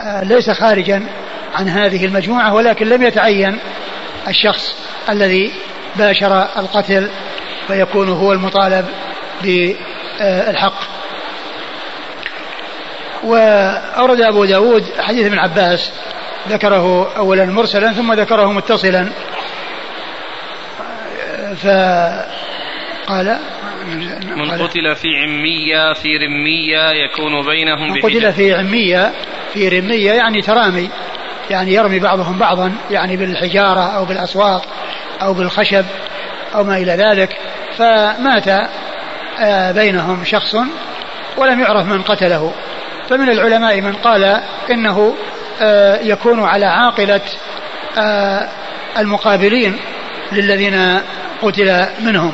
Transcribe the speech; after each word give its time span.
آه، 0.00 0.24
ليس 0.24 0.50
خارجا 0.50 1.06
عن 1.54 1.68
هذه 1.68 2.04
المجموعة 2.04 2.54
ولكن 2.54 2.86
لم 2.86 3.02
يتعين 3.02 3.58
الشخص 4.28 4.76
الذي 5.08 5.52
باشر 5.96 6.42
القتل 6.42 7.10
فيكون 7.66 8.08
هو 8.08 8.32
المطالب 8.32 8.86
بالحق. 9.42 10.80
وأورد 13.24 14.20
أبو 14.20 14.44
داود 14.44 14.84
حديث 14.98 15.26
ابن 15.26 15.38
عباس 15.38 15.92
ذكره 16.48 17.16
أولا 17.16 17.44
مرسلا 17.44 17.92
ثم 17.92 18.12
ذكره 18.12 18.52
متصلا. 18.52 19.08
فقال 21.56 23.38
من 24.36 24.50
قتل 24.50 24.96
في 24.96 25.08
عمية 25.22 25.92
في 25.92 26.16
رمية 26.16 26.90
يكون 26.90 27.46
بينهم 27.46 27.92
من 27.92 28.00
قتل 28.00 28.32
في 28.32 28.54
عمية 28.54 29.12
في 29.52 29.68
رمية 29.68 30.12
يعني 30.12 30.42
ترامي 30.42 30.90
يعني 31.50 31.74
يرمي 31.74 31.98
بعضهم 31.98 32.38
بعضا 32.38 32.72
يعني 32.90 33.16
بالحجارة 33.16 33.96
أو 33.96 34.04
بالأسواق 34.04 34.64
أو 35.22 35.34
بالخشب 35.34 35.84
أو 36.54 36.64
ما 36.64 36.76
إلى 36.76 36.92
ذلك. 36.92 37.36
فمات 37.78 38.48
آه، 39.40 39.72
بينهم 39.72 40.24
شخص 40.24 40.56
ولم 41.36 41.60
يعرف 41.60 41.86
من 41.86 42.02
قتله. 42.02 42.52
فمن 43.08 43.28
العلماء 43.28 43.80
من 43.80 43.92
قال 43.92 44.40
إنه 44.70 45.14
آه، 45.62 46.00
يكون 46.00 46.44
على 46.44 46.66
عاقلة 46.66 47.20
آه، 47.98 48.48
المقابلين 48.98 49.76
للذين 50.32 51.00
قتل 51.42 51.86
منهم. 52.00 52.32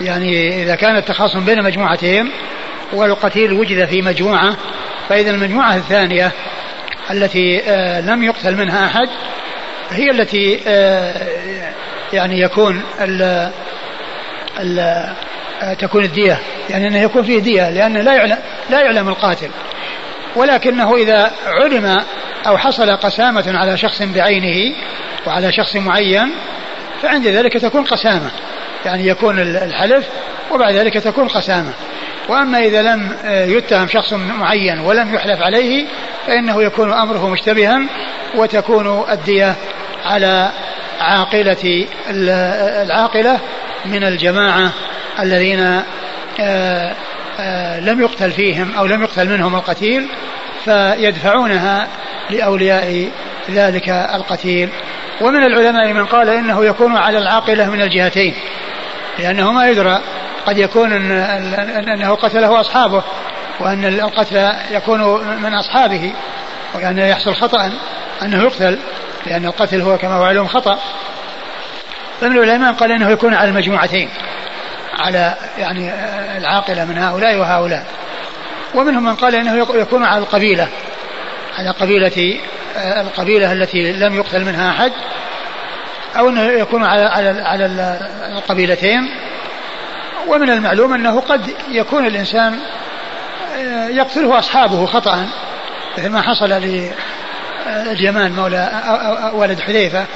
يعني 0.00 0.62
إذا 0.62 0.74
كان 0.74 0.96
التخاصم 0.96 1.44
بين 1.44 1.62
مجموعتين 1.62 2.30
والقتيل 2.92 3.52
وجد 3.52 3.84
في 3.84 4.02
مجموعة 4.02 4.56
فإذا 5.08 5.30
المجموعة 5.30 5.76
الثانية 5.76 6.32
التي 7.10 7.62
آه، 7.66 8.00
لم 8.00 8.22
يقتل 8.22 8.56
منها 8.56 8.86
أحد 8.86 9.08
هي 9.90 10.10
التي 10.10 10.60
يعني 12.12 12.40
يكون 12.40 12.82
ال 13.00 13.50
ال 14.60 15.06
تكون 15.78 16.04
الدية. 16.04 16.38
يعني 16.70 16.88
أنه 16.88 16.98
يكون 16.98 17.22
فيه 17.22 17.38
دية 17.38 17.70
لأن 17.70 17.96
لا 17.96 18.14
يعلم 18.14 18.38
لا 18.70 18.80
يعلم 18.80 19.08
القاتل. 19.08 19.50
ولكنه 20.36 20.96
إذا 20.96 21.30
علم 21.46 22.02
أو 22.46 22.58
حصل 22.58 22.96
قسامة 22.96 23.44
على 23.46 23.76
شخص 23.76 24.02
بعينه 24.02 24.76
وعلى 25.26 25.52
شخص 25.52 25.76
معين 25.76 26.34
فعند 27.02 27.26
ذلك 27.26 27.52
تكون 27.52 27.84
قسامة. 27.84 28.30
يعني 28.84 29.06
يكون 29.06 29.38
الحلف 29.38 30.08
وبعد 30.50 30.74
ذلك 30.74 30.94
تكون 30.94 31.28
قسامة. 31.28 31.72
وأما 32.28 32.58
إذا 32.58 32.82
لم 32.82 33.16
يتهم 33.24 33.88
شخص 33.88 34.12
معين 34.12 34.78
ولم 34.80 35.14
يحلف 35.14 35.42
عليه 35.42 35.84
فإنه 36.26 36.62
يكون 36.62 36.92
أمره 36.92 37.28
مشتبها 37.28 37.80
وتكون 38.36 39.04
الدية 39.10 39.54
على 40.04 40.50
عاقلة 41.00 41.86
العاقلة 42.82 43.40
من 43.84 44.04
الجماعة 44.04 44.72
الذين 45.20 45.82
آه، 46.40 46.94
آه، 47.40 47.80
لم 47.80 48.00
يقتل 48.00 48.32
فيهم 48.32 48.72
أو 48.78 48.86
لم 48.86 49.02
يقتل 49.02 49.28
منهم 49.28 49.54
القتيل 49.54 50.08
فيدفعونها 50.64 51.88
لأولياء 52.30 53.08
ذلك 53.50 53.88
القتيل. 53.88 54.68
ومن 55.20 55.44
العلماء 55.44 55.92
من 55.92 56.06
قال 56.06 56.28
إنه 56.28 56.64
يكون 56.64 56.96
على 56.96 57.18
العاقلة 57.18 57.70
من 57.70 57.82
الجهتين 57.82 58.34
لأنه 59.18 59.52
ما 59.52 59.68
يدرى 59.68 60.00
قد 60.46 60.58
يكون 60.58 60.92
إن 60.92 61.88
أنه 61.88 62.14
قتله 62.14 62.60
أصحابه 62.60 63.02
وأن 63.60 63.84
القتل 63.84 64.52
يكون 64.70 65.24
من 65.42 65.54
أصحابه 65.54 66.12
وأن 66.74 66.98
يحصل 66.98 67.34
خطأ 67.34 67.72
أنه 68.22 68.42
يقتل 68.42 68.78
لأن 69.26 69.46
القتل 69.46 69.80
هو 69.80 69.98
كما 69.98 70.14
هو 70.14 70.24
علوم 70.24 70.46
خطأ. 70.46 70.78
فمن 72.20 72.38
العلماء 72.38 72.72
قال 72.72 72.92
إنه 72.92 73.10
يكون 73.10 73.34
على 73.34 73.48
المجموعتين 73.48 74.08
على 74.98 75.34
يعني 75.58 75.92
العاقلة 76.38 76.84
من 76.84 76.98
هؤلاء 76.98 77.36
وهؤلاء. 77.36 77.86
ومنهم 78.74 79.04
من 79.04 79.14
قال 79.14 79.34
إنه 79.34 79.66
يكون 79.74 80.04
على 80.04 80.18
القبيلة 80.18 80.68
على 81.58 81.70
قبيلة 81.70 82.40
القبيلة 82.76 83.52
التي 83.52 83.92
لم 83.92 84.14
يقتل 84.16 84.44
منها 84.44 84.70
أحد 84.70 84.92
أو 86.18 86.28
أنه 86.28 86.42
يكون 86.42 86.84
على 86.84 87.02
على 87.02 87.42
على 87.42 87.66
القبيلتين. 88.32 89.10
ومن 90.28 90.50
المعلوم 90.50 90.94
أنه 90.94 91.20
قد 91.20 91.54
يكون 91.70 92.06
الإنسان 92.06 92.58
يقتله 93.88 94.38
أصحابه 94.38 94.86
خطأ 94.86 95.26
مثل 95.98 96.08
ما 96.08 96.22
حصل 96.22 96.48
لليمان 96.48 98.32
مولى 98.32 98.82
ولد 99.34 99.60
حذيفة 99.60 100.06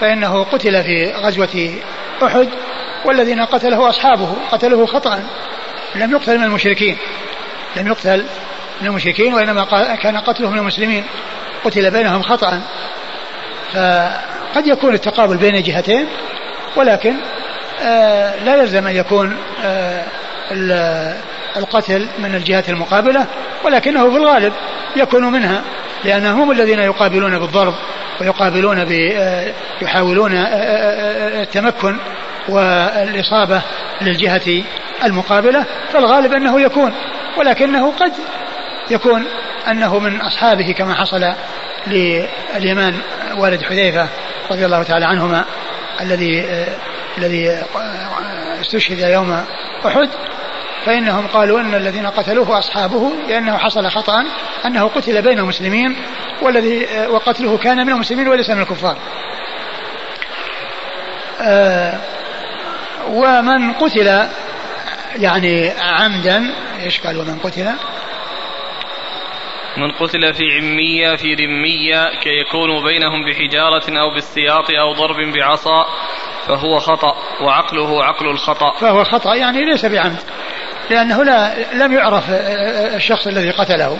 فإنه 0.00 0.44
قتل 0.44 0.82
في 0.82 1.12
غزوة 1.12 1.70
أحد 2.22 2.48
والذين 3.04 3.40
قتله 3.40 3.88
أصحابه 3.88 4.36
قتلوه 4.52 4.86
خطأ 4.86 5.22
لم 5.94 6.10
يقتل 6.10 6.38
من 6.38 6.44
المشركين 6.44 6.96
لم 7.76 7.86
يقتل 7.86 8.24
من 8.80 8.86
المشركين 8.86 9.34
وإنما 9.34 9.64
كان 10.02 10.16
قتله 10.16 10.50
من 10.50 10.58
المسلمين 10.58 11.04
قتل 11.64 11.90
بينهم 11.90 12.22
خطأ 12.22 12.60
فقد 13.72 14.66
يكون 14.66 14.94
التقابل 14.94 15.36
بين 15.36 15.62
جهتين 15.62 16.06
ولكن 16.76 17.14
آه 17.14 17.35
لا 18.44 18.56
يلزم 18.56 18.86
أن 18.86 18.96
يكون 18.96 19.36
آه 19.64 20.04
القتل 21.56 22.06
من 22.18 22.34
الجهة 22.34 22.64
المقابلة 22.68 23.26
ولكنه 23.64 24.10
في 24.10 24.16
الغالب 24.16 24.52
يكون 24.96 25.32
منها 25.32 25.62
لأنهم 26.04 26.40
هم 26.40 26.50
الذين 26.50 26.78
يقابلون 26.78 27.38
بالضرب 27.38 27.74
ويقابلون 28.20 28.84
ب 28.84 28.92
آه، 28.92 29.52
يحاولون 29.82 30.36
آه، 30.36 30.44
آه، 30.44 31.42
التمكن 31.42 31.96
والإصابة 32.48 33.62
للجهة 34.02 34.62
المقابلة 35.04 35.64
فالغالب 35.92 36.32
أنه 36.32 36.60
يكون 36.60 36.92
ولكنه 37.36 37.92
قد 37.92 38.12
يكون 38.90 39.24
أنه 39.68 39.98
من 39.98 40.20
أصحابه 40.20 40.72
كما 40.72 40.94
حصل 40.94 41.32
لليمان 41.86 42.94
والد 43.36 43.62
حذيفة 43.62 44.08
رضي 44.50 44.66
الله 44.66 44.82
تعالى 44.82 45.04
عنهما 45.04 45.44
الذي 46.00 46.44
الذي 47.18 47.62
استشهد 48.60 48.98
يوم 48.98 49.44
أحد 49.86 50.08
فإنهم 50.84 51.26
قالوا 51.26 51.60
أن 51.60 51.74
الذين 51.74 52.06
قتلوه 52.06 52.58
أصحابه 52.58 53.12
لأنه 53.28 53.56
حصل 53.56 53.90
خطأ 53.90 54.24
أنه 54.66 54.88
قتل 54.88 55.22
بين 55.22 55.38
المسلمين 55.38 55.96
والذي 56.42 56.86
وقتله 57.08 57.58
كان 57.58 57.86
من 57.86 57.92
المسلمين 57.92 58.28
وليس 58.28 58.50
من 58.50 58.62
الكفار. 58.62 58.96
آه 61.40 62.00
ومن 63.08 63.72
قتل 63.72 64.28
يعني 65.16 65.70
عمدا 65.70 66.54
إيش 66.84 67.00
قال 67.00 67.18
ومن 67.18 67.38
قتل؟ 67.38 67.72
من 69.76 69.90
قتل 69.90 70.34
في 70.34 70.44
عمية 70.58 71.16
في 71.16 71.34
رمية 71.34 72.20
كي 72.20 72.40
يكون 72.40 72.84
بينهم 72.84 73.24
بحجارة 73.24 74.00
أو 74.00 74.10
بالسياط 74.14 74.70
أو 74.70 74.92
ضرب 74.92 75.16
بعصا 75.16 75.86
فهو 76.48 76.78
خطأ 76.78 77.16
وعقله 77.40 78.04
عقل 78.04 78.26
الخطأ 78.30 78.72
فهو 78.80 79.04
خطأ 79.04 79.34
يعني 79.34 79.64
ليس 79.64 79.86
بعمد. 79.86 80.22
لأنه 80.90 81.24
لا 81.24 81.54
لم 81.72 81.92
يعرف 81.92 82.24
الشخص 82.94 83.26
الذي 83.26 83.50
قتله. 83.50 83.98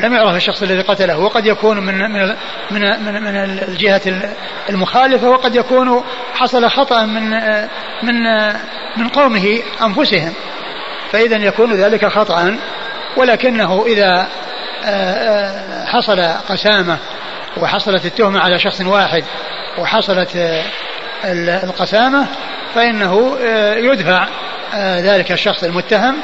لم 0.00 0.14
يعرف 0.14 0.36
الشخص 0.36 0.62
الذي 0.62 0.82
قتله. 0.82 1.18
وقد 1.18 1.46
يكون 1.46 1.76
من 1.86 1.94
من 1.94 2.34
من 2.70 3.04
من, 3.04 3.22
من 3.22 3.36
الجهة 3.68 4.00
المخالفة 4.68 5.30
وقد 5.30 5.56
يكون 5.56 6.04
حصل 6.34 6.70
خطأ 6.70 7.04
من 7.04 7.30
من 8.02 8.46
من 8.96 9.08
قومه 9.08 9.58
أنفسهم. 9.82 10.32
فإذا 11.12 11.36
يكون 11.36 11.72
ذلك 11.72 12.06
خطأ. 12.06 12.58
ولكنه 13.16 13.84
إذا 13.86 14.28
حصل 15.86 16.20
قسامة 16.48 16.98
وحصلت 17.56 18.06
التهمة 18.06 18.40
على 18.40 18.58
شخص 18.58 18.80
واحد 18.80 19.24
وحصلت 19.78 20.62
القسامة 21.24 22.26
فإنه 22.74 23.38
يدفع 23.76 24.28
ذلك 24.76 25.32
الشخص 25.32 25.64
المتهم 25.64 26.16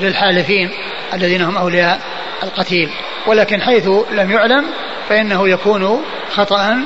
للحالفين 0.00 0.70
الذين 1.14 1.42
هم 1.42 1.56
أولياء 1.56 2.00
القتيل. 2.42 2.90
ولكن 3.26 3.62
حيث 3.62 3.88
لم 4.10 4.30
يعلم 4.30 4.64
فإنه 5.08 5.48
يكون 5.48 6.04
خطأ 6.30 6.84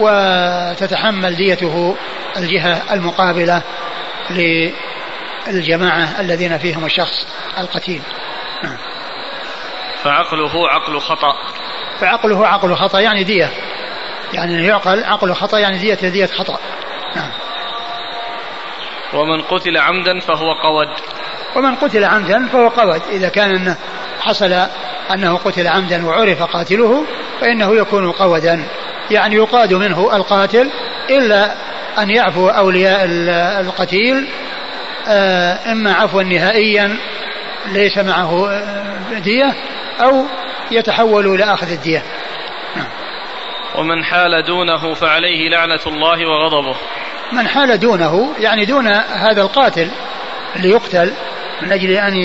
وتتحمل 0.00 1.36
ديته 1.36 1.96
الجهة 2.36 2.82
المقابلة 2.92 3.62
للجماعة 5.48 6.20
الذين 6.20 6.58
فيهم 6.58 6.84
الشخص 6.84 7.26
القتيل. 7.58 8.02
نعم. 8.64 8.76
فعقله 10.02 10.68
عقل 10.68 11.00
خطأ. 11.00 11.32
فعقله 12.00 12.46
عقل 12.46 12.74
خطأ 12.74 13.00
يعني 13.00 13.24
دية. 13.24 13.50
يعني 14.32 14.66
يعقل 14.66 15.04
عقل 15.04 15.34
خطأ 15.34 15.58
يعني 15.58 15.78
دية 15.78 15.94
دية 15.94 16.26
خطأ. 16.26 16.58
نعم. 17.16 17.30
ومن 19.14 19.42
قتل 19.42 19.76
عمدا 19.76 20.20
فهو 20.20 20.52
قود. 20.52 20.88
ومن 21.56 21.74
قتل 21.74 22.04
عمدا 22.04 22.46
فهو 22.46 22.68
قود. 22.68 23.02
إذا 23.10 23.28
كان 23.28 23.50
أنه 23.50 23.76
حصل 24.20 24.66
أنه 25.14 25.36
قتل 25.36 25.66
عمدا 25.66 26.06
وعرف 26.06 26.42
قاتله 26.42 27.04
فإنه 27.40 27.76
يكون 27.76 28.12
قودا. 28.12 28.64
يعني 29.10 29.36
يقاد 29.36 29.74
منه 29.74 30.16
القاتل 30.16 30.70
إلا 31.10 31.54
أن 31.98 32.10
يعفو 32.10 32.48
أولياء 32.48 33.04
القتيل 33.60 34.28
آه، 35.08 35.72
إما 35.72 35.92
عفوا 35.92 36.22
نهائيا 36.22 36.96
ليس 37.66 37.98
معه 37.98 38.50
آه، 38.50 39.18
دية 39.18 39.54
أو 40.00 40.24
يتحول 40.70 41.26
إلى 41.26 41.44
أخذ 41.44 41.70
الدية. 41.70 42.02
ومن 43.78 44.04
حال 44.04 44.42
دونه 44.42 44.94
فعليه 44.94 45.48
لعنة 45.48 45.80
الله 45.86 46.26
وغضبه. 46.26 46.76
من 47.32 47.48
حال 47.48 47.80
دونه 47.80 48.32
يعني 48.38 48.64
دون 48.64 48.86
هذا 49.12 49.42
القاتل 49.42 49.88
اللي 50.56 50.70
يقتل 50.70 51.12
من 51.62 51.72
أجل 51.72 51.90
أن 51.90 52.16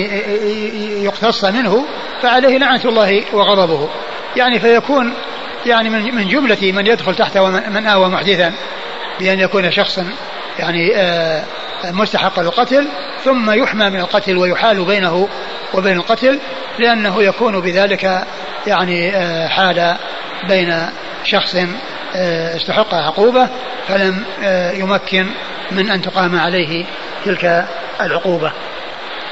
يقتص 1.04 1.44
منه 1.44 1.84
فعليه 2.22 2.58
لعنة 2.58 2.84
الله 2.84 3.24
وغضبه. 3.32 3.88
يعني 4.36 4.60
فيكون 4.60 5.14
يعني 5.66 5.90
من 5.90 6.14
من 6.14 6.28
جملة 6.28 6.72
من 6.72 6.86
يدخل 6.86 7.14
تحت 7.14 7.38
من 7.38 7.86
آوى 7.86 8.08
محدثا 8.08 8.52
بأن 9.20 9.40
يكون 9.40 9.70
شخصا 9.70 10.06
يعني 10.58 10.96
آه، 10.96 11.42
مستحق 11.84 12.40
للقتل 12.40 12.88
ثم 13.24 13.50
يحمى 13.50 13.90
من 13.90 14.00
القتل 14.00 14.36
ويحال 14.36 14.84
بينه 14.84 15.28
وبين 15.74 15.96
القتل 15.96 16.40
لأنه 16.78 17.22
يكون 17.22 17.60
بذلك 17.60 18.26
يعني 18.66 19.16
آه، 19.16 19.48
حال 19.48 19.96
بين 20.48 20.88
شخص 21.26 21.56
آه، 22.16 22.56
استحق 22.56 22.94
عقوبة 22.94 23.48
فلم 23.88 24.24
يمكن 24.74 25.26
من 25.70 25.90
أن 25.90 26.02
تقام 26.02 26.38
عليه 26.38 26.84
تلك 27.24 27.66
العقوبة. 28.00 28.52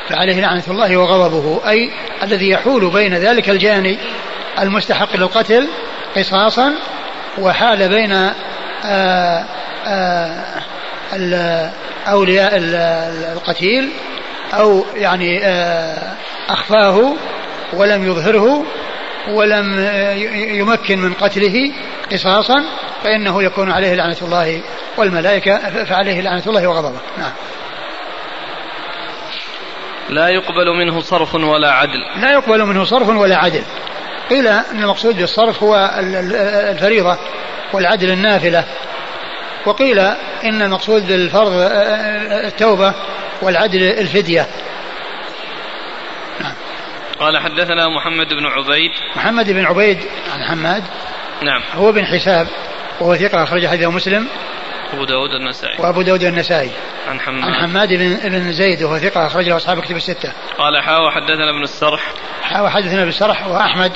فعليه 0.08 0.40
لعنة 0.40 0.62
الله 0.68 0.96
وغضبه 0.96 1.70
أي 1.70 1.90
الذي 2.22 2.50
يحول 2.50 2.90
بين 2.90 3.14
ذلك 3.14 3.50
الجاني 3.50 3.98
المستحق 4.60 5.16
للقتل 5.16 5.68
قصاصا 6.16 6.74
وحال 7.38 7.88
بين 7.88 8.30
آآ 8.84 9.44
أولياء 12.08 12.52
القتيل 13.32 13.90
أو 14.54 14.84
يعني 14.94 15.46
أخفاه 16.48 17.14
ولم 17.72 18.06
يظهره 18.06 18.64
ولم 19.28 19.80
يمكن 20.34 20.98
من 20.98 21.12
قتله 21.12 21.72
قصاصا 22.12 22.64
فإنه 23.04 23.42
يكون 23.42 23.70
عليه 23.70 23.94
لعنة 23.94 24.16
الله 24.22 24.62
والملائكة 24.96 25.84
فعليه 25.84 26.20
لعنة 26.20 26.42
الله 26.46 26.66
وغضبه. 26.66 26.98
نعم. 27.18 27.32
لا 30.08 30.28
يقبل 30.28 30.70
منه 30.78 31.00
صرف 31.00 31.34
ولا 31.34 31.70
عدل. 31.70 32.20
لا 32.20 32.32
يقبل 32.32 32.64
منه 32.64 32.84
صرف 32.84 33.08
ولا 33.08 33.36
عدل. 33.36 33.62
قيل 34.30 34.46
أن 34.46 34.82
المقصود 34.82 35.16
بالصرف 35.16 35.62
هو 35.62 35.90
الفريضة 35.98 37.18
والعدل 37.72 38.10
النافلة. 38.10 38.64
وقيل 39.66 39.98
إن 40.44 40.62
المقصود 40.62 41.06
بالفرض 41.06 41.52
التوبة 42.44 42.94
والعدل 43.42 43.82
الفدية. 43.82 44.40
نعم. 44.40 44.73
قال 47.20 47.38
حدثنا 47.38 47.88
محمد 47.88 48.34
بن 48.34 48.46
عبيد. 48.46 48.90
محمد 49.16 49.50
بن 49.50 49.64
عبيد 49.64 49.98
عن 50.34 50.44
حماد. 50.44 50.84
نعم. 51.42 51.62
هو 51.74 51.92
بن 51.92 52.06
حساب 52.06 52.46
وهو 53.00 53.16
ثقة 53.16 53.42
أخرج 53.42 53.66
حديثه 53.66 53.90
مسلم. 53.90 54.28
أبو 54.92 55.04
داود 55.04 55.30
النسائي. 55.30 55.76
وأبو 55.78 56.02
داود 56.02 56.22
النسائي. 56.22 56.70
عن 57.08 57.20
حماد. 57.20 57.44
عن 57.44 57.54
حماد 57.54 57.88
بن, 57.88 58.16
بن 58.28 58.52
زيد 58.52 58.82
وهو 58.82 58.98
ثقة 58.98 59.26
أخرج 59.26 59.48
له 59.48 59.56
أصحاب 59.56 59.80
كتب 59.80 59.96
الستة. 59.96 60.32
قال 60.58 60.82
حا 60.82 60.98
وحدثنا 60.98 61.50
ابن 61.50 61.62
السرح 61.62 62.12
حا 62.42 62.60
وحدثنا 62.60 63.00
ابن 63.00 63.08
السرح 63.08 63.46
وأحمد 63.46 63.92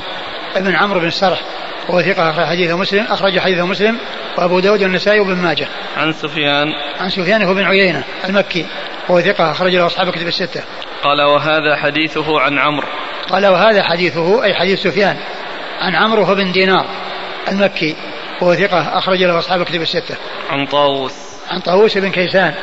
بن 0.57 0.77
عمرو 0.77 1.01
بن 1.01 1.07
السرح 1.07 1.41
وهو 1.89 2.03
ثقة 2.03 2.31
أخرج 2.31 2.45
حديثه 2.45 2.77
مسلم 2.77 3.07
أخرج 3.11 3.39
حديثه 3.39 3.67
مسلم 3.67 3.99
وأبو 4.39 4.61
داود 4.61 4.83
النسائي 4.83 5.21
وابن 5.21 5.35
ماجه. 5.35 5.69
عن 5.97 6.13
سفيان. 6.13 6.69
عن 7.01 7.11
سفيان 7.11 7.43
هو 7.43 7.55
بن 7.55 7.65
عيينة 7.65 8.05
المكي. 8.25 8.67
وهو 9.09 9.21
ثقة 9.21 9.51
أخرج 9.51 9.75
له 9.75 9.87
أصحاب 9.87 10.11
كتب 10.11 10.27
الستة. 10.27 10.63
قال 11.03 11.23
وهذا 11.23 11.77
حديثه 11.77 12.41
عن 12.41 12.59
عمرو. 12.59 12.87
قال 13.31 13.47
وهذا 13.47 13.83
حديثه 13.83 14.45
أي 14.45 14.55
حديث 14.55 14.83
سفيان 14.83 15.17
عن 15.81 15.95
عمرو 15.95 16.35
بن 16.35 16.53
دينار 16.53 16.87
المكي. 17.49 17.97
وهو 18.41 18.55
ثقة 18.55 18.99
أخرج 18.99 19.23
له 19.23 19.39
أصحاب 19.39 19.63
كتب 19.63 19.83
الستة. 19.83 20.17
عن 20.51 20.67
طاووس. 20.67 21.15
عن 21.51 21.61
طاووس 21.61 21.99
بن 21.99 22.11
كيسان. 22.11 22.55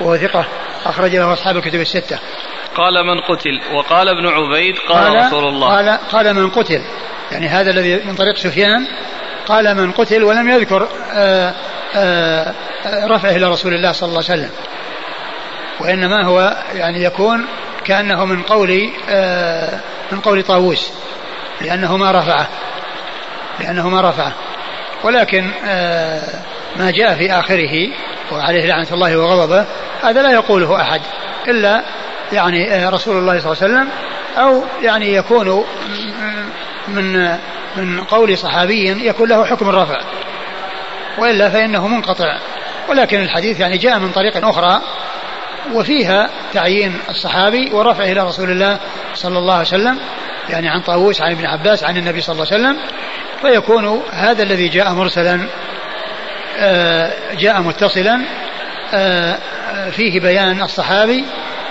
وهو 0.00 0.16
ثقة 0.16 0.44
أخرج 0.86 1.16
له 1.16 1.32
أصحاب 1.32 1.56
الكتب 1.56 1.80
الستة. 1.80 2.18
قال 2.76 3.06
من 3.06 3.20
قتل. 3.20 3.60
وقال 3.74 4.08
ابن 4.08 4.26
عبيد 4.26 4.78
قال, 4.78 5.04
قال 5.04 5.26
رسول 5.26 5.44
الله. 5.44 5.68
قال 5.68 5.98
قال 6.12 6.34
من 6.34 6.50
قتل. 6.50 6.82
يعني 7.34 7.48
هذا 7.48 7.70
الذي 7.70 7.96
من 7.96 8.14
طريق 8.14 8.36
سفيان 8.36 8.86
قال 9.46 9.74
من 9.74 9.92
قتل 9.92 10.24
ولم 10.24 10.48
يذكر 10.48 10.88
آآ 11.12 11.54
آآ 11.94 12.54
رفعه 12.86 13.30
إلى 13.30 13.48
رسول 13.48 13.74
الله 13.74 13.92
صلى 13.92 14.08
الله 14.08 14.22
عليه 14.30 14.42
وسلم. 14.42 14.50
وإنما 15.80 16.24
هو 16.26 16.56
يعني 16.74 17.04
يكون 17.04 17.46
كأنه 17.84 18.24
من 18.24 18.42
قول 18.42 18.90
من 20.12 20.20
قول 20.20 20.42
طاووس 20.42 20.92
لأنه 21.60 21.96
ما 21.96 22.12
رفعه 22.12 22.48
لأنه 23.60 23.88
ما 23.88 24.10
رفعه. 24.10 24.32
ولكن 25.04 25.50
ما 26.76 26.90
جاء 26.90 27.14
في 27.14 27.32
آخره 27.32 27.88
وعليه 28.32 28.66
لعنة 28.66 28.88
الله 28.92 29.16
وغضبه 29.16 29.64
هذا 30.02 30.22
لا 30.22 30.30
يقوله 30.30 30.80
أحد 30.80 31.00
إلا 31.48 31.84
يعني 32.32 32.88
رسول 32.88 33.16
الله 33.16 33.40
صلى 33.40 33.52
الله 33.52 33.62
عليه 33.62 33.74
وسلم 33.74 33.88
أو 34.36 34.64
يعني 34.82 35.14
يكون 35.14 35.64
من 36.88 37.36
من 37.76 38.00
قول 38.00 38.38
صحابي 38.38 39.06
يكون 39.06 39.28
له 39.28 39.44
حكم 39.44 39.68
الرفع. 39.68 40.00
وإلا 41.18 41.50
فإنه 41.50 41.88
منقطع. 41.88 42.38
ولكن 42.88 43.20
الحديث 43.20 43.60
يعني 43.60 43.78
جاء 43.78 43.98
من 43.98 44.10
طريق 44.10 44.48
أخرى 44.48 44.80
وفيها 45.72 46.30
تعيين 46.52 46.98
الصحابي 47.10 47.70
ورفعه 47.72 48.04
إلى 48.04 48.20
رسول 48.20 48.50
الله 48.50 48.78
صلى 49.14 49.38
الله 49.38 49.54
عليه 49.54 49.66
وسلم 49.66 49.98
يعني 50.48 50.68
عن 50.68 50.80
طاووس 50.80 51.22
عن 51.22 51.32
ابن 51.32 51.46
عباس 51.46 51.84
عن 51.84 51.96
النبي 51.96 52.20
صلى 52.20 52.32
الله 52.32 52.46
عليه 52.52 52.62
وسلم. 52.62 52.78
فيكون 53.42 54.02
هذا 54.12 54.42
الذي 54.42 54.68
جاء 54.68 54.92
مرسلا 54.92 55.48
آه، 56.58 57.12
جاء 57.38 57.62
متصلا 57.62 58.20
آه، 58.94 59.38
فيه 59.90 60.20
بيان 60.20 60.62
الصحابي 60.62 61.24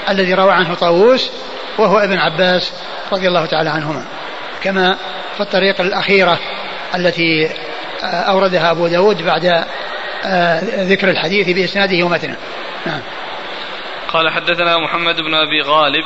الذي 0.10 0.34
روى 0.34 0.52
عنه 0.52 0.74
طاووس 0.74 1.32
وهو 1.78 2.00
ابن 2.00 2.18
عباس 2.18 2.74
رضي 3.12 3.28
الله 3.28 3.46
تعالى 3.46 3.70
عنهما. 3.70 4.06
كما 4.64 4.98
في 5.36 5.42
الطريق 5.42 5.82
الأخيرة 5.82 6.40
التي 6.96 7.50
آه، 8.04 8.06
أوردها 8.06 8.72
أبو 8.72 8.88
داود 8.88 9.22
بعد 9.22 9.66
ذكر 10.66 11.10
الحديث 11.10 11.50
بإسناده 11.50 12.06
ومتنه. 12.06 12.36
نعم. 12.86 13.02
قال 14.08 14.30
حدثنا 14.30 14.78
محمد 14.78 15.16
بن 15.16 15.34
أبي 15.34 15.62
غالب. 15.62 16.06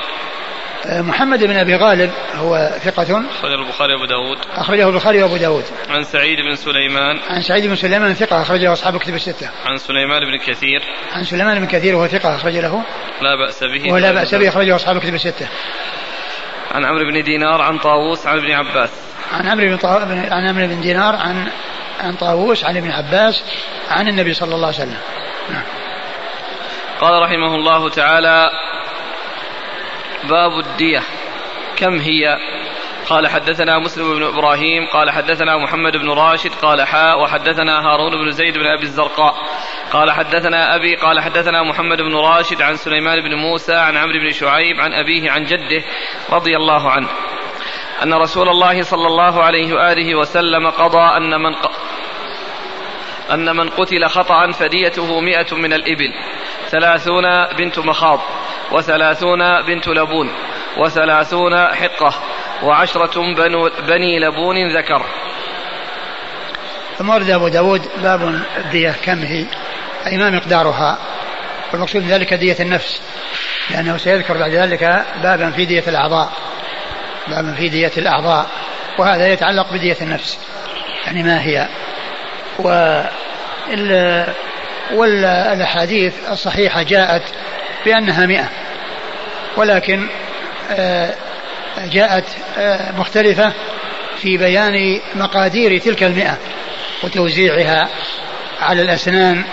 محمد 0.86 1.44
بن 1.44 1.58
أبي 1.58 1.76
غالب 1.76 2.12
هو 2.36 2.72
ثقة. 2.84 3.24
أخرجه 3.30 3.56
البخاري 3.56 3.94
وأبو 3.94 4.06
داود. 4.06 4.38
أخرجه 4.56 4.90
البخاري 4.90 5.24
وأبو 5.24 5.38
داود. 5.38 5.64
عن 5.90 6.04
سعيد 6.04 6.38
بن 6.40 6.56
سليمان. 6.56 7.20
عن 7.30 7.42
سعيد 7.42 7.68
بن 7.68 7.76
سليمان 7.76 8.14
ثقة 8.14 8.42
أخرجه 8.42 8.74
أصحاب 8.74 8.98
كتب 8.98 9.16
الستة. 9.16 9.50
عن 9.66 9.78
سليمان 9.78 10.22
بن 10.22 10.38
كثير. 10.38 10.82
عن 11.12 11.24
سليمان 11.24 11.60
بن 11.60 11.68
كثير 11.68 11.96
وهو 11.96 12.08
ثقة 12.08 12.36
أخرج 12.36 12.58
له. 12.58 12.84
لا 13.22 13.36
بأس 13.46 13.64
به. 13.64 13.94
ولا 13.94 14.12
بأس 14.12 14.36
به 14.36 14.50
أخرجه 14.50 14.76
أصحاب 14.76 15.00
كتب 15.00 15.14
الستة. 15.14 15.48
عن 16.72 16.86
عمرو 16.86 17.12
بن 17.12 17.24
دينار 17.24 17.62
عن 17.62 17.78
طاووس 17.78 18.28
عن 18.28 18.38
ابن 18.38 18.52
عباس. 18.52 18.90
عن 19.34 19.48
عمرو 19.48 19.68
بن 19.68 19.78
طا... 19.78 19.88
عن 20.32 20.48
عمرو 20.48 20.68
بن 20.68 20.82
دينار 20.82 21.16
عن 21.16 21.48
عن 22.00 22.16
طاووس 22.16 22.66
عن 22.66 22.78
ابن 22.78 22.92
عباس 22.92 23.44
عن 23.90 24.08
النبي 24.08 24.34
صلى 24.34 24.56
الله 24.56 24.68
عليه 24.68 24.78
وسلم. 24.78 24.98
قال 27.02 27.22
رحمه 27.22 27.56
الله 27.56 27.90
تعالى 27.90 28.50
باب 30.30 30.60
الدية. 30.60 31.04
كم 31.76 32.00
هي؟ 32.00 32.38
قال 33.10 33.28
حدثنا 33.28 33.80
مسلم 33.80 34.14
بن 34.14 34.24
إبراهيم 34.24 34.88
قال 34.88 35.12
حدثنا 35.12 35.58
محمد 35.58 35.98
بن 35.98 36.10
راشد 36.10 36.52
قال 36.62 36.82
حاء 36.82 37.22
وحدثنا 37.22 37.80
هارون 37.80 38.12
بن 38.12 38.32
زيد 38.32 38.58
بن 38.58 38.66
أبي 38.66 38.84
الزرقاء. 38.84 39.36
قال 39.92 40.12
حدثنا 40.12 40.76
أبي 40.76 40.96
قال 40.96 41.20
حدثنا 41.20 41.64
محمد 41.64 41.98
بن 41.98 42.16
راشد 42.16 42.62
عن 42.62 42.76
سليمان 42.76 43.22
بن 43.22 43.36
موسى 43.36 43.76
عن 43.76 43.98
عمرو 43.98 44.20
بن 44.20 44.32
شعيب 44.32 44.80
عن 44.80 44.94
أبيه 44.94 45.32
عن 45.32 45.44
جده 45.44 45.84
رضي 46.30 46.56
الله 46.56 46.92
عنه. 46.92 47.08
أن 48.04 48.14
رسول 48.14 48.50
الله 48.50 48.82
صلى 48.82 49.08
الله 49.08 49.44
عليه 49.44 49.74
وآله 49.74 50.16
وسلم 50.16 50.70
قضى 50.70 51.18
أن 51.18 51.42
من 51.42 51.56
ق... 51.56 51.72
أن 53.32 53.56
من 53.56 53.70
قتل 53.70 54.06
خطأ 54.06 54.52
فديته 54.52 55.20
مئة 55.20 55.56
من 55.56 55.74
الإبل 55.74 56.14
ثلاثون 56.70 57.24
بنت 57.58 57.80
مخاض 57.80 58.20
وثلاثون 58.72 59.62
بنت 59.62 59.88
لبون 59.88 60.32
وثلاثون 60.78 61.58
حقة 61.58 62.14
وعشرة 62.64 63.34
بنو 63.36 63.70
بني 63.88 64.20
لبون 64.20 64.78
ذكر. 64.78 65.06
ثم 66.98 67.10
ورد 67.10 67.30
أبو 67.30 67.48
داود 67.48 67.82
باب 68.04 68.42
الدية 68.58 68.96
كم 69.06 69.20
هي 69.20 69.46
أي 70.08 70.18
ما 70.18 70.30
مقدارها 70.30 70.98
والمقصود 71.74 72.04
ذلك 72.04 72.34
دية 72.34 72.58
النفس 72.60 73.02
لأنه 73.70 73.98
سيذكر 73.98 74.38
بعد 74.38 74.52
ذلك 74.52 75.06
بابا 75.24 75.52
في 75.52 75.66
دية 75.66 75.84
الأعضاء 75.88 76.32
باب 77.28 77.56
في 77.56 77.70
دية 77.70 77.92
الأعضاء 77.98 78.48
وهذا 78.98 79.28
يتعلق 79.28 79.74
بدية 79.74 79.98
النفس 80.02 80.38
يعني 81.06 81.24
ما 81.24 81.42
هي. 81.42 81.68
و 82.60 83.02
والأحاديث 84.94 86.14
الصحيحة 86.32 86.82
جاءت 86.82 87.22
بأنها 87.86 88.26
مئة 88.26 88.50
ولكن 89.58 90.08
آه، 90.72 91.14
جاءت 91.78 92.26
آه، 92.58 92.92
مختلفة 92.92 93.54
في 94.18 94.38
بيان 94.38 95.00
مقادير 95.16 95.78
تلك 95.78 96.04
المئة 96.04 96.38
وتوزيعها 97.04 97.90
على 98.62 98.82
الأسنان 98.82 99.44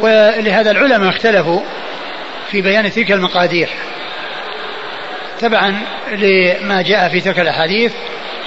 ولهذا 0.00 0.70
العلماء 0.70 1.08
اختلفوا 1.08 1.60
في 2.50 2.62
بيان 2.62 2.92
تلك 2.92 3.12
المقادير. 3.12 3.68
تبعا 5.40 5.80
لما 6.12 6.82
جاء 6.82 7.08
في 7.08 7.20
تلك 7.20 7.38
الأحاديث 7.38 7.92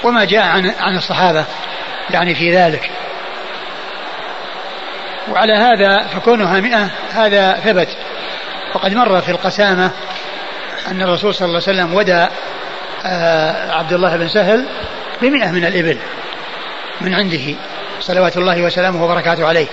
وما 0.04 0.24
جاء 0.24 0.46
عن 0.46 0.72
عن 0.80 0.96
الصحابة 0.96 1.44
يعني 2.10 2.34
في 2.34 2.56
ذلك. 2.56 2.90
وعلى 5.32 5.52
هذا 5.52 6.06
فكونها 6.06 6.60
مئة 6.60 6.90
هذا 7.12 7.52
ثبت. 7.52 7.88
وقد 8.74 8.94
مر 8.94 9.20
في 9.20 9.30
القسامة 9.30 9.90
أن 10.90 11.02
الرسول 11.02 11.34
صلى 11.34 11.48
الله 11.48 11.62
عليه 11.66 11.80
وسلم 11.80 11.94
ودى 11.94 12.26
آه، 13.04 13.72
عبد 13.72 13.92
الله 13.92 14.16
بن 14.16 14.28
سهل 14.28 14.64
بمئة 15.22 15.50
من 15.50 15.64
الإبل 15.64 15.98
من 17.00 17.14
عنده 17.14 17.54
صلوات 18.00 18.36
الله 18.36 18.62
وسلامه 18.62 19.04
وبركاته 19.04 19.46
عليه. 19.46 19.66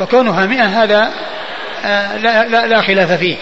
وكونها 0.00 0.46
مئة 0.46 0.82
هذا 0.82 1.12
آه، 1.84 2.16
لا, 2.16 2.48
لا, 2.48 2.66
لا 2.66 2.82
خلاف 2.82 3.12
فيه. 3.12 3.36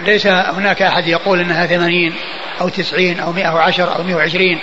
ليس 0.00 0.26
هناك 0.26 0.82
أحد 0.82 1.06
يقول 1.06 1.40
أنها 1.40 1.66
ثمانين 1.66 2.14
أو 2.60 2.68
تسعين 2.68 3.20
أو 3.20 3.32
مئة 3.32 3.54
وعشر 3.54 3.96
أو 3.96 4.02
مئة 4.02 4.14
وعشرين. 4.14 4.58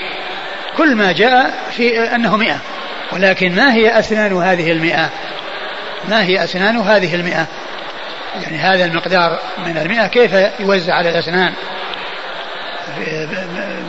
كل 0.78 0.96
ما 0.96 1.12
جاء 1.12 1.54
في 1.72 2.16
أنه 2.16 2.38
مئة. 2.38 2.58
ولكن 3.12 3.56
ما 3.56 3.74
هي 3.74 4.00
أسنان 4.00 4.38
هذه 4.38 4.72
المئة؟ 4.72 5.10
ما 6.10 6.24
هي 6.24 6.44
أسنان 6.44 6.78
هذه 6.78 7.16
المئة؟ 7.16 7.48
يعني 8.44 8.58
هذا 8.58 8.86
المقدار 8.86 9.40
من 9.66 9.78
المئة 9.78 10.08
كيف 10.08 10.32
يوزع 10.60 10.94
على 10.94 11.10
الأسنان؟ 11.10 11.54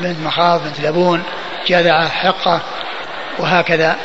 بنت 0.03 0.17
مخاض 0.25 0.65
بنت 0.65 0.81
لبون 0.81 1.23
جذعة 1.67 2.09
حقة 2.09 2.61
وهكذا. 3.39 3.97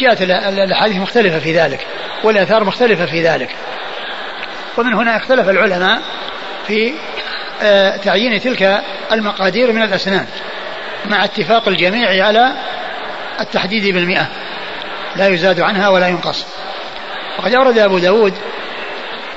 جاءت 0.00 0.22
الأحاديث 0.22 0.96
مختلفة 0.96 1.38
في 1.38 1.58
ذلك 1.58 1.86
والآثار 2.24 2.64
مختلفة 2.64 3.06
في 3.06 3.22
ذلك. 3.22 3.50
ومن 4.78 4.94
هنا 4.94 5.16
اختلف 5.16 5.48
العلماء 5.48 6.02
في 6.66 6.94
آه، 7.62 7.96
تعيين 7.96 8.40
تلك 8.40 8.82
المقادير 9.12 9.72
من 9.72 9.82
الأسنان 9.82 10.26
مع 11.06 11.24
اتفاق 11.24 11.68
الجميع 11.68 12.26
على 12.26 12.52
التحديد 13.40 13.94
بالمئة. 13.94 14.26
لا 15.16 15.28
يزاد 15.28 15.60
عنها 15.60 15.88
ولا 15.88 16.08
ينقص. 16.08 16.46
وقد 17.38 17.54
أورد 17.54 17.78
أبو 17.78 17.98
داود 17.98 18.34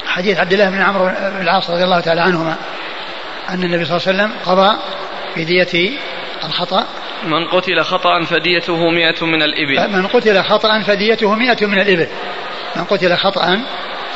حديث 0.05 0.39
عبد 0.39 0.53
الله 0.53 0.69
بن 0.69 0.81
عمرو 0.81 1.05
بن 1.05 1.41
العاص 1.41 1.69
رضي 1.69 1.83
الله 1.83 1.99
تعالى 1.99 2.21
عنهما 2.21 2.55
أن 3.49 3.63
النبي 3.63 3.85
صلى 3.85 3.97
الله 3.97 4.07
عليه 4.07 4.17
وسلم 4.17 4.31
قضى 4.45 4.77
في 5.35 5.43
دية 5.43 5.97
الخطأ 6.43 6.85
من 7.27 7.47
قتل 7.47 7.81
خطأ 7.81 8.23
فديته 8.23 8.89
مئة 8.89 9.25
من 9.25 9.41
الإبل. 9.41 9.97
من 9.97 10.07
قتل 10.07 10.43
خطأ 10.43 10.81
فديته 10.81 11.35
مئة 11.35 11.65
من 11.65 11.79
الإبل. 11.79 12.07
من 12.75 12.83
قتل 12.83 13.15
خطأ 13.15 13.59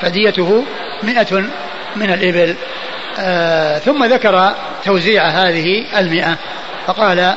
فديته 0.01 0.65
مئة 1.03 1.43
من 1.95 2.13
الإبل. 2.13 2.55
آه 3.19 3.79
ثم 3.79 4.05
ذكر 4.05 4.55
توزيع 4.85 5.27
هذه 5.27 5.85
المئة 5.99 6.37
فقال 6.87 7.35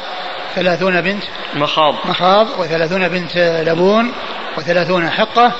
ثلاثون 0.54 1.00
بنت 1.00 1.22
مخاض. 1.54 1.94
مخاض 2.04 2.46
وثلاثون 2.58 3.08
بنت 3.08 3.36
لبون 3.66 4.12
وثلاثون 4.58 5.10
حقة 5.10 5.52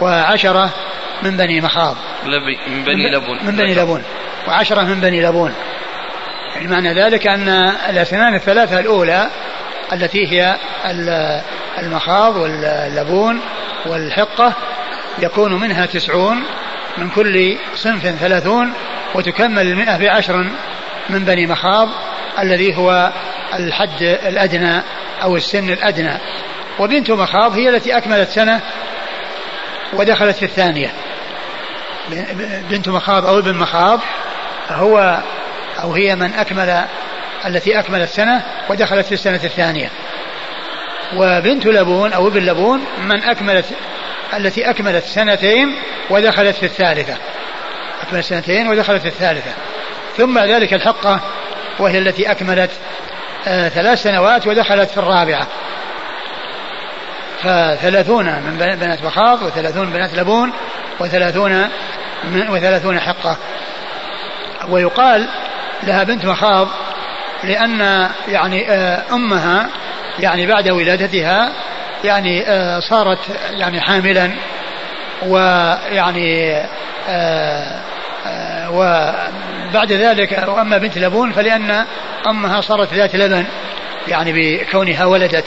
وعشرة 0.00 0.70
من 1.22 1.36
بني 1.36 1.60
مخاض. 1.60 1.96
لبي 2.26 2.58
من 2.68 2.84
بني 2.84 3.10
لبون. 3.10 3.38
من 3.42 3.56
بني 3.56 3.74
لبون. 3.74 4.02
وعشرة 4.48 4.82
من 4.82 5.00
بني 5.00 5.22
لبون. 5.22 5.54
معنى 6.56 6.94
ذلك 6.94 7.26
أن 7.26 7.48
الأسنان 7.88 8.34
الثلاثة 8.34 8.80
الأولى 8.80 9.30
التي 9.92 10.32
هي 10.32 10.56
المخاض 11.78 12.36
واللبون 12.36 13.40
والحقة 13.86 14.52
يكون 15.18 15.60
منها 15.60 15.86
تسعون 15.86 16.42
من 16.98 17.10
كل 17.10 17.56
صنف 17.74 18.06
ثلاثون 18.06 18.72
وتكمل 19.14 19.66
المئة 19.66 19.96
بعشر 19.96 20.46
من 21.10 21.24
بني 21.24 21.46
مخاض 21.46 21.88
الذي 22.38 22.76
هو 22.76 23.12
الحد 23.54 24.02
الأدنى 24.02 24.82
أو 25.22 25.36
السن 25.36 25.70
الأدنى. 25.70 26.18
وبنت 26.78 27.10
مخاض 27.10 27.54
هي 27.54 27.68
التي 27.68 27.96
أكملت 27.96 28.30
سنة 28.30 28.60
ودخلت 29.92 30.36
في 30.36 30.44
الثانية. 30.44 30.92
بنت 32.70 32.88
مخاض 32.88 33.26
أو 33.26 33.38
ابن 33.38 33.54
مخاض 33.54 34.00
هو 34.70 35.18
أو 35.82 35.92
هي 35.92 36.16
من 36.16 36.34
أكمل 36.34 36.84
التي 37.46 37.78
أكملت 37.78 38.10
سنة 38.10 38.42
ودخلت 38.68 39.06
في 39.06 39.12
السنة 39.12 39.40
الثانية. 39.44 39.90
وبنت 41.16 41.66
لبون 41.66 42.12
أو 42.12 42.28
ابن 42.28 42.40
لبون 42.40 42.84
من 42.98 43.24
أكملت 43.24 43.64
التي 44.34 44.70
أكملت 44.70 45.04
سنتين 45.04 45.76
ودخلت 46.10 46.56
في 46.56 46.66
الثالثة. 46.66 47.16
أكملت 48.02 48.24
سنتين 48.24 48.68
ودخلت 48.68 49.02
في 49.02 49.08
الثالثة. 49.08 49.50
ثم 50.16 50.38
ذلك 50.38 50.74
الحقة 50.74 51.20
وهي 51.78 51.98
التي 51.98 52.30
أكملت 52.30 52.70
آه 53.48 53.68
ثلاث 53.68 54.02
سنوات 54.02 54.46
ودخلت 54.46 54.90
في 54.90 54.98
الرابعة. 54.98 55.46
فثلاثون 57.42 58.24
من 58.24 58.76
بنات 58.80 59.02
مخاض 59.04 59.42
وثلاثون 59.42 59.90
بنات 59.90 60.14
لبون 60.14 60.52
وثلاثون 61.00 61.68
وثلاثون 62.48 63.00
حقة. 63.00 63.36
ويقال 64.68 65.28
لها 65.82 66.04
بنت 66.04 66.26
مخاض 66.26 66.68
لأن 67.44 68.08
يعني 68.28 68.70
آه، 68.70 69.02
أمها 69.12 69.66
يعني 70.18 70.46
بعد 70.46 70.70
ولادتها 70.70 71.52
يعني 72.04 72.48
آه، 72.48 72.80
صارت 72.80 73.18
يعني 73.50 73.80
حاملا 73.80 74.30
ويعني 75.22 76.62
آه، 77.08 77.80
وبعد 78.70 79.92
ذلك 79.92 80.44
واما 80.48 80.78
بنت 80.78 80.98
لبون 80.98 81.32
فلأن 81.32 81.84
أمها 82.26 82.60
صارت 82.60 82.94
ذات 82.94 83.16
لبن 83.16 83.44
يعني 84.08 84.32
بكونها 84.32 85.04
ولدت. 85.04 85.44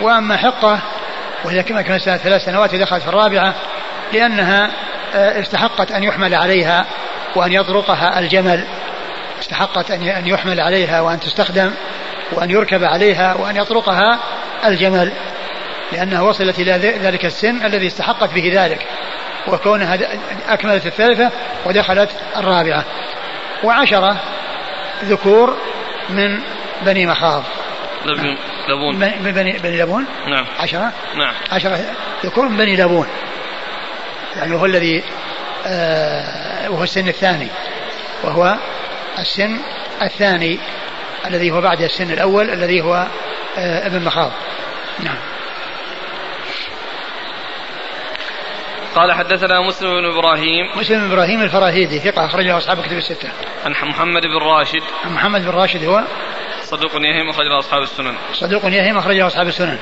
وأما 0.00 0.36
حقة 0.36 0.78
وهي 1.44 1.62
كما 1.62 1.82
كانت 1.82 2.02
ثلاث 2.02 2.44
سنوات 2.44 2.74
ودخلت 2.74 3.02
في 3.02 3.08
الرابعة 3.08 3.54
لأنها 4.12 4.70
استحقت 5.14 5.92
أن 5.92 6.02
يحمل 6.02 6.34
عليها 6.34 6.86
وأن 7.36 7.52
يطرقها 7.52 8.18
الجمل. 8.18 8.64
استحقت 9.40 9.90
أن 9.90 10.26
يحمل 10.26 10.60
عليها 10.60 11.00
وأن 11.00 11.20
تستخدم 11.20 11.70
وأن 12.32 12.50
يركب 12.50 12.84
عليها 12.84 13.34
وأن 13.34 13.56
يطرقها 13.56 14.18
الجمل 14.66 15.12
لأنها 15.92 16.20
وصلت 16.20 16.58
إلى 16.58 16.72
ذلك 17.02 17.24
السن 17.24 17.66
الذي 17.66 17.86
استحقت 17.86 18.34
به 18.34 18.50
ذلك 18.54 18.86
وكونها 19.48 19.98
أكملت 20.48 20.86
الثالثة 20.86 21.30
ودخلت 21.66 22.10
الرابعة. 22.36 22.84
وعشرة 23.64 24.16
ذكور 25.04 25.56
من 26.08 26.40
بني 26.82 27.06
مخاض. 27.06 27.42
لبون. 28.68 28.96
من 28.96 29.32
بني, 29.32 29.52
بني 29.52 29.82
لبون؟ 29.82 30.06
نعم. 30.28 30.46
عشرة؟ 30.58 30.92
نعم. 31.16 31.34
عشرة 31.52 31.78
ذكور 32.24 32.48
من 32.48 32.56
بني 32.56 32.76
لبون. 32.76 33.06
يعني 34.36 34.54
هو 34.54 34.66
الذي 34.66 35.02
آه 35.66 36.70
وهو 36.70 36.82
السن 36.82 37.08
الثاني 37.08 37.48
وهو 38.24 38.56
السن 39.18 39.60
الثاني 40.02 40.58
الذي 41.26 41.50
هو 41.50 41.60
بعد 41.60 41.82
السن 41.82 42.10
الأول 42.10 42.50
الذي 42.50 42.80
هو 42.80 43.06
آه، 43.58 43.86
ابن 43.86 44.04
مخاض. 44.04 44.32
نعم. 44.98 45.18
قال 48.94 49.12
حدثنا 49.12 49.60
مسلم 49.60 49.90
بن 49.90 50.04
إبراهيم. 50.04 50.78
مسلم 50.78 50.98
بن 50.98 51.12
إبراهيم 51.12 51.42
الفراهيدي 51.42 51.98
ثقة 51.98 52.24
أخرجه 52.24 52.56
أصحاب 52.56 52.82
كتب 52.82 52.96
الستة. 52.96 53.28
عن 53.64 53.70
محمد 53.70 54.22
بن 54.22 54.38
راشد. 54.42 54.82
عن 55.04 55.12
محمد 55.14 55.42
بن 55.42 55.50
راشد 55.50 55.84
هو 55.84 56.02
صدوق 56.66 56.92
يهم 56.94 57.30
أخرجه 57.30 57.58
أصحاب 57.58 57.82
السنن. 57.82 58.14
صدوق 58.32 58.64
يهم 58.64 58.98
أخرجه 58.98 59.26
أصحاب 59.26 59.46
السنن. 59.46 59.78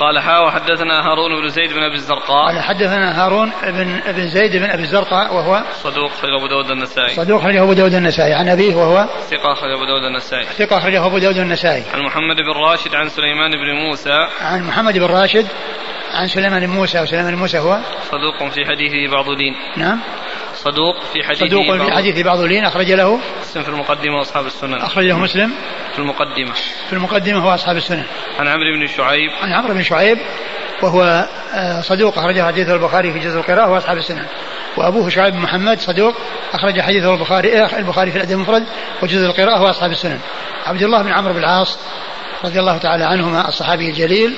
قال 0.00 0.18
حا 0.18 0.38
وحدثنا 0.38 1.06
هارون 1.06 1.42
بن 1.42 1.48
زيد 1.48 1.72
بن 1.72 1.82
أبي 1.82 1.94
الزرقاء. 1.94 2.46
قال 2.46 2.62
حدثنا 2.62 3.24
هارون 3.24 3.52
بن 3.62 4.00
بن 4.06 4.28
زيد 4.28 4.56
بن 4.56 4.70
أبي 4.70 4.82
الزرقاء 4.82 5.34
وهو 5.34 5.62
صدوق 5.82 6.12
أخرجه 6.12 6.36
أبو 6.36 6.46
داود 6.46 6.70
النسائي. 6.70 7.14
صدوق 7.14 7.40
أخرجه 7.40 7.62
أبو 7.62 7.72
داود 7.72 7.94
النسائي. 7.94 8.34
عن 8.34 8.48
أبيه 8.48 8.74
وهو 8.74 9.08
ثقة 9.30 9.52
أخرجه 9.52 9.74
أبو 9.74 9.84
داود 9.84 10.02
النسائي. 10.02 10.44
ثقة 10.44 10.78
أخرجه 10.78 11.06
أبو 11.06 11.18
داود 11.18 11.38
النسائي. 11.38 11.82
عن 11.94 12.00
محمد 12.02 12.36
بن 12.36 12.52
راشد 12.52 12.94
عن 12.94 13.08
سليمان 13.08 13.50
بن 13.50 13.72
موسى. 13.86 14.28
عن 14.40 14.62
محمد 14.62 14.98
بن 14.98 15.06
راشد 15.06 15.46
عن 16.14 16.26
سليمان 16.26 16.66
بن 16.66 16.72
موسى 16.72 17.00
وسليمان 17.00 17.34
بن 17.34 17.38
موسى 17.38 17.58
هو 17.58 17.78
صدوق 18.10 18.50
في 18.50 18.64
حديثه 18.66 19.12
بعض 19.12 19.36
دين. 19.36 19.54
نعم. 19.76 20.00
صدوق 20.66 20.96
في 21.12 21.24
حديثه 21.24 21.46
صدوق 21.46 21.86
في 21.86 21.92
حديث 21.92 22.20
بعض 22.20 22.40
لين 22.40 22.64
أخرج 22.64 22.92
له 22.92 23.20
مسلم 23.42 23.62
في 23.62 23.68
المقدمة 23.68 24.18
وأصحاب 24.18 24.46
السنن. 24.46 24.74
أخرج 24.74 25.04
له 25.04 25.18
مسلم. 25.18 25.52
في 25.92 25.98
المقدمة. 25.98 26.52
في 26.86 26.92
المقدمة 26.92 27.38
هو 27.38 27.54
أصحاب 27.54 27.76
السنن. 27.76 28.04
عن 28.38 28.48
عمرو 28.48 28.78
بن 28.78 28.86
شعيب. 28.86 29.30
عن 29.42 29.52
عمرو 29.52 29.74
بن 29.74 29.82
شعيب 29.82 30.18
وهو 30.82 31.28
آه، 31.54 31.80
صدوق 31.80 32.18
أخرج 32.18 32.40
حديثه 32.40 32.74
البخاري 32.74 33.12
في 33.12 33.18
جزء 33.18 33.38
القراءة 33.38 33.70
وأصحاب 33.70 33.96
السنن. 33.96 34.26
وأبوه 34.76 35.08
شعيب 35.08 35.34
بن 35.34 35.40
محمد 35.40 35.80
صدوق 35.80 36.14
أخرج 36.52 36.80
حديثه 36.80 37.14
البخاري 37.14 37.62
آه، 37.62 37.78
البخاري 37.78 38.10
في 38.10 38.16
الأدب 38.16 38.32
المفرد 38.32 38.64
وجزء 39.02 39.26
القراءة 39.26 39.62
وأصحاب 39.62 39.90
السنن. 39.90 40.18
عبد 40.66 40.82
الله 40.82 41.02
بن 41.02 41.12
عمرو 41.12 41.32
بن 41.32 41.38
العاص 41.38 41.78
رضي 42.44 42.60
الله 42.60 42.78
تعالى 42.78 43.04
عنهما 43.04 43.48
الصحابي 43.48 43.90
الجليل 43.90 44.36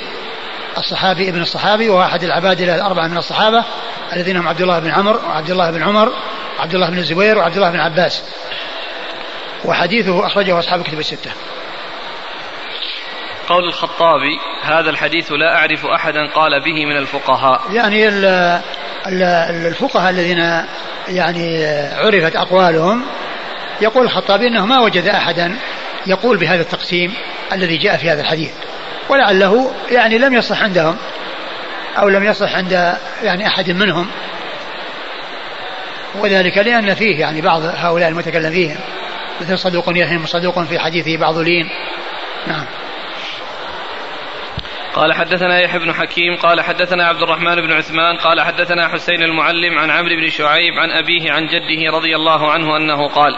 الصحابي 0.78 1.28
ابن 1.28 1.42
الصحابي 1.42 1.88
وهو 1.88 2.02
أحد 2.02 2.24
العبادلة 2.24 2.74
الأربعة 2.74 3.08
من 3.08 3.16
الصحابة 3.16 3.64
الذين 4.12 4.36
هم 4.36 4.48
عبد 4.48 4.60
الله 4.60 4.78
بن 4.78 4.90
عمرو 4.90 5.20
وعبد 5.28 5.50
الله 5.50 5.70
بن 5.70 5.82
عمر 5.82 6.12
وعبد 6.58 6.74
الله 6.74 6.90
بن 6.90 6.98
الزبير 6.98 7.38
وعبد 7.38 7.56
الله 7.56 7.70
بن 7.70 7.80
عباس. 7.80 8.22
وحديثه 9.64 10.26
أخرجه 10.26 10.58
أصحاب 10.58 10.82
كتب 10.82 10.98
الستة. 10.98 11.30
قول 13.48 13.64
الخطابي 13.64 14.38
هذا 14.62 14.90
الحديث 14.90 15.32
لا 15.32 15.56
أعرف 15.56 15.86
أحدا 15.86 16.30
قال 16.34 16.60
به 16.60 16.86
من 16.86 16.96
الفقهاء. 16.96 17.60
يعني 17.72 18.08
الفقهاء 19.68 20.10
الذين 20.10 20.64
يعني 21.08 21.66
عرفت 21.92 22.36
أقوالهم 22.36 23.04
يقول 23.80 24.04
الخطابي 24.04 24.46
أنه 24.46 24.66
ما 24.66 24.80
وجد 24.80 25.06
أحدا 25.06 25.56
يقول 26.06 26.36
بهذا 26.36 26.62
التقسيم 26.62 27.14
الذي 27.52 27.76
جاء 27.76 27.96
في 27.96 28.10
هذا 28.10 28.20
الحديث. 28.20 28.50
ولعله 29.08 29.72
يعني 29.90 30.18
لم 30.18 30.34
يصح 30.34 30.62
عندهم. 30.62 30.96
أو 31.98 32.08
لم 32.08 32.24
يصح 32.24 32.54
عند 32.54 32.72
يعني 33.22 33.46
أحد 33.46 33.70
منهم. 33.70 34.10
وذلك 36.14 36.58
لأن 36.58 36.94
فيه 36.94 37.20
يعني 37.20 37.40
بعض 37.40 37.62
هؤلاء 37.62 38.08
المتكلم 38.08 38.50
فيهم 38.50 38.78
مثل 39.40 39.58
صدوق 39.58 39.96
يهم 39.96 40.26
صدوق 40.26 40.62
في 40.62 40.78
حديثه 40.78 41.16
بعض 41.16 41.38
لين. 41.38 41.68
نعم. 42.46 42.64
قال 44.98 45.12
حدثنا 45.12 45.60
يحيى 45.60 45.78
بن 45.78 45.92
حكيم 45.92 46.36
قال 46.36 46.60
حدثنا 46.60 47.04
عبد 47.04 47.22
الرحمن 47.22 47.54
بن 47.54 47.72
عثمان 47.72 48.16
قال 48.16 48.40
حدثنا 48.40 48.88
حسين 48.88 49.22
المعلم 49.22 49.78
عن 49.78 49.90
عمرو 49.90 50.16
بن 50.16 50.30
شعيب 50.30 50.74
عن 50.78 50.90
أبيه 50.90 51.32
عن 51.32 51.46
جده 51.46 51.96
رضي 51.96 52.16
الله 52.16 52.50
عنه 52.50 52.76
أنه 52.76 53.08
قال 53.08 53.36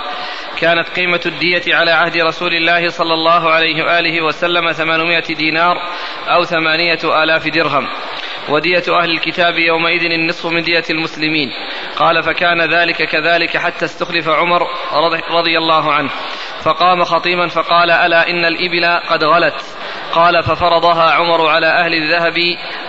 كانت 0.58 0.88
قيمة 0.88 1.20
الدية 1.26 1.76
على 1.76 1.90
عهد 1.90 2.16
رسول 2.16 2.54
الله 2.54 2.88
صلى 2.88 3.14
الله 3.14 3.50
عليه 3.50 3.84
وآله 3.84 4.24
وسلم 4.24 4.72
ثمانمائة 4.72 5.34
دينار 5.34 5.76
أو 6.28 6.44
ثمانية 6.44 7.22
آلاف 7.22 7.48
درهم. 7.48 7.86
ودية 8.50 8.82
أهل 8.88 9.10
الكتاب 9.10 9.58
يومئذ 9.58 10.02
النصف 10.02 10.46
من 10.46 10.62
دية 10.62 10.84
المسلمين. 10.90 11.50
قال 11.96 12.22
فكان 12.22 12.60
ذلك 12.60 13.02
كذلك 13.02 13.56
حتى 13.56 13.84
استخلف 13.84 14.28
عمر 14.28 14.66
رضي 15.30 15.58
الله 15.58 15.92
عنه. 15.92 16.10
فقام 16.64 17.04
خطيما 17.04 17.48
فقال 17.48 17.90
ألا 17.90 18.30
إن 18.30 18.44
الإبل 18.44 19.00
قد 19.08 19.24
غلت؟ 19.24 19.76
قال 20.12 20.42
ففرضها 20.42 21.10
عمر 21.10 21.46
على 21.46 21.66
أهل 21.66 21.94
الذهب 21.94 22.36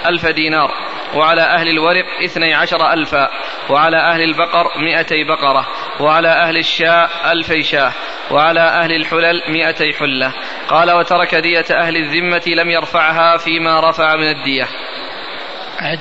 ألف 0.07 0.25
دينار 0.25 0.71
وعلى 1.15 1.41
أهل 1.41 1.67
الورق 1.67 2.05
اثني 2.23 2.53
عشر 2.53 2.93
ألفا 2.93 3.29
وعلى 3.69 3.97
أهل 3.97 4.21
البقر 4.21 4.67
مئتي 4.77 5.23
بقرة 5.23 5.67
وعلى 5.99 6.27
أهل 6.27 6.57
الشاء 6.57 7.09
ألفي 7.31 7.63
شاة 7.63 7.91
وعلى 8.31 8.59
أهل 8.59 8.91
الحلل 8.91 9.41
مئتي 9.49 9.93
حلة. 9.93 10.33
قال 10.67 10.91
وترك 10.91 11.35
دية 11.35 11.65
أهل 11.71 11.97
الذمة 11.97 12.43
لم 12.47 12.69
يرفعها 12.69 13.37
فيما 13.37 13.89
رفع 13.89 14.15
من 14.15 14.29
الدية. 14.29 14.67
أعد 15.81 15.99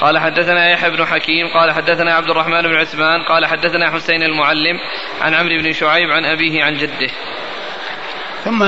قال 0.00 0.18
حدثنا 0.18 0.70
يحيى 0.70 0.90
بن 0.90 1.06
حكيم 1.06 1.48
قال 1.48 1.72
حدثنا 1.72 2.14
عبد 2.14 2.30
الرحمن 2.30 2.62
بن 2.62 2.76
عثمان 2.76 3.22
قال 3.22 3.46
حدثنا 3.46 3.90
حسين 3.90 4.22
المعلم 4.22 4.80
عن 5.20 5.34
عمرو 5.34 5.62
بن 5.62 5.72
شعيب 5.72 6.10
عن 6.10 6.24
أبيه 6.24 6.64
عن 6.64 6.76
جده. 6.76 7.10
ثم 8.44 8.62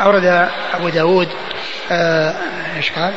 أورد 0.00 0.48
أبو 0.74 0.88
داود 0.88 1.28
آه، 1.90 2.34
إيش 2.76 2.90
قال؟ 2.90 3.14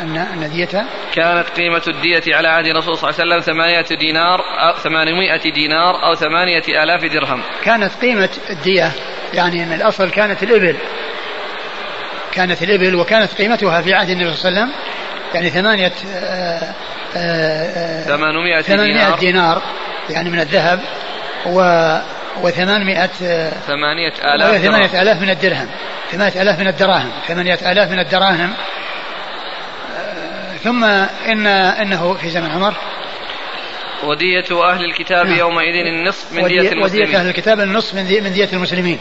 أن 0.00 0.16
أن 0.16 0.50
ديته. 0.50 0.84
كانت 1.14 1.48
قيمة 1.48 1.82
الدية 1.88 2.36
على 2.36 2.48
عهد 2.48 2.66
الرسول 2.66 2.96
صلى 2.96 3.10
الله 3.10 3.20
عليه 3.20 3.34
وسلم 3.34 3.54
ثمانية 3.54 3.98
دينار 3.98 4.40
أو 4.40 4.78
ثمانمائة 4.78 5.52
دينار 5.52 6.04
أو 6.04 6.14
ثمانية 6.14 6.82
آلاف 6.82 7.04
درهم. 7.04 7.42
كانت 7.64 7.92
قيمة 8.02 8.30
الدية 8.50 8.92
يعني 9.34 9.64
من 9.66 9.72
الأصل 9.72 10.10
كانت 10.10 10.42
الإبل. 10.42 10.76
كانت 12.32 12.62
الإبل 12.62 12.94
وكانت 12.94 13.32
قيمتها 13.32 13.82
في 13.82 13.94
عهد 13.94 14.10
النبي 14.10 14.34
صلى 14.34 14.48
الله 14.48 14.60
عليه 14.60 14.72
وسلم 14.72 14.99
يعني 15.34 15.50
ثمانية 15.50 15.92
آه، 16.14 16.74
آه، 17.16 18.02
ثمانمائة 18.02 18.60
دينار, 18.60 19.18
دينار 19.18 19.62
يعني 20.10 20.30
من 20.30 20.40
الذهب 20.40 20.80
و 21.46 21.60
وثمانمائة 22.42 23.10
ثمانية 23.66 24.12
آلاف 24.34 24.62
ثمانية 24.62 25.02
آلاف 25.02 25.20
من 25.22 25.30
الدرهم. 25.30 25.68
ثمانية 26.12 26.42
آلاف 26.42 26.60
من 26.60 26.68
الدراهم. 26.68 27.10
ثمانية 27.28 27.58
آلاف 27.72 27.90
من 27.90 27.98
الدراهم. 27.98 28.52
ثم 30.64 30.84
إن 31.28 31.46
إنه 31.46 32.14
في 32.14 32.30
زمن 32.30 32.50
عمر. 32.50 32.74
ودية 34.04 34.70
أهل 34.70 34.84
الكتاب 34.84 35.26
نعم. 35.26 35.38
يومئذ 35.38 35.74
النصف 35.74 36.32
من 36.32 36.48
دية 36.48 36.72
المسلمين 36.72 37.04
ودية 37.04 37.18
أهل 37.18 37.28
الكتاب 37.28 37.60
النصف 37.60 37.94
من 37.94 38.32
دية 38.32 38.48
المسلمين. 38.52 38.98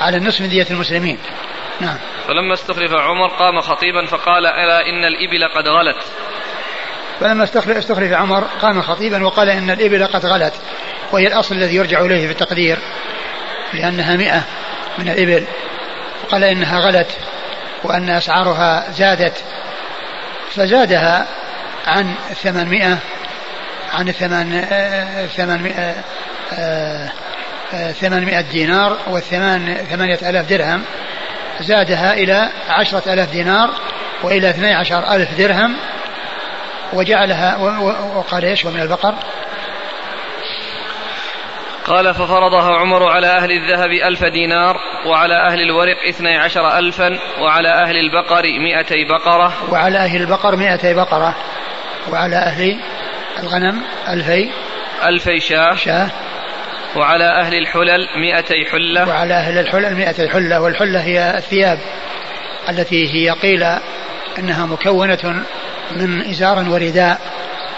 على 0.00 0.16
النصف 0.16 0.40
من 0.40 0.48
دية 0.48 0.66
المسلمين. 0.70 1.18
نعم. 1.80 1.96
فلما 2.28 2.54
استخلف 2.54 2.92
عمر 2.92 3.28
قام 3.28 3.60
خطيبا 3.60 4.06
فقال 4.06 4.46
ألا 4.46 4.80
إن 4.80 5.04
الإبل 5.04 5.48
قد 5.54 5.68
غلت؟ 5.68 6.04
فلما 7.20 7.44
استخلف 7.44 8.12
عمر 8.12 8.44
قام 8.62 8.82
خطيبا 8.82 9.24
وقال 9.24 9.48
إن 9.48 9.70
الإبل 9.70 10.06
قد 10.06 10.26
غلت. 10.26 10.54
وهي 11.12 11.26
الأصل 11.26 11.54
الذي 11.54 11.76
يرجع 11.76 12.00
إليه 12.00 12.26
في 12.26 12.32
التقدير 12.32 12.78
لأنها 13.72 14.16
مئة 14.16 14.42
من 14.98 15.08
الإبل. 15.08 15.44
وقال 16.24 16.44
إنها 16.44 16.80
غلت 16.80 17.10
وأن 17.84 18.10
أسعارها 18.10 18.90
زادت. 18.90 19.44
فزادها 20.50 21.26
عن 21.86 22.14
الثمانمائة 22.30 22.98
عن 23.92 24.08
الثمان 24.08 24.66
ثمانمائة 25.36 25.94
ثمانمائة 27.92 28.40
دينار 28.40 28.96
والثمان 29.06 29.74
ثمانية 29.90 30.18
ألاف 30.30 30.48
درهم. 30.48 30.82
زادها 31.60 32.12
إلى 32.14 32.48
عشرة 32.68 33.12
ألاف 33.12 33.30
دينار 33.30 33.70
وإلى 34.22 34.50
اثني 34.50 34.74
عشر 34.74 35.14
ألف 35.14 35.38
درهم 35.38 35.76
وجعلها 36.92 37.56
وقال 38.16 38.44
إيش؟ 38.44 38.64
ومن 38.64 38.80
البقر. 38.80 39.14
قال 41.84 42.14
ففرضها 42.14 42.76
عمر 42.76 43.08
على 43.08 43.26
أهل 43.26 43.50
الذهب 43.50 43.90
ألف 43.90 44.24
دينار 44.24 44.76
وعلى 45.06 45.34
أهل 45.34 45.60
الورق 45.60 45.96
اثني 46.08 46.38
عشر 46.38 46.78
ألفا 46.78 47.18
وعلى 47.40 47.68
أهل 47.68 47.96
البقر 47.96 48.42
مئتي 48.42 49.04
بقرة. 49.04 49.52
وعلى 49.72 49.98
أهل 49.98 50.20
البقر 50.20 50.56
مئتي 50.56 50.94
بقرة. 50.94 51.34
وعلى 52.12 52.36
أهل 52.36 52.80
الغنم 53.42 53.82
ألفي 54.08 54.50
ألفي 55.04 55.40
شاة. 55.40 55.74
شاة. 55.74 56.10
وعلى 56.96 57.24
أهل 57.24 57.54
الحلل 57.54 58.08
مئتي 58.16 58.64
حلة. 58.64 59.08
وعلى 59.08 59.34
أهل 59.34 59.58
الحلل 59.58 59.94
مئتي 59.94 60.28
حلة 60.28 60.60
والحلة 60.60 61.00
هي 61.00 61.34
الثياب 61.38 61.78
التي 62.68 63.14
هي 63.14 63.30
قيل 63.30 63.66
أنها 64.38 64.66
مكونة 64.66 65.44
من 65.96 66.30
إزار 66.30 66.68
ورداء. 66.68 67.20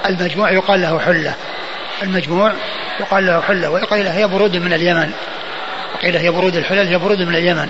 المجموع 0.06 0.52
يقال 0.52 0.82
له 0.82 0.98
حلة. 0.98 1.34
المجموع 2.02 2.52
يقال 3.00 3.26
له 3.26 3.40
حلة 3.40 3.70
وقيل 3.70 4.06
هي 4.06 4.26
برود 4.26 4.56
من 4.56 4.72
اليمن. 4.72 5.12
وقيل 5.94 6.16
هي 6.16 6.30
برود 6.30 6.56
الحلل 6.56 6.88
هي 6.88 6.98
برود 6.98 7.18
من 7.22 7.36
اليمن. 7.36 7.68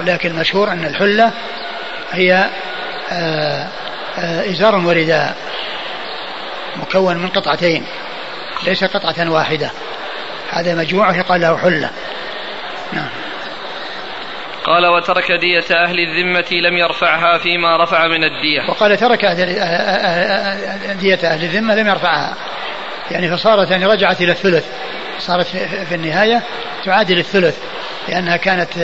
ولكن 0.00 0.30
المشهور 0.30 0.72
أن 0.72 0.84
الحلة 0.84 1.30
هي 2.12 2.44
آه، 3.12 3.66
آه، 4.18 4.50
إزار 4.50 4.76
ورداء 4.76 5.36
مكون 6.76 7.16
من 7.16 7.28
قطعتين 7.28 7.84
ليس 8.66 8.84
قطعة 8.84 9.30
واحدة. 9.30 9.70
هذا 10.50 10.74
مجموعة 10.74 11.16
يقال 11.16 11.40
له 11.40 11.56
حلة. 11.56 11.90
نعم. 12.92 13.08
قال 14.64 14.86
وترك 14.86 15.32
دية 15.32 15.64
أهل 15.70 16.00
الذمة 16.00 16.60
لم 16.68 16.76
يرفعها 16.76 17.38
فيما 17.38 17.84
رفع 17.84 18.06
من 18.06 18.24
الدية. 18.24 18.68
وقال 18.68 18.96
ترك 18.96 19.24
دية 21.00 21.18
أهل 21.24 21.44
الذمة 21.44 21.74
لم 21.74 21.88
يرفعها. 21.88 22.34
يعني 23.10 23.30
فصارت 23.30 23.70
يعني 23.70 23.86
رجعت 23.86 24.20
إلى 24.20 24.32
الثلث. 24.32 24.64
صارت 25.18 25.46
في 25.88 25.94
النهاية 25.94 26.42
تعادل 26.84 27.18
الثلث. 27.18 27.58
لأنها 28.08 28.36
كانت 28.36 28.76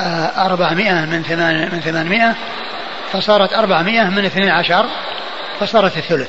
آه، 0.00 0.46
أربعمائة 0.46 1.04
من 1.04 1.22
ثمان 1.22 1.68
من 1.72 1.80
ثمانمائة 1.80 2.34
فصارت 3.12 3.52
أربعمائة 3.52 4.04
من 4.04 4.24
اثنين 4.24 4.48
عشر 4.48 4.86
فصارت 5.60 5.96
الثلث. 5.96 6.28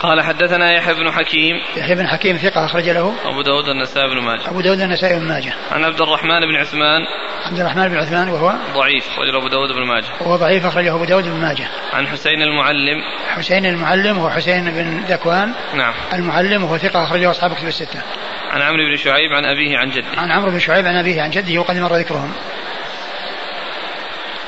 قال 0.00 0.20
حدثنا 0.20 0.72
يحيى 0.72 0.94
بن 0.94 1.10
حكيم. 1.10 1.56
يحيى 1.76 1.94
بن 1.94 2.06
حكيم 2.06 2.36
ثقة 2.36 2.64
أخرج 2.64 2.88
له. 2.88 3.14
أبو 3.24 3.42
داود 3.42 3.68
النسائي 3.68 4.08
بن 4.08 4.20
ماجه. 4.20 4.50
أبو 4.50 4.60
داود 4.60 4.80
النسائي 4.80 5.18
بن 5.18 5.28
ماجه. 5.28 5.52
عن 5.70 5.84
عبد 5.84 6.00
الرحمن 6.00 6.40
بن 6.40 6.56
عثمان. 6.56 7.00
عبد 7.46 7.60
الرحمن 7.60 7.88
بن 7.88 7.96
عثمان 7.96 8.28
وهو 8.28 8.54
ضعيف 8.74 9.08
أخرجه 9.08 9.38
أبو 9.38 9.48
داود 9.48 9.72
بن 9.72 9.86
ماجه. 9.86 10.06
وهو 10.20 10.36
ضعيف 10.36 10.66
أخرجه 10.66 10.94
أبو 10.94 11.04
داود 11.04 11.24
بن 11.24 11.40
ماجه. 11.40 11.68
عن 11.92 12.06
حسين 12.06 12.42
المعلم. 12.42 13.02
حسين 13.28 13.66
المعلم 13.66 14.18
هو 14.18 14.30
حسين 14.30 14.70
بن 14.70 15.04
ذكوان. 15.08 15.52
نعم. 15.74 15.94
المعلم 16.12 16.64
وهو 16.64 16.78
ثقة 16.78 17.04
أخرجه 17.04 17.30
أصحاب 17.30 17.54
كتب 17.54 17.68
الستة. 17.68 18.02
عن 18.50 18.62
عمرو 18.62 18.88
بن 18.90 18.96
شعيب 18.96 19.32
عن 19.32 19.44
أبيه 19.44 19.78
عن 19.78 19.90
جده. 19.90 20.20
عن 20.20 20.30
عمرو 20.30 20.50
بن 20.50 20.58
شعيب 20.58 20.86
عن 20.86 20.96
أبيه 20.96 21.22
عن 21.22 21.30
جده 21.30 21.60
وقد 21.60 21.76
مر 21.76 21.96
ذكرهم. 21.96 22.32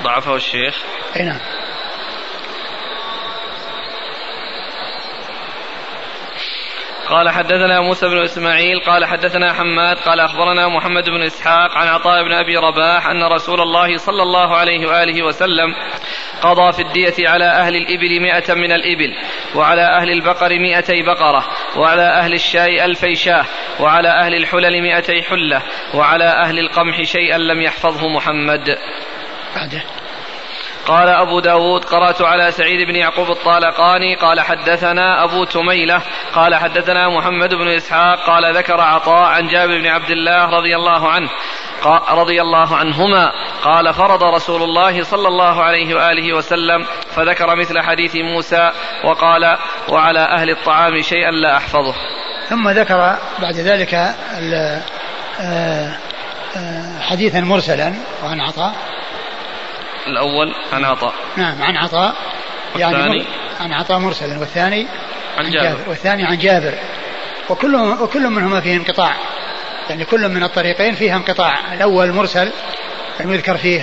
ضعفه 0.03 0.37
الشيخ. 0.37 0.75
أي 1.17 1.25
نعم. 1.25 1.39
قال 7.09 7.31
حدثنا 7.31 7.81
موسى 7.81 8.09
بن 8.09 8.23
إسماعيل 8.23 8.81
قال 8.81 9.05
حدثنا 9.05 9.53
حماد 9.53 9.97
قال 9.97 10.21
أخبرنا 10.21 10.69
محمد 10.69 11.05
بن 11.05 11.23
إسحاق 11.23 11.71
عن 11.79 11.89
عطاء 11.89 12.23
بن 12.25 12.33
أبي 12.33 12.57
رباح 12.57 13.07
أن 13.07 13.23
رسول 13.23 13.61
الله 13.61 13.97
صلى 13.97 14.23
الله 14.23 14.57
عليه 14.57 14.87
وآله 14.87 15.27
وسلم 15.27 15.75
قضى 16.43 16.73
في 16.73 16.83
الدية 16.83 17.29
على 17.29 17.45
أهل 17.45 17.77
الإبل 17.77 18.21
مئة 18.21 18.55
من 18.55 18.73
الإبل 18.73 19.15
وعلى 19.55 19.83
أهل 19.83 20.11
البقر 20.11 20.59
مئتي 20.59 21.03
بقرة 21.03 21.45
وعلى 21.77 22.03
أهل 22.03 22.33
الشاء 22.33 22.85
ألفي 22.85 23.15
شاه 23.15 23.45
وعلى 23.81 24.09
أهل 24.09 24.35
الحلل 24.35 24.83
مئتي 24.83 25.23
حلة 25.23 25.63
وعلى 25.95 26.25
أهل 26.25 26.59
القمح 26.59 27.03
شيئا 27.03 27.39
لم 27.39 27.63
يحفظه 27.63 28.09
محمد. 28.09 28.79
قال 30.87 31.09
أبو 31.09 31.41
داود 31.41 31.85
قرأت 31.85 32.23
على 32.23 32.51
سعيد 32.51 32.89
بن 32.89 32.97
يعقوب 32.97 33.31
الطالقاني 33.31 34.15
قال 34.17 34.41
حدثنا 34.41 35.25
أبو 35.25 35.45
تميلة 35.45 36.03
قال 36.35 36.55
حدثنا 36.55 37.09
محمد 37.09 37.55
بن 37.55 37.69
إسحاق 37.69 38.27
قال 38.27 38.57
ذكر 38.57 38.81
عطاء 38.81 39.25
عن 39.25 39.49
جابر 39.49 39.79
بن 39.79 39.87
عبد 39.87 40.11
الله 40.11 40.47
رضي 40.47 40.77
الله 40.77 41.09
عنه 41.09 41.29
رضي 42.11 42.43
الله 42.43 42.77
عنهما 42.77 43.33
قال 43.63 43.95
فرض 43.95 44.25
رسول 44.25 44.63
الله 44.63 45.03
صلى 45.03 45.29
الله 45.29 45.63
عليه 45.63 45.95
وآله 45.95 46.37
وسلم 46.37 46.87
فذكر 47.11 47.57
مثل 47.57 47.81
حديث 47.81 48.17
موسى 48.17 48.71
وقال 49.05 49.57
وعلى 49.89 50.21
أهل 50.21 50.51
الطعام 50.51 51.01
شيئا 51.01 51.31
لا 51.31 51.57
أحفظه. 51.57 51.95
ثم 52.49 52.69
ذكر 52.69 53.19
بعد 53.39 53.55
ذلك 53.55 53.95
آه، 53.95 54.83
آه، 55.41 57.01
حديثا 57.01 57.41
مرسلا 57.41 57.95
وعن 58.25 58.41
عطاء 58.41 58.75
الأول 60.07 60.55
عن 60.73 60.85
عطاء. 60.85 61.15
نعم 61.37 61.63
عن 61.63 61.77
عطاء. 61.77 62.15
يعني 62.77 63.25
عن 63.61 63.73
عطاء 63.73 63.99
مرسلا 63.99 64.39
والثاني 64.39 64.87
عن 65.39 65.51
جابر, 65.51 65.69
جابر 65.69 65.89
والثاني 65.89 66.25
عن 66.25 66.39
جابر. 66.39 66.75
وكل 67.51 67.77
وكل 67.77 68.29
منهما 68.29 68.61
فيه 68.61 68.77
انقطاع. 68.77 69.17
يعني 69.91 70.05
كل 70.05 70.29
من 70.29 70.43
الطريقين 70.43 70.95
فيها 70.95 71.17
انقطاع. 71.17 71.75
الأول 71.75 72.13
مرسل 72.13 72.51
يذكر 73.21 73.57
فيه 73.57 73.83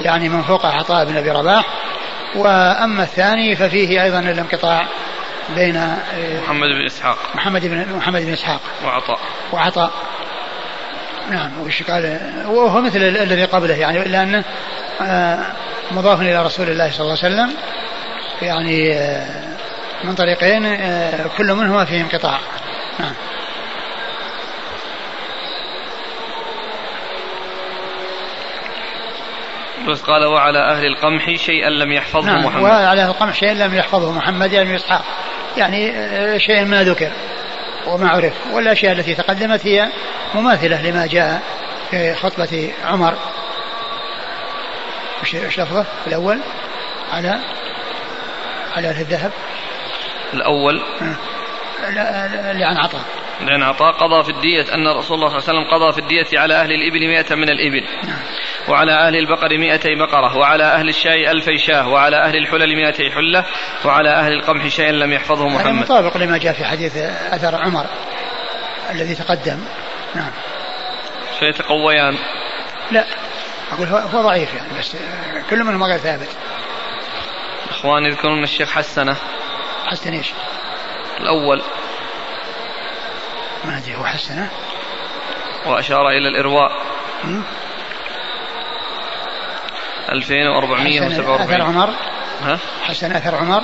يعني 0.00 0.28
من 0.28 0.42
فوق 0.42 0.66
عطاء 0.66 1.04
بن 1.04 1.16
أبي 1.16 1.30
رباح. 1.30 1.64
وأما 2.34 3.02
الثاني 3.02 3.56
ففيه 3.56 4.02
أيضا 4.02 4.18
الانقطاع 4.18 4.86
بين 5.56 5.76
آه، 5.76 6.40
محمد 6.44 6.68
بن 6.68 6.84
إسحاق. 6.86 7.18
محمد 7.34 7.66
بن 7.66 7.96
محمد 7.96 8.22
بن 8.22 8.32
إسحاق. 8.32 8.60
وعطاء. 8.84 9.18
وعطاء. 9.52 9.90
نعم 11.30 11.60
وش 11.60 11.82
قال؟ 11.82 12.20
وهو 12.46 12.80
مثل 12.80 12.96
الذي 12.96 13.44
قبله. 13.44 13.74
يعني 13.74 14.02
الا 14.02 14.22
انه 14.22 14.44
مضاف 15.90 16.20
إلى 16.20 16.42
رسول 16.42 16.68
الله 16.68 16.90
صلى 16.90 17.00
الله 17.00 17.18
عليه 17.22 17.34
وسلم 17.34 17.56
يعني 18.42 18.94
من 20.04 20.14
طريقين 20.14 20.76
كل 21.38 21.54
منهما 21.54 21.84
فيه 21.84 22.00
انقطاع. 22.00 22.38
نعم. 22.98 23.12
بس 29.88 30.00
قال 30.00 30.24
وعلى 30.24 30.58
أهل 30.58 30.86
القمح 30.86 31.34
شيئا 31.34 31.70
لم 31.70 31.92
يحفظه 31.92 32.26
نعم 32.26 32.44
محمد. 32.44 32.62
وعلى 32.62 33.02
أهل 33.02 33.10
القمح 33.10 33.34
شيئا 33.34 33.54
لم 33.54 33.74
يحفظه 33.74 34.12
محمد 34.12 34.52
يعني 34.52 34.76
إسحاق. 34.76 35.04
يعني 35.56 35.92
شيء 36.38 36.64
ما 36.64 36.82
ذكر 36.82 37.10
وما 37.86 38.08
عرف. 38.08 38.32
والأشياء 38.52 38.92
التي 38.92 39.14
تقدمت 39.14 39.66
هي 39.66 39.88
مماثلة 40.34 40.82
لما 40.82 41.06
جاء 41.06 41.42
في 41.90 42.14
خطبة 42.14 42.72
عمر. 42.84 43.14
إيش 45.34 45.60
لفظه 45.60 45.86
الأول 46.06 46.40
على 47.12 47.40
على 48.76 48.90
الذهب. 48.90 49.32
الأول؟ 50.34 50.82
اللي 52.50 52.64
عن 52.64 52.76
عطاء. 52.76 53.02
لأن 53.40 53.62
عطاء 53.62 53.92
قضى 53.92 54.24
في 54.24 54.30
الدية 54.30 54.74
أن 54.74 54.88
رسول 54.88 55.18
الله 55.18 55.28
صلى 55.28 55.38
الله 55.38 55.48
عليه 55.48 55.60
وسلم 55.60 55.70
قضى 55.70 55.92
في 55.92 55.98
الدية 55.98 56.40
على 56.40 56.54
أهل 56.54 56.72
الإبل 56.72 57.08
مئة 57.08 57.34
من 57.34 57.48
الإبل. 57.48 57.86
نعم. 58.04 58.18
وعلى 58.68 58.92
أهل 58.92 59.16
البقر 59.16 59.58
مئتي 59.58 59.94
بقرة 59.94 60.36
وعلى 60.36 60.64
أهل 60.64 60.88
الشاء 60.88 61.30
ألفي 61.30 61.58
شاه 61.58 61.88
وعلى 61.88 62.16
أهل 62.16 62.36
الحلل 62.36 62.76
مئتي 62.76 63.10
حلة 63.10 63.44
وعلى 63.84 64.10
أهل 64.10 64.32
القمح 64.32 64.66
شيئا 64.68 64.92
لم 64.92 65.12
يحفظه 65.12 65.48
محمد. 65.48 65.66
هذا 65.66 65.72
مطابق 65.72 66.16
لما 66.16 66.38
جاء 66.38 66.52
في 66.52 66.64
حديث 66.64 66.96
أثر 67.32 67.54
عمر 67.54 67.86
الذي 68.90 69.14
تقدم. 69.14 69.58
نعم. 70.14 70.30
فيتقويان 71.38 72.16
لا. 72.90 73.04
أقول 73.72 73.88
هو 73.88 74.22
ضعيف 74.22 74.54
يعني 74.54 74.78
بس 74.78 74.96
كل 75.50 75.64
منهم 75.64 75.84
غير 75.84 75.98
ثابت. 75.98 76.28
إخوان 77.70 78.04
يذكرون 78.04 78.44
الشيخ 78.44 78.70
حسنه. 78.70 79.16
حسن 79.86 80.12
إيش؟ 80.12 80.32
الأول. 81.20 81.62
ما 83.64 83.78
أدري 83.78 83.94
هو 83.96 84.04
حسنه؟ 84.04 84.50
وأشار 85.66 86.08
إلى 86.08 86.28
الإرواء. 86.28 86.72
2447 90.08 91.40
أثر 91.42 91.62
عمر. 91.62 91.90
ها؟ 92.42 92.58
حسن 92.82 93.12
أثر 93.12 93.34
عمر. 93.34 93.62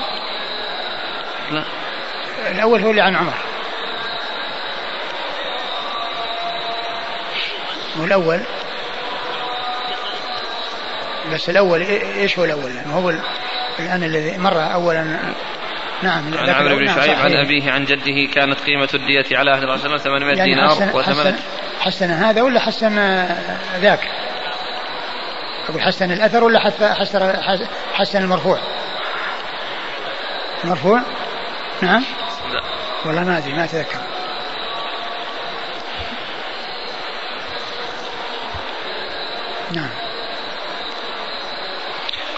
لا. 1.51 1.65
الأول 2.51 2.83
هو 2.83 2.91
اللي 2.91 3.03
عن 3.03 3.17
عمر. 3.17 3.35
والأول 7.97 8.41
بس 11.33 11.51
الأول 11.51 11.83
إيش 11.83 12.39
هو 12.39 12.45
الأول؟ 12.45 12.71
يعني 12.77 12.93
هو 12.93 13.11
الآن 13.79 14.03
الذي 14.05 14.39
مر 14.39 14.73
أولا 14.75 15.19
نعم 16.03 16.35
عن 16.35 16.51
عمرو 16.51 16.77
بن 16.77 16.87
شعيب 16.87 17.19
عن 17.19 17.33
أبيه 17.33 17.71
عن 17.71 17.85
جده 17.85 18.33
كانت 18.35 18.61
قيمة 18.61 18.89
الدية 18.95 19.39
على 19.39 19.53
أهل 19.53 19.65
الرسول 19.65 20.01
800 20.01 20.37
يعني 20.37 20.55
دينار 20.55 20.69
حسن, 20.69 21.03
حسن, 21.03 21.35
حسن 21.81 22.11
هذا 22.11 22.43
ولا 22.43 22.61
حسن 22.61 22.97
ذاك؟ 23.81 24.09
أقول 25.69 25.83
حسن 25.83 26.13
الأثر 26.13 26.45
ولا 26.45 26.61
حسن 26.61 27.67
حسن 27.95 28.23
المرفوع؟ 28.23 28.59
المرفوع؟ 30.65 31.03
نعم؟ 31.83 32.05
لا 32.53 32.63
والله 33.07 33.25
ما 33.25 33.39
أدري 33.39 33.53
ما 33.53 33.65
أتذكر 33.65 33.99
نعم 39.75 40.02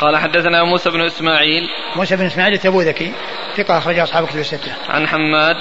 قال 0.04 0.16
حدثنا 0.16 0.64
موسى 0.64 0.90
بن 0.90 1.00
إسماعيل 1.00 1.62
موسى 1.96 2.16
بن 2.16 2.26
إسماعيل 2.26 2.54
التبوذكي 2.54 3.12
ثقة 3.56 3.78
أخرج 3.78 3.98
أصحاب 3.98 4.26
كتب 4.26 4.38
الستة. 4.38 4.72
عن 4.88 5.08
حماد 5.08 5.56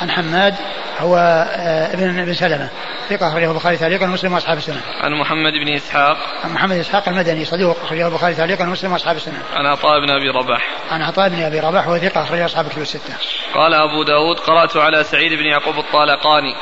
عن 0.00 0.10
حماد 0.10 0.54
هو 0.98 1.16
آه، 1.16 1.94
ابن 1.94 2.18
ابن 2.18 2.34
سلمة 2.34 2.68
ثقة 3.08 3.28
أخرجه 3.28 3.50
البخاري 3.50 3.76
تعليقا 3.76 4.04
ومسلم 4.04 4.32
وأصحاب 4.32 4.58
السنة. 4.58 4.80
عن 5.00 5.12
محمد 5.12 5.52
بن 5.52 5.74
إسحاق. 5.74 6.16
عن 6.44 6.52
محمد 6.52 6.72
بن 6.74 6.80
إسحاق 6.80 7.08
المدني 7.08 7.44
صدوق 7.44 7.76
أخرجه 7.82 8.06
البخاري 8.06 8.34
تعليقا 8.34 8.64
ومسلم 8.64 8.92
وأصحاب 8.92 9.16
السنة. 9.16 9.42
عن 9.54 9.66
عطاء 9.66 10.00
بن 10.00 10.10
أبي 10.10 10.28
رباح. 10.28 10.68
عن 10.90 11.02
عطاء 11.02 11.28
بن 11.28 11.42
أبي 11.42 11.60
رباح 11.60 11.88
وهو 11.88 11.98
ثقة 11.98 12.22
أخرجه 12.22 12.44
أصحاب 12.44 12.68
كتب 12.68 12.82
الستة. 12.82 13.14
قال 13.54 13.74
أبو 13.74 14.02
داود 14.02 14.38
قرأت 14.38 14.76
على 14.76 15.04
سعيد 15.04 15.32
بن 15.32 15.44
يعقوب 15.44 15.78
الطالقاني 15.78 16.54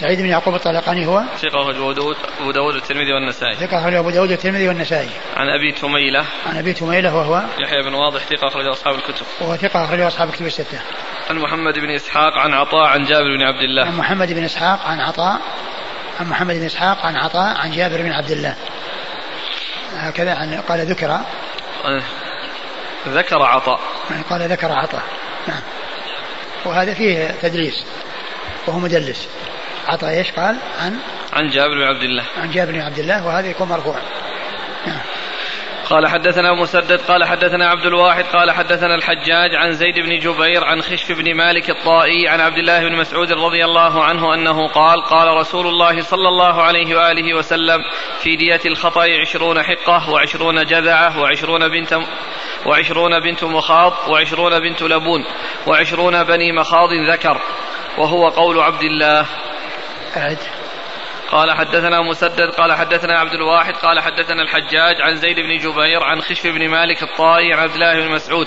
سعيد 0.00 0.18
بن 0.18 0.26
يعقوب 0.26 0.54
الطلقاني 0.54 1.06
هو؟ 1.06 1.22
ثقة 1.38 1.62
أخرجه 1.62 1.78
أبو 1.78 1.92
داود 1.92 2.16
أبو 2.40 2.50
داود 2.50 2.74
والترمذي 2.74 3.12
والنسائي. 3.12 3.54
ثقة 3.54 3.80
أخرجه 3.80 3.98
أبو 3.98 4.10
داود 4.10 4.30
والترمذي 4.30 4.68
والنسائي. 4.68 5.10
عن 5.36 5.48
أبي 5.48 5.72
تميلة. 5.72 6.24
عن 6.46 6.56
أبي 6.56 6.72
تميلة 6.72 7.16
وهو؟ 7.16 7.42
يحيى 7.58 7.82
بن 7.82 7.94
واضح 7.94 8.20
ثقة 8.20 8.48
أخرجه 8.48 8.70
أصحاب 8.70 8.94
الكتب. 8.94 9.26
وهو 9.40 9.56
ثقة 9.56 9.84
أخرجه 9.84 10.06
أصحاب 10.06 10.28
الكتب 10.28 10.46
الستة. 10.46 10.80
عن 11.30 11.38
محمد 11.38 11.74
بن 11.78 11.90
إسحاق 11.90 12.32
عن 12.32 12.54
عطاء 12.54 12.86
عن 12.86 13.04
جابر 13.04 13.36
بن 13.36 13.42
عبد 13.42 13.60
الله. 13.60 13.86
عن 13.86 13.96
محمد 13.96 14.32
بن 14.32 14.44
إسحاق 14.44 14.86
عن 14.86 15.00
عطاء. 15.00 15.40
عن 16.20 16.26
محمد 16.26 16.54
بن 16.54 16.64
إسحاق 16.64 17.06
عن 17.06 17.16
عطاء 17.16 17.56
عن 17.56 17.70
جابر 17.70 18.02
بن 18.02 18.12
عبد 18.12 18.30
الله. 18.30 18.56
هكذا 19.96 20.34
عن 20.34 20.60
قال 20.68 20.86
ذكر. 20.86 21.20
ذكر 23.08 23.42
عطاء. 23.42 23.80
يعني 24.10 24.22
قال 24.30 24.52
ذكر 24.52 24.72
عطاء. 24.72 25.02
نعم. 25.48 25.60
وهذا 26.64 26.94
فيه 26.94 27.34
تدليس 27.42 27.84
وهو 28.66 28.78
مدلس. 28.78 29.28
عطاء 29.86 30.10
إيش 30.10 30.32
قال؟ 30.32 30.56
عن؟ 30.78 30.98
عن 31.32 31.48
جابر 31.48 31.74
بن 31.74 31.82
عبد 31.82 32.02
الله. 32.02 32.24
عن 32.36 32.50
جابر 32.50 32.72
بن 32.72 32.80
عبد 32.80 32.98
الله 32.98 33.26
وهذا 33.26 33.46
يكون 33.46 33.68
مرفوع 33.68 33.96
نعم. 34.86 35.00
قال 35.90 36.08
حدثنا 36.08 36.52
مسدد 36.52 37.00
قال 37.00 37.24
حدثنا 37.24 37.68
عبد 37.68 37.86
الواحد 37.86 38.24
قال 38.24 38.50
حدثنا 38.50 38.94
الحجاج 38.94 39.54
عن 39.54 39.72
زيد 39.72 39.94
بن 39.94 40.18
جبير 40.18 40.64
عن 40.64 40.82
خشف 40.82 41.12
بن 41.12 41.34
مالك 41.34 41.70
الطائي 41.70 42.28
عن 42.28 42.40
عبد 42.40 42.58
الله 42.58 42.78
بن 42.78 42.96
مسعود 42.96 43.32
رضي 43.32 43.64
الله 43.64 44.04
عنه 44.04 44.34
أنه 44.34 44.68
قال 44.68 45.02
قال 45.02 45.28
رسول 45.28 45.66
الله 45.66 46.00
صلى 46.00 46.28
الله 46.28 46.62
عليه 46.62 46.96
وآله 46.96 47.34
وسلم 47.34 47.78
في 48.18 48.36
دية 48.36 48.60
الخطأ 48.66 49.06
عشرون 49.20 49.62
حقة 49.62 50.10
وعشرون 50.10 50.64
جذعة 50.64 51.20
وعشرون 51.20 51.68
بنت 51.68 51.98
وعشرون 52.66 53.20
بنت 53.20 53.44
مخاض 53.44 53.92
وعشرون 54.08 54.60
بنت 54.60 54.82
لبون 54.82 55.24
وعشرون 55.66 56.24
بني 56.24 56.52
مخاض 56.52 56.88
ذكر 57.10 57.40
وهو 57.98 58.28
قول 58.28 58.60
عبد 58.60 58.82
الله. 58.82 59.26
أعد 60.16 60.38
قال 61.30 61.52
حدثنا 61.52 62.02
مسدد 62.02 62.50
قال 62.50 62.72
حدثنا 62.72 63.18
عبد 63.18 63.32
الواحد 63.32 63.74
قال 63.74 64.00
حدثنا 64.00 64.42
الحجاج 64.42 65.00
عن 65.00 65.16
زيد 65.16 65.36
بن 65.36 65.58
جبير 65.58 66.02
عن 66.02 66.20
خشف 66.20 66.46
بن 66.46 66.68
مالك 66.68 67.02
الطائي 67.02 67.52
عن 67.52 67.58
عبد 67.58 67.74
الله 67.74 68.00
بن 68.00 68.08
مسعود 68.10 68.46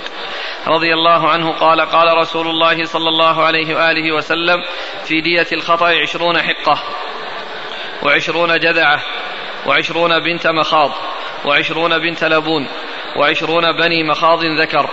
رضي 0.67 0.93
الله 0.93 1.29
عنه 1.29 1.51
قال 1.51 1.81
قال 1.81 2.17
رسول 2.17 2.47
الله 2.47 2.83
صلى 2.83 3.09
الله 3.09 3.43
عليه 3.43 3.75
وآله 3.75 4.11
وسلم 4.15 4.57
في 5.05 5.21
دية 5.21 5.47
الخطأ 5.51 5.87
عشرون 5.87 6.41
حقة 6.41 6.83
وعشرون 8.03 8.59
جذعة 8.59 8.99
وعشرون 9.65 10.19
بنت 10.19 10.47
مخاض 10.47 10.91
وعشرون 11.45 11.99
بنت 11.99 12.23
لبون 12.23 12.67
وعشرون 13.15 13.71
بني 13.71 14.03
مخاض 14.03 14.43
ذكر 14.43 14.89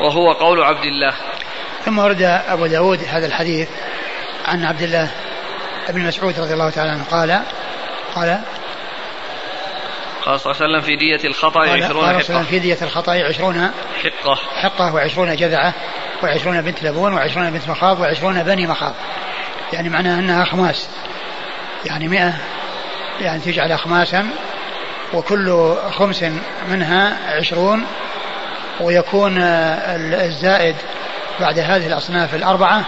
وهو 0.00 0.32
قول 0.32 0.62
عبد 0.62 0.84
الله. 0.84 1.14
ثم 1.84 1.98
ورد 1.98 2.22
أبو 2.22 2.66
داود 2.66 3.04
هذا 3.08 3.26
الحديث 3.26 3.68
عن 4.44 4.64
عبد 4.64 4.82
الله 4.82 5.10
ابن 5.88 6.00
مسعود 6.00 6.40
رضي 6.40 6.52
الله 6.52 6.70
تعالى 6.70 6.90
عنه 6.90 7.04
قال 7.10 7.42
قال 8.14 8.40
قال 10.24 10.40
صلى 10.40 10.52
الله 10.52 10.62
عليه 10.62 10.72
وسلم 10.72 10.80
في 10.80 10.96
دية 10.96 11.28
الخطأ 11.28 11.60
عشرون 11.60 12.04
قال 12.04 12.24
حقة. 12.24 12.42
في 12.42 12.58
دية 12.58 12.78
الخطأ 12.82 13.12
عشرون 13.12 13.70
حقة. 14.02 14.34
حقة 14.62 14.94
وعشرون 14.94 15.36
جذعة 15.36 15.74
وعشرون 16.22 16.62
بنت 16.62 16.82
لبون 16.82 17.12
وعشرون 17.12 17.50
بنت 17.50 17.68
مخاض 17.68 18.00
وعشرون 18.00 18.42
بني 18.42 18.66
مخاض. 18.66 18.94
يعني 19.72 19.88
معناها 19.88 20.18
أنها 20.18 20.42
أخماس 20.42 20.88
يعني 21.84 22.08
مئة. 22.08 22.34
يعني 23.20 23.40
تجعل 23.40 23.72
أخماسا 23.72 24.28
وكل 25.14 25.74
خمس 25.90 26.24
منها 26.68 27.18
عشرون 27.36 27.86
ويكون 28.80 29.38
الزائد 29.38 30.76
بعد 31.40 31.58
هذه 31.58 31.86
الأصناف 31.86 32.34
الأربعة 32.34 32.84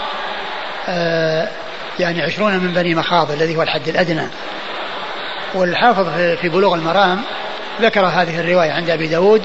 آه، 0.89 1.49
يعني 1.99 2.23
عشرون 2.23 2.59
من 2.59 2.73
بني 2.73 2.95
مخاض 2.95 3.31
الذي 3.31 3.57
هو 3.57 3.63
الحد 3.63 3.89
الأدنى. 3.89 4.29
والحافظ 5.55 6.09
في 6.41 6.49
بلوغ 6.49 6.75
المرام 6.75 7.23
ذكر 7.81 8.07
هذه 8.07 8.41
الرواية 8.41 8.73
عند 8.73 8.91
أبي 8.91 9.07
داود 9.07 9.43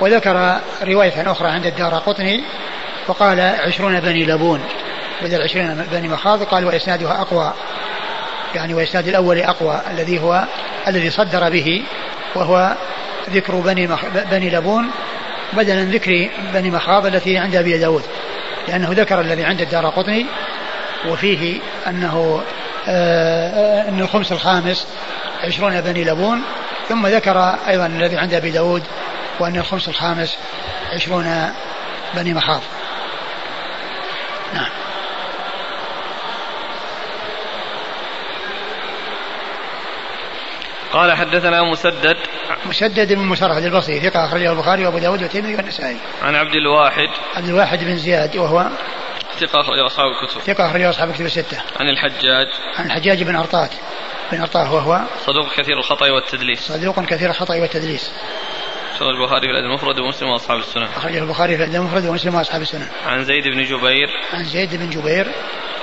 وذكر 0.00 0.60
رواية 0.82 1.32
أخرى 1.32 1.48
عند 1.48 1.66
الدار 1.66 1.94
قطني 1.94 2.44
وقال 3.08 3.40
عشرون 3.40 4.00
بني 4.00 4.24
لبون. 4.24 4.60
بدل 5.22 5.42
عشرين 5.42 5.86
بني 5.92 6.08
مخاض 6.08 6.42
قال 6.42 6.64
وإسنادها 6.64 7.20
أقوى. 7.20 7.52
يعني 8.54 8.74
وإسناد 8.74 9.08
الأول 9.08 9.38
أقوى 9.38 9.80
الذي 9.90 10.18
هو 10.18 10.44
الذي 10.88 11.10
صدر 11.10 11.50
به 11.50 11.82
وهو 12.34 12.76
ذكر 13.30 13.54
بني 13.54 13.86
مخ... 13.86 14.04
بني 14.30 14.50
لبون 14.50 14.90
بدلا 15.52 15.82
ذكر 15.82 16.30
بني 16.54 16.70
مخاض 16.70 17.06
التي 17.06 17.38
عند 17.38 17.56
أبي 17.56 17.78
داود. 17.78 18.02
لأنه 18.68 18.88
ذكر 18.92 19.20
الذي 19.20 19.44
عند 19.44 19.60
الدار 19.60 19.86
قطني 19.86 20.26
وفيه 21.06 21.60
أنه 21.86 22.44
آه 22.88 23.88
أن 23.88 24.00
الخمس 24.00 24.32
الخامس 24.32 24.86
عشرون 25.44 25.80
بني 25.80 26.04
لبون. 26.04 26.42
ثم 26.88 27.06
ذكر 27.06 27.38
أيضا 27.68 27.86
الذي 27.86 28.16
عند 28.16 28.34
أبي 28.34 28.50
داود 28.50 28.82
وأن 29.40 29.56
الخمس 29.56 29.88
الخامس 29.88 30.38
عشرون 30.92 31.52
بني 32.14 32.34
مخاض. 32.34 32.60
نعم. 34.54 34.70
قال 40.92 41.12
حدثنا 41.12 41.62
مسدد. 41.62 42.16
مسدد 42.66 43.12
بن 43.12 43.22
مسرهد 43.22 43.64
البصري 43.64 44.00
ثقة 44.00 44.24
أخرجه 44.24 44.52
البخاري 44.52 44.86
وأبو 44.86 44.98
داود 44.98 45.22
والترمذي 45.22 45.54
والنسائي. 45.54 45.96
عن 46.22 46.34
عبد 46.34 46.54
الواحد. 46.54 47.08
عبد 47.36 47.48
الواحد 47.48 47.84
بن 47.84 47.96
زياد 47.96 48.36
وهو 48.36 48.66
ثقة 49.38 49.60
أخرج 49.60 49.78
أصحاب 49.78 50.06
الكتب. 50.10 50.40
ثقة 50.40 50.70
أخرج 50.70 50.82
أصحاب 50.82 51.10
الكتب 51.10 51.26
الستة. 51.26 51.58
عن 51.80 51.88
الحجاج. 51.88 52.46
عن 52.76 52.86
الحجاج 52.86 53.22
بن 53.22 53.36
أرطاة. 53.36 53.70
بن 54.32 54.40
أرطاة 54.40 54.74
وهو 54.74 55.00
صدوق 55.26 55.54
كثير 55.56 55.78
الخطأ 55.78 56.10
والتدليس. 56.10 56.60
صدوق 56.60 57.00
كثير 57.00 57.30
الخطأ 57.30 57.54
والتدليس. 57.54 58.12
أخرج 58.96 59.16
البخاري 59.16 59.40
في 59.40 59.50
الأدب 59.50 59.66
المفرد 59.66 59.98
ومسلم 59.98 60.28
وأصحاب 60.28 60.58
السنن. 60.58 60.82
أخرجه 60.82 61.18
البخاري 61.18 61.56
في 61.56 61.64
الأدب 61.64 61.74
المفرد 61.74 62.06
ومسلم 62.06 62.34
وأصحاب 62.34 62.62
السنن. 62.62 62.88
عن 63.06 63.24
زيد 63.24 63.48
بن 63.48 63.62
جبير. 63.62 64.08
عن 64.32 64.44
زيد 64.44 64.74
بن 64.74 64.90
جبير. 64.90 65.32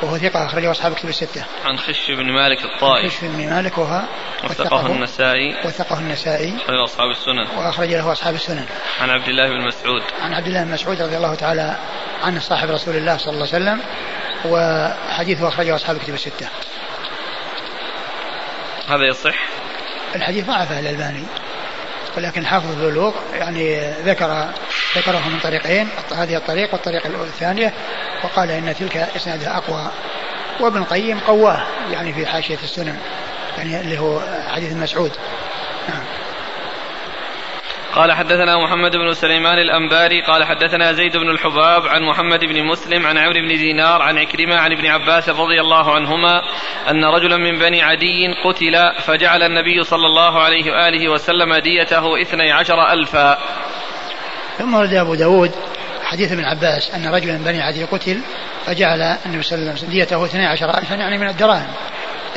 وهو 0.06 0.18
ثقة 0.18 0.46
أخرجه 0.46 0.72
أصحاب 0.72 0.92
الكتب 0.92 1.10
الستة. 1.10 1.46
عن 1.66 1.78
خش 1.78 2.12
بن 2.12 2.32
مالك 2.32 2.66
الطائي. 2.66 3.10
خش 3.10 3.22
بن 3.22 3.50
مالك 3.50 3.78
وهو 3.78 4.02
وثقه 4.44 4.86
النسائي. 4.86 5.56
وثقه 5.66 6.00
النسائي. 6.00 6.56
أخرج 6.56 6.84
أصحاب 6.84 7.10
السنن. 7.10 7.58
وأخرج 7.58 7.90
له 7.90 8.12
أصحاب 8.12 8.36
السنن. 8.36 8.66
عن 9.02 9.10
عبد 9.10 9.28
الله 9.28 9.50
بن 9.50 9.68
مسعود. 9.68 10.02
عن 10.22 10.34
عبد 10.34 10.48
الله 10.48 10.64
بن 10.64 10.72
مسعود 10.72 11.02
رضي 11.02 11.18
الله 11.18 11.36
تعالى 11.36 11.78
عنه 12.24 12.40
صاحب 12.40 12.70
رسول 12.70 12.96
الله 12.96 13.18
صلى 13.18 13.34
الله 13.34 13.48
عليه 13.54 13.66
وسلم 13.66 13.82
وحديثه 14.46 15.48
أخرجه 15.48 15.76
أصحاب 15.76 15.96
الكتب 15.96 16.14
الستة. 16.14 16.48
هذا 18.88 19.08
يصح؟ 19.10 19.36
الحديث 20.16 20.46
ضعفه 20.46 20.80
الألباني 20.80 21.24
ولكن 22.18 22.46
حافظ 22.46 22.72
البلوغ 22.72 23.14
يعني 23.34 23.92
ذكر 23.92 24.50
ذكره 24.96 25.30
من 25.30 25.40
طريقين 25.44 25.90
هذه 26.16 26.38
الطريق 26.38 26.74
والطريق 26.74 27.06
الثانية 27.06 27.74
وقال 28.24 28.52
إن 28.52 28.76
تلك 28.76 28.98
إسنادها 28.98 29.58
أقوى. 29.58 29.92
وابن 30.60 30.78
القيم 30.78 31.20
قواه 31.20 31.64
يعني 31.92 32.14
في 32.14 32.26
حاشية 32.26 32.60
السنن 32.64 32.98
يعني 33.58 33.82
اللي 33.82 34.00
هو 34.00 34.20
حديث 34.48 34.74
مسعود. 34.74 35.12
نعم. 35.90 36.04
قال 37.96 38.12
حدثنا 38.12 38.58
محمد 38.58 38.96
بن 38.96 39.14
سليمان 39.14 39.60
الأنباري 39.60 40.22
قال 40.22 40.44
حدثنا 40.44 40.94
زيد 40.94 41.18
بن 41.18 41.30
الحباب 41.30 41.88
عن 41.88 42.04
محمد 42.04 42.40
بن 42.40 42.64
مسلم 42.64 43.08
عن 43.08 43.18
عمرو 43.18 43.34
بن 43.34 43.48
دينار 43.48 44.02
عن 44.02 44.18
عكرمة 44.18 44.56
عن 44.56 44.72
ابن 44.72 44.86
عباس 44.86 45.30
رضي 45.30 45.62
الله 45.62 45.96
عنهما 45.96 46.42
أن 46.90 47.06
رجلا 47.06 47.38
من 47.38 47.60
بني 47.60 47.82
عدي 47.82 48.34
قتل 48.44 49.02
فجعل 49.02 49.44
النبي 49.44 49.84
صلى 49.84 50.06
الله 50.06 50.44
عليه 50.44 50.72
وآله 50.72 51.10
وسلم 51.10 51.56
ديته 51.56 52.22
اثني 52.22 52.52
عشر 52.52 52.92
ألفا. 52.94 53.38
ثم 54.58 54.74
ورد 54.74 54.94
أبو 54.94 55.16
داود 55.16 55.52
حديث 56.04 56.32
ابن 56.32 56.46
عباس 56.46 56.92
أن 56.92 57.08
رجلا 57.08 57.34
من 57.34 57.44
بني 57.44 57.62
عدي 57.62 57.84
قتل 57.84 58.22
فجعل 58.66 59.02
النبي 59.26 59.44
صلى 59.44 59.60
الله 59.60 59.70
عليه 59.70 59.80
وسلم 59.80 59.90
ديته 59.90 60.26
اثني 60.26 60.46
عشر 60.46 60.78
ألفا 60.78 60.96
يعني 60.96 61.18
من 61.18 61.30
الدراهم. 61.30 61.68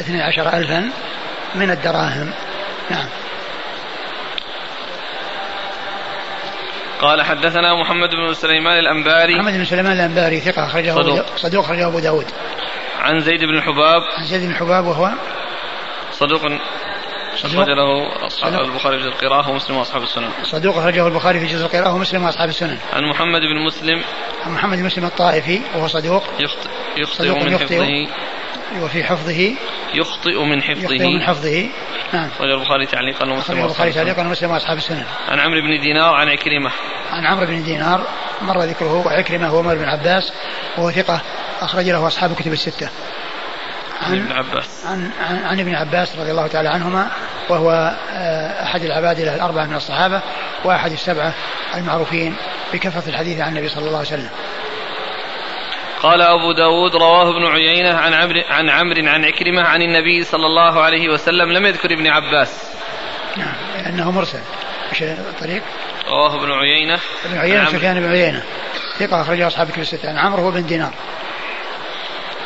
اثني 0.00 0.22
عشر 0.22 0.48
ألفا 0.57 0.90
من 1.54 1.70
الدراهم. 1.70 2.31
نعم. 2.90 3.07
قال 7.00 7.22
حدثنا 7.22 7.74
محمد 7.74 8.09
بن 8.09 8.35
سليمان 8.35 8.78
الأنباري. 8.78 9.38
محمد 9.38 9.52
بن 9.52 9.64
سليمان 9.64 9.92
الأنباري 9.92 10.40
ثقة 10.40 10.66
أخرجه 10.66 10.94
صدوق. 10.94 11.37
صدوق 11.37 11.64
أخرجه 11.64 11.87
أبو 11.87 11.98
داود. 11.98 12.26
عن 13.00 13.20
زيد 13.20 13.40
بن 13.40 13.59
الحباب 13.59 14.02
عن 14.18 14.24
زيد 14.24 14.42
بن 14.42 14.54
حباب 14.54 14.87
وهو 14.87 15.11
صدوق. 16.12 16.42
أخرج 17.44 17.68
له 17.68 18.27
أصحاب. 18.27 18.55
البخاري 18.55 18.98
في 18.98 19.09
القراءة 19.09 19.51
ومسلم 19.51 19.77
وأصحاب 19.77 20.03
السنن. 20.03 20.31
صدوق 20.42 20.77
أخرجه 20.77 21.07
البخاري 21.07 21.40
في 21.40 21.46
جزء 21.46 21.64
القراءة 21.64 21.94
ومسلم 21.94 22.24
وأصحاب 22.24 22.48
السنن. 22.48 22.79
عن 22.92 23.05
محمد 23.05 23.40
بن 23.40 23.66
مسلم. 23.66 24.03
عن 24.46 24.53
محمد 24.53 24.79
بن 24.79 24.85
مسلم 24.85 25.05
الطائفي 25.05 25.61
وهو 25.74 25.88
صدوق. 25.88 26.24
يخطئ, 26.40 26.70
يخطئ 26.96 27.16
صدوق 27.16 27.42
من 27.42 27.53
يخطئ. 27.53 27.64
حفظه. 27.64 28.09
وفي 28.83 29.05
حفظه. 29.05 29.55
يخطئ 29.94 30.44
من 30.44 30.59
يخطئ 30.59 31.07
من 31.07 31.22
حفظه. 31.22 31.27
حفظه 31.27 31.68
نعم. 32.12 32.29
أخرج 32.37 32.51
البخاري 32.51 32.87
تعليقا 32.87 33.31
ومسلم 33.31 33.64
البخاري 33.64 33.92
تعليقا 33.92 34.27
ومسلم 34.27 34.51
وأصحاب 34.51 34.77
السنن. 34.77 35.05
عن 35.29 35.40
عمرو 35.40 35.61
بن 35.61 35.81
دينار 35.81 36.14
عن 36.14 36.29
عكرمة. 36.29 36.70
عن 37.11 37.27
عمرو 37.27 37.46
بن 37.46 37.62
دينار 37.62 38.07
مر 38.42 38.62
ذكره 38.62 39.07
وعكرمة 39.07 39.48
هو 39.48 39.59
عمر 39.59 39.74
بن 39.74 39.85
عباس 39.85 40.33
وهو 40.79 40.90
ثقة 40.90 41.20
أخرج 41.61 41.88
له 41.88 42.07
أصحاب 42.07 42.31
الكتب 42.31 42.53
الستة. 42.53 42.88
عن 44.09 44.18
ابن 44.18 44.33
عباس. 44.33 44.87
عن, 44.87 45.11
عن, 45.29 45.44
عن 45.44 45.61
ابن 45.61 45.75
عباس 45.75 46.16
رضي 46.18 46.31
الله 46.31 46.47
تعالى 46.47 46.68
عنهما 46.68 47.11
وهو 47.49 47.97
آه، 48.12 48.62
أحد 48.62 48.83
العبادلة 48.83 49.35
الأربعة 49.35 49.64
من 49.64 49.77
الصحابة 49.77 50.23
وأحد 50.64 50.92
السبعة 50.92 51.35
المعروفين 51.75 52.37
بكثرة 52.73 53.09
الحديث 53.09 53.40
عن 53.40 53.49
النبي 53.49 53.68
صلى 53.68 53.87
الله 53.87 53.99
عليه 53.99 54.09
وسلم. 54.09 54.29
قال 56.03 56.23
أبو 56.23 56.53
داود 56.53 56.97
رواه 56.97 57.31
ابن 57.31 57.47
عيينة 57.47 57.94
عن 57.94 58.14
عمرو 58.14 58.42
عن 58.51 58.71
عمرو 58.71 59.09
عن 59.09 59.25
عكرمة 59.25 59.62
عن 59.62 59.83
النبي 59.83 60.25
صلى 60.25 60.47
الله 60.47 60.81
عليه 60.81 61.09
وسلم 61.09 61.53
لم 61.53 61.66
يذكر 61.66 61.92
ابن 61.92 62.07
عباس. 62.07 62.71
نعم 63.37 63.55
لأنه 63.77 64.11
مرسل 64.11 64.40
إيش 64.92 65.03
الطريق؟ 65.03 65.62
رواه 66.09 66.35
ابن 66.35 66.53
عيينة 66.53 66.99
ابن 67.25 67.38
عيينة. 67.38 67.64
سفيان 67.64 68.01
بن 68.01 68.11
عيينة. 68.11 68.42
ثقة 68.99 69.21
أخرجه 69.21 69.47
أصحاب 69.47 69.66
الكتب 69.68 69.83
الستة. 69.83 70.09
عن 70.09 70.18
عمرو 70.18 70.42
هو 70.42 70.51
بن 70.51 70.66
دينار. 70.66 70.92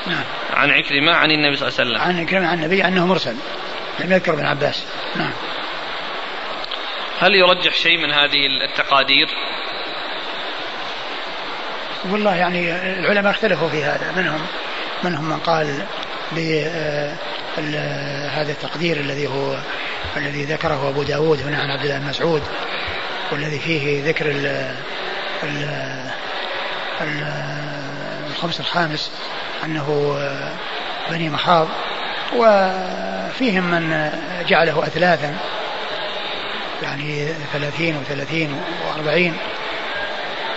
نعم. 0.07 0.25
عن 0.53 0.71
عكرمة 0.71 1.13
عن 1.13 1.31
النبي 1.31 1.57
صلى 1.57 1.69
الله 1.69 1.81
عليه 1.81 1.91
وسلم. 1.91 2.03
عن 2.03 2.27
كلمة 2.27 2.49
عن 2.49 2.59
النبي 2.59 2.85
أنه 2.85 3.07
مرسل. 3.07 3.37
لم 4.01 4.13
يذكر 4.13 4.33
ابن 4.33 4.45
عباس. 4.45 4.85
نعم. 5.17 5.33
هل 7.21 7.35
يرجح 7.35 7.75
شيء 7.75 7.99
من 7.99 8.13
هذه 8.13 8.47
التقادير؟ 8.65 9.29
والله 12.11 12.37
يعني 12.37 12.73
العلماء 12.99 13.33
اختلفوا 13.33 13.69
في 13.69 13.85
هذا. 13.85 14.13
منهم 14.17 14.47
منهم 15.05 15.29
من 15.29 15.39
قال 15.39 15.87
بهذا 16.33 17.17
التقدير 18.53 18.97
الذي 18.97 19.27
هو 19.27 19.57
الذي 20.17 20.45
ذكره 20.45 20.89
أبو 20.89 21.03
داود 21.03 21.41
هنا 21.41 21.63
عن 21.63 21.71
عبد 21.71 21.83
الله 21.83 21.99
بن 21.99 22.07
مسعود 22.07 22.43
والذي 23.33 23.59
فيه 23.59 24.05
ذكر 24.05 24.27
ال 24.31 24.75
الخمس 28.31 28.61
الخامس. 28.61 29.11
أنه 29.65 30.19
بني 31.11 31.31
مخاض 31.31 31.69
وفيهم 32.37 33.65
من 33.65 34.11
جعله 34.49 34.83
أثلاثا 34.87 35.35
يعني 36.83 37.29
ثلاثين 37.53 37.97
وثلاثين 37.97 38.61
وأربعين 38.87 39.37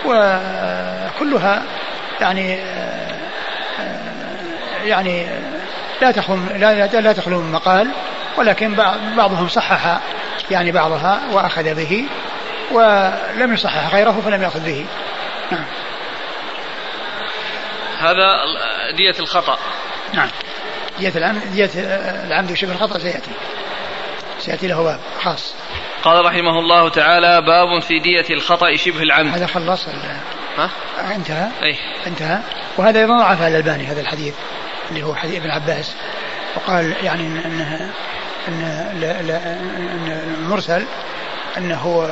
وكلها 0.04 1.62
يعني 2.20 2.58
يعني 4.84 5.26
لا 6.00 6.10
تخلو 6.10 6.38
لا, 6.56 6.86
لا 6.86 7.12
تخلو 7.12 7.40
من 7.40 7.52
مقال 7.52 7.88
ولكن 8.36 8.74
بعضهم 9.16 9.48
صحح 9.48 10.00
يعني 10.50 10.72
بعضها 10.72 11.20
وأخذ 11.32 11.74
به 11.74 12.06
ولم 12.72 13.54
يصحح 13.54 13.94
غيره 13.94 14.22
فلم 14.24 14.42
يأخذ 14.42 14.60
به. 14.60 14.86
نعم. 15.50 15.64
هذا 18.00 18.36
دية 18.96 19.14
الخطأ. 19.20 19.58
نعم. 20.14 20.28
دية 20.98 21.12
العمد 21.16 21.52
دية 21.52 21.70
العمد 22.26 22.50
وشبه 22.50 22.72
الخطأ 22.72 22.98
سيأتي. 22.98 23.30
سيأتي 24.38 24.66
له 24.66 24.82
باب 24.82 25.00
خاص. 25.22 25.54
قال 26.02 26.24
رحمه 26.24 26.58
الله 26.58 26.88
تعالى 26.88 27.42
باب 27.42 27.82
في 27.82 27.98
دية 27.98 28.26
الخطأ 28.30 28.76
شبه 28.76 29.02
العمد. 29.02 29.34
هذا 29.34 29.46
خلص 29.46 29.88
ها؟ 30.58 30.70
انتهى. 31.14 31.48
أي. 31.62 31.76
انتهى. 32.06 32.38
وهذا 32.76 33.00
أيضا 33.00 33.18
ضعف 33.18 33.42
الألباني 33.42 33.86
هذا 33.86 34.00
الحديث 34.00 34.34
اللي 34.90 35.02
هو 35.02 35.14
حديث 35.14 35.36
ابن 35.36 35.50
عباس. 35.50 35.94
وقال 36.56 36.94
يعني 37.02 37.28
لا 39.00 39.22
لا 39.22 39.36
إن 39.52 40.34
المرسل 40.38 40.86
إنه 41.56 42.10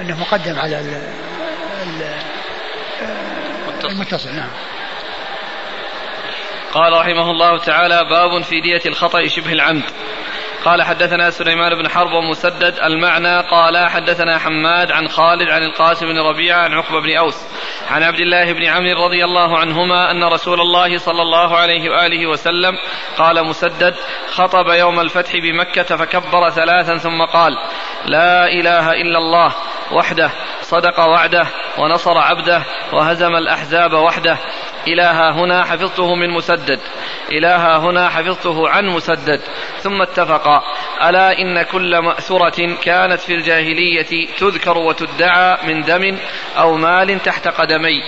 إنه 0.00 0.20
مقدم 0.20 0.58
على 0.58 1.02
المتصل 3.88 4.30
نعم. 4.32 4.50
قال 6.72 6.92
رحمه 6.92 7.30
الله 7.30 7.58
تعالى 7.58 8.04
باب 8.04 8.42
في 8.42 8.60
دية 8.60 8.82
الخطأ 8.86 9.26
شبه 9.26 9.52
العمد. 9.52 9.82
قال 10.64 10.82
حدثنا 10.82 11.30
سليمان 11.30 11.82
بن 11.82 11.88
حرب 11.88 12.12
ومسدد 12.12 12.78
المعنى. 12.84 13.40
قال 13.40 13.88
حدثنا 13.88 14.38
حماد 14.38 14.92
عن 14.92 15.08
خالد 15.08 15.50
عن 15.50 15.62
القاسم 15.62 16.06
بن 16.06 16.18
ربيعة 16.18 16.58
عن 16.58 16.74
عقبة 16.74 17.00
بن 17.00 17.16
أوس 17.16 17.36
عن 17.90 18.02
عبد 18.02 18.20
الله 18.20 18.52
بن 18.52 18.64
عمرو 18.64 19.04
رضي 19.04 19.24
الله 19.24 19.58
عنهما 19.58 20.10
أن 20.10 20.24
رسول 20.24 20.60
الله 20.60 20.98
صلى 20.98 21.22
الله 21.22 21.56
عليه 21.56 21.90
وآله 21.90 22.26
وسلم 22.26 22.72
قال 23.18 23.46
مسدد 23.46 23.94
خطب 24.32 24.68
يوم 24.68 25.00
الفتح 25.00 25.32
بمكة 25.36 25.96
فكبر 25.96 26.50
ثلاثا 26.50 26.96
ثم 26.98 27.24
قال 27.24 27.52
لا 28.06 28.46
إله 28.46 28.92
إلا 28.92 29.18
الله 29.18 29.54
وحده 29.92 30.30
صدق 30.68 31.00
وعده 31.00 31.46
ونصر 31.78 32.18
عبده 32.18 32.62
وهزم 32.92 33.36
الأحزاب 33.36 33.92
وحده. 33.92 34.38
إله 34.88 35.30
هنا 35.30 35.64
حفظته 35.64 36.14
من 36.14 36.30
مسدد. 36.30 36.80
إله 37.32 37.76
هنا 37.76 38.08
حفظته 38.08 38.68
عن 38.68 38.86
مسدد. 38.86 39.40
ثم 39.80 40.02
اتفقا 40.02 40.62
ألا 41.08 41.38
إن 41.38 41.62
كل 41.62 41.98
مأثرة 41.98 42.76
كانت 42.82 43.20
في 43.20 43.34
الجاهلية 43.34 44.26
تذكر 44.38 44.78
وتدعى 44.78 45.56
من 45.66 45.82
دم 45.82 46.18
أو 46.58 46.76
مال 46.76 47.22
تحت 47.22 47.48
قدمي. 47.48 48.02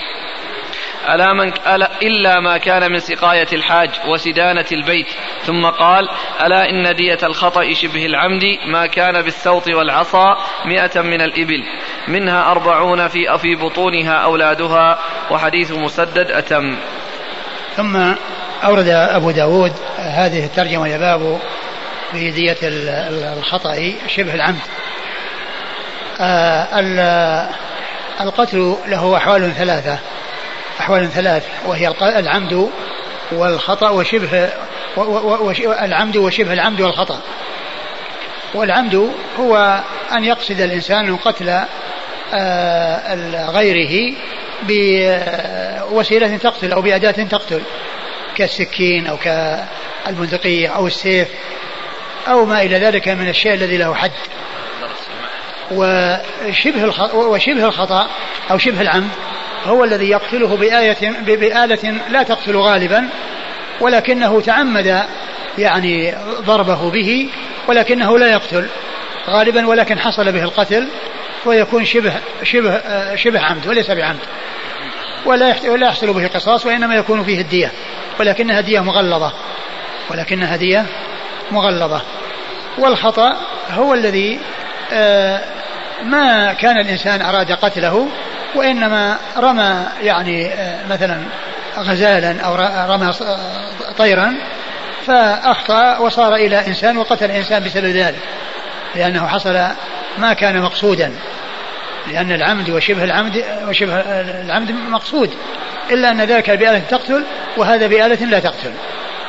ألا 1.09 1.33
من 1.33 1.53
ألا 1.67 1.91
إلا 2.03 2.41
ما 2.41 2.57
كان 2.59 2.93
من 2.93 3.01
سقاية 3.01 3.49
الحاج 3.53 3.91
وسدانة 4.09 4.65
البيت. 4.73 5.07
ثم 5.45 5.67
قال 5.67 6.09
ألا 6.45 6.71
إن 6.71 6.95
دية 6.95 7.19
الخطأ 7.23 7.73
شبه 7.73 8.07
العمد 8.07 8.43
ما 8.67 8.87
كان 8.87 9.23
بالسوط 9.23 9.69
والعصا 9.69 10.37
مئة 10.65 11.01
من 11.01 11.21
الإبل 11.21 11.65
منها 12.09 12.51
أربعون 12.51 13.09
في 13.09 13.39
في 13.39 13.55
بطونها 13.55 14.13
أولادها 14.13 14.99
وحديث 15.31 15.73
مسدد 15.73 16.31
أتم. 16.31 16.77
ثم 17.77 17.97
أورد 18.65 18.89
أبو 18.89 19.31
داود 19.31 19.73
هذه 19.99 20.45
الترجمة 20.45 20.89
يا 20.89 20.99
باب 20.99 21.39
في 22.13 22.31
دية 22.31 22.57
الخطأ 22.63 23.93
شبه 24.09 24.35
العمد. 24.35 24.61
آه، 26.21 27.49
القتل 28.21 28.77
له 28.87 29.17
أحوال 29.17 29.55
ثلاثة. 29.55 29.99
أحوال 30.91 31.11
ثلاث 31.11 31.47
وهي 31.67 31.95
العمد 32.03 32.71
والخطأ 33.33 33.91
وشبه 33.91 34.51
العمد 35.85 36.17
وشبه 36.17 36.53
العمد 36.53 36.81
والخطأ. 36.81 37.21
والعمد 38.55 39.13
هو 39.39 39.83
أن 40.13 40.25
يقصد 40.25 40.61
الإنسان 40.61 41.17
قتل 41.17 41.65
آه، 42.35 43.51
غيره 43.51 44.15
بوسيلة 44.63 46.37
تقتل 46.37 46.73
أو 46.73 46.83
بأداة 46.83 47.11
تقتل 47.11 47.63
كالسكين 48.37 49.07
أو 49.07 49.17
كالبندقية 49.17 50.69
أو 50.69 50.87
السيف 50.87 51.29
أو 52.29 52.45
ما 52.45 52.63
إلى 52.63 52.79
ذلك 52.79 53.09
من 53.09 53.29
الشيء 53.29 53.55
الذي 53.55 53.77
له 53.77 53.95
حد. 53.95 54.13
وشبه 55.71 56.85
وشبه 57.15 57.65
الخطأ 57.65 58.09
أو 58.51 58.59
شبه 58.59 58.81
العمد 58.81 59.11
هو 59.65 59.85
الذي 59.85 60.09
يقتله 60.09 60.57
بآية 60.57 61.11
بآلة 61.21 62.01
لا 62.11 62.23
تقتل 62.23 62.57
غالبا 62.57 63.09
ولكنه 63.81 64.41
تعمد 64.41 65.03
يعني 65.59 66.15
ضربه 66.41 66.91
به 66.91 67.29
ولكنه 67.69 68.19
لا 68.19 68.33
يقتل 68.33 68.67
غالبا 69.29 69.67
ولكن 69.67 69.99
حصل 69.99 70.33
به 70.33 70.43
القتل 70.43 70.89
ويكون 71.45 71.85
شبه 71.85 72.13
شبه 72.43 72.81
شبه 73.15 73.41
عمد 73.41 73.67
وليس 73.67 73.91
بعمد. 73.91 74.19
ولا 75.25 75.55
ولا 75.69 75.87
يحصل 75.87 76.13
به 76.13 76.27
قصاص 76.27 76.67
وإنما 76.67 76.95
يكون 76.95 77.25
فيه 77.25 77.41
الدية. 77.41 77.73
ولكنها 78.21 78.61
دية 78.61 78.81
مغلظة. 78.81 79.33
ولكنها 80.11 80.57
دية 80.57 80.87
مغلظة. 81.51 82.03
والخطأ 82.79 83.37
هو 83.71 83.95
الذي 83.95 84.41
آه، 84.93 85.41
ما 86.05 86.53
كان 86.53 86.79
الإنسان 86.79 87.23
أراد 87.23 87.53
قتله 87.53 88.09
وإنما 88.55 89.17
رمى 89.37 89.87
يعني 90.03 90.53
آه، 90.53 90.87
مثلا 90.87 91.23
غزالا 91.79 92.41
أو 92.41 92.55
رمى 92.95 93.13
طيرا 93.99 94.35
فأخطأ 95.07 95.99
وصار 95.99 96.35
إلى 96.35 96.67
إنسان 96.67 96.97
وقتل 96.97 97.31
إنسان 97.31 97.65
بسبب 97.65 97.87
ذلك 97.87 98.21
لأنه 98.95 99.27
حصل 99.27 99.67
ما 100.19 100.33
كان 100.33 100.63
مقصودا 100.63 101.13
لأن 102.13 102.33
العمد 102.33 102.71
وشبه 102.71 103.05
العمد 103.05 103.45
وشبه 103.69 104.01
العمد 104.21 104.71
مقصود 104.71 105.31
إلا 105.91 106.11
أن 106.11 106.21
ذلك 106.21 106.51
بآلة 106.51 106.79
تقتل 106.79 107.25
وهذا 107.57 107.87
بآلة 107.87 108.25
لا 108.25 108.39
تقتل 108.39 108.73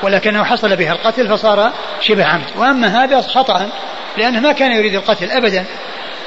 ولكنه 0.03 0.43
حصل 0.43 0.75
بها 0.75 0.91
القتل 0.91 1.29
فصار 1.29 1.71
شبه 2.01 2.25
عمد. 2.25 2.47
وأما 2.57 3.03
هذا 3.03 3.21
خطأ 3.21 3.69
لأنه 4.17 4.39
ما 4.39 4.51
كان 4.51 4.71
يريد 4.71 4.95
القتل 4.95 5.31
أبدا 5.31 5.65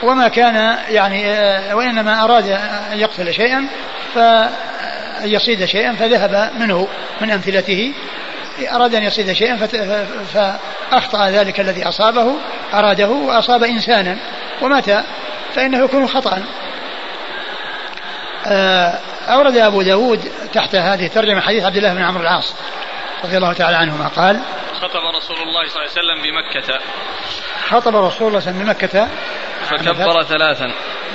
وما 0.04 0.28
كان 0.28 0.78
يعني 0.88 1.32
آه، 1.32 1.76
وإنما 1.76 2.24
أراد 2.24 2.48
أن 2.92 2.98
يقتل 2.98 3.34
شيئا 3.34 3.68
فأن 4.14 4.50
يصيد 5.24 5.64
شيئا 5.64 5.92
فذهب 5.92 6.50
منه 6.58 6.88
من 7.20 7.30
أمثلته. 7.30 7.92
أراد 8.72 8.94
أن 8.94 9.02
يصيد 9.02 9.32
شيئا 9.32 9.56
فأخطأ 10.34 11.30
ذلك 11.30 11.60
الذي 11.60 11.88
أصابه 11.88 12.34
أراده 12.74 13.08
وأصاب 13.08 13.64
إنسانا 13.64 14.16
ومات 14.62 14.90
فإنه 15.54 15.84
يكون 15.84 16.08
خطأ. 16.08 16.42
آه، 18.46 18.98
أورد 19.28 19.56
أبو 19.56 19.82
داود 19.82 20.32
تحت 20.52 20.74
هذه 20.74 21.06
الترجمة 21.06 21.40
حديث 21.40 21.64
عبد 21.64 21.76
الله 21.76 21.94
بن 21.94 22.02
عمرو 22.02 22.22
العاص 22.22 22.54
رضي 23.24 23.36
الله 23.36 23.52
تعالى 23.52 23.76
عنهما. 23.76 24.08
قال 24.08 24.40
خطب 24.74 25.00
رسول 25.16 25.36
الله 25.36 25.68
صلى 25.68 25.82
الله 25.82 25.90
عليه 25.90 25.90
وسلم 25.90 26.22
بمكة. 26.22 26.80
خطب 27.68 27.96
رسول 27.96 27.98
الله 27.98 28.10
صلى 28.10 28.28
الله 28.28 28.30
عليه 28.30 28.36
وسلم 28.36 28.64
بمكة. 28.64 29.08
فكبر 29.64 30.22
ثلاثا. 30.22 30.70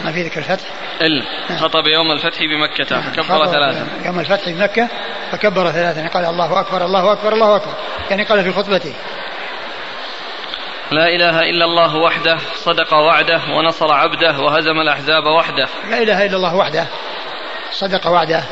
ما 0.05 0.11
في 0.11 0.23
ذكر 0.23 0.39
الفتح؟ 0.39 0.65
إلا 1.01 1.25
نعم. 1.49 1.59
خطب 1.59 1.87
يوم 1.87 2.11
الفتح 2.11 2.39
بمكة. 2.39 2.95
نعم. 2.95 3.11
فكبر 3.11 3.45
ثلاثا. 3.45 3.87
يوم 4.05 4.19
الفتح 4.19 4.49
بمكة 4.49 4.87
فكبر 5.31 5.71
ثلاثا. 5.71 6.07
قال 6.07 6.25
الله 6.25 6.59
أكبر 6.59 6.85
الله 6.85 7.11
أكبر 7.11 7.33
الله 7.33 7.55
أكبر. 7.55 7.73
يعني 8.09 8.23
قال 8.23 8.43
في 8.43 8.51
خطبته. 8.51 8.93
لا 10.91 11.07
إله 11.07 11.39
إلا 11.39 11.65
الله 11.65 11.95
وحده 11.95 12.37
صدق 12.55 12.93
وعده 12.93 13.41
ونصر 13.55 13.93
عبده 13.93 14.39
وهزم 14.39 14.79
الأحزاب 14.81 15.23
وحده. 15.25 15.67
لا 15.89 15.97
إله 15.97 16.25
إلا 16.25 16.35
الله 16.35 16.55
وحده 16.55 16.85
صدق 17.71 18.07
وعده 18.07 18.43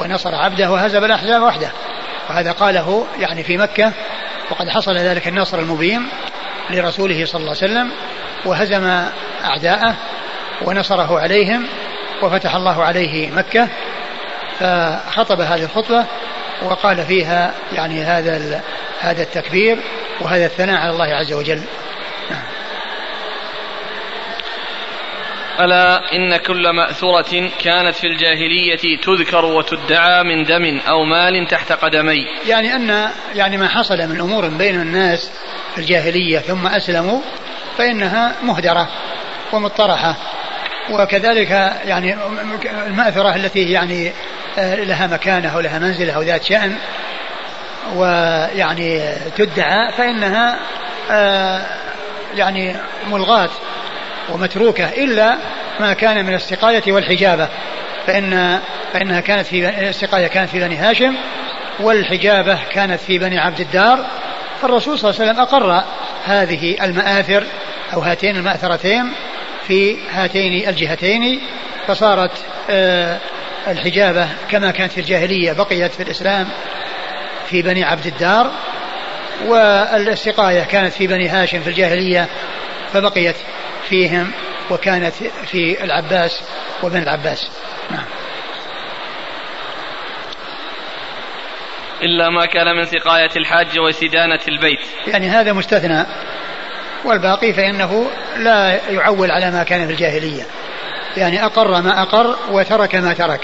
ونصر 0.00 0.34
عبده 0.34 0.70
وهزم 0.70 1.04
الأحزاب 1.04 1.42
وحده. 1.42 1.72
وهذا 2.30 2.52
قاله 2.52 3.06
يعني 3.18 3.42
في 3.42 3.56
مكة 3.56 3.92
وقد 4.50 4.68
حصل 4.68 4.96
ذلك 4.96 5.28
النصر 5.28 5.58
المبين 5.58 6.08
لرسوله 6.70 7.24
صلى 7.24 7.40
الله 7.40 7.56
عليه 7.62 7.72
وسلم. 7.72 7.90
وهزم 8.44 8.84
أعداءه 9.44 9.94
ونصره 10.62 11.20
عليهم 11.20 11.66
وفتح 12.22 12.54
الله 12.54 12.84
عليه 12.84 13.30
مكة 13.30 13.68
فخطب 14.58 15.40
هذه 15.40 15.64
الخطبة 15.64 16.04
وقال 16.62 17.04
فيها 17.04 17.54
يعني 17.72 18.02
هذا 18.02 18.62
هذا 19.00 19.22
التكبير 19.22 19.78
وهذا 20.20 20.46
الثناء 20.46 20.80
على 20.80 20.90
الله 20.90 21.14
عز 21.14 21.32
وجل 21.32 21.62
نعم. 22.30 22.42
ألا 25.60 26.12
إن 26.12 26.36
كل 26.36 26.70
مأثورة 26.70 27.50
كانت 27.64 27.94
في 27.94 28.06
الجاهلية 28.06 28.98
تذكر 29.02 29.44
وتدعى 29.44 30.22
من 30.22 30.44
دم 30.44 30.80
أو 30.88 31.04
مال 31.04 31.46
تحت 31.48 31.72
قدمي 31.72 32.26
يعني 32.46 32.74
أن 32.74 33.10
يعني 33.34 33.56
ما 33.56 33.68
حصل 33.68 34.08
من 34.08 34.20
أمور 34.20 34.48
بين 34.48 34.80
الناس 34.80 35.30
في 35.74 35.80
الجاهلية 35.80 36.38
ثم 36.38 36.66
أسلموا 36.66 37.20
فإنها 37.78 38.32
مهدرة 38.42 38.88
ومطرحة 39.52 40.16
وكذلك 40.90 41.50
يعني 41.84 42.16
المأثرة 42.86 43.36
التي 43.36 43.72
يعني 43.72 44.12
آه، 44.58 44.74
لها 44.74 45.06
مكانة 45.06 45.56
ولها 45.56 45.78
منزلة 45.78 46.12
أو 46.12 46.22
ذات 46.22 46.44
شأن 46.44 46.76
ويعني 47.94 49.12
تدعى 49.36 49.92
فإنها 49.92 50.58
آه، 51.10 51.66
يعني 52.36 52.76
ملغاة 53.10 53.50
ومتروكة 54.28 54.88
إلا 54.88 55.36
ما 55.80 55.92
كان 55.92 56.24
من 56.24 56.34
السقاية 56.34 56.92
والحجابة. 56.92 57.48
فإن 58.06 58.60
فإنها 58.92 59.20
كانت 59.20 59.46
في 59.46 59.88
السقاية 59.88 60.26
كانت 60.26 60.50
في 60.50 60.60
بني 60.60 60.76
هاشم 60.76 61.14
والحجابة 61.80 62.58
كانت 62.70 63.00
في 63.00 63.18
بني 63.18 63.38
عبد 63.38 63.60
الدار 63.60 64.06
فالرسول 64.62 64.98
صلى 64.98 65.10
الله 65.10 65.20
عليه 65.20 65.30
وسلم 65.30 65.42
أقر 65.42 65.84
هذه 66.24 66.84
المآثر 66.84 67.44
أو 67.94 68.00
هاتين 68.00 68.36
المأثرتين 68.36 69.12
في 69.68 69.96
هاتين 70.10 70.68
الجهتين 70.68 71.40
فصارت 71.86 72.30
آه، 72.70 73.18
الحجابة 73.68 74.28
كما 74.50 74.70
كانت 74.70 74.92
في 74.92 75.00
الجاهلية 75.00 75.52
بقيت 75.52 75.92
في 75.92 76.02
الإسلام 76.02 76.48
في 77.50 77.62
بني 77.62 77.84
عبد 77.84 78.06
الدار 78.06 78.50
والسقاية 79.46 80.62
كانت 80.62 80.92
في 80.92 81.06
بني 81.06 81.28
هاشم 81.28 81.60
في 81.60 81.70
الجاهلية 81.70 82.28
فبقيت 82.92 83.36
فيهم 83.88 84.30
وكانت 84.70 85.14
في 85.46 85.84
العباس 85.84 86.40
وبن 86.82 87.02
العباس. 87.02 87.48
نعم. 87.90 88.04
إلا 92.02 92.30
ما 92.30 92.46
كان 92.46 92.76
من 92.76 92.84
سقاية 92.84 93.30
الحاج 93.36 93.78
وسدانة 93.78 94.40
البيت. 94.48 94.78
يعني 95.06 95.28
هذا 95.28 95.52
مستثنى 95.52 96.06
والباقي 97.04 97.52
فإنه 97.52 98.10
لا 98.36 98.80
يعول 98.90 99.30
على 99.30 99.50
ما 99.50 99.62
كان 99.62 99.86
في 99.86 99.92
الجاهلية. 99.92 100.42
يعني 101.16 101.44
أقر 101.44 101.82
ما 101.82 102.02
أقر 102.02 102.36
وترك 102.50 102.94
ما 102.94 103.12
ترك. 103.12 103.40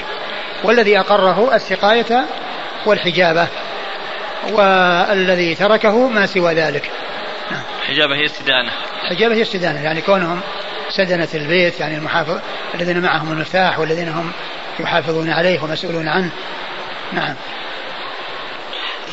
والذي 0.64 0.98
أقره 1.00 1.56
السقاية 1.56 2.24
والحجابة 2.86 3.48
والذي 4.52 5.54
تركه 5.54 6.08
ما 6.08 6.26
سوى 6.26 6.54
ذلك. 6.54 6.90
نعم. 7.50 7.62
الحجابة 7.82 8.14
هي 8.14 8.24
السدانة. 8.24 8.70
الحجابة 9.02 9.34
هي 9.34 9.42
السدانة 9.42 9.84
يعني 9.84 10.00
كونهم 10.00 10.40
سدنة 10.90 11.28
البيت 11.34 11.80
يعني 11.80 11.96
المحافظ 11.96 12.38
الذين 12.74 13.00
معهم 13.00 13.32
المفتاح 13.32 13.78
والذين 13.78 14.08
هم 14.08 14.32
يحافظون 14.80 15.30
عليه 15.30 15.60
ومسؤولون 15.62 16.08
عنه. 16.08 16.30
نعم. 17.12 17.34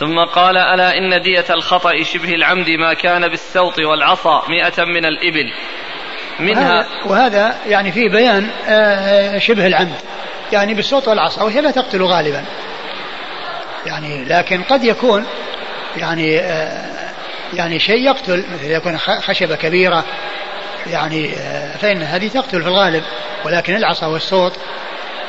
ثم 0.01 0.19
قال 0.19 0.57
ألا 0.57 0.97
إن 0.97 1.21
دية 1.21 1.45
الخطأ 1.49 2.03
شبه 2.03 2.33
العمد 2.33 2.69
ما 2.69 2.93
كان 2.93 3.27
بالسوط 3.27 3.79
والعصا 3.79 4.43
مئة 4.49 4.85
من 4.85 5.05
الإبل. 5.05 5.53
منها 6.39 6.87
وهذا 7.05 7.55
يعني 7.67 7.91
فيه 7.91 8.09
بيان 8.09 8.49
آه، 8.67 9.35
آه، 9.35 9.37
شبه 9.37 9.67
العمد. 9.67 9.95
يعني 10.51 10.73
بالصوت 10.73 11.07
والعصا 11.07 11.43
وهي 11.43 11.61
لا 11.61 11.71
تقتل 11.71 12.03
غالبا. 12.03 12.43
يعني 13.85 14.25
لكن 14.25 14.63
قد 14.63 14.83
يكون 14.83 15.25
يعني 15.97 16.39
آه، 16.39 17.11
يعني 17.53 17.79
شيء 17.79 18.05
يقتل 18.05 18.45
مثل 18.53 18.71
يكون 18.71 18.97
خشبة 18.97 19.55
كبيرة. 19.55 20.03
يعني 20.87 21.29
فإن 21.81 22.01
هذه 22.01 22.27
تقتل 22.27 22.61
في 22.61 22.67
الغالب 22.67 23.03
ولكن 23.45 23.75
العصا 23.75 24.07
والصوت 24.07 24.53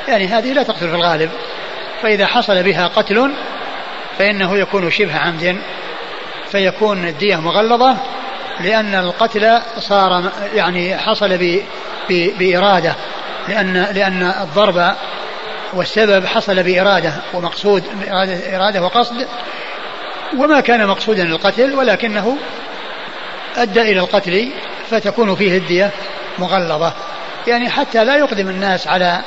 يعني 0.08 0.26
هذه 0.26 0.52
لا 0.52 0.62
تقتل 0.62 0.88
في 0.88 0.94
الغالب. 0.94 1.30
فإذا 2.02 2.26
حصل 2.26 2.62
بها 2.62 2.86
قتل 2.86 3.32
فإنه 4.18 4.58
يكون 4.58 4.90
شبه 4.90 5.16
عمد 5.16 5.58
فيكون 6.50 7.04
الدية 7.04 7.36
مغلظة 7.36 7.96
لأن 8.60 8.94
القتل 8.94 9.60
صار 9.78 10.30
يعني 10.54 10.96
حصل 10.96 11.38
ب 11.38 11.60
بإرادة 12.10 12.94
لأن 13.48 13.72
لأن 13.72 14.22
الضرب 14.22 14.94
والسبب 15.72 16.26
حصل 16.26 16.62
بإرادة 16.62 17.12
ومقصود 17.34 17.84
إرادة, 18.08 18.56
إرادة 18.56 18.82
وقصد. 18.82 19.26
وما 20.38 20.60
كان 20.60 20.86
مقصودا 20.86 21.22
القتل 21.22 21.74
ولكنه 21.74 22.36
أدى 23.56 23.80
إلى 23.80 24.00
القتل 24.00 24.50
فتكون 24.90 25.34
فيه 25.34 25.58
الدية 25.58 25.90
مغلظة. 26.38 26.92
يعني 27.46 27.70
حتى 27.70 28.04
لا 28.04 28.16
يقدم 28.16 28.48
الناس 28.48 28.86
على 28.86 29.20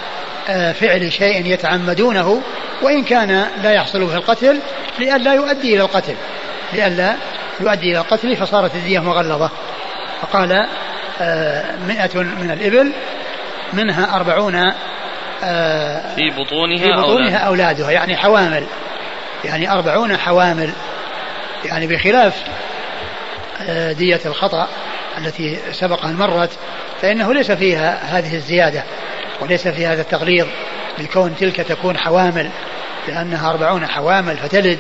فعل 0.74 1.12
شيء 1.12 1.46
يتعمدونه 1.46 2.42
وإن 2.82 3.04
كان 3.04 3.48
لا 3.64 3.74
يحصل 3.74 4.06
به 4.06 4.16
القتل 4.16 4.60
لئلا 5.00 5.34
يؤدي 5.34 5.76
إلى 5.76 5.82
القتل. 5.82 6.16
لئلا 6.74 7.16
يؤدي 7.60 7.92
إلى 7.92 7.98
القتل 7.98 8.36
فصارت 8.36 8.76
الدية 8.76 9.00
مغلظة. 9.00 9.50
فقال 10.22 10.68
آه، 11.22 11.76
مئة 11.88 12.20
من 12.20 12.52
الإبل 12.52 12.92
منها 13.74 14.16
أربعون 14.16 14.56
آه، 15.44 16.16
في 16.16 16.30
بطونها, 16.30 16.78
في 16.78 17.02
بطونها 17.02 17.38
أولادها 17.38 17.92
يعني 17.92 18.18
حوامل. 18.18 18.66
يعني 19.46 19.72
أربعون 19.72 20.18
حوامل. 20.18 20.70
يعني 21.66 21.88
بخلاف 21.88 22.44
آه، 23.62 23.92
دية 23.92 24.22
الخطأ 24.26 24.68
التي 25.18 25.60
سبق 25.72 26.06
أن 26.06 26.16
مرت 26.16 26.52
فإنه 27.02 27.34
ليس 27.34 27.52
فيها 27.52 28.18
هذه 28.18 28.36
الزيادة. 28.36 28.84
وليس 29.42 29.68
في 29.68 29.86
هذا 29.86 30.02
التغليظ 30.02 30.48
بكون 30.98 31.36
تلك 31.36 31.56
تكون 31.56 31.98
حوامل 31.98 32.50
لأنها 33.08 33.50
أربعون 33.50 33.88
حوامل 33.88 34.38
فتلد 34.38 34.80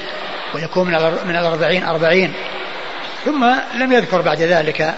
ويكون 0.53 0.87
من 1.25 1.35
الأربعين 1.35 1.83
أربعين. 1.83 2.33
ثم 3.25 3.45
لم 3.73 3.91
يذكر 3.91 4.21
بعد 4.21 4.41
ذلك 4.41 4.95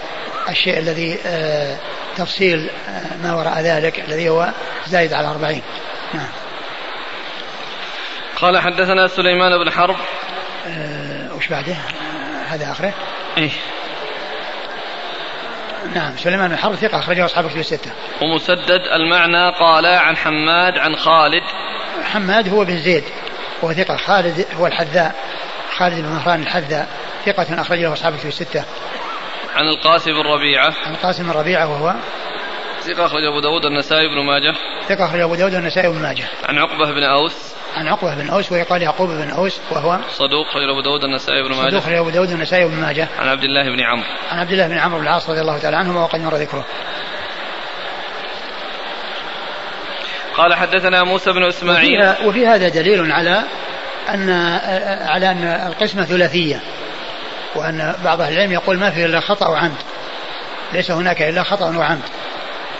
الشيء 0.48 0.78
الذي 0.78 1.18
آه، 1.26 1.76
تفصيل 2.16 2.70
آه، 2.88 3.26
ما 3.26 3.34
وراء 3.34 3.60
ذلك 3.60 4.00
الذي 4.08 4.28
هو 4.28 4.48
زايد 4.86 5.12
على 5.12 5.28
أربعين. 5.28 5.62
نعم. 6.14 6.28
قال 8.36 8.58
حدثنا 8.58 9.08
سليمان 9.08 9.64
بن 9.64 9.70
حرب. 9.70 9.96
أه 10.66 11.34
وش 11.34 11.48
بعده؟ 11.48 11.76
هذا 12.48 12.70
آخره. 12.72 12.92
إيه. 13.38 13.50
نعم 15.94 16.16
سليمان 16.16 16.48
بن 16.48 16.56
حرب 16.56 16.74
ثقة 16.74 16.98
أخرجه 16.98 17.24
أصحاب 17.24 17.44
الكتب 17.44 17.60
الستة 17.60 17.90
ومسدد 18.22 18.80
المعنى 18.92 19.50
قال 19.50 19.86
عن 19.86 20.16
حماد 20.16 20.78
عن 20.78 20.96
خالد 20.96 21.42
حماد 22.12 22.48
هو 22.48 22.64
بن 22.64 22.78
زيد 22.78 23.04
وهو 23.62 23.72
ثقة 23.72 23.96
خالد 23.96 24.46
هو 24.60 24.66
الحذاء 24.66 25.14
خالد 25.76 26.00
بن 26.00 26.08
مهران 26.08 26.42
الحذاء 26.42 26.88
ثقة 27.26 27.60
أخرج 27.60 27.78
له 27.78 27.92
أصحاب 27.92 28.14
الكتب 28.14 28.28
الستة. 28.28 28.64
عن 29.54 29.68
القاسم 29.68 30.12
بن 30.12 30.28
ربيعة. 30.28 30.74
عن 30.86 30.94
القاسم 30.94 31.22
بن 31.22 31.30
ربيعة 31.30 31.66
وهو 31.66 31.94
ثقة 32.80 33.06
أخرج 33.06 33.24
أبو 33.24 33.40
داود 33.40 33.64
النسائي 33.64 34.08
بن 34.08 34.26
ماجه. 34.26 34.54
ثقة 34.88 35.04
أخرج 35.04 35.20
أبو 35.20 35.34
داود 35.34 35.54
النسائي 35.54 35.88
بن 35.88 35.98
ماجه. 35.98 36.24
عن 36.48 36.58
عقبة 36.58 36.92
بن 36.92 37.02
أوس. 37.02 37.57
عن 37.76 37.88
عقبة 37.88 38.14
بن 38.14 38.30
أوس 38.30 38.52
ويقال 38.52 38.82
يعقوب 38.82 39.08
بن 39.08 39.30
أوس 39.30 39.60
وهو 39.70 39.98
صدوق 40.10 40.46
أخرج 40.48 40.68
أبو 40.68 40.80
داود 40.80 41.04
النسائي 41.04 41.42
بن 41.42 41.54
ماجه. 41.54 41.68
صدوق 41.68 41.82
أخرج 41.82 41.94
أبو 41.94 42.10
داود 42.10 42.30
النسائي 42.30 42.64
بن 42.64 42.74
ماجه. 42.74 43.08
عن 43.18 43.28
عبد 43.28 43.44
الله 43.44 43.62
بن 43.62 43.80
عمرو. 43.80 44.06
عن 44.30 44.38
عبد 44.38 44.52
الله 44.52 44.66
بن 44.66 44.78
عمرو 44.78 44.98
بن 44.98 45.04
العاص 45.04 45.30
رضي 45.30 45.40
الله 45.40 45.58
تعالى 45.58 45.76
عنهما 45.76 46.02
وقد 46.02 46.20
مر 46.20 46.34
ذكره. 46.34 46.64
قال 50.36 50.54
حدثنا 50.54 51.04
موسى 51.04 51.32
بن 51.32 51.44
إسماعيل 51.44 52.08
وفي, 52.08 52.26
وفي 52.26 52.46
هذا 52.46 52.68
دليل 52.68 53.12
على 53.12 53.42
ان 54.14 54.30
على 55.08 55.30
أن 55.30 55.44
القسمة 55.44 56.04
ثلاثية 56.04 56.60
وأن 57.54 57.94
بعض 58.04 58.20
أهل 58.20 58.32
العلم 58.32 58.52
يقول 58.52 58.78
ما 58.78 58.90
فيه 58.90 59.06
إلا 59.06 59.20
خطأ 59.20 59.48
وعمد 59.48 59.82
ليس 60.72 60.90
هناك 60.90 61.22
إلا 61.22 61.42
خطأ 61.42 61.76
وعمد 61.76 62.02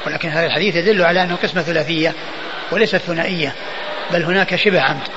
ولكن 0.07 0.29
هذا 0.29 0.47
الحديث 0.47 0.75
يدل 0.75 1.03
على 1.03 1.23
أن 1.23 1.31
القسمة 1.31 1.63
ثلاثية 1.63 2.15
وليست 2.73 2.97
ثنائيه 2.97 3.55
بل 4.13 4.23
هناك 4.25 4.57
شبه 4.57 4.81
عمد. 4.81 5.09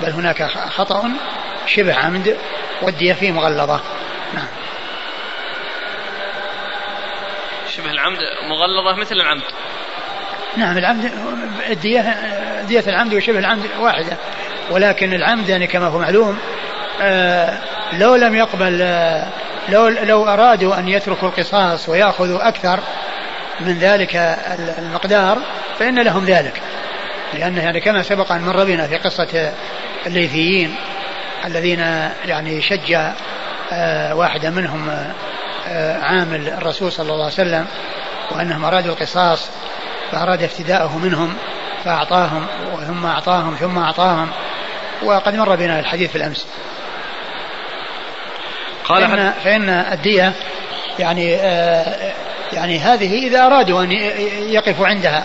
بل 0.00 0.10
هناك 0.10 0.42
خطأ 0.76 1.10
شبه 1.66 1.94
عمد 1.94 2.36
والدية 2.82 3.12
فيه 3.12 3.32
مغلظة. 3.32 3.80
نعم. 4.34 4.46
شبه 7.68 7.90
العمد 7.90 8.18
مغلظة 8.48 9.00
مثل 9.00 9.14
العمد. 9.14 9.42
نعم 10.56 10.78
العمد 10.78 11.10
الدية 11.70 12.16
دية 12.68 12.84
العمد 12.86 13.14
وشبه 13.14 13.38
العمد 13.38 13.66
واحدة. 13.80 14.16
ولكن 14.70 15.14
العمد 15.14 15.48
يعني 15.48 15.66
كما 15.66 15.86
هو 15.86 15.98
معلوم 15.98 16.38
آه 17.00 17.58
لو 17.92 18.14
لم 18.14 18.34
يقبل 18.34 18.78
آه 18.82 19.28
لو 19.68 19.88
لو 19.88 20.28
أرادوا 20.28 20.78
أن 20.78 20.88
يتركوا 20.88 21.28
القصاص 21.28 21.88
ويأخذوا 21.88 22.48
أكثر 22.48 22.80
من 23.60 23.78
ذلك 23.78 24.16
المقدار 24.78 25.38
فإن 25.78 25.98
لهم 25.98 26.24
ذلك. 26.24 26.60
لأنه 27.34 27.62
يعني 27.62 27.80
كما 27.80 28.02
سبق 28.02 28.32
أن 28.32 28.40
مر 28.40 28.64
بنا 28.64 28.86
في 28.86 28.96
قصة 28.96 29.52
الليثيين 30.06 30.74
الذين 31.44 31.80
يعني 32.24 32.62
شج 32.62 32.96
آه، 33.72 34.14
واحدا 34.14 34.50
منهم 34.50 34.88
آه، 35.68 35.98
عامل 35.98 36.48
الرسول 36.48 36.92
صلى 36.92 37.12
الله 37.12 37.24
عليه 37.24 37.34
وسلم 37.34 37.66
وأنهم 38.30 38.64
أرادوا 38.64 38.92
القصاص 38.92 39.48
فأراد 40.12 40.42
افتداءه 40.42 40.98
منهم 40.98 41.34
فأعطاهم 41.84 42.46
ثم 42.86 43.06
أعطاهم 43.06 43.54
ثم 43.54 43.78
أعطاهم 43.78 44.28
وقد 45.02 45.34
مر 45.34 45.56
بنا 45.56 45.80
الحديث 45.80 46.10
في 46.10 46.16
الأمس. 46.16 46.46
قال 48.84 49.08
فإن, 49.08 49.32
فإن 49.44 49.68
الدية 49.68 50.32
يعني 50.98 51.36
آه 51.36 52.12
يعني 52.52 52.78
هذه 52.78 53.26
إذا 53.26 53.46
أرادوا 53.46 53.82
أن 53.82 53.92
يقفوا 54.48 54.86
عندها. 54.86 55.24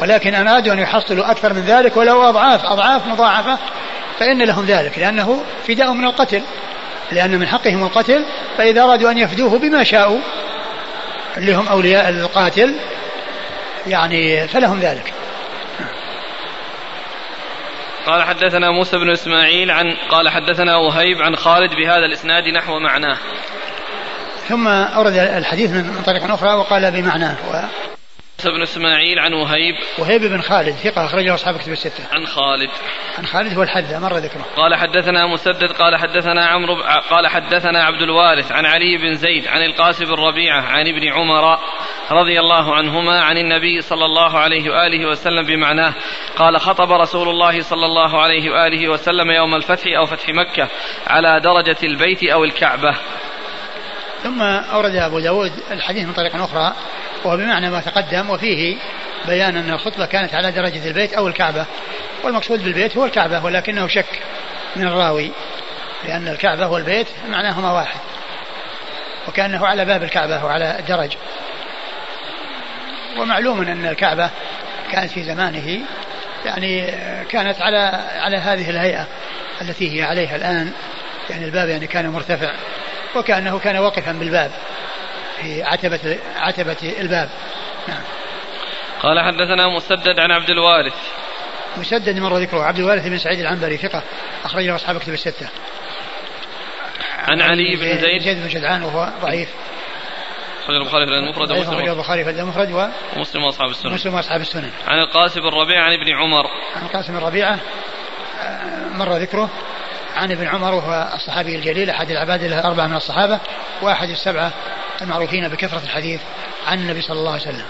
ولكن 0.00 0.34
أرادوا 0.34 0.72
أن 0.72 0.78
يحصلوا 0.78 1.30
أكثر 1.30 1.52
من 1.52 1.60
ذلك 1.60 1.96
ولو 1.96 2.22
أضعاف 2.28 2.64
أضعاف 2.64 3.06
مضاعفة 3.06 3.58
فإن 4.18 4.42
لهم 4.42 4.64
ذلك 4.64 4.98
لأنه 4.98 5.44
فداء 5.68 5.92
من 5.92 6.04
القتل 6.04 6.42
لأن 7.12 7.38
من 7.38 7.46
حقهم 7.46 7.84
القتل 7.84 8.24
فإذا 8.58 8.82
أرادوا 8.82 9.10
أن 9.10 9.18
يفدوه 9.18 9.58
بما 9.58 9.84
شاءوا 9.84 10.18
اللي 11.36 11.54
هم 11.54 11.68
أولياء 11.68 12.08
القاتل 12.08 12.74
يعني 13.86 14.48
فلهم 14.48 14.80
ذلك. 14.80 15.12
قال 18.06 18.22
حدثنا 18.22 18.70
موسى 18.70 18.96
بن 18.96 19.10
إسماعيل 19.10 19.70
عن 19.70 19.96
قال 20.10 20.28
حدثنا 20.28 20.76
وهيب 20.76 21.22
عن 21.22 21.36
خالد 21.36 21.70
بهذا 21.70 22.06
الإسناد 22.06 22.44
نحو 22.48 22.78
معناه. 22.78 23.18
ثم 24.48 24.68
أورد 24.68 25.14
الحديث 25.14 25.70
من 25.70 26.02
طريق 26.06 26.32
أخرى 26.32 26.54
وقال 26.54 26.90
بمعناه. 26.90 27.36
و... 27.52 27.60
موسى 28.40 28.50
بن 28.50 28.62
إسماعيل 28.62 29.18
عن 29.18 29.32
وهيب. 29.32 29.74
وهيب 29.98 30.20
بن 30.20 30.40
خالد 30.40 30.70
ثقة 30.70 31.04
أخرجه 31.04 31.34
أصحاب 31.34 31.56
كتب 31.56 31.72
الستة. 31.72 32.04
عن 32.12 32.26
خالد. 32.26 32.70
عن 33.18 33.26
خالد 33.26 33.54
هو 33.54 33.62
الحذا 33.62 33.98
مر 33.98 34.16
ذكره. 34.16 34.46
قال 34.56 34.74
حدثنا 34.74 35.26
مسدد 35.26 35.72
قال 35.72 35.96
حدثنا 35.96 36.46
عمرو 36.46 36.82
قال 37.10 37.26
حدثنا 37.26 37.84
عبد 37.84 38.02
الوارث 38.02 38.52
عن 38.52 38.66
علي 38.66 38.96
بن 38.96 39.14
زيد 39.14 39.48
عن 39.48 39.62
القاسم 39.62 40.04
بن 40.04 40.14
ربيعة 40.14 40.60
عن 40.60 40.88
ابن 40.88 41.08
عمر 41.08 41.58
رضي 42.10 42.40
الله 42.40 42.74
عنهما 42.74 43.20
عن 43.20 43.36
النبي 43.36 43.80
صلى 43.80 44.04
الله 44.04 44.38
عليه 44.38 44.70
وآله 44.70 45.08
وسلم 45.08 45.46
بمعناه. 45.46 45.94
قال 46.36 46.60
خطب 46.60 46.92
رسول 46.92 47.28
الله 47.28 47.62
صلى 47.62 47.86
الله 47.86 48.22
عليه 48.22 48.50
وآله 48.50 48.88
وسلم 48.88 49.30
يوم 49.30 49.54
الفتح 49.54 49.86
أو 49.96 50.06
فتح 50.06 50.28
مكة 50.28 50.68
على 51.06 51.40
درجة 51.40 51.78
البيت 51.82 52.24
أو 52.24 52.44
الكعبة. 52.44 52.94
ثم 54.22 54.42
أورد 54.42 54.96
أبو 54.96 55.18
داود 55.18 55.52
الحديث 55.70 56.06
من 56.06 56.12
طريق 56.12 56.36
أخرى 56.36 56.74
وهو 57.24 57.36
بمعنى 57.36 57.70
ما 57.70 57.80
تقدم 57.80 58.30
وفيه 58.30 58.76
بيان 59.26 59.56
أن 59.56 59.70
الخطبة 59.70 60.06
كانت 60.06 60.34
على 60.34 60.52
درجة 60.52 60.88
البيت 60.88 61.12
أو 61.12 61.28
الكعبة 61.28 61.66
والمقصود 62.24 62.64
بالبيت 62.64 62.96
هو 62.96 63.04
الكعبة 63.04 63.44
ولكنه 63.44 63.88
شك 63.88 64.22
من 64.76 64.86
الراوي 64.86 65.30
لأن 66.04 66.28
الكعبة 66.28 66.68
والبيت 66.68 67.06
معناهما 67.28 67.72
واحد 67.72 68.00
وكأنه 69.28 69.66
على 69.66 69.84
باب 69.84 70.02
الكعبة 70.02 70.44
وعلى 70.44 70.78
الدرج. 70.78 71.16
ومعلوم 73.18 73.60
أن 73.60 73.86
الكعبة 73.86 74.30
كانت 74.92 75.10
في 75.10 75.22
زمانه 75.22 75.80
يعني 76.44 76.86
كانت 77.28 77.60
على 77.60 77.78
على 78.20 78.36
هذه 78.36 78.70
الهيئة 78.70 79.06
التي 79.60 79.98
هي 79.98 80.02
عليها 80.02 80.36
الآن 80.36 80.72
يعني 81.30 81.44
الباب 81.44 81.68
يعني 81.68 81.86
كان 81.86 82.08
مرتفع. 82.08 82.52
وكأنه 83.16 83.58
كان 83.58 83.76
واقفا 83.76 84.12
بالباب 84.12 84.50
في 85.40 85.62
عتبة 85.62 86.18
عتبة 86.36 86.76
الباب. 87.00 87.30
نعم. 87.88 88.02
قال 89.02 89.20
حدثنا 89.20 89.68
مسدد 89.76 90.18
عن 90.18 90.30
عبد 90.30 90.50
الوارث. 90.50 90.94
مسدد 91.76 92.18
مر 92.18 92.38
ذكره 92.38 92.62
عبد 92.62 92.78
الوارث 92.78 93.06
بن 93.06 93.18
سعيد 93.18 93.40
العنبري 93.40 93.76
ثقة. 93.76 94.02
أخرجه 94.44 94.74
أصحاب 94.74 94.98
كتب 94.98 95.12
الستة. 95.12 95.48
عن 97.18 97.40
علي 97.40 97.76
بن 97.76 97.98
زيد 97.98 98.22
زيد. 98.22 98.38
بن 98.42 98.48
جدعان 98.48 98.82
وهو 98.82 99.08
ضعيف. 99.22 99.48
أخرج 100.64 100.76
البخاري 100.76 101.06
في 101.06 101.12
المفرد 101.12 101.50
ومسلم. 101.50 101.74
أخرج 101.74 101.88
البخاري 101.88 102.24
في 102.24 102.30
المفرد 102.30 102.72
و 102.72 102.88
ومسلم 103.16 103.44
وأصحاب 103.44 103.70
السنن 103.70 103.92
مسلم 103.92 104.14
وأصحاب 104.14 104.40
السنن 104.40 104.70
عن 104.88 104.98
القاسم 104.98 105.40
بن 105.40 105.48
ربيعة 105.48 105.84
عن 105.84 105.92
ابن 105.92 106.16
عمر. 106.16 106.44
عن 106.76 106.82
القاسم 106.82 107.18
بن 107.18 107.26
ربيعة 107.26 107.58
آه، 108.40 108.88
مر 108.88 109.16
ذكره. 109.16 109.50
عن 110.20 110.32
ابن 110.32 110.46
عمر 110.46 110.74
وهو 110.74 111.10
الصحابي 111.14 111.56
الجليل 111.56 111.90
أحد 111.90 112.10
العباد 112.10 112.42
الأربعة 112.42 112.86
من 112.86 112.96
الصحابة 112.96 113.40
وأحد 113.82 114.08
السبعة 114.08 114.52
المعروفين 115.02 115.48
بكثرة 115.48 115.82
الحديث 115.84 116.20
عن 116.66 116.78
النبي 116.78 117.00
صلى 117.00 117.18
الله 117.18 117.32
عليه 117.32 117.42
وسلم. 117.42 117.66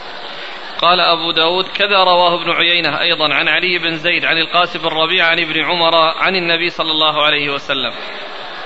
قال 0.79 1.01
أبو 1.01 1.31
داود 1.33 1.65
كذا 1.69 2.05
رواه 2.05 2.43
ابن 2.43 2.51
عيينة 2.51 3.01
أيضا 3.01 3.35
عن 3.35 3.49
علي 3.49 3.79
بن 3.79 3.97
زيد 3.99 4.25
عن 4.25 4.39
القاسم 4.39 4.79
بن 4.79 4.89
ربيع 4.89 5.27
عن 5.27 5.39
ابن 5.39 5.65
عمر 5.65 5.95
عن 5.95 6.37
النبي 6.37 6.71
صلى 6.71 6.91
الله 6.91 7.23
عليه 7.23 7.51
وسلم. 7.51 7.93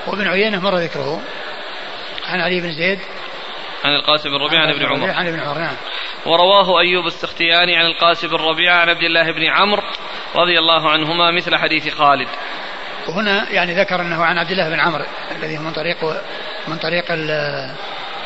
وابن 0.07 0.29
عيينة 0.29 0.61
مر 0.61 0.77
ذكره 0.77 1.21
عن 2.29 2.41
علي 2.41 2.61
بن 2.61 2.73
زيد 2.73 2.99
عن 3.85 3.95
القاسم 3.95 4.31
بن 4.31 4.37
ربيع 4.37 4.61
عن 4.61 4.71
ابن 4.71 4.87
عمر. 4.87 5.11
عن 5.11 5.27
ابن 5.27 5.41
عمر 5.41 5.59
نعم. 5.59 5.77
ورواه 6.27 6.81
أيوب 6.81 7.07
السختياني 7.07 7.77
عن 7.77 7.87
القاسم 7.87 8.29
بن 8.29 8.37
ربيعة 8.37 8.77
عن 8.77 8.89
عبد 8.89 9.03
الله 9.03 9.33
بن 9.33 9.45
عمرو 9.45 9.83
رضي 10.37 10.59
الله 10.59 10.91
عنهما 10.91 11.31
مثل 11.31 11.57
حديث 11.57 11.95
خالد. 11.95 12.29
وهنا 13.09 13.51
يعني 13.51 13.75
ذكر 13.75 14.01
أنه 14.01 14.25
عن 14.25 14.39
عبد 14.39 14.51
الله 14.51 14.69
بن 14.69 14.81
عمرو 14.81 15.05
الذي 15.37 15.59
من 15.59 15.73
طريق 15.73 15.97
من 16.69 16.77
طريق 16.77 17.05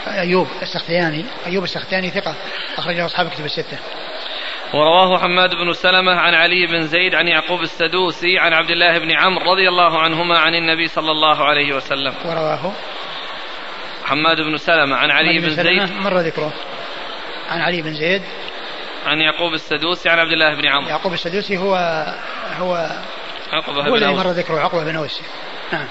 أيوب 0.07 0.49
السختياني. 0.63 1.25
أيوب 1.47 1.65
السختياني 1.65 2.11
ثقة. 2.11 2.35
أخرجه 2.79 3.07
أصحاب 3.07 3.29
كتب 3.29 3.45
الستة. 3.45 3.79
ورواه 4.75 5.19
حماد 5.19 5.51
بن 5.51 5.73
سلمة 5.73 6.15
عن 6.15 6.35
علي 6.35 6.67
بن 6.67 6.87
زيد 6.87 7.15
عن 7.15 7.29
يعقوب 7.29 7.63
السدوسي 7.63 8.39
عن 8.39 8.53
عبد 8.53 8.71
الله 8.71 8.99
بن 8.99 9.13
عمرو 9.13 9.53
رضي 9.53 9.69
الله 9.69 9.99
عنهما 9.99 10.39
عن 10.39 10.55
النبي 10.55 10.89
صلى 10.89 11.11
الله 11.11 11.45
عليه 11.45 11.77
وسلم. 11.77 12.15
ورواه 12.25 12.73
حماد 14.05 14.41
بن 14.41 14.57
سلمة 14.57 14.97
عن 14.97 15.11
علي 15.11 15.39
بن 15.39 15.51
زيد 15.51 15.93
مر 15.93 16.19
ذكره. 16.19 16.53
عن 17.51 17.61
علي 17.61 17.83
بن 17.83 17.95
زيد. 17.95 18.23
عن 19.07 19.21
يعقوب 19.21 19.55
السدوسي 19.55 20.09
عن 20.09 20.19
عبد 20.19 20.33
الله 20.33 20.55
بن 20.55 20.67
عمرو. 20.67 20.89
يعقوب 20.89 21.13
السدوسي 21.13 21.59
هو 21.59 21.75
هو 22.59 22.91
عقبة 23.53 23.89
هو 23.89 23.97
الذي 23.97 24.13
مر 24.13 24.31
ذكره 24.31 24.61
عقبة 24.61 24.85
بن 24.85 24.97
أوس 24.97 25.21
نعم 25.73 25.87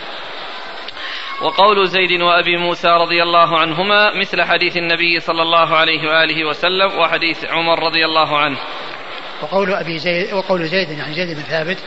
وقول 1.42 1.88
زيد 1.88 2.22
وأبي 2.22 2.58
موسى 2.58 2.88
رضي 2.88 3.24
الله 3.24 3.60
عنهما 3.60 4.20
مثل 4.20 4.44
حديث 4.44 4.78
النبي 4.78 5.20
صلى 5.20 5.42
الله 5.42 5.76
عليه 5.76 6.10
وآله 6.10 6.46
وسلم 6.46 7.00
وحديث 7.00 7.46
عمر 7.46 7.80
رضي 7.80 8.06
الله 8.06 8.38
عنه. 8.38 8.58
وقول 9.42 9.74
أبي 9.74 10.00
زيد 10.00 10.34
وقول 10.34 10.68
زيد 10.68 10.90
يعني 10.90 11.16
زيد 11.16 11.36
بن 11.36 11.44
ثابت 11.44 11.78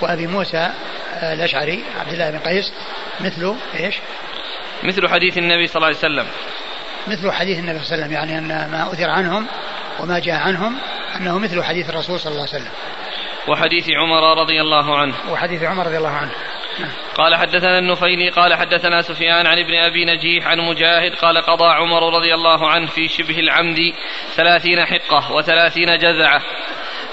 وأبي 0.00 0.26
موسى 0.26 0.70
آه، 1.14 1.34
الأشعري 1.34 1.84
عبد 2.00 2.12
الله 2.12 2.30
بن 2.30 2.38
قيس 2.38 2.72
مثل 3.20 3.54
إيش؟ 3.80 3.94
مثل 4.82 5.08
حديث 5.08 5.38
النبي 5.38 5.66
صلى 5.66 5.76
الله 5.76 5.86
عليه 5.86 5.96
وسلم. 5.96 6.26
مثل 7.06 7.32
حديث 7.32 7.58
النبي 7.58 7.78
صلى 7.78 7.94
الله 7.94 8.04
عليه 8.04 8.04
وسلم 8.04 8.12
يعني 8.12 8.38
أن 8.38 8.70
ما 8.70 8.92
أثر 8.92 9.10
عنهم 9.10 9.46
وما 10.00 10.18
جاء 10.18 10.36
عنهم 10.36 10.76
أنه 11.16 11.38
مثل 11.38 11.62
حديث 11.62 11.90
الرسول 11.90 12.20
صلى 12.20 12.32
الله 12.32 12.46
عليه 12.52 12.62
وسلم. 12.62 12.72
وحديث 13.48 13.90
عمر 13.90 14.40
رضي 14.40 14.60
الله 14.60 14.98
عنه 14.98 15.14
وحديث 15.30 15.62
عمر 15.62 15.86
رضي 15.86 15.96
الله 15.96 16.08
عنه. 16.08 16.32
قال 17.14 17.34
حدثنا 17.34 17.78
النفيلي 17.78 18.28
قال 18.28 18.54
حدثنا 18.54 19.02
سفيان 19.02 19.46
عن 19.46 19.58
ابن 19.58 19.74
أبي 19.74 20.04
نجيح 20.04 20.46
عن 20.46 20.60
مجاهد 20.60 21.14
قال 21.14 21.38
قضى 21.38 21.74
عمر 21.74 22.16
رضي 22.16 22.34
الله 22.34 22.70
عنه 22.70 22.86
في 22.86 23.08
شبه 23.08 23.38
العمد 23.38 23.78
ثلاثين 24.34 24.86
حقة 24.86 25.32
وثلاثين 25.32 25.98
جذعة 25.98 26.42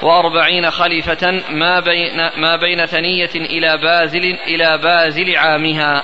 وأربعين 0.02 0.72
خليفة 0.72 1.42
ما 1.50 1.80
بين 1.80 2.30
ما 2.38 2.56
بين 2.56 2.86
ثنية 2.86 3.36
إلى 3.36 3.78
بازل 3.78 4.38
إلى 4.48 4.78
بازل 4.78 5.36
عامها. 5.36 6.04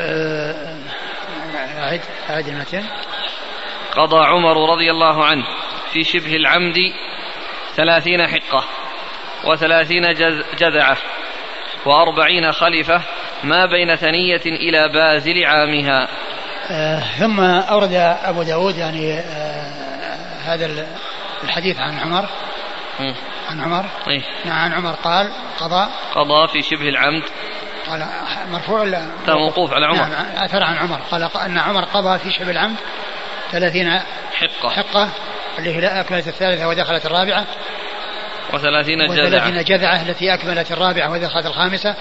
أه، 0.00 0.76
أعد 1.78 2.00
أعد 2.30 2.48
المتن. 2.48 2.84
قضى 3.96 4.26
عمر 4.26 4.72
رضي 4.72 4.90
الله 4.90 5.24
عنه 5.24 5.44
في 5.92 6.04
شبه 6.04 6.36
العمد 6.36 6.76
ثلاثين 7.76 8.28
حقة 8.28 8.64
وثلاثين 9.44 10.14
جذعة 10.58 10.96
وأربعين 11.86 12.52
خلفة 12.52 13.00
ما 13.44 13.66
بين 13.66 13.96
ثنية 13.96 14.42
إلى 14.46 14.88
بازل 14.88 15.44
عامها. 15.44 16.08
آه 16.70 17.00
ثم 17.00 17.40
أورد 17.40 17.92
أبو 18.24 18.42
داود 18.42 18.76
يعني 18.76 19.18
آه 19.18 19.82
هذا 20.44 20.86
الحديث 21.44 21.80
عن 21.80 21.98
عمر. 21.98 22.28
م. 23.00 23.14
عن 23.50 23.60
عمر. 23.60 23.84
إيه؟ 24.08 24.22
نعم 24.44 24.58
عن 24.58 24.72
عمر 24.72 24.92
قال 24.92 25.32
قضى. 25.60 25.90
قضى 26.14 26.48
في 26.48 26.62
شبه 26.62 26.88
العمد. 26.88 27.22
قال 27.86 28.06
مرفوع 28.50 28.80
ولا 28.80 29.06
موقوف 29.28 29.72
على 29.72 29.86
عمر. 29.86 29.96
نعم 29.96 30.26
أثر 30.36 30.62
عن 30.62 30.76
عمر. 30.76 30.98
قال 31.10 31.30
أن 31.36 31.58
عمر 31.58 31.84
قضى 31.84 32.18
في 32.18 32.30
شبه 32.30 32.50
العمد 32.50 32.76
ثلاثين 33.52 34.00
حقة. 34.34 34.68
حقة. 34.68 35.08
اللي 35.58 35.74
هي 35.74 36.00
أكملت 36.00 36.28
الثالثة 36.28 36.68
ودخلت 36.68 37.06
الرابعة. 37.06 37.46
وثلاثين 38.52 38.98
جذعة. 38.98 39.26
وثلاثين 39.26 39.64
جذعة 39.64 40.02
التي 40.02 40.34
أكملت 40.34 40.72
الرابعة 40.72 41.10
ودخلت 41.10 41.46
الخامسة. 41.46 41.94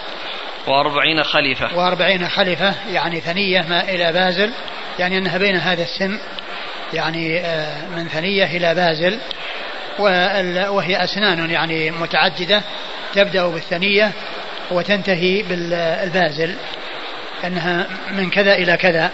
وأربعين 0.68 1.24
خليفة. 1.24 1.78
وأربعين 1.78 2.30
خليفة 2.30 2.74
يعني 2.92 3.20
ثنية 3.20 3.62
ما 3.62 3.84
إلى 3.84 4.12
بازل. 4.12 4.52
يعني 5.00 5.18
أنها 5.18 5.38
بين 5.38 5.56
هذا 5.56 5.84
السن 5.84 6.20
يعني 6.94 7.40
آه، 7.40 7.86
من 7.96 8.08
ثنية 8.08 8.58
إلى 8.58 8.76
بازل. 8.76 9.20
وهي 10.70 11.04
أسنان 11.04 11.50
يعني 11.50 11.92
متعددة. 11.92 12.62
تبدأ 13.14 13.48
بالثنية 13.48 14.12
وتنتهي 14.72 15.44
بالبازل. 15.44 16.56
أنها 17.44 17.88
من 18.12 18.30
كذا 18.30 18.56
إلى 18.56 18.78
كذا. 18.78 19.12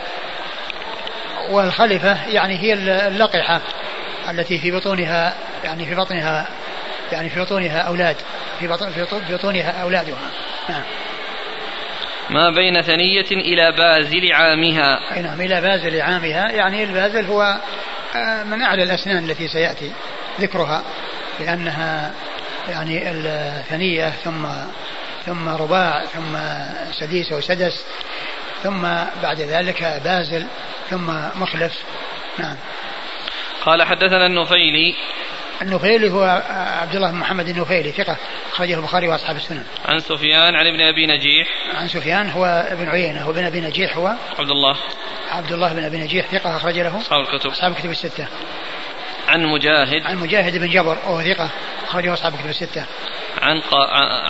والخلفة 1.49 2.27
يعني 2.27 2.57
هي 2.57 2.73
اللقحة. 3.07 3.61
التي 4.29 4.59
في 4.59 4.71
بطونها 4.71 5.33
يعني 5.63 5.85
في 5.85 5.95
بطنها 5.95 6.47
يعني 7.11 7.29
في 7.29 7.39
بطونها 7.39 7.79
أولاد 7.79 8.15
في 8.59 8.67
بطن 8.67 8.91
في 9.27 9.33
بطونها 9.33 9.81
أولادها. 9.81 10.17
نعم. 10.69 10.83
ما 12.29 12.49
بين 12.49 12.81
ثنية 12.81 13.31
إلى 13.31 13.71
بازل 13.71 14.33
عامها؟ 14.33 15.15
أي 15.15 15.21
نعم 15.21 15.41
إلى 15.41 15.61
بازل 15.61 16.01
عامها 16.01 16.51
يعني 16.51 16.83
البازل 16.83 17.25
هو 17.25 17.57
آه، 18.15 18.43
من 18.43 18.61
أعلى 18.61 18.83
الأسنان 18.83 19.29
التي 19.29 19.47
سيأتي 19.47 19.91
ذكرها 20.39 20.83
لأنها 21.39 22.13
يعني 22.69 23.11
الثنية 23.11 24.09
ثم 24.09 24.47
ثم 25.25 25.49
رباع 25.49 26.05
ثم 26.05 26.37
سديس 26.91 27.31
وسدس 27.31 27.85
ثم 28.63 28.81
بعد 29.23 29.41
ذلك 29.41 30.01
بازل 30.03 30.45
ثم 30.89 31.07
مخلف. 31.35 31.73
نعم. 32.39 32.55
قال 33.67 33.83
حدثنا 33.83 34.25
النفيلي 34.25 34.95
النفيلي 35.61 36.09
هو 36.11 36.43
عبد 36.81 36.95
الله 36.95 37.11
بن 37.11 37.17
محمد 37.17 37.49
النفيلي 37.49 37.91
ثقة 37.91 38.17
أخرجه 38.53 38.75
البخاري 38.75 39.07
وأصحاب 39.07 39.35
السنن. 39.35 39.63
عن 39.85 39.99
سفيان 39.99 40.55
عن 40.55 40.67
ابن 40.67 40.81
أبي 40.81 41.07
نجيح. 41.07 41.47
عن 41.75 41.87
سفيان 41.87 42.29
هو 42.29 42.45
ابن 42.45 42.89
عيينة 42.89 43.27
وابن 43.27 43.45
أبي 43.45 43.61
نجيح 43.61 43.97
هو 43.97 44.07
عبد 44.39 44.49
الله. 44.49 44.77
عبد 45.31 45.51
الله 45.51 45.73
بن 45.73 45.83
أبي 45.83 45.97
نجيح 45.97 46.25
ثقة 46.25 46.57
أخرج 46.57 46.79
له 46.79 46.97
أصحاب 46.97 47.21
الكتب. 47.21 47.49
أصحاب 47.49 47.71
الكتب 47.71 47.89
الستة. 47.89 48.27
عن 49.27 49.45
مجاهد. 49.45 50.01
عن 50.05 50.17
مجاهد 50.17 50.57
بن 50.57 50.69
جبر 50.69 50.97
وهو 51.07 51.21
ثقة 51.21 51.49
أخرجه 51.87 52.13
أصحاب 52.13 52.33
الكتب 52.33 52.49
الستة. 52.49 52.85
عن 53.41 53.59
ق... 53.59 53.75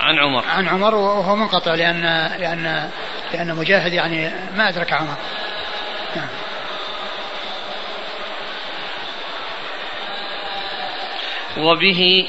عن 0.01 0.19
عمر. 0.19 0.43
عن 0.47 0.67
عمر 0.67 0.95
وهو 0.95 1.35
منقطع 1.35 1.75
لأن 1.75 2.01
لأن 2.39 2.89
لأن 3.33 3.55
مجاهد 3.55 3.93
يعني 3.93 4.31
ما 4.55 4.69
أدرك 4.69 4.93
عمر. 4.93 5.15
نعم. 6.15 6.27
وبه 11.57 12.25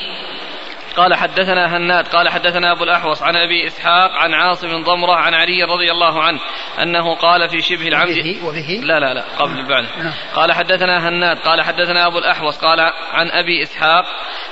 قال 0.98 1.14
حدثنا 1.14 1.76
هناد 1.76 2.08
قال 2.08 2.28
حدثنا 2.28 2.72
أبو 2.72 2.84
الأحوص 2.84 3.22
عن 3.22 3.36
أبي 3.36 3.66
إسحاق 3.66 4.10
عن 4.10 4.34
عاصم 4.34 4.82
ضمرة 4.82 5.12
عن 5.12 5.34
علي 5.34 5.62
رضي 5.62 5.90
الله 5.90 6.22
عنه 6.22 6.40
أنه 6.82 7.14
قال 7.14 7.48
في 7.48 7.60
شبه 7.60 7.88
العمد 7.88 8.18
وبه, 8.18 8.38
وبه 8.44 8.80
لا 8.82 9.00
لا 9.00 9.14
لا 9.14 9.24
قبل 9.38 9.66
بعد. 9.68 9.84
نعم. 9.98 10.12
قال 10.34 10.52
حدثنا 10.52 11.08
هناد 11.08 11.38
قال 11.38 11.62
حدثنا 11.62 12.06
أبو 12.06 12.18
الأحوص 12.18 12.58
قال 12.58 12.80
عن 13.12 13.30
أبي 13.30 13.62
إسحاق 13.62 14.04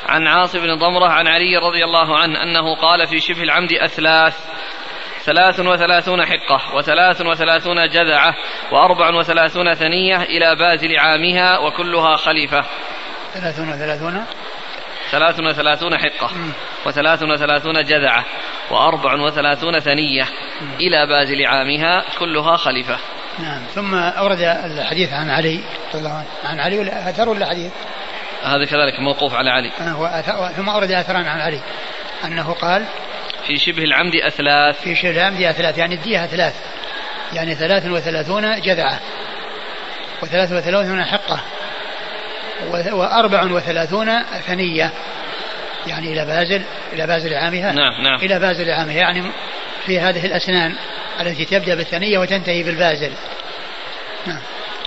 عن 0.08 0.26
عاصم 0.26 0.58
بن 0.58 0.74
ضمرة 0.74 1.08
عن 1.08 1.26
علي 1.26 1.56
رضي 1.56 1.84
الله 1.84 2.18
عنه 2.18 2.42
أنه 2.42 2.74
قال 2.74 3.06
في 3.06 3.20
شبه 3.20 3.42
العمد 3.42 3.72
أثلاث 3.72 4.34
ثلاث 5.24 5.60
وثلاثون 5.60 6.26
حقة 6.26 6.76
وثلاث 6.76 7.20
وثلاثون 7.20 7.88
جذعة 7.88 8.34
وأربع 8.72 9.14
وثلاثون 9.14 9.74
ثنية 9.74 10.22
إلى 10.22 10.56
بازل 10.56 10.96
عامها 10.96 11.58
وكلها 11.58 12.16
خليفة. 12.16 12.64
ثلاثون 13.34 13.68
وثلاثون؟ 13.68 14.26
ثلاث 15.10 15.40
وثلاثون 15.40 15.98
حقة 15.98 16.30
وثلاث 16.86 17.22
وثلاثون 17.22 17.84
جذعة 17.84 18.24
وأربع 18.70 19.14
وثلاثون 19.14 19.80
ثنية 19.80 20.24
إلى 20.80 21.06
بازل 21.06 21.46
عامها 21.46 22.04
كلها 22.18 22.56
خليفة. 22.56 22.98
نعم. 23.38 23.62
ثم 23.74 23.94
أورد 23.94 24.40
الحديث 24.40 25.12
عن 25.12 25.30
علي 25.30 25.60
رضي 25.88 25.98
الله 25.98 26.10
عنه 26.10 26.26
عن 26.44 26.60
علي 26.60 26.78
ولا 26.78 27.10
أثر 27.10 27.28
ولا 27.28 27.46
حديث؟ 27.46 27.72
هذا 28.42 28.64
كذلك 28.64 29.00
موقوف 29.00 29.34
على 29.34 29.50
علي. 29.50 29.72
آه 29.80 30.50
ثم 30.50 30.68
أورد 30.68 30.90
أثرا 30.90 31.18
عن 31.18 31.40
علي 31.40 31.60
أنه 32.24 32.52
قال 32.52 32.84
في 33.46 33.56
شبه 33.56 33.84
العمد 33.84 34.14
أثلاث. 34.14 34.80
في 34.80 34.94
شبه 34.94 35.10
العمد 35.10 35.42
أثلاث 35.42 35.78
يعني 35.78 35.94
اديها 35.94 36.26
ثلاث 36.26 36.54
يعني 37.32 37.54
ثلاث 37.54 37.86
وثلاثون 37.86 38.60
جذعة 38.60 39.00
وثلاث 40.22 40.52
وثلاثون 40.52 41.04
حقة. 41.04 41.40
وأربع 42.92 43.42
وثلاثون 43.42 44.22
ثنية. 44.22 44.92
يعني 45.86 46.12
إلى 46.12 46.24
بازل 46.24 46.62
إلى 46.92 47.06
بازل 47.06 47.34
عامها. 47.34 47.72
نعم 47.72 48.02
نعم. 48.02 48.20
إلى 48.20 48.38
بازل 48.38 48.70
عامها 48.70 48.94
يعني 48.94 49.22
في 49.86 50.00
هذه 50.00 50.26
الأسنان 50.26 50.74
التي 51.20 51.44
تبدأ 51.44 51.74
بالثنية 51.74 52.18
وتنتهي 52.18 52.62
بالبازل. 52.62 53.12
نعم. 54.26 54.40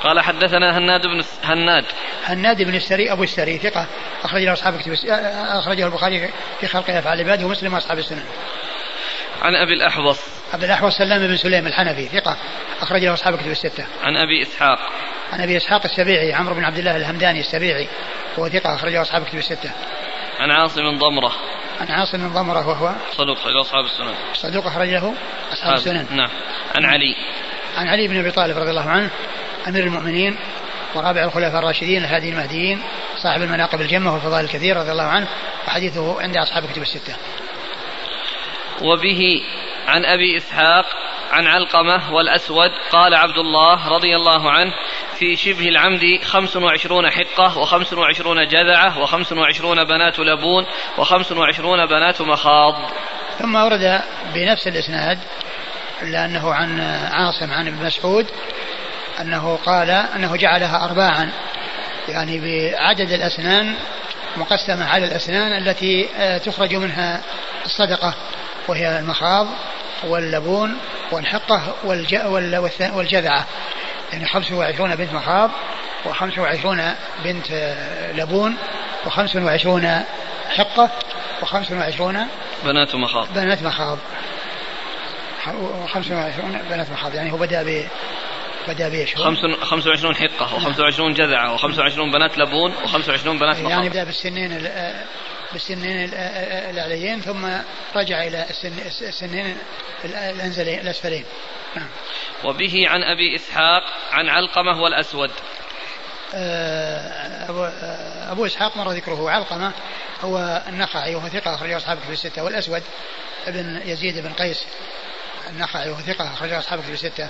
قال 0.04 0.20
حدثنا 0.20 0.78
هناد 0.78 1.02
بن 1.02 1.24
هناد. 1.44 1.86
هناد 2.26 2.62
بن 2.62 2.76
السري 2.76 3.12
أبو 3.12 3.24
السري 3.24 3.58
ثقة. 3.58 3.88
أخرجه 4.24 4.54
أصحاب 4.54 4.82
كتب 4.82 4.94
أخرجه 5.38 5.86
البخاري 5.86 6.30
في 6.60 6.68
خلق 6.68 6.90
أفعال 6.90 7.22
العباد 7.22 7.44
ومسلم 7.44 7.74
وأصحاب 7.74 8.00
السنن. 8.00 8.24
عن 9.42 9.56
أبي 9.56 9.74
الأحوص. 9.74 10.20
ابي 10.54 10.66
الأحوص 10.66 10.98
سلام 10.98 11.28
بن 11.28 11.38
سليم 11.38 11.68
الحنفي 11.68 12.06
ثقة. 12.06 12.38
أخرجه 12.82 13.14
أصحاب 13.14 13.36
كتب 13.36 13.52
الستة. 13.52 13.86
عن 14.04 14.18
أبي 14.18 14.42
إسحاق. 14.42 14.80
عن 15.34 15.42
أبي 15.42 15.58
إسحاق 15.58 15.82
السبيعي 15.86 16.34
عمرو 16.34 16.56
بن 16.56 16.64
عبد 16.64 16.78
الله 16.78 16.96
الهمداني 16.96 17.40
السبيعي 17.40 17.88
هو 18.40 18.50
ثقة 18.50 18.76
أخرجه 18.76 19.02
أصحاب 19.02 19.26
كتب 19.26 19.38
الستة. 19.38 19.72
عن 20.40 20.52
عاصم 20.52 20.98
ضمرة 20.98 21.32
عن 21.82 21.88
عاصم 21.92 22.34
ضمرة 22.34 22.68
وهو 22.68 22.96
صدوق 23.18 23.38
اخرج 23.38 23.56
أصحاب 23.56 23.86
السنن. 23.86 24.16
صدوق 24.34 24.68
اخرج 24.68 24.90
له 24.90 25.14
أصحاب 25.54 25.74
السنن. 25.74 26.06
نعم. 26.12 26.30
عن 26.76 26.86
علي 26.86 27.16
عن 27.78 27.88
علي 27.88 28.08
بن 28.08 28.20
أبي 28.20 28.32
طالب 28.32 28.58
رضي 28.58 28.70
الله 28.70 28.90
عنه 28.90 29.10
أمير 29.68 29.84
المؤمنين 29.84 30.38
ورابع 30.96 31.24
الخلفاء 31.24 31.60
الراشدين 31.60 32.04
الهادي 32.04 32.30
المهديين 32.30 32.82
صاحب 33.18 33.42
المناقب 33.42 33.82
الجمة 33.82 34.14
والفضائل 34.14 34.46
الكثير 34.46 34.78
رضي 34.78 34.92
الله 34.92 35.04
عنه 35.04 35.28
وحديثه 35.68 36.22
عند 36.22 36.38
أصحاب 36.38 36.64
الكتب 36.64 36.82
الستة 36.82 37.16
وبه 38.82 39.42
عن 39.90 40.06
أبي 40.06 40.38
إسحاق 40.38 40.86
عن 41.32 41.48
علقمة 41.48 42.14
والأسود 42.14 42.72
قال 42.92 43.14
عبد 43.14 43.38
الله 43.38 43.90
رضي 43.90 44.16
الله 44.16 44.52
عنه 44.52 44.74
في 45.20 45.36
شبه 45.36 45.68
العمد 45.68 46.24
خمس 46.24 46.56
وعشرون 46.56 47.10
حقة 47.10 47.58
وخمس 47.58 47.94
وعشرون 47.94 48.48
جذعة 48.48 49.00
وخمس 49.00 49.32
وعشرون 49.32 49.84
بنات 49.84 50.20
لبون 50.20 50.66
وخمس 50.98 51.32
وعشرون 51.32 51.86
بنات 51.86 52.22
مخاض. 52.22 52.76
ثم 53.40 53.56
ورد 53.56 54.02
بنفس 54.34 54.68
الإسناد 54.68 55.20
لأنه 56.02 56.54
عن 56.54 56.80
عاصم 57.12 57.52
عن 57.52 57.68
ابن 57.68 57.86
مسعود 57.86 58.28
أنه 59.22 59.60
قال 59.66 59.90
أنه 59.90 60.36
جعلها 60.36 60.86
أرباعا 60.86 61.32
يعني 62.08 62.40
بعدد 62.40 63.12
الأسنان 63.12 63.76
مقسمة 64.38 64.86
على 64.86 65.06
الأسنان 65.06 65.68
التي 65.68 66.10
آه، 66.18 66.38
تخرج 66.38 66.76
منها 66.76 67.22
الصدقة 67.66 68.14
وهي 68.68 69.00
المخاض. 69.00 69.48
واللبون 70.04 70.78
والحقة 71.12 71.76
والجذعة. 72.96 73.46
يعني 74.14 74.26
25 74.26 74.96
بنت 74.96 75.14
مخاض 75.14 75.52
و25 76.06 76.68
بنت 77.24 77.52
آه، 77.52 78.12
لبون 78.12 78.58
و25 79.06 79.86
حقة 80.50 80.90
و25 81.42 82.02
بنات 82.66 82.96
مخاض 82.96 83.28
بنات 83.36 83.64
مخاض 83.64 83.98
و25 85.46 86.00
بنات 86.70 86.92
مخاض 86.92 87.16
يعني 87.16 87.32
هو 87.32 87.38
بدأ 87.38 87.64
ب 87.64 87.88
بدأ 88.68 88.90
بإيش 88.90 89.16
25 89.16 90.16
حقة 90.16 90.48
و25 90.48 91.02
جذعة 91.02 91.58
و25 91.58 92.00
بنات 92.00 92.38
لبون 92.38 92.74
و25 92.74 93.28
بنات 93.28 93.58
مخاض 93.58 93.70
يعني 93.70 93.90
بدأ 93.90 94.04
بالسنين 94.04 94.70
بالسنين 95.54 96.10
العليين 96.70 97.22
ثم 97.22 97.50
رجع 97.96 98.24
إلى 98.24 98.46
السنين 99.02 99.58
الأنزلين 100.06 100.80
الأسفلين. 100.80 101.26
نعم. 101.76 101.88
وبه 102.44 102.86
عن 102.88 103.04
أبي 103.04 103.36
إسحاق 103.36 103.84
عن 104.12 104.30
علقمة 104.30 104.82
والأسود. 104.82 105.32
أبو, 107.50 107.64
أبو 108.32 108.46
إسحاق 108.46 108.78
مر 108.78 108.92
ذكره 108.92 109.30
علقمة 109.30 109.74
هو 110.22 110.64
النخعي 110.68 111.16
وهو 111.16 111.30
ثقة 111.30 111.56
أخرجه 111.56 111.78
أصحابه 111.78 112.02
في 112.02 112.12
الستة 112.12 112.44
والأسود 112.44 112.84
ابن 113.48 113.82
يزيد 113.86 114.20
بن 114.20 114.34
قيس 114.34 114.68
النخعي 115.50 115.90
وهو 115.90 116.02
ثقة 116.02 116.34
أخرجه 116.34 116.60
أصحابه 116.60 116.82
في 116.82 116.92
الستة. 116.92 117.30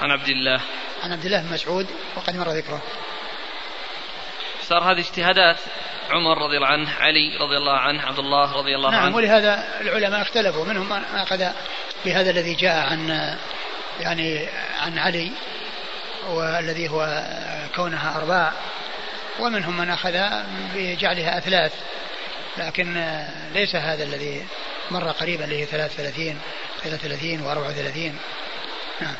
عن 0.00 0.10
عبد 0.10 0.28
الله. 0.28 0.60
عن 1.02 1.12
عبد 1.12 1.24
الله 1.24 1.42
بن 1.42 1.52
مسعود 1.52 1.86
وقد 2.16 2.36
مر 2.36 2.48
ذكره. 2.48 2.82
صار 4.62 4.92
هذه 4.92 5.00
اجتهادات 5.00 5.56
عمر 6.10 6.42
رضي 6.42 6.56
الله 6.56 6.66
عنه 6.66 6.92
علي 7.00 7.36
رضي 7.40 7.56
الله 7.56 7.78
عنه 7.78 8.02
عبد 8.02 8.18
الله 8.18 8.52
رضي 8.52 8.74
الله 8.76 8.90
نعم 8.90 9.00
عنه. 9.00 9.08
نعم 9.08 9.14
ولهذا 9.14 9.64
العلماء 9.80 10.22
اختلفوا 10.22 10.64
منهم 10.64 10.88
من 10.88 11.04
أخذ 11.14 11.44
بهذا 12.04 12.30
الذي 12.30 12.54
جاء 12.54 12.76
عن 12.76 13.36
يعني 14.00 14.48
عن 14.80 14.98
علي 14.98 15.30
والذي 16.28 16.88
هو 16.88 17.24
كونها 17.76 18.16
أرباع 18.16 18.52
ومنهم 19.40 19.76
من 19.76 19.90
أخذ 19.90 20.18
بجعلها 20.74 21.38
أثلاث 21.38 21.72
لكن 22.58 23.22
ليس 23.54 23.76
هذا 23.76 24.04
الذي 24.04 24.46
مر 24.90 25.10
قريبا 25.10 25.44
اللي 25.44 25.60
هي 25.60 25.66
33 25.66 26.38
33 26.84 27.38
و34 27.38 27.98
نعم. 29.02 29.14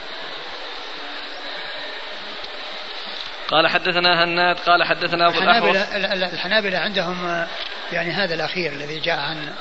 قال 3.48 3.68
حدثنا 3.68 4.24
هناد 4.24 4.58
قال 4.58 4.84
حدثنا 4.84 5.28
أبو 5.28 5.38
الحنابلة 5.38 6.26
الحنابلة 6.26 6.78
عندهم 6.78 7.46
يعني 7.92 8.10
هذا 8.10 8.34
الأخير 8.34 8.72
الذي 8.72 9.00
جاء 9.00 9.18
عن 9.18 9.54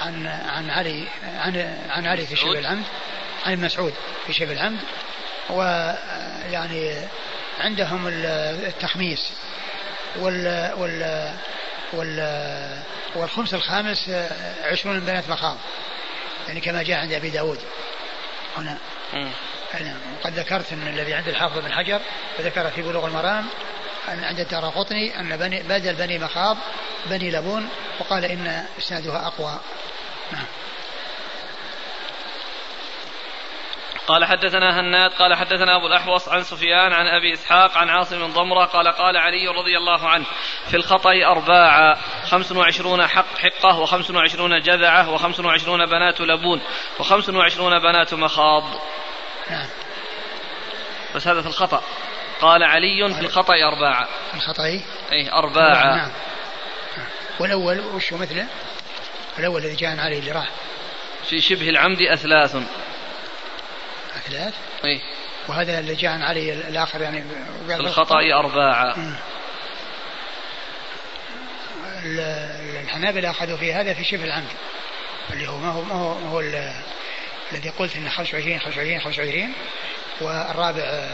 عن 0.00 0.26
عن 0.26 0.70
علي 0.70 1.04
عن 1.22 1.78
عن 1.90 2.06
علي 2.06 2.26
في 2.26 2.36
شبه 2.36 2.58
العمد 2.58 2.84
عن 3.46 3.52
ابن 3.52 3.64
مسعود 3.64 3.94
في 4.26 4.32
شبه 4.32 4.52
العمد 4.52 4.78
ويعني 5.50 6.94
عندهم 7.60 8.08
التخميس 8.08 9.32
وال 10.16 10.72
وال 10.76 11.30
وال 11.92 12.82
والخمس 13.14 13.54
الخامس 13.54 14.10
عشرون 14.64 15.00
بنات 15.00 15.28
مخاض. 15.28 15.56
يعني 16.48 16.60
كما 16.60 16.82
جاء 16.82 16.98
عند 16.98 17.12
أبي 17.12 17.30
داود 17.30 17.58
هنا. 18.56 18.78
نعم 19.82 19.96
وقد 20.20 20.32
ذكرت 20.32 20.72
أن 20.72 20.88
الذي 20.88 21.14
عند 21.14 21.28
الحافظ 21.28 21.58
بن 21.58 21.72
حجر 21.72 22.00
وذكر 22.38 22.70
في 22.70 22.82
بلوغ 22.82 23.06
المرام 23.06 23.46
أن 24.08 24.24
عند 24.24 24.40
الدار 24.40 24.64
قطني 24.64 25.20
أن 25.20 25.36
بني 25.36 25.62
بدل 25.62 25.94
بني 25.94 26.18
مخاض 26.18 26.56
بني 27.06 27.30
لبون 27.30 27.68
وقال 28.00 28.24
إن 28.24 28.66
إسنادها 28.78 29.26
أقوى. 29.26 29.60
نعم. 30.32 30.46
قال 34.06 34.24
حدثنا 34.24 34.80
هناد 34.80 35.10
قال 35.10 35.34
حدثنا 35.34 35.76
أبو 35.76 35.86
الأحوص 35.86 36.28
عن 36.28 36.42
سفيان 36.42 36.92
عن 36.92 37.06
أبي 37.06 37.32
إسحاق 37.32 37.78
عن 37.78 37.88
عاصم 37.88 38.18
بن 38.18 38.32
ضمرة 38.32 38.64
قال 38.64 38.88
قال 38.88 39.16
علي 39.16 39.48
رضي 39.48 39.76
الله 39.76 40.08
عنه 40.08 40.24
في 40.70 40.76
الخطأ 40.76 41.24
أرباعا 41.24 41.96
خمس 42.24 42.52
وعشرون 42.52 43.06
حق 43.06 43.38
حقة 43.38 43.78
وخمس 43.78 44.10
وعشرون 44.10 44.60
جذعة 44.60 45.10
وخمس 45.10 45.40
وعشرون 45.40 45.86
بنات 45.86 46.20
لبون 46.20 46.60
وخمس 47.00 47.28
وعشرون 47.28 47.78
بنات 47.78 48.14
مخاض. 48.14 48.64
نعم. 49.50 49.66
بس 51.14 51.28
هذا 51.28 51.40
في 51.40 51.46
الخطأ. 51.46 51.82
قال 52.40 52.62
علي 52.62 53.14
في 53.14 53.20
الخطأ 53.20 53.54
أرباعا 53.54 54.04
في 54.30 54.34
الخطأ 54.34 54.64
أي 55.12 55.32
أرباعا 55.32 55.96
نعم. 55.96 56.10
والأول 57.38 57.80
وش 57.80 58.12
مثله؟ 58.12 58.46
الأول 59.38 59.64
الذي 59.64 59.74
جاء 59.74 59.90
عن 59.90 60.00
علي 60.00 60.18
اللي 60.18 60.32
راح. 60.32 60.50
في 61.28 61.40
شبه 61.40 61.68
العمد 61.68 62.02
أثلاث. 62.02 62.56
أثلاث؟ 64.16 64.54
أي 64.84 65.00
وهذا 65.48 65.78
اللي 65.78 65.94
جاء 65.94 66.12
عن 66.12 66.22
علي 66.22 66.52
الآخر 66.52 67.00
يعني 67.00 67.24
في 67.66 67.76
الخطأ 67.76 68.20
أرباعا 68.38 69.16
الحنابلة 72.82 73.30
أخذوا 73.30 73.56
في 73.56 73.72
هذا 73.74 73.94
في 73.94 74.04
شبه 74.04 74.24
العمد. 74.24 74.52
اللي 75.32 75.48
هو 75.48 75.56
ما 75.56 75.72
هو 75.72 75.82
ما 75.82 75.94
هو, 75.94 76.18
ما 76.18 76.30
هو 76.30 76.40
الذي 77.54 77.68
قلت 77.68 77.96
انه 77.96 78.10
25 78.10 78.58
25 78.60 79.00
25 79.00 79.52
والرابع 80.20 81.08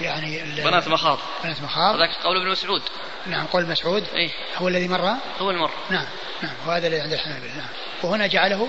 يعني 0.00 0.42
بنات 0.42 0.88
مخاض. 0.88 1.18
بنات 1.44 1.62
مخاض. 1.62 1.94
هذاك 1.94 2.10
قول 2.24 2.36
ابن 2.36 2.50
مسعود. 2.50 2.82
نعم 3.26 3.46
قول 3.46 3.66
مسعود. 3.66 4.04
اي 4.14 4.30
هو 4.56 4.68
الذي 4.68 4.88
مر؟ 4.88 5.14
هو 5.40 5.50
المر. 5.50 5.70
نعم 5.90 6.06
نعم 6.42 6.54
وهذا 6.66 6.86
الذي 6.86 7.00
عند 7.00 7.12
الحنابلة. 7.12 7.54
نعم. 7.56 7.68
وهنا 8.02 8.26
جعله 8.26 8.68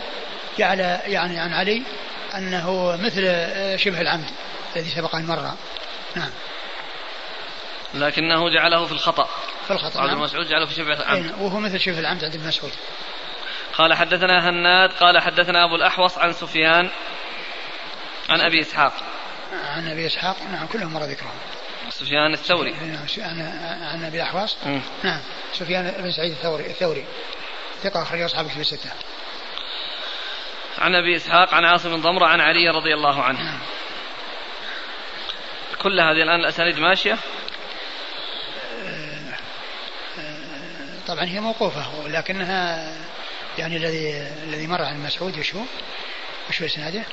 جعل 0.57 0.79
يعني 1.05 1.39
عن 1.39 1.53
علي 1.53 1.83
أنه 2.35 2.97
مثل 3.01 3.21
شبه 3.79 4.01
العمد 4.01 4.29
الذي 4.75 4.89
سبق 4.89 5.15
أن 5.15 5.25
مر. 5.25 5.53
نعم. 6.15 6.29
لكنه 7.93 8.49
جعله 8.49 8.85
في 8.85 8.91
الخطأ. 8.91 9.29
في 9.67 9.73
الخطأ 9.73 10.05
نعم. 10.05 10.21
مسعود 10.21 10.47
جعله 10.47 10.65
في 10.65 10.73
شبه 10.73 10.93
العمد. 10.93 11.35
وهو 11.39 11.59
مثل 11.59 11.79
شبه 11.79 11.99
العمد 11.99 12.23
عند 12.23 12.35
ابن 12.35 12.47
مسعود. 12.47 12.71
قال 13.78 13.93
حدثنا 13.93 14.49
هناد 14.49 14.91
قال 14.91 15.19
حدثنا 15.21 15.65
أبو 15.65 15.75
الأحوص 15.75 16.17
عن 16.17 16.34
سفيان 16.34 16.89
عن 18.30 18.41
أبي 18.41 18.61
إسحاق 18.61 18.93
عن 19.75 19.88
أبي 19.88 20.07
إسحاق 20.07 20.36
نعم 20.51 20.67
كلهم 20.67 20.93
مر 20.93 21.03
ذكرهم 21.03 21.36
سفيان 21.89 22.34
الثوري 22.34 22.75
عن 23.17 23.41
عن 23.82 24.05
أبي 24.05 24.17
الاحوص 24.17 24.57
نعم 25.03 25.21
سفيان 25.53 25.91
بن 26.01 26.11
سعيد 26.11 26.32
الثوري 26.32 26.65
الثوري 26.65 27.05
ثقة 27.84 28.01
أخرج 28.01 28.21
أصحاب 28.21 28.47
في 28.47 28.59
الستة. 28.59 28.89
عن 30.78 30.95
أبي 30.95 31.15
إسحاق 31.15 31.53
عن 31.53 31.65
عاصم 31.65 31.89
بن 31.89 32.01
ضمرة 32.01 32.25
عن 32.25 32.41
علي 32.41 32.69
رضي 32.69 32.93
الله 32.93 33.23
عنه. 33.23 33.43
نعم. 33.43 33.59
كل 35.82 35.99
هذه 35.99 36.23
الآن 36.23 36.39
الأسانيد 36.39 36.80
ماشية؟ 36.80 37.17
طبعا 41.07 41.25
هي 41.25 41.39
موقوفة 41.39 41.99
ولكنها 42.03 42.91
يعني 43.58 43.78
الذي 43.78 44.28
الذي 44.43 44.68
مر 44.68 44.82
عن 44.82 45.03
مسعود 45.03 45.38
وش 45.39 45.55
هو؟ 45.55 45.62
وش 46.49 46.62
هو 46.62 46.66
إسناده؟ 46.66 47.03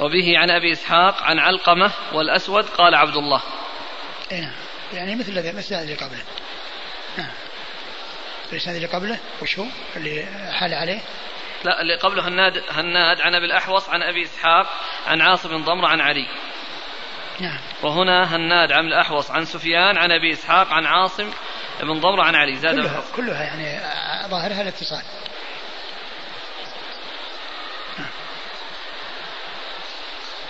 وبه 0.00 0.38
عن 0.38 0.50
أبي 0.50 0.72
إسحاق 0.72 1.22
عن 1.22 1.38
علقمة 1.38 1.90
والأسود 2.12 2.64
قال 2.64 2.94
عبد 2.94 3.16
الله. 3.16 3.42
اي 4.32 4.40
نعم 4.40 4.52
يعني 4.92 5.16
مثل 5.16 5.32
الذي 5.32 5.50
الإسناد 5.50 5.82
اللي 5.82 5.94
قبله. 5.94 6.22
نعم. 7.18 7.32
الإسناد 8.52 8.76
اللي 8.76 8.88
قبله 8.88 9.18
وش 9.42 9.58
هو؟ 9.58 9.66
اللي 9.96 10.26
حال 10.52 10.74
عليه؟ 10.74 11.00
لا 11.64 11.80
اللي 11.80 11.96
قبله 11.96 12.28
هناد 12.28 12.62
هناد 12.70 13.20
عن 13.20 13.34
أبي 13.34 13.46
الأحوص 13.46 13.88
عن 13.88 14.02
أبي 14.02 14.22
إسحاق 14.22 14.66
عن 15.06 15.20
عاصم 15.20 15.48
بن 15.48 15.64
ضمرة 15.64 15.88
عن 15.88 16.00
علي. 16.00 16.26
نعم. 17.40 17.58
وهنا 17.82 18.36
هناد 18.36 18.72
عن 18.72 18.86
الأحوص 18.86 19.30
عن 19.30 19.44
سفيان 19.44 19.98
عن 19.98 20.12
أبي 20.12 20.32
إسحاق 20.32 20.72
عن 20.72 20.86
عاصم 20.86 21.30
بن 21.80 22.00
ضمرة 22.00 22.22
عن 22.22 22.34
علي 22.34 22.56
زاد 22.56 22.74
كلها, 22.74 23.04
كلها 23.16 23.42
يعني 23.42 23.80
ظاهرها 24.26 24.62
الاتصال. 24.62 25.02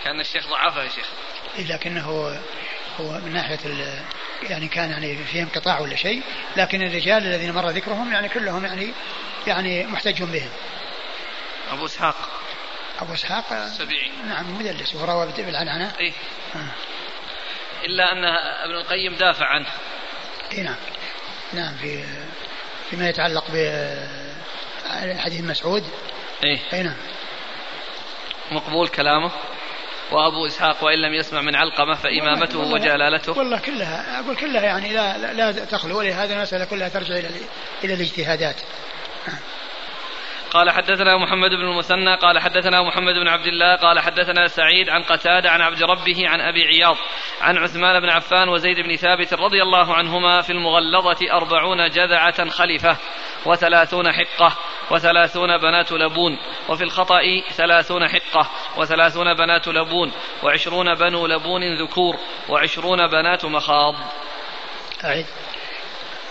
كان 0.05 0.21
الشيخ 0.21 0.47
ضعفها 0.49 0.83
يا 0.83 0.89
شيخ. 0.89 1.07
إيه 1.59 1.67
لكنه 1.67 2.05
هو 3.01 3.21
من 3.21 3.33
ناحية 3.33 3.59
يعني 4.43 4.69
كان 4.69 4.91
يعني 4.91 5.25
فيه 5.25 5.43
انقطاع 5.43 5.81
ولا 5.81 5.97
شيء 5.97 6.23
لكن 6.57 6.83
الرجال 6.83 7.27
الذين 7.27 7.53
مر 7.53 7.69
ذكرهم 7.69 8.13
يعني 8.13 8.29
كلهم 8.29 8.65
يعني 8.65 8.93
يعني 9.47 9.87
محتج 9.87 10.23
بهم. 10.23 10.51
أبو 11.73 11.87
إسحاق. 11.87 12.17
أبو 13.01 13.15
إسحاق؟ 13.15 13.53
السبيعي 13.53 14.11
نعم 14.27 14.59
مدلس 14.59 14.95
وهو 14.95 15.05
روى 15.05 15.33
بالعنعنة. 15.43 15.93
إيه. 16.01 16.13
آه. 16.55 16.59
إلا 17.85 18.13
أن 18.13 18.25
ابن 18.65 18.75
القيم 18.75 19.15
دافع 19.15 19.47
عنه. 19.47 19.69
إيه 20.53 20.63
نعم. 20.63 20.77
نعم 21.53 21.75
في 21.75 22.05
فيما 22.91 23.09
يتعلق 23.09 23.45
بحديث 25.05 25.41
مسعود؟ 25.41 25.85
إيه. 26.45 26.59
أي 26.73 26.83
نعم. 26.83 26.97
مقبول 28.51 28.89
كلامه. 28.89 29.31
وأبو 30.13 30.47
إسحاق 30.47 30.85
وإن 30.85 30.99
لم 30.99 31.15
يسمع 31.15 31.41
من 31.41 31.57
علقمة 31.57 31.95
فإمامته 31.95 32.59
والله 32.59 32.75
وجلالته. 32.75 33.39
والله 33.39 33.59
كلها 33.59 34.21
أقول 34.21 34.37
كلها 34.37 34.63
يعني 34.63 34.93
لا 34.93 35.19
لا, 35.19 35.53
لا 35.53 35.65
تخلو 35.65 35.99
ولهذا 35.99 36.35
المساله 36.35 36.65
كلها 36.65 36.89
ترجع 36.89 37.15
إلى 37.15 37.29
إلى 37.85 37.95
الاجتهادات. 37.95 38.57
قال 40.57 40.71
حدثنا 40.71 41.17
محمد 41.17 41.51
بن 41.51 41.65
المثنى 41.65 42.15
قال 42.15 42.39
حدثنا 42.39 42.83
محمد 42.83 43.15
بن 43.15 43.29
عبد 43.29 43.47
الله 43.47 43.77
قال 43.77 44.01
حدثنا 44.01 44.47
سعيد 44.47 44.91
عن 44.91 45.03
قتادة 45.03 45.51
عن 45.51 45.61
عبد 45.61 45.83
ربه 45.83 46.29
عن 46.29 46.41
أبي 46.41 46.65
عياض 46.65 46.97
عن 47.41 47.59
عثمان 47.59 48.01
بن 48.01 48.09
عفان 48.09 48.49
وزيد 48.49 48.81
بن 48.81 48.97
ثابت 48.97 49.35
رضي 49.35 49.63
الله 49.63 49.95
عنهما 49.95 50.41
في 50.41 50.53
المغلظة 50.53 51.33
أربعون 51.33 51.91
جذعة 51.91 52.51
خلفة 52.51 52.97
وثلاثون 53.47 54.13
حقة 54.13 54.57
وثلاثون 54.91 55.59
بنات 55.59 55.93
لبون 55.93 56.39
وفي 56.69 56.85
الخطأ 56.85 57.23
ثلاثون 57.53 58.09
حقة 58.09 58.51
وثلاثون 58.77 59.35
بنات 59.35 59.69
لبون 59.69 60.13
وعشرون 60.43 60.95
بنو 60.95 61.27
لبون 61.27 61.75
ذكور 61.83 62.17
وعشرون 62.49 63.07
بنات 63.07 63.45
مخاض. 63.45 63.95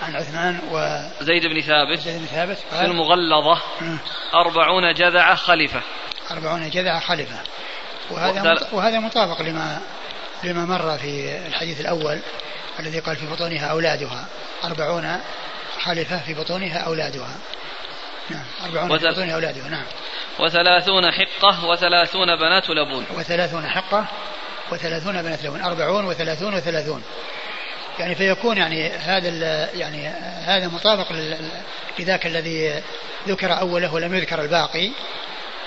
عن 0.01 0.15
عثمان 0.15 0.59
و 0.71 0.99
زيد 1.21 1.45
بن 1.45 1.61
ثابت. 1.61 1.99
زيد 1.99 2.19
بن 2.19 2.25
ثابت 2.25 2.57
في 2.57 2.85
المغلظة. 2.85 3.61
أربعون 4.35 4.93
جذعة 4.93 5.35
خلفة 5.35 5.81
أربعون 6.31 6.69
جذعة 6.69 6.99
خلفة 6.99 7.39
وهذا 8.11 8.67
وهذا 8.71 8.99
مطابق 8.99 9.41
لما 9.41 9.81
لما 10.43 10.65
مر 10.65 10.97
في 10.97 11.37
الحديث 11.47 11.81
الأول 11.81 12.19
الذي 12.79 12.99
قال 12.99 13.15
في 13.15 13.25
بطونها 13.25 13.65
أولادها. 13.67 14.25
أربعون 14.63 15.17
خلفة 15.81 16.17
في 16.17 16.33
بطونها 16.33 16.77
أولادها. 16.77 17.35
نعم 18.29 18.43
أربعون 18.65 18.91
وثل... 18.91 19.01
في 19.01 19.11
بطونها 19.11 19.35
أولادها. 19.35 19.69
نعم. 19.69 19.85
وثلاثون 20.39 21.11
حقة 21.11 21.65
وثلاثون 21.65 22.35
بنات 22.35 22.69
لبون. 22.69 23.05
وثلاثون 23.17 23.67
حقة 23.67 24.05
وثلاثون 24.71 25.21
بنات 25.21 25.43
لبون. 25.43 25.61
أربعون 25.61 26.05
وثلاثون 26.05 26.53
وثلاثون. 26.55 27.03
يعني 27.99 28.15
فيكون 28.15 28.57
يعني 28.57 28.89
هذا 28.89 29.69
يعني 29.73 30.07
هذا 30.45 30.67
مطابق 30.67 31.07
لذاك 31.99 32.25
الذي 32.25 32.81
ذكر 33.27 33.59
أوله 33.59 33.93
ولم 33.93 34.15
يذكر 34.15 34.41
الباقي. 34.41 34.91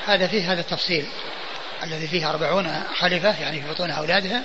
هذا 0.07 0.26
فيه 0.26 0.53
هذا 0.53 0.61
التفصيل 0.61 1.07
الذي 1.83 2.09
فيه 2.09 2.31
أربعون 2.31 2.83
خلفة 2.99 3.41
يعني 3.43 3.61
في 3.62 3.70
بطون 3.70 3.91
أولادها 3.91 4.43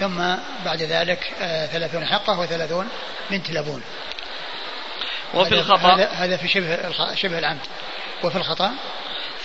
ثم 0.00 0.18
بعد 0.64 0.82
ذلك 0.82 1.32
آه، 1.42 1.66
ثلاثون 1.66 2.06
حقة 2.06 2.40
وثلاثون 2.40 2.88
بنت 3.30 3.50
لبون. 3.50 3.82
وفي 5.34 5.54
الخطأ 5.54 5.94
هذا, 5.94 6.08
هذا 6.08 6.36
في 6.36 6.48
شبه 6.48 6.78
شبه 7.14 7.38
العمد. 7.38 7.60
وفي 8.22 8.36
الخطأ 8.36 8.72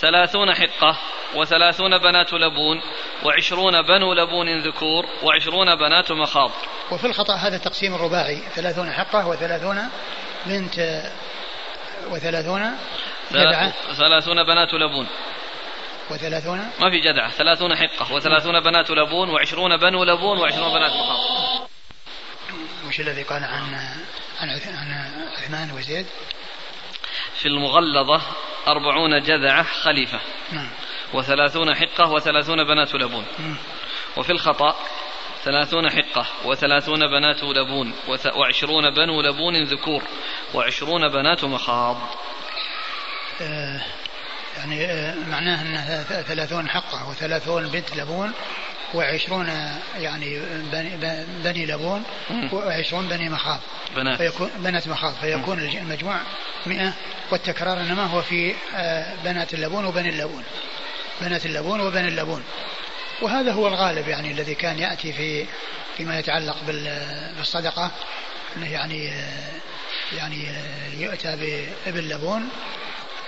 ثلاثون 0.06 0.54
حقة 0.54 0.96
وثلاثون 1.34 1.98
بنات 1.98 2.32
لبون 2.32 2.80
وعشرون 3.24 3.82
بنو 3.82 4.12
لبون 4.14 4.62
ذكور 4.62 5.04
وعشرون 5.22 5.74
بنات 5.74 6.12
مخاض. 6.12 6.50
وفي 6.90 7.06
الخطأ 7.06 7.34
هذا 7.34 7.58
تقسيم 7.58 7.94
الرباعي 7.94 8.42
ثلاثون 8.54 8.92
حقة 8.92 9.26
وثلاثون 9.28 9.88
بنت 10.46 11.02
وثلاثون 12.10 12.70
جدعة. 13.32 13.72
ثلاثون 13.94 14.44
بنات 14.44 14.74
لبون. 14.74 15.06
وثلاثون؟ 16.10 16.58
ما 16.80 16.90
في 16.90 17.00
جدعة. 17.00 17.30
ثلاثون 17.30 17.76
حقة 17.76 18.12
وثلاثون 18.12 18.60
بنات 18.60 18.90
لبون 18.90 19.30
وعشرون 19.30 19.76
بنو 19.76 20.04
لبون 20.04 20.38
وعشرون 20.38 20.72
بنات 20.74 20.92
مخاض. 20.92 21.20
وش 22.88 23.00
الذي 23.00 23.22
قال 23.22 23.44
عن 23.44 23.74
عن 24.40 24.50
عث- 24.50 24.68
عن 24.68 25.10
عثمان 25.36 25.70
وزيد؟ 25.70 26.06
في 27.38 27.48
المغلظة 27.48 28.22
أربعون 28.68 29.22
جذعة 29.22 29.62
خليفة. 29.62 30.20
نعم. 30.52 30.68
وثلاثون 31.14 31.74
حقة 31.74 32.10
وثلاثون 32.10 32.64
بنات 32.64 32.94
لبون. 32.94 33.24
مم. 33.38 33.56
وفي 34.16 34.32
الخطأ 34.32 34.76
ثلاثون 35.44 35.90
حقة 35.90 36.26
وثلاثون 36.44 37.00
بنات 37.00 37.42
لبون. 37.44 37.94
وعشرون 38.36 38.90
بنو 38.90 39.22
لبون 39.22 39.64
ذكور. 39.64 40.02
وعشرون 40.54 41.08
بنات 41.08 41.44
مخاض. 41.44 41.96
آه، 43.40 43.80
يعني 44.56 44.84
آه، 44.84 45.14
معناه 45.14 45.62
أنها 45.62 46.04
ث- 46.04 46.26
ثلاثون 46.26 46.68
حقة 46.68 47.08
وثلاثون 47.10 47.68
بنت 47.70 47.96
لبون. 47.96 48.32
وعشرون 48.94 49.48
يعني 49.98 50.38
بني, 50.72 50.96
بني 51.44 51.66
لبون. 51.66 52.02
وعشرون 52.52 53.08
بني 53.08 53.28
مخاض. 53.28 53.60
بنات. 53.96 54.18
فيكون 54.18 54.50
بنات 54.56 54.88
مخاض. 54.88 55.14
فيكون 55.14 55.58
المجموع 55.60 56.16
مئة 56.66 56.92
والتكرار 57.30 57.80
إنما 57.80 58.04
هو 58.06 58.22
في 58.22 58.54
آه، 58.76 59.14
بنات 59.24 59.54
اللبون 59.54 59.84
وبني 59.84 60.08
اللبون. 60.08 60.44
بنات 61.20 61.46
اللبون 61.46 61.80
وبني 61.80 62.08
اللبون. 62.08 62.44
وهذا 63.22 63.52
هو 63.52 63.68
الغالب 63.68 64.08
يعني 64.08 64.30
الذي 64.32 64.54
كان 64.54 64.78
يأتي 64.78 65.12
في 65.12 65.46
فيما 65.96 66.18
يتعلق 66.18 66.56
بال- 66.66 67.32
بالصدقة. 67.38 67.90
أنه 68.56 68.72
يعني 68.72 69.08
آه، 69.08 69.60
يعني 70.16 70.50
آه، 70.50 70.94
يؤتى 70.98 71.36
بابن 71.86 72.08
لبون 72.08 72.48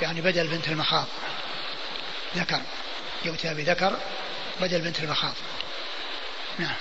يعني 0.02 0.20
بدل 0.20 0.46
بنت 0.46 0.68
المخاض. 0.68 1.06
ذكر. 2.36 2.60
يؤتى 3.24 3.54
بذكر 3.54 3.96
بدل 4.60 4.80
بنت 4.80 5.00
المخاض. 5.00 5.34
نعم. 6.58 6.76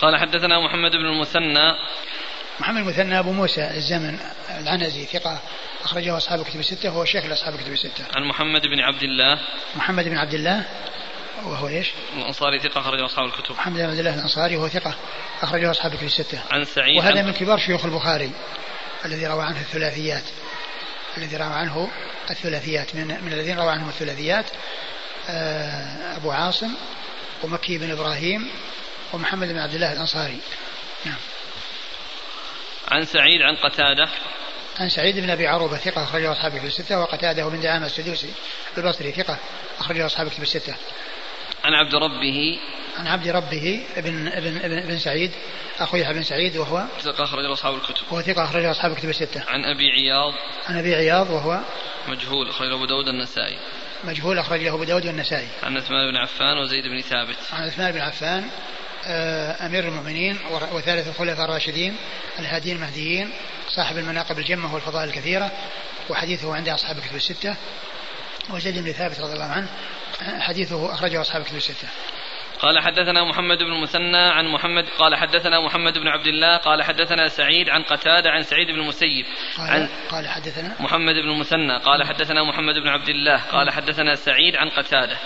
قال 0.00 0.16
حدثنا 0.20 0.60
محمد 0.60 0.90
بن 0.90 1.06
المثنى. 1.06 1.74
محمد 2.60 2.76
المثنى 2.76 3.18
أبو 3.18 3.32
موسى 3.32 3.70
الزمن 3.70 4.18
العنزي 4.60 5.04
ثقة 5.04 5.40
أخرجه 5.84 6.16
أصحاب 6.16 6.40
الكتب 6.40 6.60
الستة 6.60 6.88
وهو 6.88 7.04
شيخ 7.04 7.24
لأصحاب 7.24 7.54
الكتب 7.54 7.72
الستة. 7.72 8.04
عن 8.14 8.24
محمد 8.24 8.62
بن 8.62 8.80
عبد 8.80 9.02
الله. 9.02 9.38
محمد 9.76 10.04
بن 10.04 10.16
عبد 10.16 10.34
الله 10.34 10.64
وهو 11.44 11.68
إيش؟ 11.68 11.92
الأنصاري 12.16 12.58
ثقة 12.58 12.80
أخرجه 12.80 13.06
أصحاب 13.06 13.24
الكتب. 13.24 13.54
محمد 13.54 13.76
بن 13.76 13.84
عبد 13.84 13.98
الله 13.98 14.14
الأنصاري 14.14 14.56
وهو 14.56 14.68
ثقة 14.68 14.94
أخرجه 15.42 15.70
أصحاب 15.70 15.92
الكتب 15.92 16.06
الستة. 16.06 16.40
عن 16.50 16.64
سعيد 16.64 16.98
وهذا 16.98 17.22
من 17.22 17.32
كبار 17.32 17.58
شيوخ 17.58 17.84
البخاري 17.84 18.30
الذي 19.04 19.26
روى 19.26 19.44
عنه 19.44 19.60
الثلاثيات. 19.60 20.24
الذي 21.18 21.36
روى 21.36 21.54
عنه 21.54 21.90
الثلاثيات. 22.30 22.94
من, 22.94 23.06
من 23.06 23.32
الذين 23.32 23.58
روى 23.58 23.70
عنهم 23.70 23.88
الثلاثيات 23.88 24.46
أبو 26.16 26.30
عاصم 26.30 26.74
ومكي 27.42 27.78
بن 27.78 27.90
إبراهيم 27.90 28.50
ومحمد 29.12 29.48
بن 29.48 29.58
عبد 29.58 29.74
الله 29.74 29.92
الأنصاري. 29.92 30.38
نعم. 31.04 31.18
عن 32.88 33.04
سعيد 33.04 33.42
عن 33.42 33.56
قتادة. 33.56 34.08
عن 34.80 34.88
سعيد 34.88 35.18
بن 35.18 35.30
أبي 35.30 35.46
عروبة 35.46 35.76
ثقة 35.76 36.02
أخرجه 36.02 36.32
أصحاب 36.32 36.52
الكتب 36.52 36.66
الستة 36.66 37.00
وقتادة 37.00 37.48
بن 37.48 37.60
دعامة 37.60 37.86
السدوسي 37.86 38.32
البصري 38.78 39.12
ثقة 39.12 39.38
أخرجه 39.78 40.06
أصحاب 40.06 40.26
الكتب 40.26 40.42
الستة. 40.42 40.74
عن 41.64 41.74
عبد 41.74 41.94
ربه. 41.94 42.58
عن 42.98 43.06
عبد 43.06 43.28
ربه 43.28 43.86
ابن 43.96 44.28
ابن 44.28 44.56
ابن, 44.56 44.78
ابن 44.78 44.98
سعيد 44.98 45.30
اخو 45.80 45.96
يحيى 45.96 46.14
بن 46.14 46.22
سعيد 46.22 46.56
وهو 46.56 46.84
ثقة 47.00 47.24
أخرجه 47.24 47.52
أصحاب 47.52 47.74
الكتب. 47.74 48.04
وهو 48.10 48.22
ثقة 48.22 48.44
أخرجه 48.44 48.70
أصحاب 48.70 48.92
الكتب 48.92 49.08
الستة. 49.08 49.44
عن 49.48 49.64
أبي 49.64 49.90
عياض. 49.90 50.34
عن 50.66 50.78
أبي 50.78 50.94
عياض 50.94 51.30
وهو 51.30 51.60
مجهول 52.08 52.48
أخرجه 52.48 52.74
أبو 52.74 52.84
داود 52.84 53.08
النسائي. 53.08 53.58
مجهول 54.04 54.38
اخرجه 54.38 54.74
أبو 54.74 54.84
داود 54.84 55.06
والنسائي. 55.06 55.48
عن 55.62 55.76
عثمان 55.76 56.10
بن 56.10 56.16
عفان 56.16 56.58
وزيد 56.58 56.84
بن 56.84 57.00
ثابت. 57.00 57.36
عن 57.52 57.62
عثمان 57.62 57.92
بن 57.92 58.00
عفان 58.00 58.50
آه، 59.06 59.66
أمير 59.66 59.88
المؤمنين 59.88 60.38
وثالث 60.72 61.08
الخلفاء 61.08 61.44
الراشدين 61.44 61.96
الهاديين 62.38 62.76
المهديين 62.76 63.30
صاحب 63.68 63.98
المناقب 63.98 64.38
الجمة 64.38 64.74
والفضائل 64.74 65.08
الكثيرة 65.08 65.50
وحديثه 66.08 66.54
عند 66.54 66.68
أصحاب 66.68 66.98
الكتب 66.98 67.16
الستة. 67.16 67.56
وزيد 68.50 68.78
بن 68.78 68.92
ثابت 68.92 69.20
رضي 69.20 69.32
الله 69.32 69.44
عنه 69.44 69.68
آه، 70.22 70.40
حديثه 70.40 70.94
أخرجه 70.94 71.20
أصحاب 71.20 71.42
الكتب 71.42 71.56
الستة. 71.56 71.88
قال 72.60 72.80
حدثنا 72.80 73.24
محمد 73.24 73.58
بن 73.58 73.72
المثنى 73.72 74.16
عن 74.16 74.46
محمد 74.46 74.84
قال 74.98 75.16
حدثنا 75.16 75.60
محمد 75.60 75.98
بن 75.98 76.08
عبد 76.08 76.26
الله 76.26 76.56
قال 76.56 76.82
حدثنا 76.82 77.28
سعيد 77.28 77.68
عن 77.68 77.82
قتادة 77.82 78.30
عن 78.30 78.42
سعيد 78.42 78.70
بن 78.70 78.80
المسيب. 78.80 79.26
قال 79.56 79.70
عن 79.70 79.88
قال 80.10 80.28
حدثنا؟ 80.28 80.76
محمد 80.80 81.14
بن 81.14 81.28
المثنى 81.28 81.78
قال 81.78 82.04
حدثنا 82.06 82.44
محمد 82.44 82.74
بن 82.74 82.88
عبد 82.88 83.08
الله 83.08 83.36
قال 83.36 83.70
حدثنا 83.70 84.14
سعيد 84.14 84.56
عن 84.56 84.68
قتادة. 84.68 85.16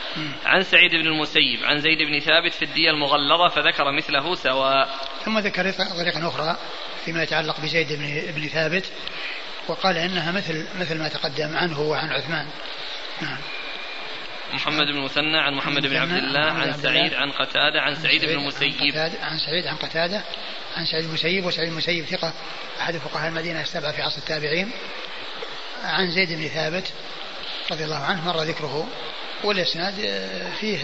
عن 0.47 0.63
سعيد 0.63 0.91
بن 0.91 1.07
المسيب 1.07 1.65
عن 1.65 1.81
زيد 1.81 1.99
بن 1.99 2.21
ثابت 2.21 2.53
في 2.53 2.65
الدية 2.65 2.91
المغلظة 2.91 3.49
فذكر 3.49 3.93
مثله 3.93 4.35
سواء. 4.35 4.89
ثم 5.25 5.39
ذكر 5.39 5.71
طريقا 5.71 6.29
أخرى 6.29 6.57
فيما 7.05 7.23
يتعلق 7.23 7.61
بزيد 7.61 7.93
بن 7.93 8.33
بن 8.37 8.49
ثابت 8.49 8.93
وقال 9.69 9.97
إنها 9.97 10.33
مثل 10.33 10.67
مثل 10.81 10.99
ما 10.99 11.09
تقدم 11.09 11.57
عنه 11.57 11.81
وعن 11.81 12.13
عثمان. 12.13 12.47
نعم. 13.23 13.39
محمد 14.55 14.87
بن 14.87 14.99
المثنى 14.99 15.39
عن 15.39 15.55
محمد 15.55 15.87
بن 15.87 15.97
عبد 15.97 16.13
الله 16.13 16.53
عن 16.53 16.83
سعيد. 16.83 17.15
عن 17.15 17.31
قتادة 17.31 17.81
عن 17.81 17.95
سعيد 17.95 18.25
بن 18.25 18.33
المسيب. 18.33 18.97
عن 19.21 19.39
سعيد 19.39 19.67
عن 19.67 19.77
قتادة 19.77 20.23
عن 20.77 20.87
سعيد 20.87 21.05
المسيب 21.05 21.45
وسعيد 21.45 21.69
المسيب 21.69 22.05
ثقة. 22.05 22.33
أحد 22.81 22.97
فقهاء 22.97 23.29
المدينة 23.29 23.61
السبعة 23.61 23.93
في 23.93 24.03
عصر 24.03 24.19
التابعين. 24.19 24.71
عن 25.83 26.11
زيد 26.11 26.33
بن 26.33 26.49
ثابت 26.49 26.93
رضي 27.71 27.85
الله 27.85 28.05
عنه 28.05 28.27
مر 28.27 28.43
ذكره 28.43 28.89
والإسناد 29.45 29.95
فيه 30.61 30.79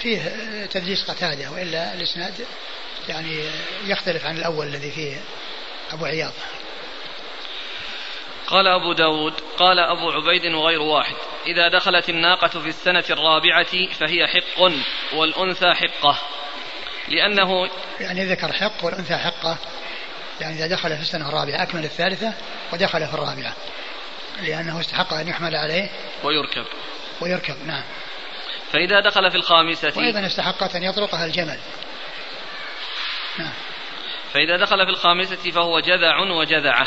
فيه 0.00 0.20
تدليس 0.66 1.10
قتادة 1.10 1.50
وإلا 1.50 1.94
الإسناد 1.94 2.46
يعني 3.08 3.44
يختلف 3.84 4.26
عن 4.26 4.36
الأول 4.36 4.66
الذي 4.66 4.90
فيه 4.90 5.16
أبو 5.92 6.04
عياض. 6.04 6.32
قال 8.46 8.66
أبو 8.66 8.92
داود 8.92 9.34
قال 9.58 9.78
أبو 9.78 10.10
عبيد 10.10 10.54
وغير 10.54 10.80
واحد. 10.80 11.14
إذا 11.46 11.68
دخلت 11.68 12.08
الناقة 12.08 12.48
في 12.48 12.68
السنة 12.68 13.04
الرابعة 13.10 13.92
فهي 13.98 14.26
حق 14.26 14.62
والأنثى 15.12 15.74
حقة. 15.74 16.18
لأنه 17.08 17.70
يعني 18.00 18.24
ذكر 18.24 18.52
حق 18.52 18.84
والأنثى 18.84 19.16
حقة. 19.16 19.58
يعني 20.40 20.54
إذا 20.54 20.66
دخل 20.66 20.96
في 20.96 21.02
السنة 21.02 21.28
الرابعة 21.28 21.62
أكمل 21.62 21.84
الثالثة 21.84 22.32
ودخل 22.72 23.06
في 23.06 23.14
الرابعة. 23.14 23.54
لأنه 24.42 24.80
استحق 24.80 25.12
أن 25.14 25.28
يحمل 25.28 25.56
عليه 25.56 25.90
ويركب. 26.24 26.64
ويركب 27.20 27.56
نعم. 27.66 27.82
فإذا 28.72 29.00
دخل 29.00 29.30
في 29.30 29.36
الخامسة 29.36 29.92
وأيضا 29.96 30.26
استحقت 30.26 30.76
أن 30.76 30.82
يطرقها 30.82 31.24
الجمل. 31.24 31.58
نعم. 33.38 33.52
فإذا 34.32 34.56
دخل 34.56 34.84
في 34.86 34.90
الخامسة 34.90 35.50
فهو 35.50 35.80
جذع 35.80 36.18
وجذعة. 36.18 36.86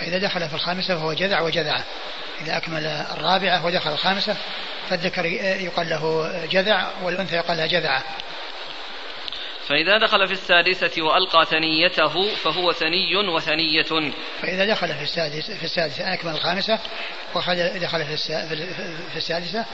فإذا 0.00 0.18
دخل 0.18 0.48
في 0.48 0.54
الخامسة 0.54 0.94
فهو 0.94 1.12
جذع 1.12 1.40
وجذعة. 1.40 1.84
إذا 2.42 2.56
أكمل 2.56 2.86
الرابعة 2.86 3.66
ودخل 3.66 3.92
الخامسة 3.92 4.36
فالذكر 4.90 5.24
يقال 5.60 5.88
له 5.88 6.32
جذع 6.50 6.86
والأنثى 7.02 7.36
يقال 7.36 7.56
لها 7.56 7.66
جذعة 7.66 8.02
فإذا 9.68 9.98
دخل 9.98 10.26
في 10.26 10.32
السادسة 10.32 11.02
وألقى 11.02 11.46
ثنيته 11.46 12.34
فهو 12.34 12.72
ثني 12.72 13.16
وثنية. 13.16 14.12
فإذا 14.42 14.64
دخل 14.64 14.94
في 14.94 15.02
السادس 15.02 15.50
في 15.50 15.64
السادسة 15.64 16.12
أكمل 16.14 16.32
الخامسة 16.32 16.78
وخل 17.34 17.80
دخل 17.80 18.04
في 18.04 18.16
في- 18.16 19.16
السادسة 19.16 19.64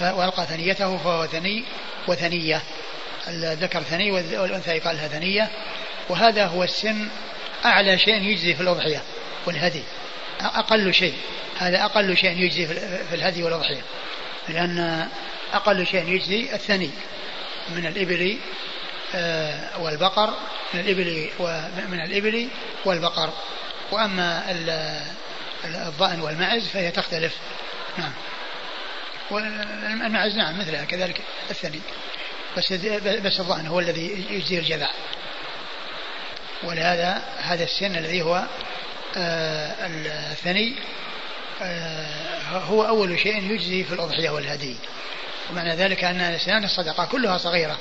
وألقى 0.00 0.46
ثنيته 0.46 0.96
فهو 0.96 1.26
ثني 1.26 1.64
وثنية. 2.08 2.62
الذكر 3.28 3.82
ثني 3.82 4.10
والأنثى 4.12 4.70
يقال 4.70 4.96
لها 4.96 5.08
ثنية. 5.08 5.50
وهذا 6.08 6.46
هو 6.46 6.64
السن 6.64 7.08
أعلى 7.64 7.98
شيء 7.98 8.22
يجزي 8.22 8.54
في 8.54 8.60
الأضحية 8.60 9.02
والهدي. 9.46 9.82
أقل 10.46 10.94
شيء. 10.94 11.14
هذا 11.58 11.84
أقل 11.84 12.16
شيء 12.16 12.38
يجزي 12.38 12.66
في 12.66 12.72
ال- 12.72 13.06
في 13.08 13.14
الهدي 13.14 13.42
والأضحية 13.42 13.82
لأن 14.48 15.08
أقل 15.52 15.86
شيء 15.86 16.08
يجزي 16.08 16.54
الثني 16.54 16.90
من 17.68 17.86
الإبل 17.86 18.38
آه، 19.14 19.80
والبقر 19.80 20.34
من 20.74 20.80
الإبل 20.80 21.30
ومن 21.38 22.00
الإبل 22.00 22.48
والبقر. 22.84 23.32
وأما 23.90 24.50
ال- 24.50 24.70
ال- 25.64 25.76
الضأن 25.76 26.20
والمعز 26.20 26.68
فهي 26.68 26.90
تختلف. 26.90 27.36
نعم. 27.98 28.12
والمعز 29.30 30.36
نعم 30.36 30.58
مثلها 30.58 30.84
كذلك 30.84 31.20
الثني. 31.50 31.80
بس 32.56 32.72
بس 33.02 33.40
الضأن 33.40 33.66
هو 33.66 33.80
الذي 33.80 34.26
يجزي 34.30 34.58
الجذع. 34.58 34.90
ولهذا 36.62 37.22
هذا 37.38 37.64
السن 37.64 37.96
الذي 37.96 38.22
هو 38.22 38.44
الثني 39.16 40.74
آه 41.62 42.58
هو 42.58 42.86
أول 42.86 43.18
شيء 43.18 43.50
يجزي 43.52 43.84
في 43.84 43.94
الأضحية 43.94 44.30
والهدي. 44.30 44.76
ومعنى 45.50 45.74
ذلك 45.74 46.04
أن 46.04 46.20
أسنان 46.20 46.64
الصدقة 46.64 47.04
كلها 47.04 47.38
صغيرة 47.38 47.78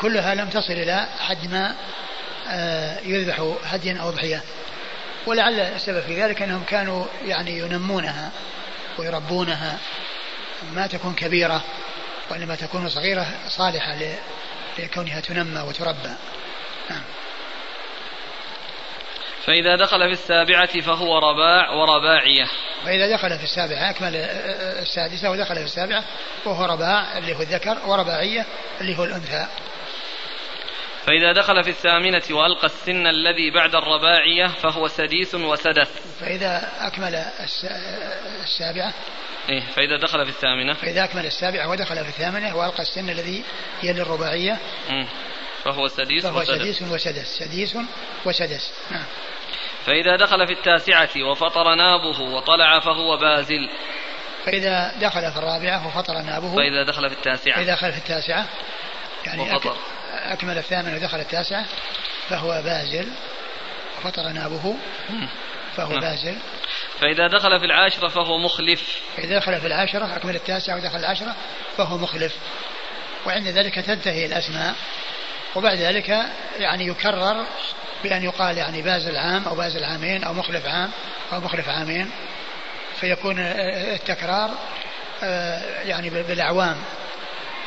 كلها 0.00 0.34
لم 0.34 0.48
تصل 0.48 0.72
إلى 0.72 1.06
حد 1.18 1.50
ما 1.50 1.74
آه 2.48 3.00
يذبح 3.00 3.54
هديا 3.64 3.98
أو 4.00 4.08
أضحية. 4.08 4.42
ولعل 5.26 5.60
السبب 5.60 6.00
في 6.00 6.22
ذلك 6.22 6.42
أنهم 6.42 6.64
كانوا 6.64 7.06
يعني 7.26 7.58
ينمونها 7.58 8.30
ويربونها 8.98 9.78
ما 10.74 10.86
تكون 10.86 11.14
كبيرة 11.14 11.64
وإنما 12.30 12.54
تكون 12.54 12.88
صغيرة 12.88 13.26
صالحة 13.48 13.96
لكونها 14.78 15.20
تنمى 15.20 15.60
وتربى. 15.60 16.14
نعم. 16.90 17.02
فإذا 19.48 19.76
دخل 19.76 19.98
في 19.98 20.12
السابعة 20.12 20.80
فهو 20.80 21.18
رباع 21.18 21.70
ورباعية. 21.70 22.44
فإذا 22.84 23.16
دخل 23.16 23.38
في 23.38 23.44
السابعة 23.44 23.90
أكمل 23.90 24.16
السادسة 24.82 25.30
ودخل 25.30 25.54
في 25.54 25.64
السابعة 25.64 26.04
وهو 26.44 26.64
رباع 26.64 27.18
اللي 27.18 27.34
هو 27.34 27.40
الذكر 27.40 27.78
ورباعية 27.86 28.46
اللي 28.80 28.98
هو 28.98 29.04
الأنثى. 29.04 29.46
فإذا 31.06 31.32
دخل 31.32 31.64
في 31.64 31.70
الثامنة 31.70 32.22
وألقى 32.30 32.66
السن 32.66 33.06
الذي 33.06 33.50
بعد 33.50 33.74
الرباعية 33.74 34.46
فهو 34.46 34.88
سديس 34.88 35.34
وسدس 35.34 35.88
فإذا 36.20 36.72
أكمل 36.80 37.24
السابعة. 38.44 38.94
إيه 39.48 39.60
فإذا 39.60 39.96
دخل 39.96 40.24
في 40.24 40.30
الثامنة. 40.30 40.74
فإذا 40.74 41.04
أكمل 41.04 41.26
السابعة 41.26 41.68
ودخل 41.70 42.04
في 42.04 42.08
الثامنة 42.08 42.56
وألقى 42.56 42.82
السن 42.82 43.10
الذي 43.10 43.44
يلي 43.82 44.02
الرباعية 44.02 44.58
فهو 45.64 45.88
سديس 45.88 46.26
فهو 46.26 46.40
وسدس 46.40 46.58
سديس 46.58 46.82
وسدس 46.82 47.38
سديس 47.38 47.76
وسدس 48.24 48.72
نعم. 48.90 49.04
فإذا 49.88 50.16
دخل 50.16 50.46
في 50.46 50.52
التاسعة 50.52 51.08
وفطر 51.30 51.74
نابه 51.74 52.20
وطلع 52.20 52.80
فهو 52.80 53.16
بازل. 53.16 53.70
فإذا 54.44 54.94
دخل 55.00 55.32
في 55.32 55.38
الرابعة 55.38 55.86
وفطر 55.86 56.14
نابه. 56.14 56.56
فإذا 56.56 56.82
دخل 56.82 57.08
في 57.08 57.14
التاسعة. 57.14 57.56
فإذا 57.56 57.74
دخل 57.74 57.92
في 57.92 57.98
التاسعة. 57.98 58.46
يعني 59.26 59.42
وفطر. 59.42 59.76
أكمل 60.12 60.58
الثامن 60.58 60.94
ودخل 60.94 61.20
التاسعة 61.20 61.64
فهو 62.28 62.62
بازل. 62.64 63.08
وفطر 63.98 64.22
نابه. 64.22 64.76
فهو 65.76 65.90
نعم. 65.90 66.00
بازل. 66.00 66.36
فإذا 67.00 67.26
دخل 67.26 67.60
في 67.60 67.66
العاشرة 67.66 68.08
فهو 68.08 68.38
مخلف. 68.38 69.00
فإذا 69.16 69.38
دخل 69.38 69.60
في 69.60 69.66
العاشرة 69.66 70.16
أكمل 70.16 70.34
التاسعة 70.34 70.76
ودخل 70.76 70.98
العاشرة 70.98 71.36
فهو 71.76 71.98
مخلف. 71.98 72.36
وعند 73.26 73.48
ذلك 73.48 73.74
تنتهي 73.74 74.26
الأسماء. 74.26 74.74
وبعد 75.56 75.76
ذلك 75.76 76.08
يعني 76.58 76.86
يكرر 76.86 77.46
بأن 78.04 78.22
يقال 78.22 78.58
يعني 78.58 78.82
بازل 78.82 79.16
عام 79.16 79.44
أو 79.44 79.54
بازل 79.54 79.84
عامين 79.84 80.24
أو 80.24 80.32
مخلف 80.32 80.66
عام 80.66 80.90
أو 81.32 81.40
مخلف 81.40 81.68
عامين 81.68 82.10
فيكون 83.00 83.38
التكرار 83.38 84.50
آه، 85.22 85.82
يعني 85.82 86.10
بالأعوام 86.10 86.76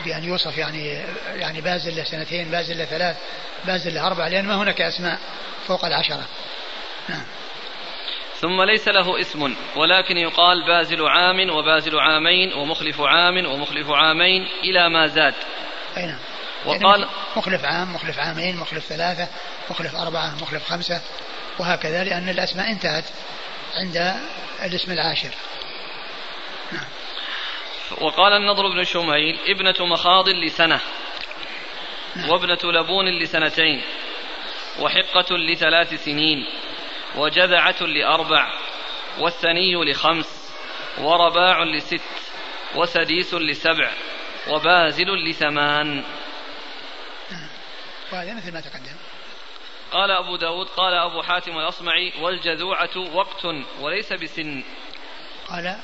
بأن 0.05 0.23
يوصف 0.23 0.57
يعني 0.57 1.03
يعني 1.35 1.61
بازل 1.61 1.95
له 1.95 2.03
سنتين 2.03 2.51
بازل 2.51 2.77
له 2.77 2.85
ثلاث 2.85 3.17
بازل 3.65 3.93
له 3.93 4.07
أربع 4.07 4.27
لأن 4.27 4.45
ما 4.45 4.55
هناك 4.55 4.81
أسماء 4.81 5.19
فوق 5.67 5.85
العشرة. 5.85 6.25
نعم. 7.09 7.23
ثم 8.41 8.61
ليس 8.61 8.87
له 8.87 9.21
اسم 9.21 9.55
ولكن 9.75 10.17
يقال 10.17 10.65
بازل 10.67 11.07
عام 11.07 11.49
وبازل 11.49 11.99
عامين 11.99 12.53
ومخلف 12.53 13.01
عام 13.01 13.45
ومخلف 13.45 13.89
عامين 13.89 14.47
إلى 14.63 14.89
ما 14.89 15.07
زاد. 15.07 15.33
أي 15.97 16.05
نعم. 16.05 16.19
وقال 16.65 16.99
يعني 16.99 17.11
مخلف 17.35 17.65
عام 17.65 17.93
مخلف 17.93 18.19
عامين 18.19 18.57
مخلف 18.57 18.85
ثلاثة 18.85 19.27
مخلف 19.71 19.95
أربعة 19.95 20.35
مخلف 20.41 20.63
خمسة 20.63 21.01
وهكذا 21.59 22.03
لأن 22.03 22.29
الأسماء 22.29 22.71
انتهت 22.71 23.03
عند 23.75 24.15
الاسم 24.63 24.91
العاشر. 24.91 25.29
نعم. 26.71 26.85
وقال 28.01 28.33
النضر 28.33 28.67
بن 28.67 28.83
شميل 28.83 29.39
ابنة 29.47 29.85
مخاض 29.85 30.29
لسنة 30.29 30.79
نعم. 32.15 32.29
وابنة 32.29 32.59
لبون 32.63 33.19
لسنتين 33.19 33.81
وحقة 34.79 35.37
لثلاث 35.37 36.03
سنين 36.05 36.45
وجذعة 37.15 37.83
لأربع 37.83 38.53
والثني 39.19 39.91
لخمس 39.91 40.51
ورباع 40.97 41.63
لست 41.63 42.01
وسديس 42.75 43.33
لسبع 43.33 43.91
وبازل 44.47 45.29
لثمان. 45.29 46.03
وهذا 48.11 48.33
مثل 48.33 48.53
ما 48.53 48.61
تقدم. 48.61 48.95
قال 49.91 50.11
أبو 50.11 50.35
داود 50.35 50.67
قال 50.67 50.93
أبو 50.93 51.21
حاتم 51.21 51.57
الأصمعي 51.57 52.13
والجذوعة 52.19 52.97
وقت 52.97 53.45
وليس 53.79 54.13
بسن. 54.13 54.63
قال 55.47 55.79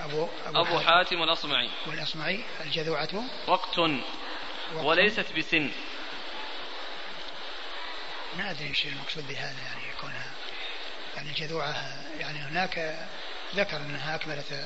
أبو, 0.00 0.28
أبو, 0.46 0.60
أبو 0.60 0.80
حاتم, 0.80 1.22
الأصمعي. 1.22 1.70
والأصمعي 1.86 2.44
الجذوعة 2.60 3.08
وقت, 3.46 3.78
وقت. 3.78 3.94
وليست 4.74 5.32
بسن. 5.36 5.70
ما 8.38 8.50
أدري 8.50 8.68
إيش 8.68 8.86
المقصود 8.86 9.28
بهذا 9.28 9.62
يعني 9.62 9.88
يكونها 9.96 10.26
يعني 11.16 11.30
الجذوعة 11.30 11.74
يعني 12.18 12.38
هناك 12.38 13.06
ذكر 13.54 13.76
أنها 13.76 14.14
أكملت 14.14 14.64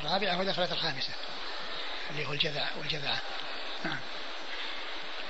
الرابعة 0.00 0.40
ودخلت 0.40 0.72
الخامسة 0.72 1.12
اللي 2.10 2.26
هو 2.26 2.32
الجذع 2.32 2.68
والجذعة. 2.78 3.20
نعم. 3.84 3.98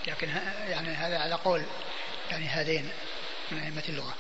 لكن 0.07 0.29
يعني 0.69 0.89
هذا 0.89 1.19
على 1.19 1.35
قول 1.35 1.65
يعني 2.31 2.47
هذين 2.47 2.93
من 3.51 3.59
أئمة 3.59 3.85
اللغة. 3.89 4.15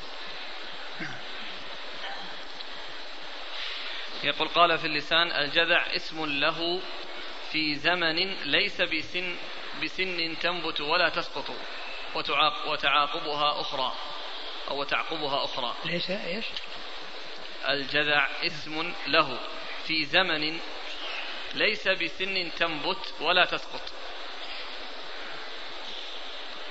نعم. 1.00 1.14
يقول 4.24 4.48
قال 4.48 4.78
في 4.78 4.86
اللسان 4.86 5.32
الجذع 5.32 5.86
اسم 5.96 6.24
له 6.24 6.80
في 7.52 7.76
زمن 7.76 8.34
ليس 8.44 8.80
بسن 8.80 9.36
بسن 9.82 10.38
تنبت 10.40 10.80
ولا 10.80 11.08
تسقط 11.08 11.50
وتعاقبها 12.66 13.60
أخرى 13.60 13.94
أو 14.70 14.84
تعقبها 14.84 15.44
أخرى. 15.44 15.74
ليس 15.84 16.10
إيش؟ 16.10 16.44
الجذع 17.68 18.28
اسم 18.42 18.92
له 19.06 19.38
في 19.86 20.04
زمن 20.04 20.60
ليس 21.54 21.88
بسن 21.88 22.50
تنبت 22.58 23.14
ولا 23.20 23.44
تسقط. 23.44 23.92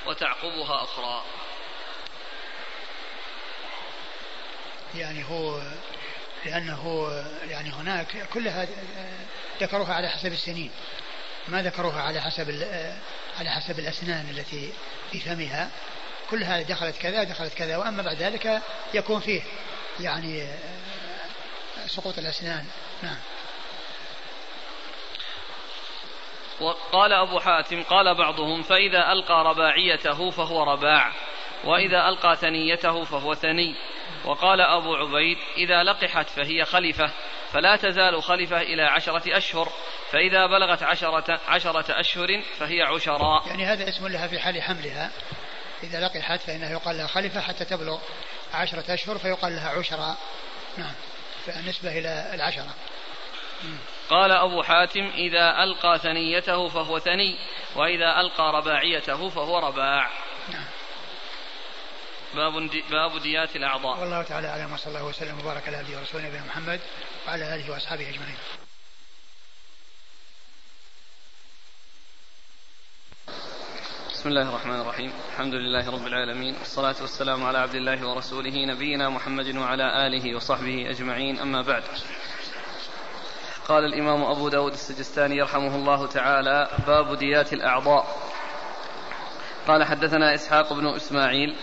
وتعقبها 0.10 0.84
أخرى. 0.84 1.24
يعني 4.96 5.26
هو 5.30 5.62
لأنه 6.46 7.12
يعني 7.50 7.70
هناك 7.70 8.28
كلها 8.34 8.68
ذكروها 9.62 9.94
على 9.94 10.10
حسب 10.10 10.34
السنين. 10.34 10.72
ما 11.48 11.62
ذكروها 11.62 12.02
على 12.02 12.22
حسب 12.22 12.50
على 13.40 13.50
حسب 13.50 13.80
الأسنان 13.80 14.30
التي 14.30 14.74
في 15.12 15.20
فمها. 15.20 15.70
كلها 16.30 16.62
دخلت 16.62 16.98
كذا 16.98 17.24
دخلت 17.24 17.54
كذا 17.54 17.78
وأما 17.78 18.04
بعد 18.04 18.16
ذلك 18.18 18.62
يكون 18.94 19.20
فيه 19.20 19.42
يعني 20.00 20.48
سقوط 21.88 22.18
الأسنان. 22.18 22.66
نعم. 23.04 23.18
وقال 26.62 27.14
أبو 27.14 27.40
حاتم 27.40 27.84
قال 27.84 28.16
بعضهم 28.16 28.62
فإذا 28.64 29.12
ألقى 29.12 29.44
رباعيته 29.44 30.30
فهو 30.30 30.64
رباع 30.64 31.12
وإذا 31.64 32.10
ألقى 32.10 32.36
ثنيته 32.36 33.04
فهو 33.04 33.34
ثني. 33.34 33.76
وقال 34.26 34.62
أبو 34.62 34.96
عبيد 34.96 35.38
إذا 35.58 35.84
لقحت 35.84 36.30
فهي 36.30 36.66
خلفة 36.66 37.12
فلا 37.54 37.76
تزال 37.76 38.24
خلفة 38.24 38.62
إلى 38.62 38.84
عشرة 38.84 39.38
أشهر 39.38 39.70
فإذا 40.12 40.46
بلغت 40.46 40.84
عشرة, 40.84 41.40
عشرة 41.48 42.00
أشهر 42.00 42.42
فهي 42.58 42.82
عشراء. 42.82 43.48
يعني 43.48 43.66
هذا 43.66 43.90
اسم 43.90 44.08
لها 44.08 44.28
في 44.28 44.40
حال 44.40 44.62
حملها. 44.62 45.12
إذا 45.84 46.00
لقحت 46.00 46.40
فإنه 46.40 46.72
يقال 46.72 46.98
لها 46.98 47.08
خلفة 47.08 47.42
حتى 47.42 47.66
تبلغ 47.66 48.00
عشرة 48.54 48.94
أشهر 48.94 49.18
فيقال 49.18 49.56
لها 49.56 49.70
عشراء. 49.70 50.18
نعم 50.78 50.94
بالنسبة 51.48 52.00
إلى 52.00 52.32
العشرة. 52.34 52.76
قال 54.10 54.32
أبو 54.32 54.64
حاتم 54.64 55.12
إذا 55.16 55.64
ألقى 55.64 56.00
ثنيته 56.00 56.68
فهو 56.68 57.00
ثني 57.00 57.38
وإذا 57.76 58.20
ألقى 58.20 58.52
رباعيته 58.54 59.30
فهو 59.30 59.60
رباع. 59.60 60.10
نعم 60.50 60.66
باب 62.36 62.70
دي 62.70 62.84
باب 62.92 63.22
ديات 63.22 63.56
الأعضاء. 63.56 64.00
والله 64.00 64.24
تعالى 64.24 64.48
أعلم 64.48 64.74
وصلى 64.74 64.88
الله 64.88 65.06
وسلم 65.06 65.40
وبارك 65.40 65.68
على 65.68 65.78
عبده 65.78 65.98
ورسوله 65.98 66.28
نبينا 66.28 66.46
محمد 66.46 66.80
وعلى 67.28 67.56
آله 67.56 67.72
وأصحابه 67.72 68.10
أجمعين. 68.10 68.38
بسم 74.14 74.30
الله 74.30 74.50
الرحمن 74.50 74.82
الرحيم. 74.82 75.14
الحمد 75.32 75.54
لله 75.54 75.92
رب 75.92 76.08
العالمين 76.08 76.56
والصلاة 76.60 76.96
والسلام 77.02 77.46
على 77.46 77.58
عبد 77.58 77.76
الله 77.76 78.08
ورسوله 78.08 78.66
نبينا 78.66 79.10
محمد 79.10 79.56
وعلى 79.56 80.08
آله 80.08 80.36
وصحبه 80.36 80.90
أجمعين. 80.90 81.40
أما 81.40 81.62
بعد 81.62 81.84
قال 83.70 83.86
الإمام 83.86 84.24
أبو 84.24 84.50
داود 84.50 84.72
السجستاني 84.72 85.38
يرحمه 85.38 85.76
الله 85.76 86.08
تعالى 86.08 86.68
باب 86.88 87.18
ديات 87.18 87.54
الأعضاء. 87.54 88.06
قال 89.68 89.84
حدثنا 89.84 90.34
إسحاق 90.34 90.74
بن 90.74 90.88
إسماعيل 90.88 91.56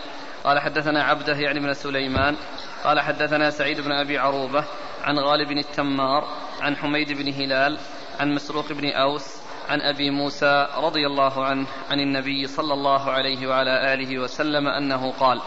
قال 0.44 0.59
حدثنا 0.59 1.04
عبده 1.04 1.36
يعني 1.36 1.61
بن 1.61 1.72
سليمان 1.72 2.36
قال 2.84 3.00
حدثنا 3.00 3.50
سعيد 3.50 3.80
بن 3.80 3.92
أبي 3.92 4.18
عروبة 4.18 4.64
عن 5.04 5.18
غالب 5.18 5.48
بن 5.48 5.59
التمار 5.59 6.28
عن 6.61 6.76
حميد 6.76 7.12
بن 7.12 7.32
هلال 7.32 7.78
عن 8.20 8.34
مسروق 8.34 8.72
بن 8.72 8.90
أوس 8.90 9.36
عن 9.68 9.80
أبي 9.80 10.11
موسى 10.11 10.68
رضي 10.76 11.07
الله 11.07 11.44
عنه 11.44 11.66
عن 11.90 12.00
النبي 12.00 12.46
صلى 12.46 12.74
الله 12.74 13.11
عليه 13.11 13.46
وعلى 13.46 13.94
آله 13.94 14.18
وسلم 14.18 14.68
أنه 14.68 15.12
قال 15.12 15.40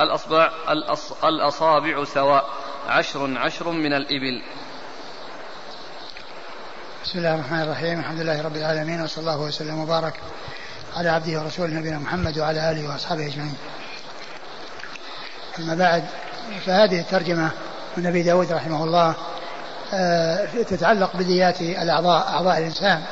الأصبع 0.00 0.50
الأص 0.70 1.24
الأصابع 1.24 2.04
سواء 2.04 2.50
عشر 2.88 3.38
عشر 3.38 3.70
من 3.70 3.92
الإبل. 3.92 4.42
بسم 7.04 7.18
الله 7.18 7.34
الرحمن 7.34 7.62
الرحيم. 7.62 8.00
الحمد 8.00 8.20
لله 8.20 8.42
رب 8.42 8.56
العالمين 8.56 9.02
وصلى 9.02 9.20
الله 9.20 9.40
وسلم 9.40 9.78
وبارك 9.78 10.14
على 10.96 11.08
عبده 11.08 11.40
ورسوله 11.40 11.74
نبينا 11.74 11.98
محمد 11.98 12.38
وعلى 12.38 12.70
آله 12.70 12.88
وأصحابه 12.88 13.26
أجمعين. 13.26 13.54
أما 15.58 15.74
بعد 15.74 16.04
فهذه 16.66 17.00
الترجمة 17.00 17.50
من 17.96 18.06
أبي 18.06 18.22
داود 18.22 18.52
رحمه 18.52 18.84
الله 18.84 19.14
آه، 19.94 20.44
تتعلق 20.44 21.16
بديات 21.16 21.60
الأعضاء 21.60 22.28
أعضاء 22.28 22.58
الإنسان. 22.58 23.02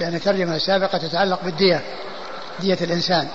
لأن 0.00 0.14
الترجمة 0.14 0.56
السابقة 0.56 0.98
تتعلق 0.98 1.44
بالدية 1.44 1.80
دية 2.60 2.78
الإنسان. 2.80 3.28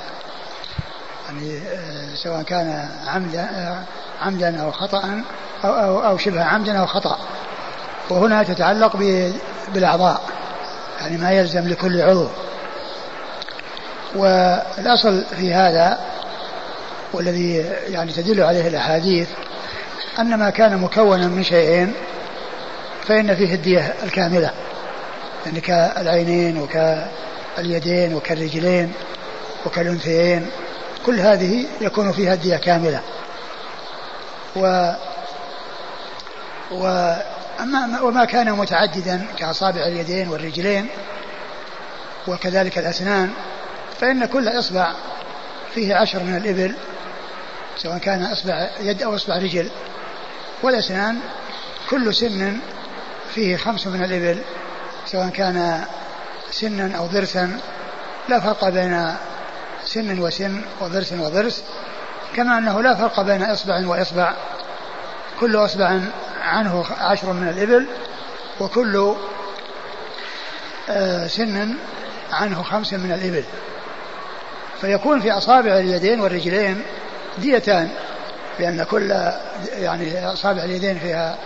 يعني 1.30 1.58
آه، 1.58 2.16
سواء 2.24 2.42
كان 2.42 2.90
عمدا 3.08 3.42
آه، 3.42 3.84
عمدا 4.22 4.62
أو 4.62 4.72
خطأ 4.72 5.24
أو 5.64 6.06
أو, 6.06 6.18
شبه 6.18 6.44
عمد 6.44 6.70
أو 6.70 6.86
خطأ. 6.86 7.20
وهنا 8.10 8.44
تتعلق 8.44 8.96
بالأعضاء 9.74 10.22
يعني 11.02 11.18
ما 11.18 11.32
يلزم 11.32 11.68
لكل 11.68 12.02
عضو. 12.02 12.28
والأصل 14.16 15.24
في 15.38 15.54
هذا 15.54 16.00
والذي 17.14 17.56
يعني 17.88 18.12
تدل 18.12 18.44
عليه 18.44 18.68
الأحاديث 18.68 19.30
أن 20.20 20.36
ما 20.36 20.50
كان 20.50 20.78
مكونا 20.78 21.28
من 21.28 21.44
شيئين 21.44 21.94
فإن 23.08 23.36
فيه 23.36 23.54
الدية 23.54 23.94
الكاملة 24.04 24.52
يعني 25.46 25.62
كالعينين 25.62 26.58
وكاليدين 26.58 28.14
وكالرجلين 28.14 28.94
وكالأنثيين 29.66 30.50
كل 31.06 31.20
هذه 31.20 31.66
يكون 31.82 32.12
فيها 32.12 32.34
الدية 32.34 32.58
كاملة. 32.58 33.02
و 34.56 34.94
وأما 37.60 38.02
وما 38.02 38.26
كان 38.26 38.52
متعددا 38.52 39.26
كأصابع 39.38 39.82
اليدين 39.82 40.28
والرجلين 40.28 40.90
وكذلك 42.28 42.78
الأسنان 42.78 43.34
فإن 44.02 44.26
كل 44.26 44.48
إصبع 44.48 44.94
فيه 45.74 45.96
عشر 45.96 46.24
من 46.24 46.36
الإبل 46.38 46.76
سواء 47.78 47.98
كان 47.98 48.24
إصبع 48.24 48.70
يد 48.80 49.04
أو 49.04 49.16
إصبع 49.16 49.38
رجل. 49.38 49.70
والأسنان 50.64 51.20
كل 51.90 52.16
سن 52.16 52.60
فيه 53.36 53.58
خمس 53.58 53.88
من 53.88 54.04
الإبل 54.04 54.42
سواء 55.06 55.30
كان 55.30 55.86
سنا 56.52 56.98
أو 56.98 57.06
ضرسا. 57.06 57.60
لا 58.30 58.40
فرق 58.40 58.70
بين 58.70 59.16
سن 59.86 60.20
وسن 60.20 60.62
وضرس 60.82 61.14
وضرس 61.14 61.64
كما 62.36 62.58
أنه 62.58 62.82
لا 62.82 62.96
فرق 62.96 63.22
بين 63.22 63.44
إصبع 63.44 63.88
وإصبع. 63.88 64.34
كل 65.40 65.56
إصبع 65.56 66.00
عنه 66.48 66.86
عشر 67.00 67.34
من 67.34 67.48
الإبل 67.48 67.88
وكل 68.60 69.16
آه، 70.90 71.28
سن 71.28 71.78
عنه 72.32 72.64
خمس 72.64 72.94
من 72.94 73.12
الإبل. 73.12 73.44
فيكون 74.82 75.22
في 75.22 75.32
أصابع 75.32 75.78
اليدين 75.78 76.20
والرجلين 76.22 76.82
ديتان 77.38 77.90
لأن 78.60 78.84
كل 78.84 79.12
يعني 79.72 80.34
أصابع 80.34 80.64
اليدين 80.64 81.00
فيها 81.00 81.38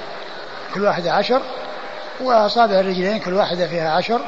كل 0.73 0.81
واحدة 0.81 1.13
عشر 1.13 1.41
وأصابع 2.21 2.79
الرجلين 2.79 3.19
كل 3.19 3.33
واحدة 3.33 3.67
فيها 3.67 3.91
عشر. 3.91 4.21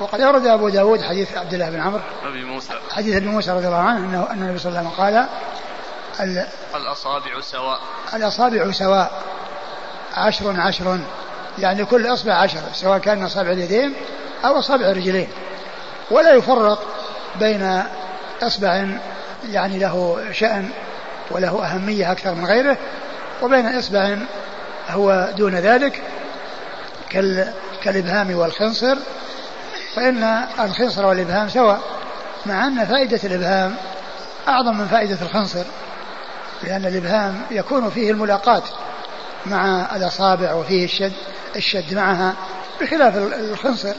وقد 0.00 0.20
أورد 0.20 0.46
أبو 0.46 0.68
داود 0.68 1.02
حديث 1.02 1.36
عبد 1.36 1.54
الله 1.54 1.70
بن 1.70 1.80
عمرو 1.80 2.00
أبي 2.24 2.44
موسى. 2.44 2.74
حديث 2.90 3.16
ابن 3.16 3.28
موسى 3.28 3.50
رضي 3.50 3.66
الله 3.66 3.78
عنه 3.78 3.98
أنه 3.98 4.30
أن 4.30 4.42
النبي 4.42 4.58
صلى 4.58 4.68
الله 4.68 4.78
عليه 4.78 4.88
وسلم 4.88 5.04
قال 5.04 5.26
الأصابع 6.74 7.40
سواء. 7.40 7.80
الأصابع 8.14 8.70
سواء. 8.70 9.22
عشر 10.14 10.60
عشر. 10.60 10.98
يعني 11.58 11.84
كل 11.84 12.06
إصبع 12.06 12.32
عشر 12.32 12.60
سواء 12.74 12.98
كان 12.98 13.24
أصابع 13.24 13.50
اليدين 13.50 13.94
أو 14.44 14.58
أصابع 14.58 14.86
الرجلين. 14.86 15.28
ولا 16.10 16.34
يفرق 16.34 16.84
بين 17.40 17.82
إصبع 18.42 18.86
يعني 19.48 19.78
له 19.78 20.24
شأن 20.32 20.70
وله 21.30 21.64
أهمية 21.66 22.12
أكثر 22.12 22.34
من 22.34 22.46
غيره 22.46 22.76
وبين 23.42 23.78
إصبع 23.78 24.16
هو 24.90 25.28
دون 25.36 25.54
ذلك 25.54 26.02
كالإبهام 27.82 28.34
والخنصر. 28.36 28.96
فإن 29.94 30.44
الخنصر 30.60 31.06
والإبهام 31.06 31.48
سواء 31.48 31.80
مع 32.46 32.66
أن 32.66 32.84
فائدة 32.86 33.20
الإبهام 33.24 33.76
أعظم 34.48 34.78
من 34.78 34.86
فائدة 34.86 35.18
الخنصر. 35.22 35.64
لأن 36.64 36.86
الإبهام 36.86 37.42
يكون 37.50 37.90
فيه 37.90 38.10
الملاقاة 38.10 38.62
مع 39.46 39.96
الأصابع 39.96 40.52
وفيه 40.52 40.84
الشد 40.84 41.12
الشد 41.56 41.94
معها 41.94 42.34
بخلاف 42.80 43.16
الخنصر 43.16 43.92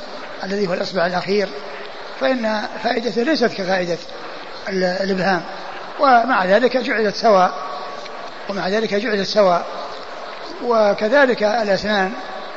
الذي 0.43 0.67
هو 0.67 0.73
الإصبع 0.73 1.05
الأخير. 1.05 1.49
فإن 2.19 2.61
فائدته 2.83 3.23
ليست 3.23 3.45
كفائدة 3.45 3.97
الإبهام. 4.69 5.41
ومع 5.99 6.45
ذلك 6.45 6.77
جعلت 6.77 7.15
سواء 7.15 7.53
ومع 8.49 8.67
ذلك 8.67 8.93
جعلت 8.93 9.27
سواء. 9.27 9.65
وكذلك 10.63 11.43
الأسنان 11.43 12.11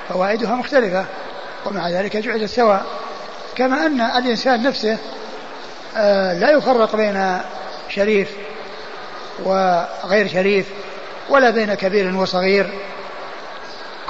فوائدها 0.09 0.55
مختلفة 0.55 1.05
ومع 1.67 1.91
ذلك 1.91 2.17
جعلت 2.17 2.45
سواء. 2.45 2.87
كما 3.57 3.87
أن 3.87 4.01
الإنسان 4.01 4.63
نفسه 4.63 4.99
آه، 5.97 6.39
لا 6.39 6.51
يفرق 6.51 6.97
بين 6.97 7.39
شريف 7.89 8.29
وغير 9.45 10.29
شريف 10.29 10.67
ولا 11.29 11.51
بين 11.51 11.75
كبير 11.75 12.17
وصغير 12.17 12.71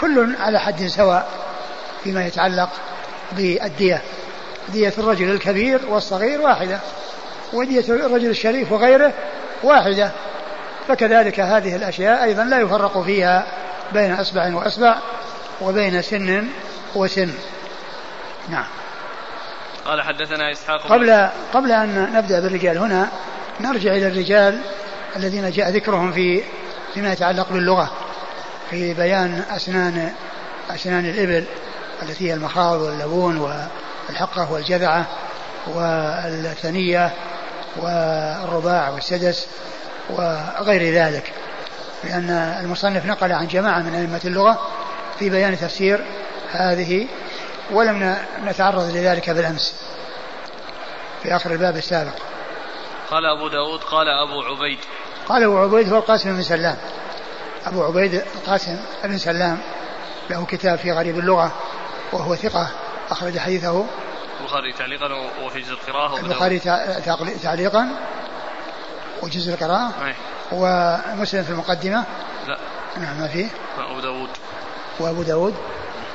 كل 0.01 0.37
على 0.41 0.61
حد 0.61 0.87
سواء 0.87 1.29
فيما 2.05 2.27
يتعلق 2.27 2.69
بالدية 3.33 4.03
دية 4.69 4.93
الرجل 4.99 5.31
الكبير 5.31 5.81
والصغير 5.89 6.41
واحدة 6.41 6.81
ودية 7.53 7.85
الرجل 7.89 8.31
الشريف 8.31 8.73
وغيره 8.73 9.13
واحدة. 9.63 10.11
فكذلك 10.89 11.41
هذه 11.41 11.77
الأشياء 11.77 12.25
أيضا 12.25 12.45
لا 12.45 12.61
يفرق 12.61 13.03
فيها 13.03 13.47
بين 13.93 14.13
أصبع 14.13 14.55
وأصبع 14.55 14.97
وبين 15.61 16.03
سن 16.03 16.49
وسن. 16.95 17.35
نعم. 18.49 18.67
قال 19.85 20.03
حدثنا 20.03 20.53
إسحاق 20.53 20.83
قبل 20.83 21.29
قبل 21.55 21.73
أن 21.73 22.13
نبدأ 22.15 22.41
بالرجال 22.41 22.79
هنا 22.79 23.09
نرجع 23.61 23.93
إلى 23.93 24.07
الرجال 24.07 24.61
الذين 25.17 25.51
جاء 25.51 25.71
ذكرهم 25.71 26.13
في 26.13 26.43
فيما 26.95 27.13
يتعلق 27.13 27.49
باللغة 27.53 27.91
في 28.71 28.95
بيان 28.95 29.45
أسنان 29.51 30.13
أسنان 30.71 31.07
الإبل 31.07 31.45
التي 32.03 32.29
هي 32.29 32.35
المخاض 32.35 32.81
واللبون 32.81 33.53
الحقة 34.11 34.53
والجذعة 34.53 35.07
والثنية 35.67 37.13
والرباع 37.77 38.91
والسدس 38.91 39.47
وغير 40.11 40.95
ذلك. 40.95 41.33
لأن 42.05 42.31
المصنف 42.65 43.07
نقل 43.07 43.33
عن 43.33 43.47
جماعة 43.47 43.79
من 43.79 43.95
أئمة 43.95 44.21
اللغة 44.25 44.69
في 45.19 45.31
بيان 45.31 45.59
تفسير 45.59 46.05
هذه 46.53 47.09
ولم 47.71 48.17
نتعرض 48.45 48.91
لذلك 48.95 49.31
بالأمس 49.31 49.75
في 51.23 51.37
آخر 51.37 51.53
الباب 51.53 51.77
السابق. 51.77 52.15
قال 53.11 53.27
أبو 53.27 53.49
داود 53.49 53.81
قال 53.81 54.09
أبو 54.09 54.43
عبيد. 54.43 54.79
قال 55.27 55.43
أبو 55.43 55.59
عبيد 55.59 55.93
هو 55.93 55.99
القاسم 55.99 56.37
بن 56.37 56.43
سلام. 56.43 56.77
أبو 57.67 57.85
عبيد 57.85 58.15
القاسم 58.15 58.79
بن 59.05 59.19
سلام 59.19 59.59
له 60.31 60.47
كتاب 60.47 60.79
في 60.79 60.93
غريب 60.93 61.19
اللغة 61.19 61.53
وهو 62.13 62.35
ثقة 62.35 62.69
أخرج 63.11 63.39
حديثه. 63.39 63.87
البخاري 64.41 64.73
تعليقا 64.73 65.31
وفي 65.45 65.61
جزء 65.61 65.73
القراءة 65.73 66.21
البخاري 66.21 66.59
تعليقا 67.43 67.89
وجزء 69.23 69.53
القراءة. 69.53 69.93
ومسلم 70.53 71.43
في 71.43 71.51
المقدمة؟ 71.51 72.05
لا. 72.47 72.59
نعم 72.97 73.21
ما 73.21 73.29
فيه. 73.29 73.49
وأبو 73.79 74.01
داود. 74.01 74.29
وأبو 75.01 75.23
داود. 75.23 75.55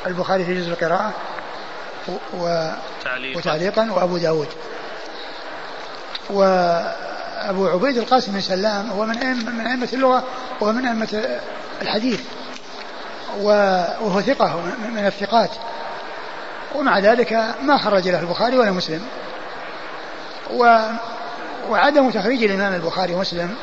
البخاري 0.08 0.46
في 0.46 0.56
جزء 0.56 0.72
القراءة 0.72 1.12
و... 2.34 2.72
تعليقا. 3.04 3.38
وتعليقا 3.38 3.92
وأبو 3.92 4.18
داود. 4.18 4.48
وأبو 7.48 7.68
عبيد 7.68 7.98
القاسم 7.98 8.32
بن 8.32 8.42
سلام 8.42 8.90
هو 8.90 9.06
من 9.06 9.16
من 9.58 9.68
أئمة 9.68 9.90
اللغة 9.94 10.24
وهو 10.62 10.72
من 10.72 10.86
أئمة 10.86 11.40
الحديث 11.82 12.22
وهو 13.42 14.22
ثقة 14.22 14.62
من 14.92 15.06
الثقات. 15.06 15.50
ومع 16.76 17.00
ذلك 17.00 17.56
ما 17.62 17.78
خرج 17.78 18.10
له 18.10 18.20
البخاري 18.20 18.58
ولا 18.58 18.72
مسلم. 18.72 19.02
و 20.54 20.82
وعدم 21.70 22.10
تخريج 22.10 22.44
الإمام 22.44 22.74
البخاري 22.74 23.14
ومسلم 23.14 23.56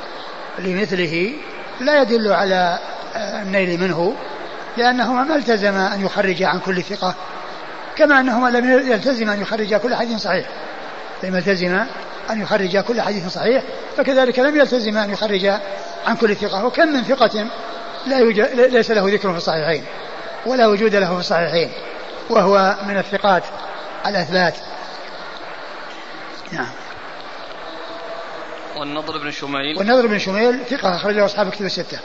لمثله 0.59 1.32
لا 1.80 2.02
يدل 2.02 2.32
على 2.32 2.78
النيل 3.16 3.80
منه 3.80 4.14
لأنهما 4.76 5.24
ما 5.24 5.36
التزم 5.36 5.74
أن 5.74 6.05
يخرج 6.05 6.42
عن 6.42 6.60
كل 6.60 6.82
ثقة 6.82 7.14
كما 7.96 8.20
أنهما 8.20 8.48
لم 8.48 8.90
يلتزم 8.90 9.30
أن 9.30 9.42
يخرج 9.42 9.74
كل 9.74 9.94
حديث 9.94 10.22
صحيح 10.22 10.46
لم 11.22 11.36
يلتزم 11.36 11.84
أن 12.30 12.42
يخرج 12.42 12.78
كل 12.78 13.00
حديث 13.00 13.26
صحيح 13.26 13.62
فكذلك 13.96 14.38
لم 14.38 14.56
يلتزم 14.56 14.96
أن 14.96 15.10
يخرج 15.10 15.46
عن 16.06 16.16
كل 16.16 16.36
ثقة. 16.36 16.64
وكم 16.64 16.88
من 16.88 17.05
ثقة 17.05 17.46
لا 18.06 18.24
ليس 18.66 18.90
له 18.90 19.14
ذكر 19.14 19.30
في 19.30 19.36
الصحيحين 19.36 19.84
ولا 20.46 20.66
وجود 20.66 20.94
له 20.94 21.14
في 21.14 21.20
الصحيحين 21.20 21.72
وهو 22.30 22.76
من 22.86 22.98
الثقات 22.98 23.42
الأثبات. 24.06 24.55
نعم. 26.52 26.72
والنضر 28.76 29.18
بن 29.18 29.30
شميل؟ 29.30 29.78
والنضر 29.78 30.06
بن 30.06 30.18
شميل 30.18 30.64
ثقة 30.64 30.96
أخرجه 30.96 31.24
أصحاب 31.24 31.50
كتب 31.50 31.64
الستة. 31.64 31.98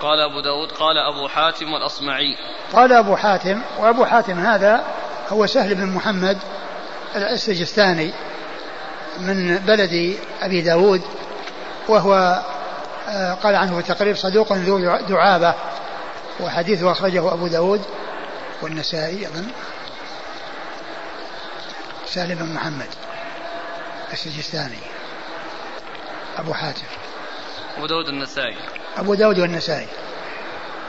قال 0.00 0.20
أبو 0.20 0.40
داود 0.40 0.72
قال 0.72 0.98
أبو 0.98 1.28
حاتم 1.28 1.72
والأصمعي. 1.72 2.36
قال 2.72 2.92
أبو 2.92 3.16
حاتم 3.16 3.60
وأبو 3.78 4.04
حاتم 4.04 4.38
هذا 4.38 4.84
هو 5.28 5.46
سهل 5.46 5.74
بن 5.74 5.86
محمد 5.86 6.38
السجستاني 7.16 8.12
من 9.18 9.58
بلد 9.58 10.16
أبي 10.42 10.60
داود 10.60 11.02
وهو 11.88 12.42
آه، 13.08 13.34
قال 13.34 13.56
عنه 13.56 13.80
في 13.80 13.90
التقريب 13.90 14.16
صدوق 14.16 14.52
ذو 14.52 14.96
دعابة 14.96 15.54
وحديثه 16.40 16.92
أخرجه 16.92 17.32
أبو 17.32 17.46
داود 17.46 17.82
والنسائي 18.62 19.26
أظن 19.26 19.46
سالم 22.06 22.34
بن 22.34 22.54
محمد 22.54 22.88
السجستاني 24.12 24.78
أبو 26.38 26.52
حاتم. 26.52 26.86
أبو 27.76 27.86
داود 27.86 28.08
النسائي 28.08 28.56
أبو 28.96 29.14
داود 29.14 29.38
والنسائي. 29.38 29.86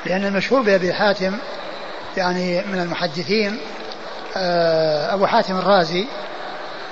لأن 0.05 0.25
المشهور 0.25 0.61
بأبي 0.61 0.93
حاتم 0.93 1.37
يعني 2.17 2.61
من 2.61 2.79
المحدثين 2.79 3.59
آه، 4.37 5.13
أبو 5.13 5.25
حاتم 5.25 5.57
الرازي 5.57 6.07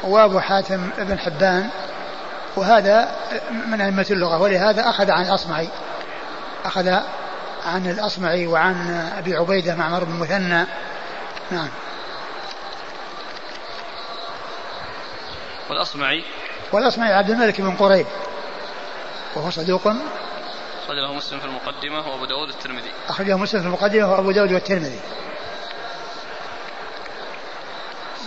وأبو 0.03 0.39
حاتم 0.39 0.89
بن 0.97 1.19
حبان 1.19 1.69
وهذا 2.55 3.15
من 3.67 3.81
أئمة 3.81 4.05
اللغة 4.11 4.37
ولهذا 4.41 4.89
أخذ 4.89 5.11
عن 5.11 5.25
الأصمعي. 5.25 5.67
أخذ 6.65 6.87
عن 7.65 7.89
الأصمعي 7.89 8.47
وعن 8.47 9.09
أبي 9.17 9.35
عبيدة 9.35 9.75
معمر 9.75 10.03
بن 10.03 10.19
مثنى. 10.19 10.65
نعم. 11.51 11.69
والأصمعي؟ 15.69 16.23
والأصمعي 16.71 17.13
عبد 17.13 17.29
الملك 17.29 17.61
بن 17.61 17.75
قريب 17.75 18.05
وهو 19.35 19.49
صدوق. 19.49 19.87
أخرجه 20.83 21.13
مسلم 21.13 21.39
في 21.39 21.45
المقدمة 21.45 22.09
وأبو 22.09 22.25
داود 22.25 22.49
الترمذي. 22.49 22.91
أخرجه 23.09 23.37
مسلم 23.37 23.61
في 23.61 23.67
المقدمة 23.67 24.11
وأبو 24.11 24.31
داود 24.31 24.53
والترمذي 24.53 24.99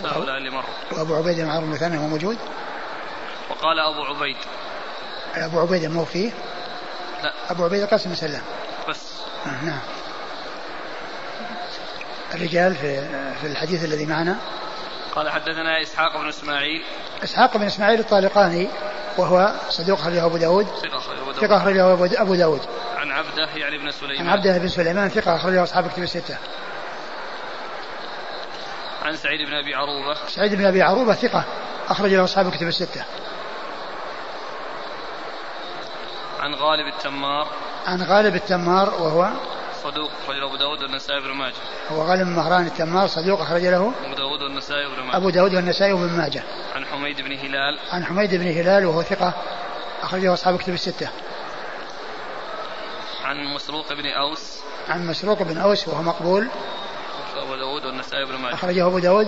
هؤلاء 0.07 0.37
اللي 0.37 0.49
مروا 0.49 0.69
وأبو 0.91 1.15
عبيدة 1.15 1.43
بن 1.43 1.49
عمرو 1.49 1.77
بن 1.77 1.95
هو 1.95 2.07
موجود؟ 2.07 2.37
وقال 3.49 3.79
أبو 3.79 4.03
عبيد. 4.03 4.37
أبو 5.35 5.59
عبيدة 5.59 5.87
مو 5.87 6.05
فيه؟ 6.05 6.31
لا. 7.23 7.33
أبو 7.49 7.63
عبيدة 7.63 7.85
قاسم 7.85 8.09
بن 8.09 8.15
سلام. 8.15 8.41
بس. 8.89 8.97
آه 9.45 9.65
نعم. 9.65 9.79
الرجال 12.35 12.75
في 12.75 13.07
في 13.41 13.47
الحديث 13.47 13.83
الذي 13.83 14.05
معنا؟ 14.05 14.35
قال 15.15 15.29
حدثنا 15.29 15.81
إسحاق 15.81 16.17
بن 16.17 16.27
إسماعيل. 16.27 16.83
إسحاق 17.23 17.57
بن 17.57 17.65
إسماعيل 17.65 17.99
الطالقاني 17.99 18.67
وهو 19.17 19.51
صدوق 19.69 19.99
أخرجه 19.99 20.25
أبو 20.25 20.37
داود. 20.37 20.67
ثقة 21.41 21.57
أخرجه 21.57 21.93
أبو 22.21 22.35
داود. 22.35 22.61
عن 22.97 23.11
عبده 23.11 23.49
يعني 23.55 23.77
بن 23.77 23.91
سليمان. 23.91 24.27
عن 24.27 24.37
عبده 24.37 24.57
بن 24.57 24.67
سليمان 24.67 25.09
ثقة 25.09 25.35
أخرجه 25.35 25.63
أصحاب 25.63 25.87
كتب 25.87 26.03
الستة. 26.03 26.37
عن 29.05 29.15
سعيد 29.15 29.41
بن 29.41 29.53
أبي 29.53 29.75
عروبة. 29.75 30.17
سعيد 30.27 30.55
بن 30.55 30.65
أبي 30.65 30.81
عروبة 30.81 31.13
ثقة. 31.13 31.43
أخرج 31.89 32.13
له 32.13 32.23
أصحاب 32.23 32.51
كتب 32.51 32.67
الستة. 32.67 33.05
عن 36.39 36.55
غالب 36.55 36.87
التمار. 36.87 37.47
عن 37.85 38.03
غالب 38.03 38.35
التمار 38.35 38.89
وهو 38.89 39.29
صدوق 39.83 40.11
أخرج 40.23 40.37
له 40.37 40.47
أبو 40.47 40.55
داود 40.55 40.83
والنسائي 40.83 41.21
بن 41.21 41.31
ماجه. 41.31 41.53
هو 41.91 42.01
غالب 42.01 42.27
مهران 42.27 42.65
التمار 42.65 43.07
صدوق 43.07 43.41
أخرج 43.41 43.65
له 43.65 43.93
أبو 44.05 44.15
داود 44.15 44.41
والنسائي 44.41 44.87
بن 44.87 45.03
ماجه. 45.03 45.17
أبو 45.17 45.29
داود 45.29 45.55
والنسائي 45.55 45.93
بن 45.93 46.17
ماجه. 46.17 46.43
عن 46.75 46.85
حميد 46.85 47.21
بن 47.21 47.31
هلال. 47.31 47.79
عن 47.91 48.05
حميد 48.05 48.35
بن 48.35 48.47
هلال 48.47 48.85
وهو 48.85 49.01
ثقة 49.01 49.33
أخرجه 50.01 50.33
أصحاب 50.33 50.57
كتب 50.57 50.73
الستة. 50.73 51.09
عن 53.23 53.43
مسروق 53.45 53.93
بن 53.93 54.05
أوس. 54.05 54.59
عن 54.89 55.07
مسروق 55.07 55.43
بن 55.43 55.57
أوس 55.57 55.87
وهو 55.87 56.01
مقبول. 56.01 56.47
أبو 57.55 57.79
داود 57.79 57.85
والنسائي 57.85 58.25
بن 58.25 58.35
ماجه. 58.35 58.53
أخرجه 58.53 58.87
أبو 58.87 58.99
داود 58.99 59.27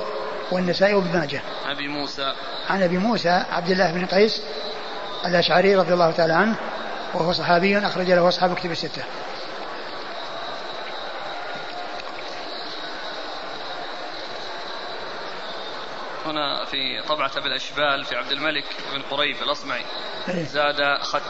والنسائي 0.52 0.94
بن 0.96 1.20
ماجه. 1.20 1.42
عن 1.66 1.72
أبي 1.72 1.88
موسى. 1.88 2.34
عن 2.70 2.84
أبي 2.84 2.98
موسى 2.98 3.30
عبد 3.30 3.70
الله 3.70 3.92
بن 3.92 4.06
قيس 4.06 4.42
الأشعري 5.26 5.76
رضي 5.76 5.94
الله 5.94 6.12
تعالى 6.12 6.34
عنه 6.34 6.56
وهو 7.14 7.34
صحابي 7.34 7.78
أخرج 7.78 8.12
له 8.12 8.28
أصحاب 8.28 8.56
كتب 8.56 8.72
الستة. 8.72 9.04
هنا 16.26 16.66
في 16.66 17.02
طبعة 17.08 17.32
أبي 17.38 17.48
الأشبال 17.48 18.06
في 18.06 18.16
عبد 18.16 18.32
الملك 18.32 18.66
بن 18.94 19.02
قريب 19.02 19.36
الأصمعي. 19.42 19.86
إيه؟ 20.30 20.44
زاد 20.44 21.02
خط. 21.02 21.22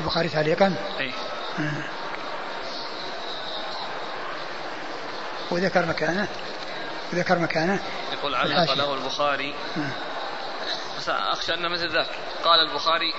البخاري 0.00 0.28
تعليقا؟ 0.28 0.74
أي 1.00 1.12
آه. 1.58 2.01
وذكر 5.52 5.86
مكانه 5.86 6.28
وذكر 7.12 7.38
مكانه. 7.38 7.82
يقول 8.12 8.34
علق 8.34 8.74
له 8.74 8.94
البخاري. 8.94 9.54
بس 10.98 11.08
أخشى 11.08 11.54
أن 11.54 11.72
مثل 11.72 11.92
ذاك. 11.92 12.08
قال 12.44 12.60
البخاري 12.60 13.14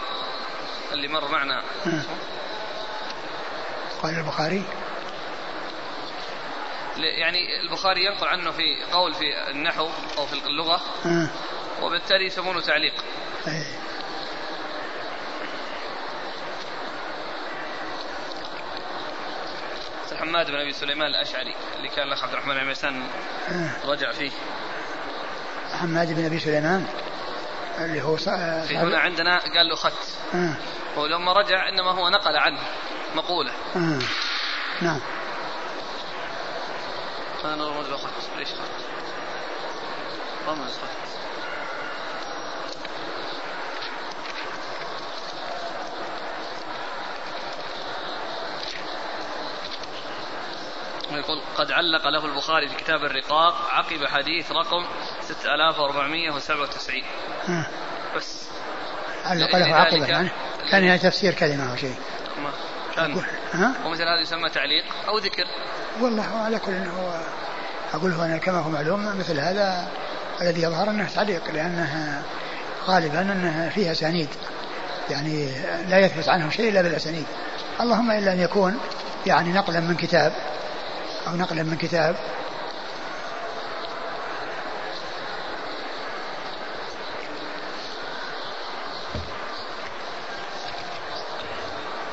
اللي 0.91 1.07
مر 1.07 1.27
معنا. 1.31 1.63
قال 4.03 4.17
البخاري. 4.17 4.63
يعني 6.97 7.61
البخاري 7.61 8.05
ينقل 8.05 8.27
عنه 8.27 8.51
في 8.51 8.83
قول 8.91 9.13
في 9.13 9.51
النحو 9.51 9.89
أو 10.17 10.25
في 10.25 10.33
اللغة. 10.33 10.81
وبالتالي 11.81 12.25
يسمونه 12.25 12.61
تعليق. 12.61 12.93
حماد 20.19 20.51
بن 20.51 20.55
أبي 20.59 20.73
سليمان 20.73 21.07
الأشعري 21.07 21.55
اللي 21.77 21.89
كان 21.89 22.07
الأخ 22.07 22.23
عبد 22.23 22.33
الرحمن 22.33 22.57
عميسان. 22.57 23.03
رجع 23.85 24.11
فيه 24.11 24.31
حماد 25.73 26.15
بن 26.15 26.25
أبي 26.25 26.39
سليمان 26.39 26.85
اللي 27.79 28.01
هو 28.01 28.15
في 28.17 28.77
هنا 28.77 28.97
عندنا 28.97 29.39
قال 29.39 29.67
له 29.67 29.75
خط 29.75 29.93
آه. 30.35 30.55
ولما 30.97 31.33
رجع 31.33 31.69
إنما 31.69 31.91
هو 31.91 32.09
نقل 32.09 32.37
عنه 32.37 32.59
مقولة 33.15 33.51
آه. 33.75 33.99
نعم 34.81 34.99
أنا 37.45 37.67
رمز 37.67 37.91
خط 37.91 38.37
ليش 38.37 38.47
خط 38.47 38.85
رمز 40.47 40.71
خط 40.71 41.02
يقول 51.17 51.41
قد 51.57 51.71
علق 51.71 52.07
له 52.07 52.25
البخاري 52.25 52.69
في 52.69 52.75
كتاب 52.75 53.03
الرقاق 53.03 53.69
عقب 53.71 54.05
حديث 54.05 54.51
رقم 54.51 54.85
6497 55.21 57.03
بس. 58.15 58.43
علق 59.25 59.55
له 59.55 59.75
عقب 59.75 60.09
يعني 60.09 60.29
كان 60.71 60.99
تفسير 60.99 61.33
كلمة 61.33 61.71
أو 61.71 61.75
شيء. 61.75 61.95
كان. 62.95 63.21
ها؟ 63.53 63.73
ومثل 63.85 64.01
هذا 64.01 64.21
يسمى 64.21 64.49
تعليق 64.49 64.85
أو 65.07 65.17
ذكر. 65.17 65.43
والله 66.01 66.37
على 66.37 66.59
كل 66.59 66.71
هو 66.71 67.19
أقول 67.93 68.11
هو 68.11 68.23
أنا 68.23 68.37
كما 68.37 68.59
هو 68.59 68.69
معلوم 68.69 69.19
مثل 69.19 69.39
هذا 69.39 69.87
الذي 70.41 70.61
يظهر 70.61 70.89
أنه 70.89 71.09
تعليق 71.15 71.51
لأنه 71.51 72.23
غالبا 72.85 73.21
أنه 73.21 73.69
فيها 73.69 73.91
أسانيد. 73.91 74.29
يعني 75.09 75.49
لا 75.87 75.99
يثبت 75.99 76.29
عنه 76.29 76.49
شيء 76.49 76.69
إلا 76.69 76.81
بالأسانيد. 76.81 77.25
اللهم 77.81 78.11
إلا 78.11 78.33
أن 78.33 78.39
يكون 78.39 78.79
يعني 79.25 79.53
نقلا 79.53 79.79
من 79.79 79.95
كتاب 79.95 80.33
أو 81.27 81.35
نقلا 81.35 81.63
من 81.63 81.77
كتاب. 81.77 82.15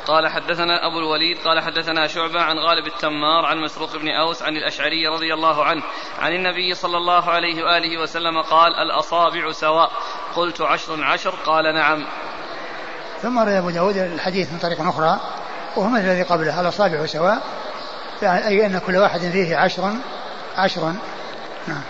قال 0.07 0.29
حدثنا 0.29 0.87
أبو 0.87 0.99
الوليد 0.99 1.39
قال 1.39 1.61
حدثنا 1.61 2.07
شعبة 2.07 2.41
عن 2.41 2.59
غالب 2.59 2.87
التمار 2.87 3.47
عن 3.47 3.59
مسروق 3.59 3.97
بن 3.97 4.09
أوس 4.09 4.43
عن 4.43 4.57
الأشعري 4.57 5.07
رضي 5.07 5.35
الله 5.35 5.65
عنه 5.65 5.83
عن 6.19 6.33
النبي 6.33 6.75
صلى 6.75 6.97
الله 6.97 7.31
عليه 7.31 7.65
وآله 7.65 8.03
وسلم 8.03 8.43
قال 8.43 8.75
الأصابع 8.75 9.53
سواء. 9.53 9.91
قلت 10.37 10.61
عشر 10.61 11.05
عشر. 11.05 11.31
قال 11.47 11.75
نعم. 11.75 12.07
ثم 13.23 13.39
روي 13.39 13.59
أبو 13.59 13.71
داود 13.71 13.97
الحديث 13.97 14.53
من 14.53 14.59
طريق 14.59 14.81
أخرى 14.81 15.21
وهو 15.77 15.89
مثل 15.89 16.05
الذي 16.05 16.23
قبله 16.23 16.61
الأصابع 16.61 17.07
سواء. 17.07 17.60
أي 18.23 18.67
أن 18.67 18.79
كل 18.79 18.97
واحد 18.97 19.21
فيه 19.21 19.57
عشر 19.57 19.93
عشر 20.57 20.93
نعم 21.69 21.83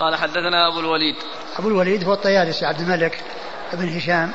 قال 0.00 0.16
حدثنا 0.16 0.68
أبو 0.68 0.80
الوليد 0.80 1.16
أبو 1.58 1.68
الوليد 1.68 2.04
هو 2.04 2.12
الطيالسي 2.12 2.66
عبد 2.66 2.80
الملك 2.80 3.20
بن 3.72 3.96
هشام 3.96 4.32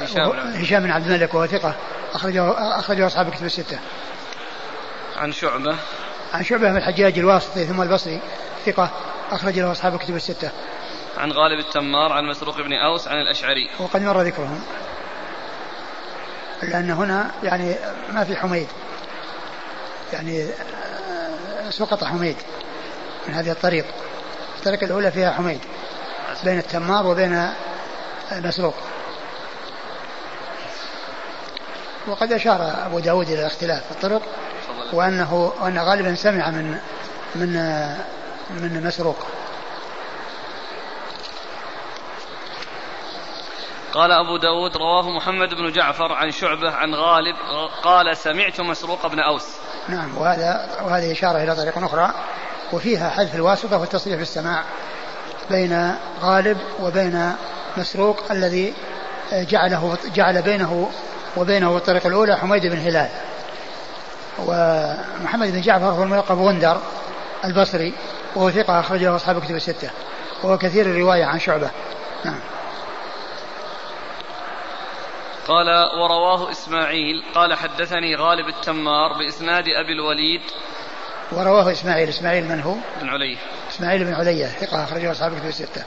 هشام, 0.00 0.30
هشام 0.54 0.82
بن 0.82 0.90
عبد 0.90 1.06
الملك 1.06 1.34
وهو 1.34 1.46
ثقة 1.46 1.74
أخرجه 2.14 2.50
أخرجه 2.78 3.06
أصحاب 3.06 3.28
الكتب 3.28 3.44
الستة. 3.44 3.78
عن 5.16 5.32
شعبة 5.32 5.76
عن 6.34 6.44
شعبة 6.44 6.70
بن 6.70 6.76
الحجاج 6.76 7.18
الواسطي 7.18 7.64
ثم 7.64 7.82
البصري 7.82 8.20
ثقة 8.66 8.90
أخرج 9.30 9.58
له 9.58 9.72
أصحاب 9.72 9.94
الكتب 9.94 10.16
الستة. 10.16 10.50
عن 11.16 11.32
غالب 11.32 11.58
التمار 11.58 12.12
عن 12.12 12.24
مسروق 12.24 12.56
بن 12.56 12.72
أوس 12.72 13.08
عن 13.08 13.20
الأشعري. 13.20 13.70
وقد 13.80 14.02
مر 14.02 14.22
ذكرهم. 14.22 14.62
لأن 16.62 16.90
هنا 16.90 17.30
يعني 17.42 17.76
ما 18.12 18.24
في 18.24 18.36
حميد. 18.36 18.68
يعني 20.12 20.42
آه، 20.44 21.70
سقط 21.70 22.04
حميد 22.04 22.36
من 23.28 23.34
هذه 23.34 23.50
الطريق. 23.50 23.84
الطريق 24.58 24.84
الأولى 24.84 25.10
فيها 25.10 25.32
حميد 25.32 25.60
بين 26.44 26.58
التمار 26.58 27.06
وبين 27.06 27.48
مسروق. 28.32 28.74
وقد 32.06 32.32
أشار 32.32 32.86
أبو 32.86 32.98
داود 32.98 33.28
إلى 33.28 33.46
اختلاف 33.46 33.90
الطرق 33.90 34.22
وأنه 34.92 35.52
وأن 35.60 35.78
غالبا 35.78 36.14
سمع 36.14 36.50
من 36.50 36.78
من 37.34 37.52
من 38.50 38.86
مسروق 38.86 39.26
قال 43.92 44.12
أبو 44.12 44.36
داود 44.36 44.76
رواه 44.76 45.10
محمد 45.10 45.54
بن 45.54 45.72
جعفر 45.72 46.12
عن 46.12 46.30
شعبة 46.30 46.70
عن 46.70 46.94
غالب 46.94 47.36
قال 47.82 48.16
سمعت 48.16 48.60
مسروق 48.60 49.06
بن 49.06 49.20
أوس 49.20 49.61
نعم 49.88 50.18
وهذا 50.18 50.68
وهذه 50.84 51.12
إشارة 51.12 51.42
إلى 51.42 51.56
طريق 51.56 51.84
أخرى 51.84 52.10
وفيها 52.72 53.10
حذف 53.10 53.34
الواسطة 53.34 53.78
والتصريح 53.78 54.18
بالسماع 54.18 54.62
بين 55.50 55.94
غالب 56.22 56.58
وبين 56.82 57.32
مسروق 57.76 58.22
الذي 58.30 58.74
جعله 59.32 59.98
جعل 60.14 60.42
بينه 60.42 60.90
وبينه 61.36 61.70
والطريق 61.70 62.06
الأولى 62.06 62.36
حميد 62.36 62.66
بن 62.66 62.78
هلال. 62.78 63.08
ومحمد 64.38 65.52
بن 65.52 65.60
جعفر 65.60 65.84
هو 65.84 66.02
الملقب 66.02 66.38
غندر 66.38 66.80
البصري 67.44 67.94
وهو 68.36 68.50
ثقة 68.50 68.80
أخرج 68.80 69.04
له 69.04 69.16
أصحاب 69.16 69.44
كتب 69.44 69.56
الستة 69.56 69.90
وهو 70.42 70.58
كثير 70.58 70.86
الرواية 70.86 71.24
عن 71.24 71.38
شعبة. 71.38 71.70
نعم. 72.24 72.40
قال 75.48 75.68
ورواه 76.00 76.50
إسماعيل. 76.50 77.22
قال 77.34 77.54
حدثني 77.54 78.16
غالب 78.16 78.48
التمار 78.48 79.12
بإسناد 79.12 79.64
أبي 79.68 79.92
الوليد. 79.92 80.40
ورواه 81.32 81.72
إسماعيل. 81.72 82.08
إسماعيل 82.08 82.48
من 82.48 82.60
هو؟ 82.60 82.74
بن 83.00 83.08
علي. 83.08 83.38
إسماعيل 83.70 84.04
بن 84.04 84.14
علي 84.14 84.46
ثقة 84.46 84.84
أخرجه 84.84 85.12
أصحاب 85.12 85.38
كتب 85.38 85.46
الستة. 85.46 85.84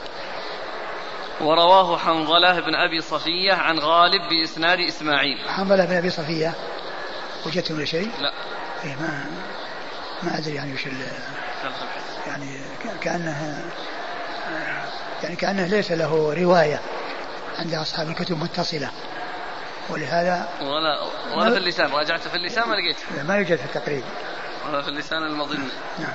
ورواه 1.40 1.98
حنظلة 1.98 2.60
بن 2.60 2.74
أبي 2.74 3.00
صفية 3.00 3.52
عن 3.52 3.78
غالب 3.78 4.22
بإسناد 4.28 4.80
إسماعيل. 4.80 5.38
حنظلة 5.48 5.84
بن 5.84 5.96
أبي 5.96 6.10
صفية. 6.10 6.54
وجدت 7.46 7.70
ولا 7.70 7.84
شيء؟ 7.84 8.10
لا. 8.20 8.32
إيه 8.84 8.94
ما 8.94 9.24
ما 10.22 10.38
أدري 10.38 10.54
يعني 10.54 10.74
وش 10.74 10.86
يعني 12.26 12.46
كأنه 13.02 13.64
يعني 15.22 15.36
كأنه 15.36 15.66
ليس 15.66 15.92
له 15.92 16.34
رواية 16.34 16.80
عند 17.58 17.74
أصحاب 17.74 18.08
الكتب 18.08 18.42
متصلة. 18.42 18.90
ولهذا 19.90 20.48
ولا 20.60 21.02
ولا 21.36 21.50
في 21.50 21.56
اللسان. 21.56 21.90
راجعت 21.90 22.28
في 22.28 22.36
اللسان 22.36 22.68
ما 22.68 22.74
لقيت 22.74 22.96
ما 23.24 23.36
يوجد 23.36 23.56
في 23.56 23.64
التقريب. 23.64 24.02
ولا 24.68 24.82
في 24.82 24.88
اللسان 24.88 25.22
المظن. 25.22 25.68
نعم. 25.98 26.12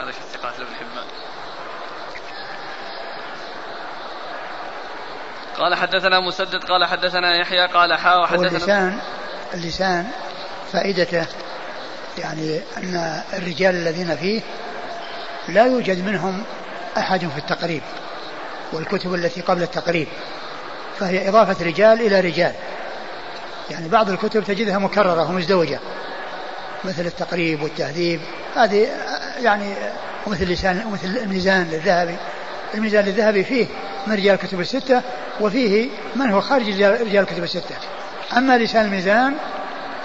هذا 0.00 0.10
في 0.10 0.18
الثقات 0.18 0.58
لابن 0.58 0.74
حبان 0.74 1.04
قال 5.58 5.74
حدثنا 5.74 6.20
مسدد 6.20 6.64
قال 6.64 6.84
حدثنا 6.84 7.36
يحيى 7.36 7.66
قال 7.66 7.94
حا 7.94 8.14
وحدثنا 8.14 8.48
اللسان 8.48 8.98
اللسان 9.54 10.10
فائدته 10.72 11.26
يعني 12.18 12.60
أن 12.76 13.22
الرجال 13.32 13.74
الذين 13.74 14.16
فيه 14.16 14.40
لا 15.48 15.66
يوجد 15.66 16.04
منهم 16.04 16.44
أحد 16.98 17.20
في 17.20 17.38
التقريب 17.38 17.82
والكتب 18.72 19.14
التي 19.14 19.40
قبل 19.40 19.62
التقريب. 19.62 20.08
فهي 21.00 21.28
إضافة 21.28 21.64
رجال 21.64 22.00
إلى 22.00 22.20
رجال. 22.20 22.52
يعني 23.70 23.88
بعض 23.88 24.10
الكتب 24.10 24.44
تجدها 24.44 24.78
مكررة 24.78 25.30
ومزدوجة. 25.30 25.78
مثل 26.84 27.06
التقريب 27.06 27.62
والتهذيب. 27.62 28.20
هذه 28.56 28.88
يعني 29.42 29.74
ومثل 30.26 30.44
لسان 30.44 30.82
ومثل 30.86 31.06
الميزان 31.06 31.68
للذهبي. 31.72 32.16
الميزان 32.74 33.04
للذهبي 33.04 33.44
فيه 33.44 33.66
من 34.06 34.14
رجال 34.14 34.34
الكتب 34.34 34.60
الستة 34.60 35.02
وفيه 35.40 35.88
من 36.16 36.30
هو 36.30 36.40
خارج 36.40 36.82
رجال 36.82 37.18
الكتب 37.18 37.42
الستة. 37.42 37.74
أما 38.36 38.58
لسان 38.58 38.84
الميزان 38.84 39.34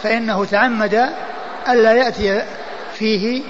فإنه 0.04 0.46
تعمد 0.46 1.10
ألا 1.70 1.94
يأتي 1.94 2.44
فيه 2.94 3.42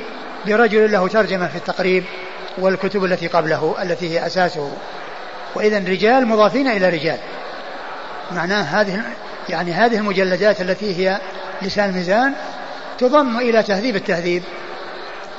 برجل 0.46 0.92
له 0.92 1.08
ترجمة 1.08 1.48
في 1.48 1.56
التقريب 1.56 2.04
والكتب 2.58 3.06
التي 3.06 3.28
قبله 3.28 3.76
التي 3.82 4.10
هي 4.10 4.26
أساسه. 4.26 4.72
وإذا 5.56 5.78
رجال 5.78 6.28
مضافين 6.28 6.68
إلى 6.68 6.90
رجال. 6.90 7.18
معناه 8.32 8.62
هذه 8.62 9.02
يعني 9.50 9.72
هذه 9.74 9.98
المجلدات 9.98 10.62
التي 10.62 10.98
هي 10.98 11.18
لسان 11.62 11.90
الميزان 11.90 12.34
تضم 12.98 13.38
إلى 13.38 13.64
تهذيب 13.64 13.96
التهذيب. 13.96 14.44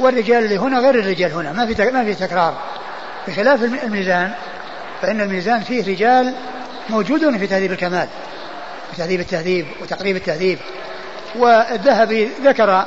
والرجال 0.01 0.45
اللي 0.45 0.57
هنا 0.57 0.79
غير 0.79 0.95
الرجال 0.95 1.33
هنا 1.33 1.53
ما 1.53 1.67
في 1.67 1.91
ما 1.91 2.05
في 2.05 2.15
تكرار. 2.15 2.59
بخلاف 3.29 3.63
الميزان 3.63 4.33
فإن 5.03 5.21
الميزان 5.21 5.61
فيه 5.61 5.93
رجال 5.93 6.35
موجودون 6.91 7.39
في 7.39 7.47
تهذيب 7.47 7.73
الكمال 7.73 8.09
وتهذيب 8.93 9.21
التهذيب 9.21 9.67
وتقريب 9.83 10.17
التهذيب. 10.17 10.59
والذهبي 11.37 12.31
ذكر 12.45 12.87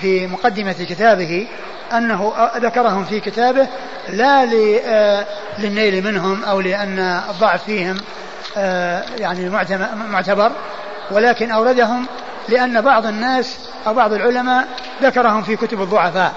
في 0.00 0.26
مقدمة 0.26 0.72
كتابه 0.72 1.46
أنه 1.92 2.32
ذكرهم 2.56 3.04
في 3.04 3.20
كتابه 3.20 3.66
لا 4.08 4.48
آه، 4.86 5.26
للنيل 5.58 6.04
منهم 6.04 6.44
أو 6.44 6.60
لأن 6.60 6.98
الضعف 7.30 7.64
فيهم 7.64 7.96
آه، 8.56 9.04
يعني 9.18 9.48
معتبر 10.10 10.52
ولكن 11.10 11.50
أوردهم 11.50 12.06
لأن 12.48 12.80
بعض 12.80 13.06
الناس 13.06 13.58
أو 13.86 13.94
بعض 13.94 14.12
العلماء 14.12 14.68
ذكرهم 15.02 15.42
في 15.42 15.56
كتب 15.56 15.82
الضعفاء 15.82 16.32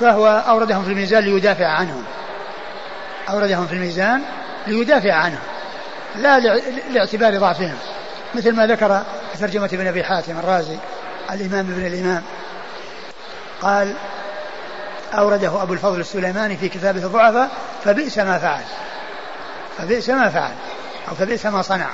فهو 0.00 0.26
أوردهم 0.48 0.84
في 0.84 0.90
الميزان 0.90 1.24
ليدافع 1.24 1.66
عنهم. 1.66 2.04
أوردهم 3.30 3.66
في 3.66 3.72
الميزان 3.72 4.22
ليدافع 4.66 5.12
عنهم 5.12 5.42
لا 6.16 6.40
لاعتبار 6.90 7.38
ضعفهم. 7.38 7.76
مثل 8.34 8.52
ما 8.52 8.66
ذكر 8.66 9.02
في 9.32 9.38
ترجمة 9.38 9.70
ابن 9.72 9.86
أبي 9.86 10.04
حاتم 10.04 10.38
الرازي 10.38 10.76
الإمام 11.30 11.70
ابن 11.70 11.86
الإمام 11.86 12.22
قال 13.62 13.94
أورده 15.14 15.62
أبو 15.62 15.72
الفضل 15.72 16.00
السليماني 16.00 16.56
في 16.56 16.68
كتابه 16.68 17.04
الضعفاء 17.04 17.50
فبئس 17.84 18.18
ما 18.18 18.38
فعل. 18.38 18.62
فبئس 19.78 20.10
ما 20.10 20.28
فعل 20.28 20.52
أو 21.08 21.14
فبئس 21.14 21.46
ما 21.46 21.62
صنع. 21.62 21.86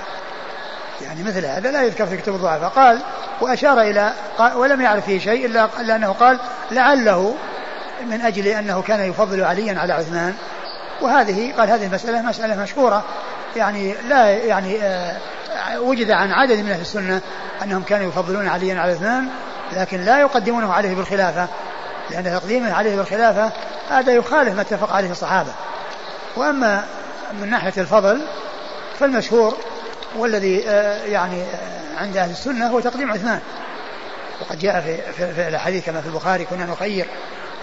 يعني 1.03 1.23
مثل 1.23 1.47
هذا 1.47 1.71
لا 1.71 1.83
يذكر 1.83 2.07
في 2.07 2.17
كتب 2.17 2.35
الضعفاء. 2.35 2.69
قال 2.69 2.99
وأشار 3.41 3.81
إلى 3.81 4.13
قال 4.39 4.57
ولم 4.57 4.81
يعرف 4.81 5.05
فيه 5.05 5.19
شيء 5.19 5.47
إلا, 5.47 5.69
إلا 5.81 5.97
أنه 5.97 6.13
قال 6.13 6.39
لعله 6.71 7.35
من 8.07 8.21
أجل 8.21 8.47
أنه 8.47 8.83
كان 8.83 9.01
يفضل 9.01 9.45
عليا 9.45 9.79
على 9.79 9.93
عثمان. 9.93 10.35
وهذه 11.01 11.53
قال 11.59 11.71
هذه 11.71 11.87
المسألة 11.87 12.23
مسألة 12.23 12.63
مشهورة. 12.63 13.05
يعني 13.57 13.95
لا 14.09 14.31
يعني 14.31 14.83
آه 14.83 15.17
وجد 15.79 16.11
عن 16.11 16.33
عدد 16.33 16.59
من 16.59 16.71
أهل 16.71 16.81
السنة 16.81 17.21
أنهم 17.63 17.83
كانوا 17.83 18.09
يفضلون 18.09 18.49
عليا 18.49 18.81
على 18.81 18.93
عثمان 18.93 19.29
لكن 19.73 20.01
لا 20.01 20.21
يقدمونه 20.21 20.73
عليه 20.73 20.95
بالخلافة. 20.95 21.49
لأن 22.13 22.41
تقديمه 22.41 22.73
عليه 22.73 22.97
بالخلافة 22.97 23.53
هذا 23.91 24.13
يخالف 24.13 24.55
ما 24.55 24.61
اتفق 24.61 24.93
عليه 24.93 25.11
الصحابة. 25.11 25.53
وأما 26.37 26.85
من 27.41 27.51
ناحية 27.51 27.73
الفضل 27.79 28.23
فالمشهور 28.99 29.57
والذي 30.17 30.69
آه 30.69 31.05
يعني 31.05 31.43
آه 31.43 31.97
عند 31.97 32.17
أهل 32.17 32.31
السنة 32.31 32.67
هو 32.67 32.81
تقديم 32.81 33.13
عثمان. 33.13 33.41
وقد 34.41 34.59
جاء 34.59 34.81
في, 34.81 35.13
في, 35.13 35.35
في 35.35 35.49
الحديث 35.49 35.87
كما 35.87 36.01
في 36.01 36.07
البخاري 36.07 36.45
كنا 36.45 36.67
نخير 36.67 37.07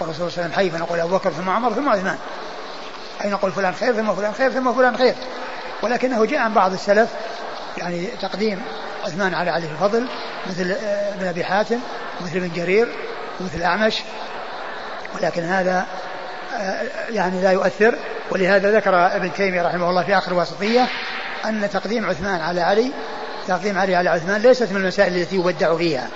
والرسول 0.00 0.30
صلى 0.32 0.44
الله 0.44 0.56
عليه 0.56 0.66
وسلم 0.66 0.70
حي 0.72 0.78
فنقول 0.78 1.00
أبو 1.00 1.16
بكر 1.16 1.30
ثم 1.30 1.50
عمر 1.50 1.72
ثم 1.72 1.88
عثمان. 1.88 2.18
أي 3.24 3.30
نقول 3.30 3.52
فلان 3.52 3.74
خير 3.74 3.92
ثم 3.92 4.14
فلان 4.14 4.32
خير 4.32 4.50
ثم 4.50 4.72
فلان 4.72 4.96
خير. 4.96 5.14
ولكنه 5.82 6.24
جاء 6.24 6.40
عن 6.40 6.54
بعض 6.54 6.72
السلف 6.72 7.08
يعني 7.78 8.06
تقديم 8.06 8.62
عثمان 9.04 9.34
على 9.34 9.50
علي 9.50 9.66
الفضل 9.66 10.06
مثل 10.46 10.70
آه، 10.70 11.14
ابن 11.14 11.26
أبي 11.26 11.44
حاتم 11.44 11.80
مثل 12.20 12.36
ابن 12.36 12.50
جرير 12.54 12.88
ومثل 13.40 13.56
الاعمش 13.56 14.02
ولكن 15.14 15.42
هذا 15.42 15.86
آه، 16.56 16.82
يعني 17.10 17.42
لا 17.42 17.52
يؤثر. 17.52 17.94
ولهذا 18.30 18.76
ذكر 18.76 19.06
ابن 19.16 19.32
تيمية 19.32 19.62
رحمه 19.62 19.90
الله 19.90 20.04
في 20.04 20.18
آخر 20.18 20.32
الواسطية 20.32 20.86
أن 21.44 21.70
تقديم 21.72 22.06
عثمان 22.06 22.40
على 22.40 22.60
علي 22.60 22.92
تقديم 23.48 23.78
علي 23.78 23.94
على 23.94 24.10
عثمان 24.10 24.40
ليست 24.40 24.72
من 24.72 24.76
المسائل 24.76 25.16
التي 25.16 25.36
يودع 25.36 25.76
فيها. 25.76 26.08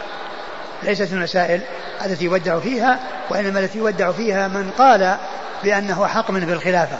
ليست 0.82 1.12
من 1.12 1.18
المسائل 1.18 1.60
التي 2.04 2.24
يودع 2.24 2.58
فيها 2.58 2.98
وإنما 3.30 3.60
التي 3.60 3.78
يودع 3.78 4.12
فيها 4.12 4.48
من 4.48 4.70
قال 4.78 5.16
بأنه 5.64 6.06
حق 6.06 6.30
منه 6.30 6.46
في 6.46 6.52
الخلافة. 6.52 6.98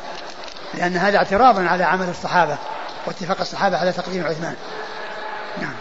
لأن 0.75 0.97
هذا 0.97 1.17
اعتراض 1.17 1.67
على 1.67 1.85
عمل 1.85 2.09
الصحابة 2.09 2.57
واتفاق 3.07 3.41
الصحابة 3.41 3.77
على 3.77 3.93
تقديم 3.93 4.27
عثمان. 4.27 4.55
نعم. 5.61 5.75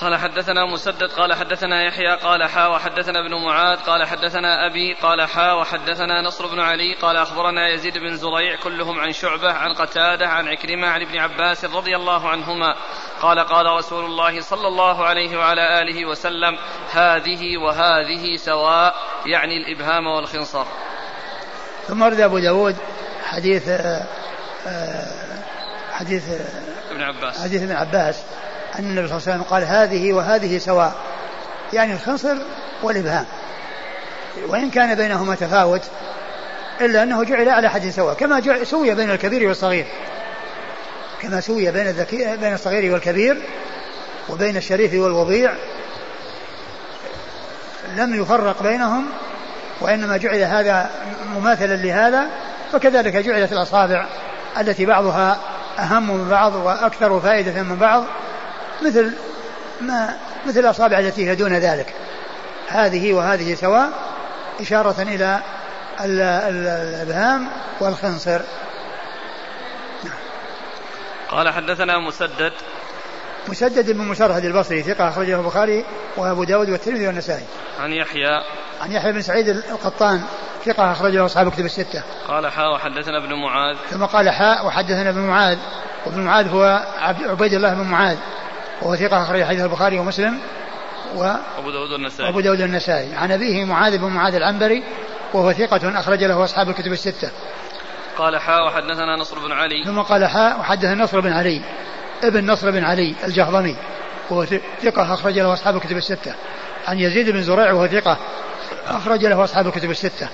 قال 0.00 0.16
حدثنا 0.16 0.66
مسدد 0.66 1.10
قال 1.12 1.34
حدثنا 1.34 1.84
يحيى 1.84 2.16
قال 2.16 2.44
حا 2.44 2.66
وحدثنا 2.66 3.20
ابن 3.20 3.34
معاذ 3.34 3.78
قال 3.78 4.06
حدثنا 4.06 4.66
أبي 4.66 4.94
قال 4.94 5.28
حا 5.28 5.52
وحدثنا 5.52 6.22
نصر 6.22 6.46
بن 6.46 6.60
علي 6.60 6.94
قال 6.94 7.16
أخبرنا 7.16 7.68
يزيد 7.68 7.98
بن 7.98 8.16
زريع 8.16 8.56
كلهم 8.56 9.00
عن 9.00 9.12
شعبة 9.12 9.52
عن 9.52 9.72
قتادة 9.72 10.28
عن 10.28 10.48
عكرمة 10.48 10.88
عن 10.88 11.02
ابن 11.02 11.18
عباس 11.18 11.64
رضي 11.64 11.96
الله 11.96 12.28
عنهما. 12.28 12.76
قال 13.20 13.38
قال 13.38 13.66
رسول 13.66 14.04
الله 14.04 14.40
صلى 14.40 14.68
الله 14.68 15.04
عليه 15.04 15.38
وعلى 15.38 15.82
آله 15.82 16.06
وسلم 16.06 16.58
هذه 16.92 17.58
وهذه 17.58 18.36
سواء 18.36 18.94
يعني 19.26 19.56
الإبهام 19.56 20.06
والخنصر. 20.06 20.64
ثم 21.88 22.02
ورد 22.02 22.20
أبو 22.20 22.38
داود 22.38 22.76
حديث 23.24 23.68
آه، 23.68 24.06
آه، 24.66 25.06
حديث 25.92 26.24
ابن 26.90 27.02
عباس. 27.02 27.42
حديث 27.42 27.62
ابن 27.62 27.72
عباس. 27.72 28.24
أن 28.78 28.84
النبي 28.84 29.08
صلى 29.08 29.16
الله 29.16 29.28
عليه 29.28 29.36
وسلم 29.36 29.42
قال 29.42 29.64
هذه 29.64 30.12
وهذه 30.12 30.58
سواء. 30.58 30.94
يعني 31.72 31.92
الخنصر 31.92 32.36
والإبهام. 32.82 33.26
وإن 34.48 34.70
كان 34.70 34.94
بينهما 34.94 35.34
تفاوت 35.34 35.82
إلا 36.80 37.02
أنه 37.02 37.24
جعل 37.24 37.48
على 37.48 37.70
حد 37.70 37.88
سواء 37.88 38.14
كما 38.14 38.40
جعل 38.40 38.66
سوي 38.66 38.94
بين 38.94 39.10
الكبير 39.10 39.48
والصغير. 39.48 39.86
كما 41.22 41.40
سوي 41.40 41.70
بين 41.70 41.86
الذكي 41.86 42.36
بين 42.36 42.54
الصغير 42.54 42.92
والكبير 42.92 43.42
وبين 44.28 44.56
الشريف 44.56 44.94
والوضيع. 44.94 45.52
لم 47.96 48.22
يفرق 48.22 48.62
بينهم 48.62 49.06
وإنما 49.80 50.16
جعل 50.16 50.38
هذا 50.38 50.90
مماثلا 51.36 51.76
لهذا 51.76 52.26
فكذلك 52.72 53.16
جعلت 53.16 53.52
الأصابع 53.52 54.06
التي 54.60 54.86
بعضها 54.86 55.38
أهم 55.78 56.10
من 56.10 56.28
بعض 56.28 56.54
وأكثر 56.54 57.20
فائدة 57.20 57.62
من 57.62 57.76
بعض. 57.76 58.04
مثل 58.82 59.12
ما 59.80 60.16
مثل 60.46 60.60
الأصابع 60.60 60.98
التي 60.98 61.30
هي 61.30 61.34
دون 61.34 61.52
ذلك 61.52 61.94
هذه 62.68 63.12
وهذه 63.12 63.54
سواء 63.54 63.90
إشارة 64.60 65.02
إلى 65.02 65.40
الإبهام 66.00 67.48
والخنصر 67.80 68.40
قال 71.28 71.48
حدثنا 71.48 71.98
مسدد 71.98 72.52
مسدد 73.48 73.90
بن 73.90 73.98
مسرهد 73.98 74.44
البصري 74.44 74.82
ثقة 74.82 75.08
أخرجه 75.08 75.40
البخاري 75.40 75.84
وأبو 76.16 76.44
داود 76.44 76.70
والترمذي 76.70 77.06
والنسائي. 77.06 77.44
عن 77.80 77.92
يحيى 77.92 78.42
عن 78.80 78.92
يحيى 78.92 79.12
بن 79.12 79.22
سعيد 79.22 79.48
القطان 79.48 80.22
ثقة 80.64 80.92
أخرجه 80.92 81.24
أصحاب 81.24 81.50
كتب 81.50 81.64
الستة. 81.64 82.02
قال 82.28 82.46
حاء 82.46 82.74
وحدثنا 82.74 83.18
ابن 83.18 83.34
معاذ. 83.34 83.76
ثم 83.90 84.04
قال 84.04 84.30
حاء 84.30 84.66
وحدثنا 84.66 85.10
ابن 85.10 85.20
معاذ 85.20 85.58
وابن 86.06 86.20
معاذ 86.20 86.48
هو 86.48 86.86
عبيد 87.28 87.52
الله 87.52 87.74
بن 87.74 87.82
معاذ 87.82 88.16
وهو 88.82 88.96
ثقة 88.96 89.22
أخرج 89.22 89.44
حديث 89.44 89.62
البخاري 89.62 89.98
ومسلم 89.98 90.38
و 91.16 91.34
أبو 91.58 91.70
داود 91.70 91.92
النسائي 91.92 92.28
أبو 92.28 92.40
داود 92.40 92.60
النسائي 92.60 93.14
عن 93.14 93.32
أبيه 93.32 93.64
معاذ 93.64 93.98
بن 93.98 94.06
معاذ 94.06 94.34
العنبري 94.34 94.82
وهو 95.34 95.52
ثقة 95.52 96.00
أخرج 96.00 96.24
له 96.24 96.44
أصحاب 96.44 96.68
الكتب 96.68 96.92
الستة. 96.92 97.30
قال 98.18 98.38
حاء 98.38 98.66
وحدثنا 98.66 99.16
نصر 99.16 99.38
بن 99.38 99.52
علي. 99.52 99.84
ثم 99.84 100.00
قال 100.00 100.26
حاء 100.26 100.60
وحدثنا 100.60 101.04
نصر 101.04 101.20
بن 101.20 101.32
علي. 101.32 101.60
ابن 102.22 102.50
نصر 102.50 102.70
بن 102.70 102.84
علي 102.84 103.14
الجهضمي 103.24 103.76
وهو 104.30 104.44
ثقة 104.82 105.14
أخرج 105.14 105.38
له 105.38 105.52
أصحاب 105.52 105.76
الكتب 105.76 105.96
الستة. 105.96 106.34
عن 106.86 106.98
يزيد 106.98 107.30
بن 107.30 107.42
زريع 107.42 107.72
وهو 107.72 107.86
ثقة 107.86 108.18
أخرج 108.88 109.24
له 109.24 109.44
أصحاب 109.44 109.66
الكتب 109.66 109.90
الستة. 109.90 110.28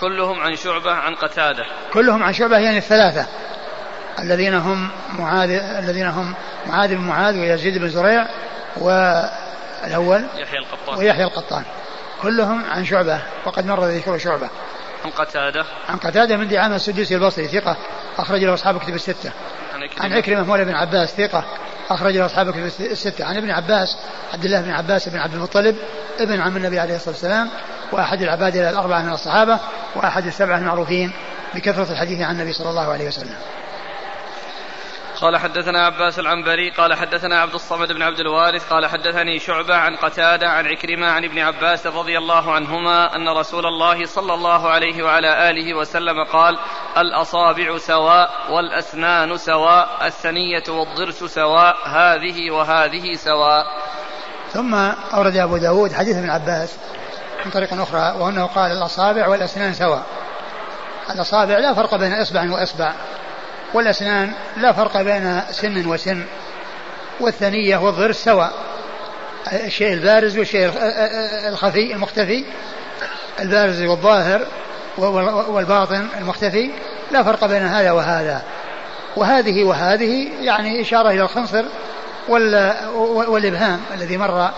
كلهم 0.00 0.40
عن 0.40 0.56
شعبة 0.56 0.92
عن 0.92 1.14
قتادة. 1.14 1.64
كلهم 1.92 2.22
عن 2.22 2.32
شعبة 2.32 2.58
يعني 2.58 2.78
الثلاثة. 2.78 3.26
الذين 4.22 4.54
هم 4.54 4.88
معاذ 5.18 5.50
الذين 5.50 6.06
هم 6.06 6.34
معاذ 6.66 6.88
بن 6.88 7.00
معاذ 7.00 7.38
ويزيد 7.38 7.78
بن 7.78 7.88
زريع 7.88 8.26
والأول 8.76 10.24
يحيى 10.36 10.58
القطان. 10.58 10.98
ويحيى 10.98 11.24
القطان. 11.24 11.64
كلهم 12.22 12.64
عن 12.70 12.84
شعبة 12.84 13.20
وقد 13.44 13.66
مر 13.66 13.84
ذكر 13.84 14.18
شعبة. 14.18 14.48
عن 15.04 15.10
قتادة. 15.10 15.64
عن 15.88 15.96
قتادة 15.96 16.36
من 16.36 16.48
دعامة 16.48 16.76
السدوسي 16.76 17.14
البصري 17.14 17.48
ثقة 17.48 17.76
أخرج 18.18 18.44
له 18.44 18.54
أصحاب 18.54 18.78
كتب 18.78 18.94
الستة. 18.94 19.32
عن 20.00 20.12
عكرمة 20.12 20.42
مولى 20.42 20.64
بن 20.64 20.74
عباس 20.74 21.08
ثقة 21.08 21.44
أخرج 21.90 22.16
له 22.16 22.26
أصحاب 22.26 22.50
كتب 22.50 22.64
الستة. 22.80 23.24
عن 23.24 23.36
ابن 23.36 23.50
عباس 23.50 23.96
عبد 24.32 24.44
الله 24.44 24.60
بن 24.60 24.70
عباس 24.70 25.08
بن 25.08 25.18
عبد 25.18 25.34
المطلب 25.34 25.76
ابن 26.20 26.40
عم 26.40 26.56
النبي 26.56 26.80
عليه 26.80 26.96
الصلاة 26.96 27.14
والسلام 27.14 27.50
وأحد 27.92 28.22
العباد 28.22 28.56
الأربعة 28.56 29.02
من 29.02 29.12
الصحابة 29.12 29.58
وأحد 29.96 30.26
السبعة 30.26 30.58
المعروفين 30.58 31.12
بكثرة 31.54 31.92
الحديث 31.92 32.20
عن 32.20 32.34
النبي 32.34 32.52
صلى 32.52 32.70
الله 32.70 32.92
عليه 32.92 33.08
وسلم. 33.08 33.36
قال 35.20 35.36
حدثنا 35.36 35.86
عباس 35.86 36.18
العنبري 36.18 36.70
قال 36.70 36.94
حدثنا 36.94 37.40
عبد 37.40 37.54
الصمد 37.54 37.92
بن 37.92 38.02
عبد 38.02 38.20
الوارث 38.20 38.72
قال 38.72 38.86
حدثني 38.86 39.38
شعبة 39.38 39.76
عن 39.76 39.96
قتادة 39.96 40.48
عن 40.48 40.66
عكرمة 40.66 41.06
عن 41.06 41.24
ابن 41.24 41.38
عباس 41.38 41.86
رضي 41.86 42.18
الله 42.18 42.52
عنهما 42.52 43.16
أن 43.16 43.28
رسول 43.28 43.66
الله 43.66 44.06
صلى 44.06 44.34
الله 44.34 44.68
عليه 44.68 45.02
وعلى 45.02 45.50
آله 45.50 45.74
وسلم 45.74 46.24
قال 46.32 46.58
الأصابع 46.98 47.78
سواء 47.78 48.30
والأسنان 48.50 49.36
سواء 49.36 49.88
الثنية 50.06 50.64
والضرس 50.68 51.24
سواء 51.24 51.76
هذه 51.88 52.50
وهذه 52.50 53.14
سواء. 53.14 53.64
ثم 54.52 54.74
أورد 55.14 55.36
أبو 55.36 55.56
داود 55.56 55.92
حديث 55.92 56.16
ابن 56.16 56.30
عباس 56.30 56.78
من 57.44 57.50
طريق 57.50 57.80
أخرى 57.80 58.14
وأنه 58.20 58.46
قال 58.46 58.72
الأصابع 58.72 59.28
والأسنان 59.28 59.72
سواء. 59.72 60.02
الأصابع 61.10 61.58
لا 61.58 61.74
فرق 61.74 61.94
بين 61.94 62.12
إصبع 62.12 62.50
وإصبع. 62.50 62.92
والأسنان 63.74 64.32
لا 64.56 64.72
فرق 64.72 65.02
بين 65.02 65.42
سن 65.50 65.86
وسن 65.86 66.24
والثنية 67.20 67.76
والضرس 67.76 68.24
سواء. 68.24 68.52
الشيء 69.52 69.92
البارز 69.92 70.38
والشيء 70.38 70.72
الخفي 71.48 71.92
المختفي 71.92 72.44
البارز 73.40 73.82
والظاهر 73.82 74.46
والباطن 75.48 76.08
المختفي 76.18 76.70
لا 77.10 77.22
فرق 77.22 77.44
بين 77.44 77.62
هذا 77.62 77.92
وهذا. 77.92 78.42
وهذه 79.16 79.64
وهذه 79.64 80.28
يعني 80.40 80.80
إشارة 80.80 81.10
إلى 81.10 81.22
الخنصر 81.22 81.64
والإبهام 83.28 83.80
الذي 83.94 84.16
مر 84.16 84.50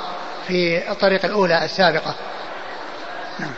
في 0.48 0.90
الطريقة 0.90 1.26
الأولى 1.26 1.64
السابقة. 1.64 2.14
نعم. 3.38 3.54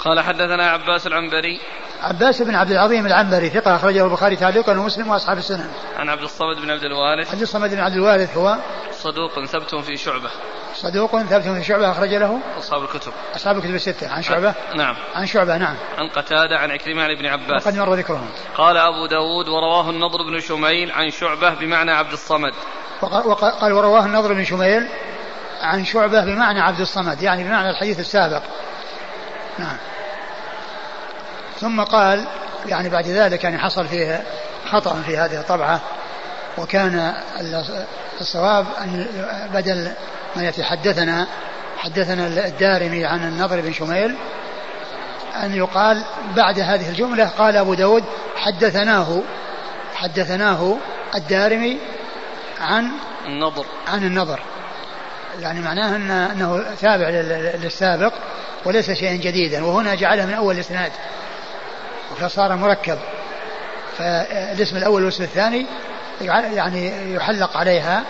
قال 0.00 0.20
حدثنا 0.20 0.70
عباس 0.70 1.06
العنبري. 1.06 1.60
عباس 2.02 2.42
بن 2.42 2.54
عبد 2.54 2.70
العظيم 2.70 3.06
العنبري 3.06 3.50
ثقة 3.50 3.76
أخرجه 3.76 4.04
البخاري 4.04 4.36
تعليقا 4.36 4.72
ومسلم 4.72 5.10
وأصحاب 5.10 5.38
السنن. 5.38 5.70
عن 5.96 6.08
عبد 6.08 6.22
الصمد 6.22 6.56
بن 6.62 6.70
عبد 6.70 6.84
الوارث. 6.84 7.30
عبد 7.30 7.42
الصمد 7.42 7.70
بن 7.70 7.80
عبد 7.80 7.94
الوارث 7.94 8.36
هو 8.36 8.56
صدوق 8.92 9.44
ثبت 9.44 9.74
في 9.74 9.96
شعبة. 9.96 10.30
صدوق 10.74 11.22
ثبت 11.22 11.48
في 11.48 11.64
شعبة 11.64 11.90
أخرج 11.90 12.14
له 12.14 12.40
أصحاب 12.58 12.82
الكتب. 12.82 13.12
أصحاب 13.36 13.56
الكتب 13.56 13.74
الستة 13.74 14.12
عن 14.12 14.22
شعبة. 14.22 14.54
نعم. 14.76 14.96
عن 15.14 15.26
شعبة 15.26 15.56
نعم. 15.56 15.76
عن 15.98 16.08
قتادة 16.08 16.58
عن 16.58 16.70
عكرمة 16.70 17.02
عن 17.02 17.10
ابن 17.10 17.26
عباس. 17.26 17.66
وقد 17.66 17.76
مر 17.76 17.94
ذكرهم. 17.94 18.28
قال 18.56 18.76
أبو 18.76 19.06
داود 19.06 19.48
ورواه 19.48 19.90
النضر 19.90 20.22
بن 20.22 20.40
شميل 20.40 20.92
عن 20.92 21.10
شعبة 21.10 21.54
بمعنى 21.54 21.90
عبد 21.90 22.12
الصمد. 22.12 22.52
وقال 23.02 23.72
ورواه 23.72 24.06
النضر 24.06 24.32
بن 24.32 24.44
شميل 24.44 24.88
عن 25.60 25.84
شعبة 25.84 26.24
بمعنى 26.24 26.60
عبد 26.60 26.80
الصمد 26.80 27.22
يعني 27.22 27.44
بمعنى 27.44 27.70
الحديث 27.70 28.00
السابق. 28.00 28.42
نعم. 29.58 29.76
ثم 31.60 31.80
قال 31.80 32.24
يعني 32.66 32.88
بعد 32.88 33.06
ذلك 33.06 33.44
يعني 33.44 33.58
حصل 33.58 33.88
فيه 33.88 34.22
خطأ 34.70 35.02
في 35.06 35.16
هذه 35.16 35.40
الطبعة 35.40 35.80
وكان 36.58 37.14
الصواب 38.20 38.66
أن 38.80 39.06
بدل 39.54 39.92
ما 40.36 40.48
يتحدثنا 40.48 41.26
حدثنا 41.78 42.26
الدارمي 42.26 43.04
عن 43.04 43.24
النضر 43.24 43.60
بن 43.60 43.72
شميل 43.72 44.16
أن 45.42 45.54
يقال 45.54 46.02
بعد 46.36 46.60
هذه 46.60 46.88
الجملة 46.88 47.26
قال 47.38 47.56
أبو 47.56 47.74
داود 47.74 48.04
حدثناه 48.36 49.22
حدثناه 49.94 50.76
الدارمي 51.14 51.78
عن 52.60 52.90
النضر. 53.26 53.66
عن 53.88 54.04
النضر. 54.04 54.40
يعني 55.40 55.60
معناه 55.60 55.96
أن 55.96 56.10
أنه 56.10 56.64
تابع 56.80 57.08
للسابق 57.62 58.12
وليس 58.64 58.90
شيئا 58.90 59.14
جديدا 59.14 59.64
وهنا 59.64 59.94
جعله 59.94 60.26
من 60.26 60.34
أول 60.34 60.54
الإسناد. 60.54 60.92
فصار 62.20 62.56
مركب. 62.56 62.98
فالاسم 63.98 64.76
الأول 64.76 65.02
والاسم 65.02 65.22
الثاني 65.22 65.66
يعني 66.54 67.14
يحلق 67.14 67.56
عليها 67.56 68.02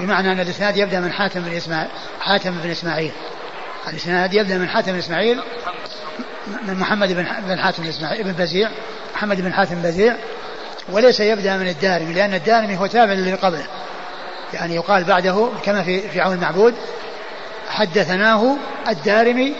بمعنى 0.00 0.32
أن 0.32 0.40
الإسناد 0.40 0.76
يبدأ 0.76 1.00
من 1.00 1.12
حاتم 1.12 1.40
بن 1.40 1.56
إسماعيل 1.56 1.88
حاتم 2.20 2.50
بن 2.50 2.70
إسماعيل. 2.70 3.12
الإسناد 3.88 4.34
يبدأ 4.34 4.58
من 4.58 4.68
حاتم 4.68 4.92
بن 4.92 4.98
إسماعيل 4.98 5.40
من 6.62 6.74
محمد 6.74 7.12
بن 7.12 7.26
بن 7.48 7.58
حاتم 7.58 7.84
إسماعيل 7.84 8.24
بن 8.24 8.32
بزيع 8.32 8.70
محمد 9.14 9.40
بن 9.40 9.52
حاتم 9.52 9.82
بزيع. 9.82 10.16
وليس 10.88 11.20
يبدأ 11.20 11.56
من 11.56 11.68
الدارمي 11.68 12.14
لأن 12.14 12.34
الدارمي 12.34 12.78
هو 12.78 12.86
تابع 12.86 13.12
للي 13.12 13.34
قبله. 13.34 13.66
يعني 14.54 14.74
يقال 14.74 15.04
بعده 15.04 15.48
كما 15.64 15.82
في 15.82 16.08
في 16.08 16.20
عون 16.20 16.34
المعبود 16.34 16.74
حدثناه 17.68 18.56
الدارمي 18.88 19.54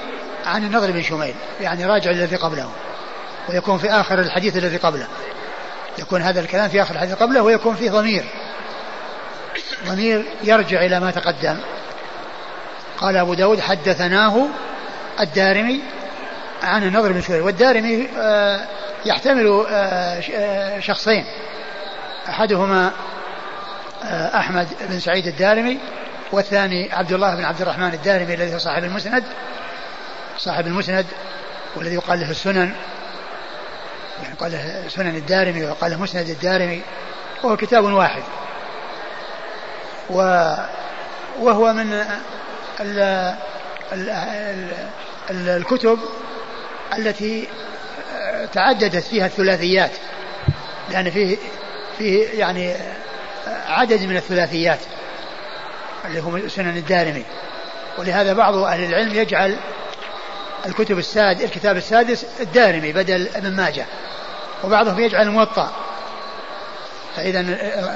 عن 0.46 0.64
النضر 0.64 0.90
بن 0.90 1.02
شميل 1.02 1.34
يعني 1.60 1.86
راجع 1.86 2.10
الذي 2.10 2.36
قبله. 2.36 2.70
ويكون 3.48 3.78
في 3.78 3.90
آخر 3.90 4.18
الحديث 4.18 4.56
الذي 4.56 4.76
قبله. 4.76 5.06
يكون 5.98 6.22
هذا 6.22 6.40
الكلام 6.40 6.68
في 6.68 6.82
آخر 6.82 6.94
الحديث 6.94 7.14
قبله 7.14 7.42
ويكون 7.42 7.74
فيه 7.74 7.90
ضمير. 7.90 8.24
ضمير 9.86 10.24
يرجع 10.42 10.84
إلى 10.84 11.00
ما 11.00 11.10
تقدم. 11.10 11.58
قال 12.98 13.16
أبو 13.16 13.34
داود 13.34 13.60
حدثناه 13.60 14.46
الدارمي 15.20 15.80
عن 16.62 16.82
النضر 16.82 17.12
بن 17.12 17.20
شوية 17.20 17.42
والدارمي 17.42 18.08
آه، 18.18 18.60
يحتمل 19.04 19.66
آه، 19.70 20.22
آه، 20.34 20.80
شخصين. 20.80 21.24
أحدهما 22.28 22.92
أحمد 24.34 24.68
بن 24.80 25.00
سعيد 25.00 25.26
الدارمي 25.26 25.78
والثاني 26.32 26.92
عبد 26.92 27.12
الله 27.12 27.34
بن 27.34 27.44
عبد 27.44 27.60
الرحمن 27.60 27.94
الدارمي 27.94 28.34
الذي 28.34 28.54
هو 28.54 28.58
صاحب 28.58 28.84
المسند. 28.84 29.24
صاحب 30.38 30.66
المسند 30.66 31.06
والذي 31.76 31.94
يقال 31.94 32.20
له 32.20 32.30
السنن. 32.30 32.72
يعني 34.22 34.34
قال 34.34 34.52
له 34.52 34.88
سنن 34.88 35.16
الدارمي 35.16 35.64
وقال 35.64 35.90
له 35.90 36.00
مسند 36.00 36.28
الدارمي 36.28 36.82
وهو 37.42 37.56
كتاب 37.56 37.84
واحد. 37.84 38.22
و 40.10 40.16
وهو 41.40 41.72
من 41.72 41.92
ال 42.80 42.98
ال 43.92 44.10
ال 45.30 45.48
الكتب 45.48 45.98
التي 46.98 47.48
تعددت 48.52 49.04
فيها 49.04 49.26
الثلاثيات 49.26 49.90
لأن 50.90 51.10
فيه 51.10 51.36
فيه 51.98 52.28
يعني 52.28 52.74
عدد 53.68 54.02
من 54.02 54.16
الثلاثيات 54.16 54.78
اللي 56.04 56.20
هو 56.20 56.48
سنن 56.48 56.76
الدارمي. 56.76 57.24
ولهذا 57.98 58.32
بعض 58.32 58.54
أهل 58.54 58.84
العلم 58.84 59.14
يجعل 59.14 59.56
الكتب 60.66 60.98
الساد 60.98 61.40
الكتاب 61.40 61.76
السادس 61.76 62.26
الدارمي 62.40 62.92
بدل 62.92 63.28
ابن 63.34 63.56
ماجه. 63.56 63.86
وبعضهم 64.64 65.00
يجعل 65.00 65.26
الموطأ 65.26 65.72
فإذا 67.16 67.40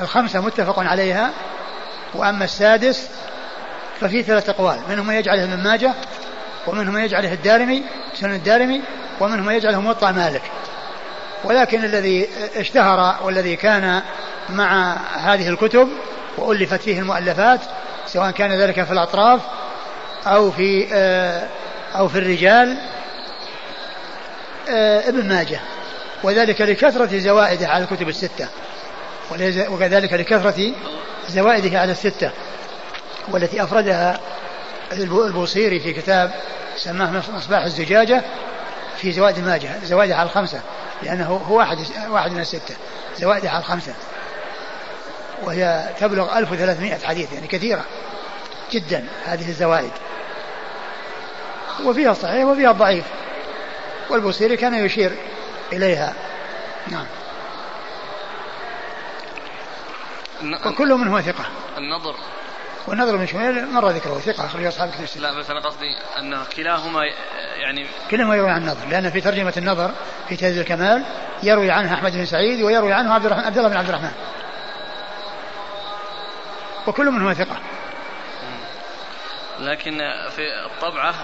الخمسة 0.02 0.40
متفق 0.40 0.78
عليها. 0.78 1.30
وأما 2.14 2.44
السادس 2.44 3.08
ففي 4.00 4.22
ثلاث 4.22 4.48
أقوال. 4.48 4.80
منهم 4.88 5.06
من 5.06 5.14
يجعله 5.14 5.44
ابن 5.44 5.62
ماجه 5.62 5.94
ومنهم 6.66 6.94
من 6.94 7.04
يجعله 7.04 7.32
الدارمي 7.32 7.82
سنن 8.14 8.34
الدارمي 8.34 8.82
ومنهم 9.20 9.46
من 9.46 9.54
يجعله 9.54 9.80
موطأ 9.80 10.12
مالك. 10.12 10.42
ولكن 11.44 11.84
الذي 11.84 12.28
اشتهر 12.56 13.24
والذي 13.24 13.56
كان 13.56 14.02
مع 14.48 14.96
هذه 15.14 15.48
الكتب 15.48 15.88
وألفت 16.38 16.80
فيه 16.80 16.98
المؤلفات 16.98 17.60
سواء 18.06 18.30
كان 18.30 18.52
ذلك 18.52 18.84
في 18.84 18.92
الأطراف 18.92 19.40
أو 20.26 20.50
في 20.50 20.88
آه، 20.92 21.48
أو 21.94 22.08
في 22.08 22.18
الرجال 22.18 22.76
آه، 24.68 25.08
ابن 25.08 25.28
ماجه 25.28 25.60
وذلك 26.22 26.60
لكثرة 26.60 27.18
زوائده 27.18 27.68
على 27.68 27.84
الكتب 27.84 28.08
الستة 28.08 28.48
وكذلك 29.68 30.12
لكثرة 30.12 30.72
زوائده 31.28 31.80
على 31.80 31.92
الستة 31.92 32.30
والتي 33.28 33.62
أفردها 33.62 34.20
البوصيري 34.92 35.80
في 35.80 35.92
كتاب 35.92 36.30
سماه 36.76 37.22
مصباح 37.36 37.64
الزجاجة 37.64 38.22
في 38.98 39.12
زوائد 39.12 39.38
الماجه 39.38 39.70
زوائده 39.84 40.16
على 40.16 40.26
الخمسة 40.26 40.60
لأنه 41.02 41.26
هو 41.26 41.58
واحد 41.58 41.78
واحد 42.08 42.32
من 42.32 42.40
الستة 42.40 42.74
زوائده 43.18 43.50
على 43.50 43.58
الخمسة 43.58 43.94
وهي 45.42 45.88
تبلغ 46.00 46.38
1300 46.38 46.98
حديث 47.04 47.32
يعني 47.32 47.46
كثيرة 47.46 47.84
جدا 48.72 49.04
هذه 49.24 49.48
الزوائد. 49.48 49.90
وفيها 51.84 52.10
الصحيح 52.10 52.44
وفيها 52.44 52.70
الضعيف 52.70 53.04
والبوصيري 54.10 54.56
كان 54.56 54.74
يشير 54.74 55.16
إليها. 55.72 56.14
نعم. 56.88 57.06
وكل 60.66 60.94
منه 60.94 61.20
ثقة. 61.20 61.44
النظر. 61.78 62.14
والنظر 62.86 63.16
بن 63.16 63.26
شميل 63.26 63.66
مر 63.66 63.88
ذكره 63.88 64.18
ثقة 64.18 64.46
أخرج 64.46 64.64
أصحاب 64.64 64.90
كتب 64.90 65.20
لا 65.20 65.38
بس 65.38 65.50
أنا 65.50 65.60
قصدي 65.60 65.96
أن 66.18 66.44
كلاهما 66.56 67.00
يعني 67.56 67.86
كلاهما 68.10 68.36
يروي 68.36 68.50
عن 68.50 68.62
النظر 68.62 68.86
لأن 68.88 69.10
في 69.10 69.20
ترجمة 69.20 69.52
النظر 69.56 69.90
في 70.28 70.36
تهذيب 70.36 70.60
الكمال 70.60 71.04
يروي 71.42 71.70
عنه 71.70 71.94
أحمد 71.94 72.12
بن 72.12 72.24
سعيد 72.24 72.62
ويروي 72.62 72.92
عنه 72.92 73.14
عبد 73.14 73.26
الرحمن 73.26 73.44
عبد 73.44 73.58
الله 73.58 73.68
بن 73.68 73.76
عبد 73.76 73.88
الرحمن. 73.88 74.12
وكل 76.86 77.10
منهما 77.10 77.34
ثقة. 77.34 77.56
لكن 79.58 79.98
في 80.36 80.42
الطبعة 80.66 81.14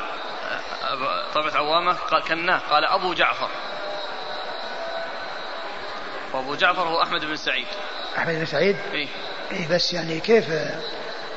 طبعة 1.34 1.56
عوامة 1.56 1.92
قال 1.92 2.22
كناه. 2.22 2.58
قال 2.58 2.84
أبو 2.84 3.14
جعفر. 3.14 3.48
وأبو 6.32 6.54
جعفر 6.54 6.82
هو 6.82 7.02
أحمد 7.02 7.24
بن 7.24 7.36
سعيد. 7.36 7.66
أحمد 8.18 8.34
بن 8.34 8.46
سعيد؟ 8.46 8.76
إيه. 8.92 9.08
إيه 9.52 9.68
بس 9.68 9.92
يعني 9.92 10.20
كيف 10.20 10.44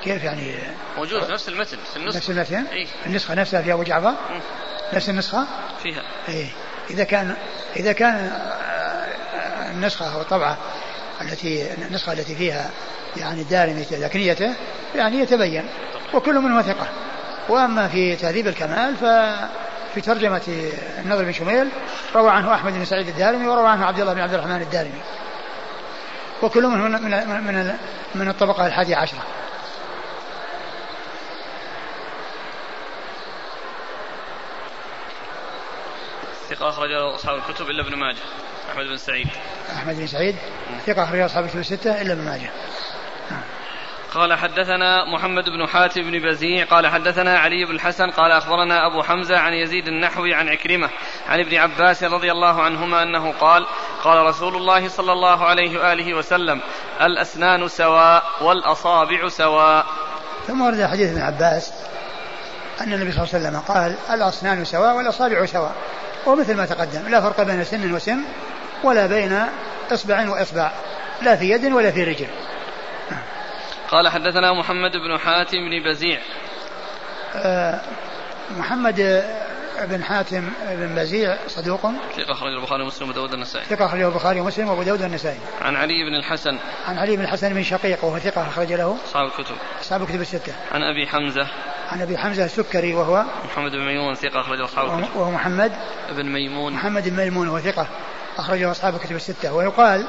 كيف 0.04 0.24
يعني؟ 0.24 0.56
موجود 0.98 1.24
في 1.24 1.32
نفس 1.32 1.50
المتن 1.50 1.78
في 1.94 1.98
النسخة. 1.98 2.18
نفس 2.18 2.30
المتن؟ 2.30 2.66
إيه؟ 2.72 2.88
النسخة 3.06 3.34
نفسها 3.34 3.62
في 3.62 3.74
أبو 3.74 3.84
جعفر؟ 3.84 4.10
مم. 4.10 4.40
نفس 4.94 5.10
النسخة؟ 5.10 5.48
فيها. 5.84 6.04
إيه. 6.30 6.48
إذا 6.90 7.04
كان 7.04 7.36
إذا 7.76 7.92
كان 7.92 8.16
آه، 8.16 9.72
النسخة 9.72 10.16
أو 10.16 10.22
الطبعة 10.22 10.58
التي 11.22 11.74
النسخة 11.74 12.14
التي 12.14 12.36
فيها 12.36 12.70
يعني 13.18 13.42
الدارمي 13.42 13.86
تذكريته 13.86 14.54
يعني 14.96 15.20
يتبين. 15.20 15.70
وكل 16.14 16.36
منه 16.36 16.62
ثقة. 16.62 16.88
وأما 17.50 17.88
في 17.88 18.16
تهذيب 18.16 18.48
الكمال 18.48 18.96
ففي 18.96 20.02
ترجمة 20.02 20.72
النضر 21.06 21.24
بن 21.24 21.32
شميل 21.32 21.70
روى 22.16 22.30
عنه 22.30 22.54
أحمد 22.54 22.74
بن 22.74 22.86
سعيد 22.86 23.08
الدارمي 23.08 23.48
وروى 23.48 23.68
عنه 23.68 23.86
عبد 23.86 24.00
الله 24.00 24.14
بن 24.14 24.22
عبد 24.22 24.34
الرحمن 24.34 24.62
الدارمي. 24.62 25.02
وكل 26.42 26.64
منه 26.64 26.88
من 26.88 27.44
من 27.44 27.76
من 28.16 28.30
الطبقة 28.30 28.68
الحادية 28.68 28.96
عشرة. 28.96 29.20
ثقة 36.50 36.70
أخرج 36.70 36.92
أصحاب 36.92 37.38
الكتب 37.38 37.70
إلا 37.70 37.88
ابن 37.88 37.96
ماجه. 37.96 38.20
أحمد 38.72 38.86
بن 38.86 38.98
سعيد. 38.98 39.28
أحمد 39.76 39.96
بن 39.96 40.08
سعيد 40.08 40.36
ثقة 40.86 41.04
أخرج 41.04 41.20
أصحاب 41.20 41.46
الكتب 41.46 41.60
الستة 41.60 42.02
إلا 42.02 42.14
ابن 42.14 42.22
ماجه. 42.22 42.50
قال 44.16 44.34
حدثنا 44.34 45.06
محمد 45.06 45.44
بن 45.44 45.68
حاتم 45.68 46.02
بن 46.02 46.20
بزيع 46.20 46.66
قال 46.66 46.88
حدثنا 46.88 47.40
علي 47.40 47.66
بن 47.66 47.76
الحسن 47.76 48.12
قال 48.12 48.32
أخبرنا 48.32 48.88
أبو 48.88 49.04
حمزة 49.04 49.38
عن 49.38 49.54
يزيد 49.54 49.88
النحوي 49.88 50.34
عن 50.34 50.50
عكرمة 50.50 50.90
عن 51.30 51.40
ابن 51.40 51.56
عباس 51.56 52.04
رضي 52.04 52.32
الله 52.32 52.62
عنهما 52.62 53.04
أنه 53.04 53.32
قال 53.32 53.66
قال 54.04 54.26
رسول 54.26 54.56
الله 54.56 54.88
صلى 54.88 55.12
الله 55.12 55.46
عليه 55.46 55.80
وآله 55.80 56.14
وسلم 56.14 56.62
الأسنان 57.02 57.68
سواء 57.68 58.24
والأصابع 58.42 59.30
سواء. 59.30 59.86
ثم 60.48 60.62
ورد 60.62 60.86
حديث 60.86 61.12
ابن 61.12 61.22
عباس 61.22 61.74
أن 62.82 62.94
النبي 62.94 63.12
صلى 63.12 63.24
الله 63.24 63.36
عليه 63.36 63.48
وسلم 63.48 63.60
قال 63.60 63.96
الأسنان 64.12 64.66
سواء 64.66 64.96
والأصابع 64.96 65.46
سواء. 65.46 65.76
ومثل 66.26 66.58
ما 66.58 66.66
تقدم 66.66 67.08
لا 67.08 67.22
فرق 67.22 67.42
بين 67.42 67.64
سن 67.64 67.94
وسن 67.94 68.20
ولا 68.84 69.08
بين 69.08 69.46
إصبع 69.92 70.30
وإصبع 70.30 70.72
لا 71.22 71.36
في 71.36 71.50
يد 71.50 71.66
ولا 71.66 71.92
في 71.92 72.04
رجل. 72.04 72.28
قال 73.96 74.10
حدثنا 74.10 74.54
محمد 74.54 74.92
بن 74.92 75.18
حاتم 75.18 75.58
بن 75.58 75.90
بزيع. 75.90 76.20
آه، 77.36 77.82
محمد 78.58 79.24
بن 79.82 80.04
حاتم 80.04 80.50
بن 80.70 80.96
بزيع 80.96 81.38
صدوق. 81.48 81.82
ثقة 82.18 82.32
أخرج 82.32 82.54
البخاري 82.54 82.84
ومسلم 82.84 83.10
وداود 83.10 83.34
النسائي. 83.34 83.66
ثقة 83.66 83.86
أخرجه 83.86 84.08
البخاري 84.08 84.40
ومسلم 84.40 84.70
وأبو 84.70 84.84
داود 84.84 85.02
النسائي. 85.02 85.40
عن 85.62 85.76
علي 85.76 86.04
بن 86.04 86.16
الحسن. 86.16 86.58
عن 86.88 86.98
علي 86.98 87.16
بن 87.16 87.24
الحسن 87.24 87.54
بن 87.54 87.64
شقيق 87.64 88.06
وهو 88.06 88.20
ثقة 88.20 88.48
أخرج 88.48 88.74
له. 88.74 88.98
أصحاب 89.06 89.26
الكتب. 89.26 89.56
أصحاب 89.82 90.02
الكتب 90.02 90.22
الستة. 90.22 90.54
عن 90.72 90.84
أبي 90.84 91.08
حمزة. 91.08 91.48
عن 91.92 92.02
أبي 92.02 92.18
حمزة 92.18 92.46
السكري 92.46 92.94
وهو 92.94 93.24
محمد 93.46 93.72
بن 93.72 93.86
ميمون 93.86 94.16
ثقة 94.16 94.42
أخرج 94.42 94.62
أصحاب 94.62 95.00
الكتب. 95.00 95.16
وهو 95.16 95.32
محمد 95.32 95.72
بن 96.12 96.26
ميمون. 96.26 96.74
محمد 96.74 97.10
بن 97.10 97.16
ميمون 97.16 97.48
وهو 97.48 97.60
ثقة 97.60 97.88
أخرجه 98.38 98.72
أصحاب 98.72 98.96
الكتب 98.96 99.16
الستة. 99.16 99.54
ويقال 99.54 100.08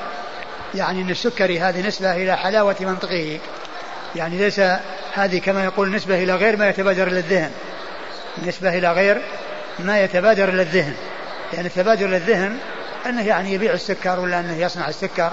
يعني 0.74 1.02
أن 1.02 1.10
السكري 1.10 1.60
هذه 1.60 1.86
نسبة 1.86 2.16
إلى 2.16 2.36
حلاوة 2.36 2.76
منطقه. 2.80 3.38
يعني 4.16 4.38
ليس 4.38 4.60
هذه 5.14 5.38
كما 5.38 5.64
يقول 5.64 5.90
نسبة 5.90 6.22
إلى 6.22 6.34
غير 6.34 6.56
ما 6.56 6.68
يتبادر 6.68 7.06
إلى 7.08 7.18
الذهن. 7.18 7.50
نسبة 8.46 8.78
إلى 8.78 8.92
غير 8.92 9.22
ما 9.78 10.00
يتبادر 10.00 10.48
إلى 10.48 10.62
الذهن. 10.62 10.94
يعني 11.52 11.66
التبادر 11.66 12.06
إلى 12.06 12.16
الذهن 12.16 12.58
أنه 13.06 13.26
يعني 13.26 13.52
يبيع 13.52 13.72
السكر 13.72 14.20
ولا 14.20 14.40
أنه 14.40 14.56
يصنع 14.56 14.88
السكر. 14.88 15.32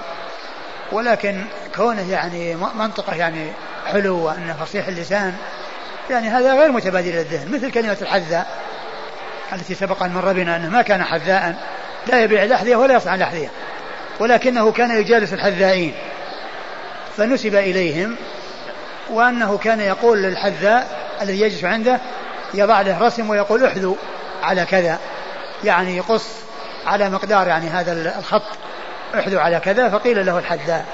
ولكن 0.92 1.44
كونه 1.76 2.12
يعني 2.12 2.56
منطقة 2.56 3.14
يعني 3.14 3.52
حلو 3.86 4.16
وأنه 4.18 4.56
فصيح 4.64 4.88
اللسان 4.88 5.34
يعني 6.10 6.28
هذا 6.28 6.54
غير 6.54 6.72
متبادل 6.72 7.10
للذهن 7.10 7.52
مثل 7.52 7.70
كلمة 7.70 7.96
الحذاء 8.02 8.46
التي 9.52 9.74
سبق 9.74 10.02
أن 10.02 10.12
مر 10.12 10.32
بنا 10.32 10.56
أنه 10.56 10.68
ما 10.68 10.82
كان 10.82 11.04
حذاء 11.04 11.54
لا 12.06 12.22
يبيع 12.22 12.44
الأحذية 12.44 12.76
ولا 12.76 12.94
يصنع 12.94 13.14
الأحذية 13.14 13.50
ولكنه 14.18 14.72
كان 14.72 14.90
يجالس 14.90 15.32
الحذائين. 15.32 15.94
فنسب 17.16 17.54
إليهم 17.54 18.16
وأنه 19.10 19.58
كان 19.58 19.80
يقول 19.80 20.22
للحذاء 20.22 21.08
الذي 21.22 21.40
يجلس 21.40 21.64
عنده 21.64 22.00
يضع 22.54 22.80
له 22.80 23.00
رسم 23.00 23.30
ويقول 23.30 23.64
احذو 23.64 23.96
على 24.42 24.64
كذا. 24.64 24.98
يعني 25.64 25.96
يقص 25.96 26.26
على 26.86 27.10
مقدار 27.10 27.46
يعني 27.48 27.66
هذا 27.66 28.18
الخط. 28.18 28.42
احذو 29.14 29.38
على 29.38 29.60
كذا 29.60 29.88
فقيل 29.88 30.26
له 30.26 30.38
الحذاء. 30.38 30.84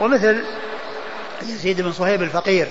ومثل 0.00 0.44
يزيد 1.42 1.80
بن 1.80 1.92
صهيب 1.92 2.22
الفقير 2.22 2.68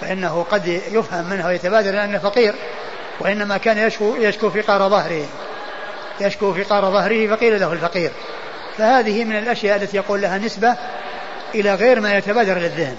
فإنه 0.00 0.46
قد 0.50 0.66
يفهم 0.66 1.30
منه 1.30 1.46
ويتبادر 1.46 2.04
أنه 2.04 2.18
فقير 2.18 2.54
وإنما 3.20 3.56
كان 3.56 3.78
يشكو 3.78 4.14
يشكو 4.18 4.50
فقار 4.50 4.88
ظهره. 4.88 5.24
يشكو 6.20 6.54
فقار 6.54 6.90
ظهره 6.90 7.36
فقيل 7.36 7.60
له 7.60 7.72
الفقير. 7.72 8.10
فهذه 8.78 9.24
من 9.24 9.38
الأشياء 9.38 9.76
التي 9.76 9.96
يقول 9.96 10.22
لها 10.22 10.38
نسبة 10.38 10.76
إلى 11.54 11.74
غير 11.74 12.00
ما 12.00 12.16
يتبادر 12.16 12.58
للذهن. 12.58 12.96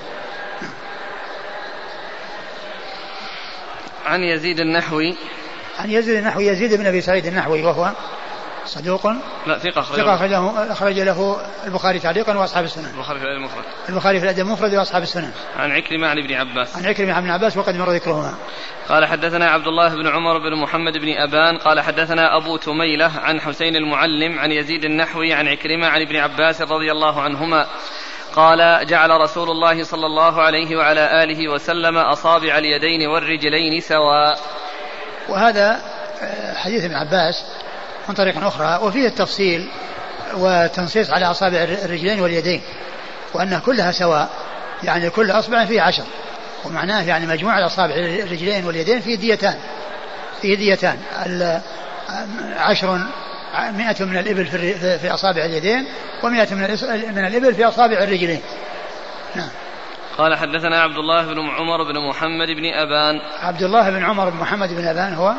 عن 4.07 4.23
يزيد 4.23 4.59
النحوي. 4.59 5.15
عن 5.79 5.91
يزيد 5.91 6.17
النحوي 6.17 6.47
يزيد 6.47 6.73
بن 6.73 6.85
أبي 6.85 7.01
سعيد 7.01 7.25
النحوي 7.25 7.63
وهو 7.63 7.91
صدوق. 8.65 9.07
لا 9.47 9.57
ثقة 9.59 9.81
أخرج 9.81 9.97
ثقة 9.97 10.15
أخرجه 10.15 10.71
أخرج 10.71 10.99
له 10.99 11.37
البخاري 11.65 11.99
تعليقا 11.99 12.37
وأصحاب 12.37 12.63
السنن 12.63 12.85
البخاري 12.85 13.19
في 13.19 13.25
الأدب 13.25 13.37
المفرد 13.37 13.63
البخاري 13.89 14.19
في 14.19 14.25
الأدب 14.25 14.39
المفرد 14.39 14.73
وأصحاب 14.73 15.03
السنن 15.03 15.31
عن 15.57 15.71
عكرمة 15.71 16.07
عن 16.07 16.17
ابن 16.17 16.33
عباس. 16.33 16.77
عن 16.77 16.85
عكرمة 16.85 17.13
عن 17.13 17.21
ابن 17.21 17.31
عباس 17.31 17.57
وقد 17.57 17.75
مر 17.75 17.91
ذكرهما. 17.91 18.35
قال 18.89 19.05
حدثنا 19.05 19.49
عبد 19.49 19.67
الله 19.67 19.95
بن 19.95 20.07
عمر 20.07 20.37
بن 20.37 20.61
محمد 20.61 20.93
بن 20.97 21.13
أبان. 21.17 21.57
قال 21.57 21.81
حدثنا 21.81 22.37
أبو 22.37 22.57
تميلة 22.57 23.11
عن 23.19 23.41
حسين 23.41 23.75
المعلم 23.75 24.39
عن 24.39 24.51
يزيد 24.51 24.83
النحوي 24.83 25.33
عن 25.33 25.47
عكرمة 25.47 25.87
عن 25.87 26.01
ابن 26.01 26.15
عباس 26.15 26.61
رضي 26.61 26.91
الله 26.91 27.21
عنهما. 27.21 27.67
قال 28.37 28.87
جعل 28.87 29.09
رسول 29.09 29.49
الله 29.49 29.83
صلى 29.83 30.05
الله 30.05 30.41
عليه 30.41 30.75
وعلى 30.75 31.23
آله 31.23 31.47
وسلم 31.47 31.97
أصابع 31.97 32.57
اليدين 32.57 33.07
والرجلين 33.07 33.81
سواء. 33.81 34.39
وهذا 35.29 35.81
آه، 36.21 36.53
حديث 36.53 36.83
ابن 36.83 36.95
عباس 36.95 37.45
من 38.09 38.15
طريق 38.15 38.45
أخرى 38.45 38.79
وفيه 38.81 39.07
التفصيل 39.07 39.67
والتنصيص 40.33 41.09
على 41.09 41.25
أصابع 41.25 41.57
الرجلين 41.63 42.21
واليدين 42.21 42.61
وأنها 43.33 43.59
كلها 43.59 43.91
سواء 43.91 44.29
يعني 44.83 45.09
كل 45.09 45.31
أصبع 45.31 45.65
فيه 45.65 45.81
عشر 45.81 46.03
ومعناه 46.65 47.03
يعني 47.03 47.25
مجموع 47.25 47.59
الأصابع 47.59 47.95
الرجلين 47.95 48.65
واليدين 48.65 49.01
فيه 49.01 49.15
ديتان 49.15 49.55
فيه 50.41 50.55
ديتان 50.55 50.97
عشر 52.57 52.99
مئة 53.55 54.05
من 54.05 54.17
الإبل 54.17 54.45
في, 54.45 54.99
في 54.99 55.13
أصابع 55.13 55.45
اليدين 55.45 55.87
ومئة 56.23 56.55
من, 56.55 56.61
من 57.15 57.25
الإبل 57.25 57.55
في 57.55 57.65
أصابع 57.65 58.03
الرجلين. 58.03 58.41
نعم. 59.35 59.49
قال 60.17 60.35
حدثنا 60.35 60.81
عبد 60.81 60.97
الله 60.97 61.25
بن 61.25 61.49
عمر 61.49 61.83
بن 61.83 62.09
محمد 62.09 62.47
بن 62.47 62.65
أبان. 62.73 63.21
عبد 63.39 63.63
الله 63.63 63.89
بن 63.89 64.03
عمر 64.03 64.29
بن 64.29 64.37
محمد 64.37 64.73
بن 64.73 64.87
أبان 64.87 65.13
هو 65.13 65.33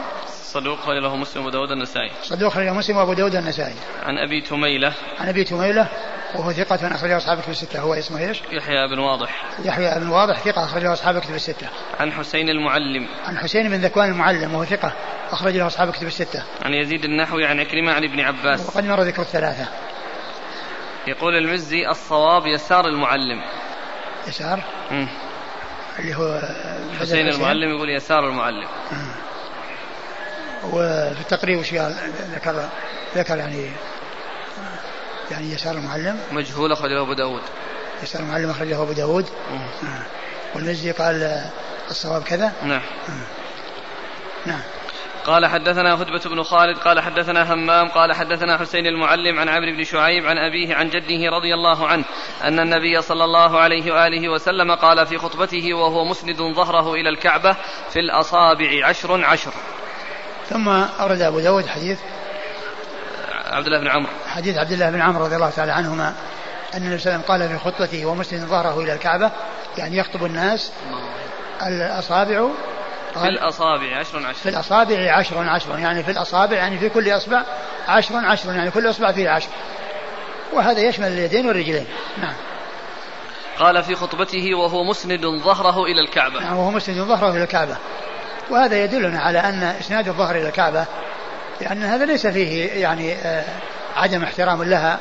صدوق 0.52 0.80
خرج 0.80 0.96
له 0.96 1.16
مسلم 1.16 1.44
وأبو 1.44 1.50
داود 1.50 1.70
النسائي 1.70 2.10
صدوق 2.22 2.52
خرج 2.52 2.64
له 2.64 2.74
مسلم 2.74 2.96
وأبو 2.96 3.12
داود 3.12 3.34
النسائي 3.34 3.74
عن 4.02 4.18
أبي 4.18 4.40
تميلة. 4.40 4.92
عن 5.20 5.28
أبي 5.28 5.44
تميلة 5.44 5.88
وهو 6.34 6.52
ثقة 6.52 6.94
أخرجه 6.94 7.16
أصحاب 7.16 7.40
كتب 7.40 7.50
الستة. 7.50 7.80
هو 7.80 7.94
اسمه 7.94 8.28
إيش؟ 8.28 8.42
يحيى 8.50 8.88
بن 8.88 8.98
واضح. 8.98 9.44
يحيى 9.64 10.00
بن 10.00 10.08
واضح 10.08 10.38
ثقة 10.38 10.64
أخرجه 10.64 10.92
أصحاب 10.92 11.18
كتب 11.18 11.34
الستة. 11.34 11.68
عن 12.00 12.12
حسين 12.12 12.48
المعلم. 12.48 13.08
عن 13.24 13.38
حسين 13.38 13.68
بن 13.68 13.74
ذكوان 13.74 14.10
المعلم 14.10 14.54
وهو 14.54 14.64
ثقة 14.64 14.92
أخرج 15.30 15.56
له 15.56 15.66
أصحاب 15.66 15.90
كتب 15.90 16.06
الستة. 16.06 16.42
عن 16.62 16.74
يزيد 16.74 17.04
النحوي 17.04 17.46
عن 17.46 17.60
عكرمة 17.60 17.92
عن 17.92 18.04
ابن 18.04 18.20
عباس. 18.20 18.68
وقد 18.68 18.84
مر 18.84 19.02
ذكر 19.02 19.22
الثلاثة. 19.22 19.66
يقول 21.06 21.36
المزي 21.36 21.88
الصواب 21.88 22.46
يسار 22.46 22.86
المعلم. 22.86 23.42
يسار؟ 24.28 24.60
مم. 24.90 25.08
اللي 25.98 26.14
هو 26.14 26.40
حسين 27.00 27.28
المعلم 27.28 27.70
يقول 27.76 27.90
يسار 27.90 28.28
المعلم. 28.28 28.68
مم. 28.92 29.07
وفي 30.64 31.20
التقريب 31.20 31.58
وش 31.58 31.74
قال؟ 31.74 31.94
ذكر 32.34 32.68
ذكر 33.16 33.36
يعني 33.36 33.70
يعني 35.30 35.52
يسار 35.52 35.74
المعلم. 35.74 36.20
مجهول 36.32 36.72
أخرجه 36.72 37.02
أبو 37.02 37.12
داود. 37.12 37.42
يسار 38.02 38.22
المعلم 38.22 38.50
أخرجه 38.50 38.82
أبو 38.82 38.92
داود. 38.92 39.26
آه. 39.50 40.02
والمزي 40.54 40.92
قال 40.92 41.50
الصواب 41.90 42.22
كذا. 42.22 42.52
نعم. 42.62 42.82
نعم. 44.46 44.60
قال 45.28 45.46
حدثنا 45.46 45.94
هدبة 45.94 46.20
بن 46.30 46.42
خالد 46.42 46.78
قال 46.78 47.00
حدثنا 47.00 47.54
همام 47.54 47.88
قال 47.88 48.12
حدثنا 48.12 48.58
حسين 48.58 48.86
المعلم 48.86 49.38
عن 49.38 49.48
عمرو 49.48 49.72
بن 49.76 49.84
شعيب 49.84 50.26
عن 50.26 50.38
أبيه 50.38 50.74
عن 50.74 50.90
جده 50.90 51.30
رضي 51.30 51.54
الله 51.54 51.86
عنه 51.86 52.04
أن 52.44 52.60
النبي 52.60 53.02
صلى 53.02 53.24
الله 53.24 53.58
عليه 53.58 53.92
وآله 53.92 54.28
وسلم 54.28 54.74
قال 54.74 55.06
في 55.06 55.18
خطبته 55.18 55.74
وهو 55.74 56.04
مسند 56.04 56.36
ظهره 56.36 56.94
إلى 56.94 57.08
الكعبة 57.08 57.56
في 57.90 58.00
الأصابع 58.00 58.86
عشر 58.86 59.24
عشر. 59.24 59.52
ثم 60.50 60.68
أورد 60.68 61.22
أبو 61.22 61.40
داود 61.40 61.66
حديث 61.66 61.98
عبد 63.46 63.66
الله 63.66 63.78
بن 63.80 63.88
عمرو. 63.88 64.12
حديث 64.26 64.58
عبد 64.58 64.72
الله 64.72 64.90
بن 64.90 65.00
عمرو 65.00 65.24
رضي 65.24 65.36
الله 65.36 65.50
تعالى 65.50 65.72
عنهما 65.72 66.14
أن 66.74 66.82
النبي 66.82 66.98
صلى 66.98 67.14
الله 67.14 67.24
عليه 67.28 67.44
وسلم 67.44 67.52
قال 67.52 67.58
في 67.58 67.64
خطبته 67.64 68.06
ومسلم 68.06 68.46
ظهره 68.46 68.80
إلى 68.80 68.92
الكعبة 68.92 69.30
يعني 69.78 69.96
يخطب 69.96 70.24
الناس 70.24 70.72
الأصابع 71.66 72.48
في 73.14 73.28
الأصابع 73.28 73.96
عشر 73.96 74.26
عشر. 74.26 74.38
في 74.38 74.48
الأصابع 74.48 75.18
عشر 75.18 75.38
عشر 75.38 75.78
يعني 75.78 76.02
في 76.02 76.10
الأصابع 76.10 76.56
يعني 76.56 76.78
في 76.78 76.88
كل 76.88 77.10
إصبع 77.10 77.42
عشر 77.88 78.16
عشر 78.16 78.52
يعني 78.52 78.70
كل 78.70 78.90
إصبع 78.90 79.12
فيه 79.12 79.30
عشر 79.30 79.48
وهذا 80.52 80.80
يشمل 80.80 81.06
اليدين 81.06 81.46
والرجلين. 81.46 81.86
نعم. 82.22 82.34
قال 83.58 83.82
في 83.82 83.94
خطبته 83.94 84.54
وهو 84.54 84.84
مسند 84.84 85.26
ظهره 85.26 85.84
إلى 85.84 86.00
الكعبة. 86.00 86.40
نعم 86.40 86.56
وهو 86.56 86.70
مسند 86.70 86.96
ظهره 86.96 87.30
إلى 87.30 87.42
الكعبة. 87.42 87.76
وهذا 88.50 88.84
يدلنا 88.84 89.20
على 89.20 89.38
أن 89.38 89.62
إسناد 89.80 90.08
الظهر 90.08 90.36
إلى 90.36 90.48
الكعبة 90.48 90.84
لأن 91.60 91.82
هذا 91.82 92.04
ليس 92.04 92.26
فيه 92.26 92.72
يعني 92.72 93.14
آه، 93.14 93.44
عدم 93.96 94.22
احترام 94.22 94.62
لها 94.62 94.98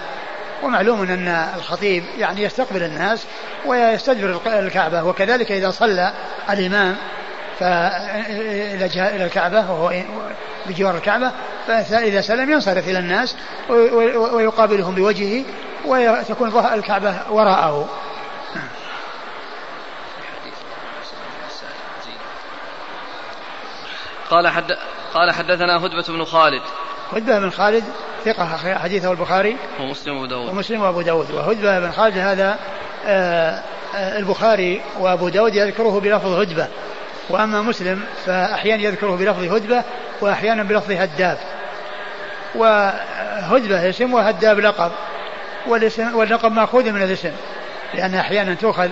ومعلوم 0.63 1.01
أن 1.01 1.27
الخطيب 1.55 2.03
يعني 2.17 2.43
يستقبل 2.43 2.83
الناس 2.83 3.25
ويستدبر 3.65 4.39
الكعبة 4.47 5.03
وكذلك 5.03 5.51
إذا 5.51 5.71
صلى 5.71 6.11
الإمام 6.49 6.95
فإلى 7.59 8.85
إلى 8.85 9.25
الكعبة 9.25 9.59
وهو 9.71 9.93
بجوار 10.65 10.95
الكعبة 10.95 11.31
فإذا 11.67 12.21
سلم 12.21 12.51
ينصرف 12.51 12.89
إلى 12.89 12.99
الناس 12.99 13.35
ويقابلهم 14.33 14.95
بوجهه 14.95 15.43
وتكون 15.85 16.65
الكعبة 16.73 17.15
وراءه. 17.29 17.89
قال 24.29 24.47
حد 24.47 24.77
قال 25.13 25.31
حدثنا 25.31 25.77
هدبة 25.77 26.03
بن 26.07 26.25
خالد. 26.25 26.61
هدبة 27.13 27.39
بن 27.39 27.49
خالد 27.49 27.83
ثقة 28.25 28.45
حديثه 28.75 29.11
البخاري 29.11 29.57
ومسلم 29.79 30.15
وأبو 30.15 30.25
داود. 30.25 30.49
ومسلم 30.49 30.81
وأبو 30.81 31.01
داود. 31.01 31.31
وهدبة 31.31 31.79
بن 31.79 31.91
خالد 31.91 32.17
هذا 32.17 32.59
آه، 33.05 33.61
آه، 33.95 34.17
البخاري 34.17 34.81
وأبو 34.99 35.29
داود 35.29 35.55
يذكره 35.55 35.99
بلفظ 35.99 36.27
هدبة. 36.27 36.67
وأما 37.29 37.61
مسلم 37.61 38.03
فأحيانا 38.25 38.83
يذكره 38.83 39.15
بلفظ 39.15 39.43
هدبة 39.43 39.83
وأحيانا 40.21 40.63
بلفظ 40.63 40.91
هداب. 40.91 41.37
وهدبة 42.55 43.89
اسم 43.89 44.13
وهداب 44.13 44.59
لقب. 44.59 44.91
والاسم 45.67 46.15
واللقب 46.15 46.51
مأخوذ 46.51 46.91
من 46.91 47.01
الاسم 47.01 47.31
لأن 47.93 48.15
أحيانا 48.15 48.53
تؤخذ 48.53 48.89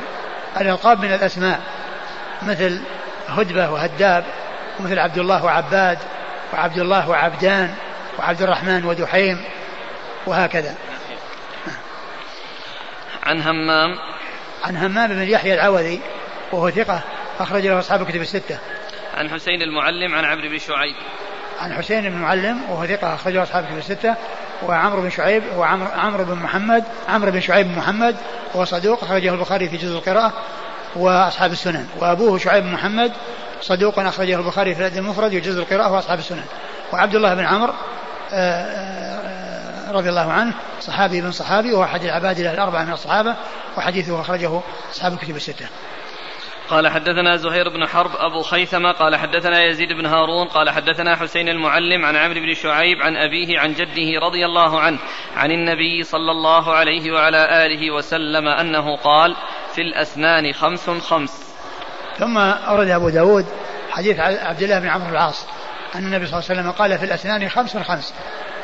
الألقاب 0.62 1.00
من 1.00 1.14
الأسماء 1.14 1.60
مثل 2.42 2.82
هدبة 3.28 3.72
وهداب. 3.72 4.24
ومثل 4.80 5.00
عبد 5.00 5.18
الله 5.18 5.46
وعباد 5.46 5.98
وعبد 6.54 6.78
الله 6.78 7.10
وعبدان 7.10 7.76
وعبد 8.20 8.42
الرحمن 8.42 8.86
ودحيم 8.86 9.44
وهكذا. 10.28 10.76
عن 13.24 13.42
همام. 13.42 13.98
عن 14.64 14.78
همام 14.78 15.08
بن 15.08 15.22
يحيى 15.22 15.54
العوذي 15.54 16.02
وهو 16.52 16.70
ثقة 16.70 17.02
أخرج 17.40 17.68
له 17.68 17.80
أصحاب 17.80 18.02
الكتب 18.02 18.22
الستة. 18.22 18.58
عن 19.18 19.30
حسين 19.30 19.62
المعلم 19.62 20.16
عن 20.16 20.26
عمرو 20.26 20.50
بن 20.50 20.60
شعيب. 20.60 20.96
عن 21.60 21.74
حسين 21.74 22.02
بن 22.02 22.08
المعلم 22.08 22.62
وهو 22.70 22.86
ثقة 22.86 23.16
أخرجه 23.16 23.44
أصحاب 23.44 23.64
الكتب 23.64 23.78
الستة. 23.78 24.16
وعمرو 24.64 25.02
بن 25.02 25.10
شعيب 25.10 25.44
وعمرو 25.56 25.90
عمرو 25.92 26.24
بن 26.24 26.36
محمد 26.36 26.84
عمرو 27.10 27.32
بن 27.32 27.42
شعيب 27.42 27.68
بن 27.68 27.76
محمد 27.76 28.16
وهو 28.54 28.66
صدوق 28.66 29.04
أخرجه 29.04 29.34
البخاري 29.34 29.70
في 29.70 29.78
جزء 29.78 29.98
القراءة. 29.98 30.34
وأصحاب 30.96 31.52
السنن. 31.52 31.88
وأبوه 32.00 32.38
شعيب 32.38 32.64
بن 32.64 32.72
محمد 32.72 33.12
صدوق 33.62 34.00
أخرجه 34.00 34.36
البخاري 34.36 34.76
في 34.76 34.82
الأدب 34.82 34.98
المفرد 34.98 35.36
وجزء 35.36 35.62
القراءة 35.62 35.92
وأصحاب 35.92 36.20
السنن. 36.20 36.44
وعبد 36.94 37.16
الله 37.16 37.34
بن 37.34 37.46
عمرو 37.46 37.74
آه، 38.34 38.64
آه، 38.64 39.92
رضي 39.92 40.10
الله 40.10 40.32
عنه 40.32 40.54
صحابي 40.80 41.22
بن 41.22 41.32
صحابي 41.32 41.74
وهو 41.74 41.84
أحد 41.84 42.04
العباد 42.04 42.40
الأربعة 42.40 42.84
من 42.84 42.94
الصحابة 42.94 43.36
وحديثه 43.78 44.22
أخرجه 44.22 44.62
أصحاب 44.92 45.14
الكتب 45.14 45.36
الستة. 45.36 45.66
قال 46.70 46.88
حدثنا 46.88 47.36
زهير 47.36 47.70
بن 47.70 47.88
حرب 47.88 48.12
أبو 48.16 48.42
خيثمة 48.42 48.92
قال 48.92 49.16
حدثنا 49.16 49.64
يزيد 49.64 49.94
بن 49.94 50.06
هارون 50.06 50.48
قال 50.48 50.70
حدثنا 50.70 51.16
حسين 51.16 51.50
المعلم 51.50 52.06
عن 52.06 52.16
عمرو 52.16 52.40
بن 52.40 52.54
شعيب 52.54 53.02
عن 53.02 53.16
أبيه 53.18 53.60
عن 53.60 53.74
جده 53.74 54.20
رضي 54.22 54.46
الله 54.46 54.80
عنه 54.80 55.00
عن 55.36 55.52
النبي 55.52 56.04
صلى 56.04 56.32
الله 56.32 56.74
عليه 56.74 57.12
وعلى 57.12 57.66
آله 57.66 57.92
وسلم 57.92 58.48
أنه 58.48 58.96
قال 58.96 59.36
في 59.76 59.82
الأسنان 59.82 60.54
خمس 60.54 60.90
خمس. 60.90 61.44
ثم 62.20 62.38
أورد 62.38 62.90
أبو 62.90 63.10
داود 63.10 63.46
حديث 63.92 64.20
عبد 64.20 64.64
الله 64.64 64.80
بن 64.80 64.88
عمرو 64.88 65.10
العاص 65.10 65.46
أن 65.96 66.06
النبي 66.06 66.26
صلى 66.26 66.40
الله 66.40 66.50
عليه 66.50 66.62
وسلم 66.62 66.72
قال 66.72 66.98
في 67.00 67.06
الأسنان 67.06 67.50
خمس 67.50 67.78
خمس. 67.78 68.14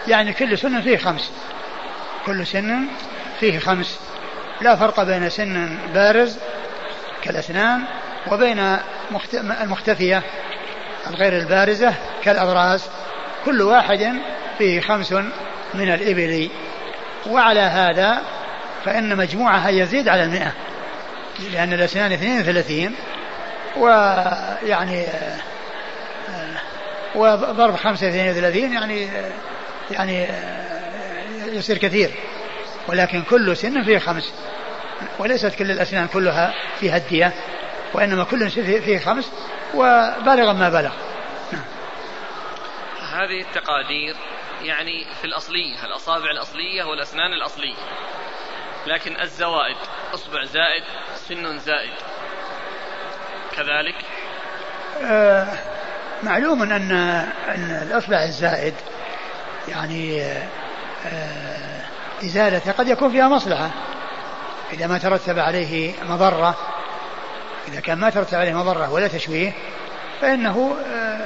يعني 0.07 0.33
كل 0.33 0.57
سن 0.57 0.81
فيه 0.81 0.97
خمس. 0.97 1.31
كل 2.25 2.47
سن 2.47 2.87
فيه 3.39 3.59
خمس. 3.59 3.99
لا 4.61 4.75
فرق 4.75 5.03
بين 5.03 5.29
سن 5.29 5.77
بارز 5.93 6.39
كالأسنان 7.23 7.81
وبين 8.31 8.77
المختفية 9.61 10.23
الغير 11.07 11.37
البارزة 11.37 11.93
كالأضراس 12.23 12.89
كل 13.45 13.61
واحد 13.61 14.21
فيه 14.57 14.81
خمس 14.81 15.11
من 15.73 15.93
الإبل. 15.93 16.49
وعلى 17.27 17.59
هذا 17.59 18.21
فإن 18.85 19.17
مجموعها 19.17 19.69
يزيد 19.69 20.07
على 20.07 20.23
المئة. 20.23 20.53
لأن 21.39 21.73
الأسنان 21.73 22.11
32 22.11 22.95
ويعني 23.77 25.05
وضرب 27.15 27.75
خمسة 27.75 28.09
اثنين 28.09 28.31
وثلاثين 28.31 28.73
يعني 28.73 29.09
يعني 29.91 30.27
يصير 31.45 31.77
كثير. 31.77 32.11
ولكن 32.87 33.21
كل 33.21 33.57
سن 33.57 33.83
فيه 33.83 33.97
خمس. 33.97 34.33
وليست 35.19 35.55
كل 35.55 35.71
الأسنان 35.71 36.07
كلها 36.07 36.53
فيها 36.79 36.97
الدية 36.97 37.33
وإنما 37.93 38.23
كل 38.23 38.49
فيه 38.49 38.99
خمس 38.99 39.31
وبالغا 39.73 40.53
ما 40.53 40.69
بلغ. 40.69 40.91
هذه 43.13 43.41
التقادير 43.41 44.15
يعني 44.61 45.05
في 45.21 45.25
الأصلية 45.25 45.85
الأصابع 45.85 46.31
الأصلية 46.31 46.83
والأسنان 46.83 47.33
الأصلية. 47.33 47.75
لكن 48.87 49.21
الزوائد 49.21 49.77
أصبع 50.13 50.43
زائد 50.43 50.83
سن 51.29 51.59
زائد. 51.59 51.93
كذلك؟ 53.57 53.95
آه 55.03 55.47
معلوم 56.23 56.61
أن 56.61 56.71
أن 57.47 57.79
الإصبع 57.81 58.23
الزائد 58.23 58.73
يعني 59.67 60.21
آه 61.05 61.81
إزالته 62.23 62.71
قد 62.71 62.87
يكون 62.87 63.11
فيها 63.11 63.27
مصلحة. 63.27 63.69
إذا 64.73 64.87
ما 64.87 64.97
ترتب 64.97 65.39
عليه 65.39 65.93
مضرة 66.09 66.55
إذا 67.67 67.79
كان 67.79 67.97
ما 67.97 68.09
ترتب 68.09 68.37
عليه 68.37 68.53
مضرة 68.53 68.91
ولا 68.91 69.07
تشويه 69.07 69.53
فإنه 70.21 70.75
آه، 70.93 71.19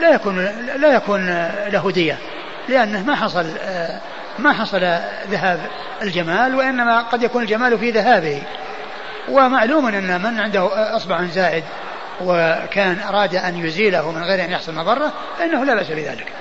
لا 0.00 0.14
يكون 0.14 0.44
لا 0.76 0.94
يكون 0.94 1.26
له 1.68 1.90
دية 1.90 2.18
لأنه 2.68 3.02
ما 3.02 3.14
حصل 3.14 3.46
آه، 3.60 4.00
ما 4.38 4.52
حصل 4.52 4.80
ذهاب 5.30 5.60
الجمال 6.02 6.54
وإنما 6.54 7.02
قد 7.02 7.22
يكون 7.22 7.42
الجمال 7.42 7.78
في 7.78 7.90
ذهابه. 7.90 8.42
ومعلوم 9.30 9.86
أن 9.86 10.22
من 10.22 10.40
عنده 10.40 10.96
أصبع 10.96 11.24
زائد 11.24 11.64
وكان 12.20 13.00
أراد 13.00 13.34
أن 13.34 13.66
يزيله 13.66 14.12
من 14.12 14.22
غير 14.22 14.44
أن 14.44 14.50
يحصل 14.50 14.74
مضرة 14.74 15.12
فإنه 15.38 15.64
لا 15.64 15.74
بأس 15.74 15.90
بذلك. 15.90 16.32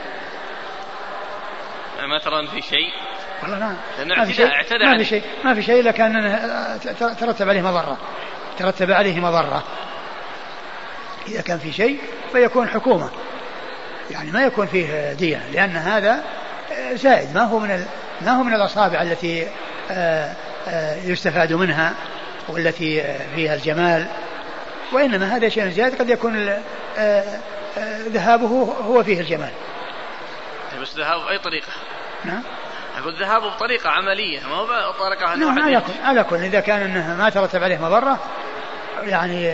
ما 2.10 2.20
ترى 2.20 2.48
في 2.48 2.62
شيء؟ 2.62 2.92
والله 3.44 3.60
ما 3.60 3.76
ما 4.06 4.26
في 4.26 4.34
شيء 4.34 4.50
ما 4.86 4.98
في 4.98 5.06
شيء 5.06 5.24
ما 5.44 5.54
في 5.54 5.62
شيء 5.62 5.80
إلا 5.80 5.92
كان 5.92 6.40
ترتب 7.20 7.50
عليه 7.50 7.62
مضرة. 7.62 7.98
ترتب 8.60 8.92
عليه 8.92 9.20
مضرة. 9.20 9.64
إذا 11.28 11.42
كان 11.42 11.60
في 11.60 11.72
شيء 11.72 12.00
فيكون 12.32 12.70
حكومة. 12.70 13.10
يعني 14.12 14.32
ما 14.32 14.44
يكون 14.44 14.68
فيه 14.68 15.14
دية 15.14 15.42
لأن 15.54 15.76
هذا 15.76 16.24
زائد. 16.94 17.36
ما 17.36 17.44
هو 17.44 17.60
من 17.60 17.86
ما 18.22 18.32
هو 18.32 18.44
من 18.44 18.54
الأصابع 18.54 19.02
التي 19.02 19.48
آه، 19.92 20.34
آه، 20.68 20.96
يستفاد 20.96 21.54
منها؟ 21.54 21.94
والتي 22.48 23.04
فيها 23.36 23.56
الجمال 23.56 24.08
وإنما 24.92 25.36
هذا 25.36 25.50
شيء 25.50 25.70
زائد 25.70 26.00
قد 26.00 26.10
يكون 26.10 26.50
آه، 26.98 27.40
ذهابه 28.08 28.76
هو 28.88 29.04
فيه 29.04 29.20
الجمال. 29.20 29.52
بس 30.82 30.96
ذهابه 30.96 31.26
بأي 31.26 31.40
طريقة؟ 31.40 31.68
نعم. 32.26 32.44
أقول 32.98 33.14
ذهابه 33.20 33.50
بطريقة 33.50 33.90
عملية 33.90 34.40
ما 34.40 34.56
هو 34.56 34.66
بطريقة 34.92 35.36
نعم 35.36 35.60
على 35.60 35.82
كل 35.82 36.04
على 36.04 36.24
كل 36.24 36.36
إذا 36.36 36.60
كان 36.60 36.82
أنه 36.82 37.16
ما 37.16 37.30
ترتب 37.30 37.64
عليه 37.64 37.78
مضرة 37.78 38.20
يعني 39.04 39.52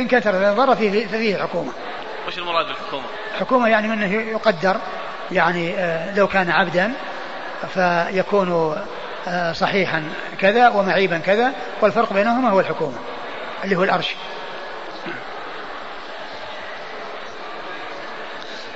إن 0.00 0.08
كان 0.08 0.22
ترتب 0.22 0.42
مضرة 0.42 0.74
فيه 0.74 1.06
ففيه 1.06 1.36
حكومة. 1.36 1.72
وش 2.28 2.38
المراد 2.38 2.66
بالحكومة؟ 2.66 3.04
حكومة 3.40 3.68
يعني 3.68 3.88
منه 3.88 4.14
يقدر 4.14 4.76
يعني 5.32 5.74
آه، 5.78 6.14
لو 6.14 6.26
كان 6.28 6.50
عبدا 6.50 6.92
فيكون 7.74 8.52
آه، 8.52 8.84
صحيحا 9.52 10.04
كذا 10.38 10.68
ومعيبا 10.68 11.18
كذا 11.18 11.52
والفرق 11.80 12.12
بينهما 12.12 12.50
هو 12.50 12.60
الحكومة 12.60 12.98
اللي 13.64 13.76
هو 13.76 13.84
الأرش. 13.84 14.14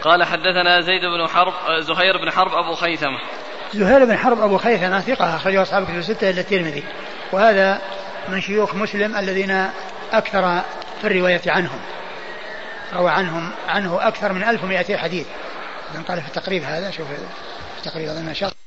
قال 0.03 0.25
حدثنا 0.25 0.81
زيد 0.81 1.01
بن 1.01 1.29
حرب 1.29 1.53
آه، 1.69 1.81
زهير 1.81 2.17
بن 2.19 2.31
حرب 2.31 2.55
أبو 2.55 2.75
خيثمة. 2.75 3.19
زهير 3.75 4.05
بن 4.05 4.17
حرب 4.17 4.41
أبو 4.41 4.59
خيثمة 4.59 5.01
ثقة 5.01 5.37
أخرجه 5.37 5.63
أصحاب 5.63 5.85
كتب 5.85 5.97
الستة 5.97 6.31
إلا 6.31 6.41
الترمذي. 6.41 6.85
وهذا 7.33 7.79
من 8.29 8.41
شيوخ 8.41 8.75
مسلم 8.75 9.17
الذين 9.17 9.71
أكثر 10.13 10.61
في 11.01 11.07
الرواية 11.07 11.43
عنهم 11.47 11.79
روى 12.95 13.11
عنهم 13.11 13.51
عنه 13.69 14.09
أكثر 14.09 14.33
من 14.33 14.45
1200 14.45 14.97
حديث. 14.97 15.27
قال 16.09 16.23
في 16.23 16.29
التقريب 16.29 16.63
هذا 16.63 16.91
شوف 16.91 17.09
في 17.09 17.19
التقريب 17.79 18.09
أظن 18.09 18.35
شخص 18.35 18.62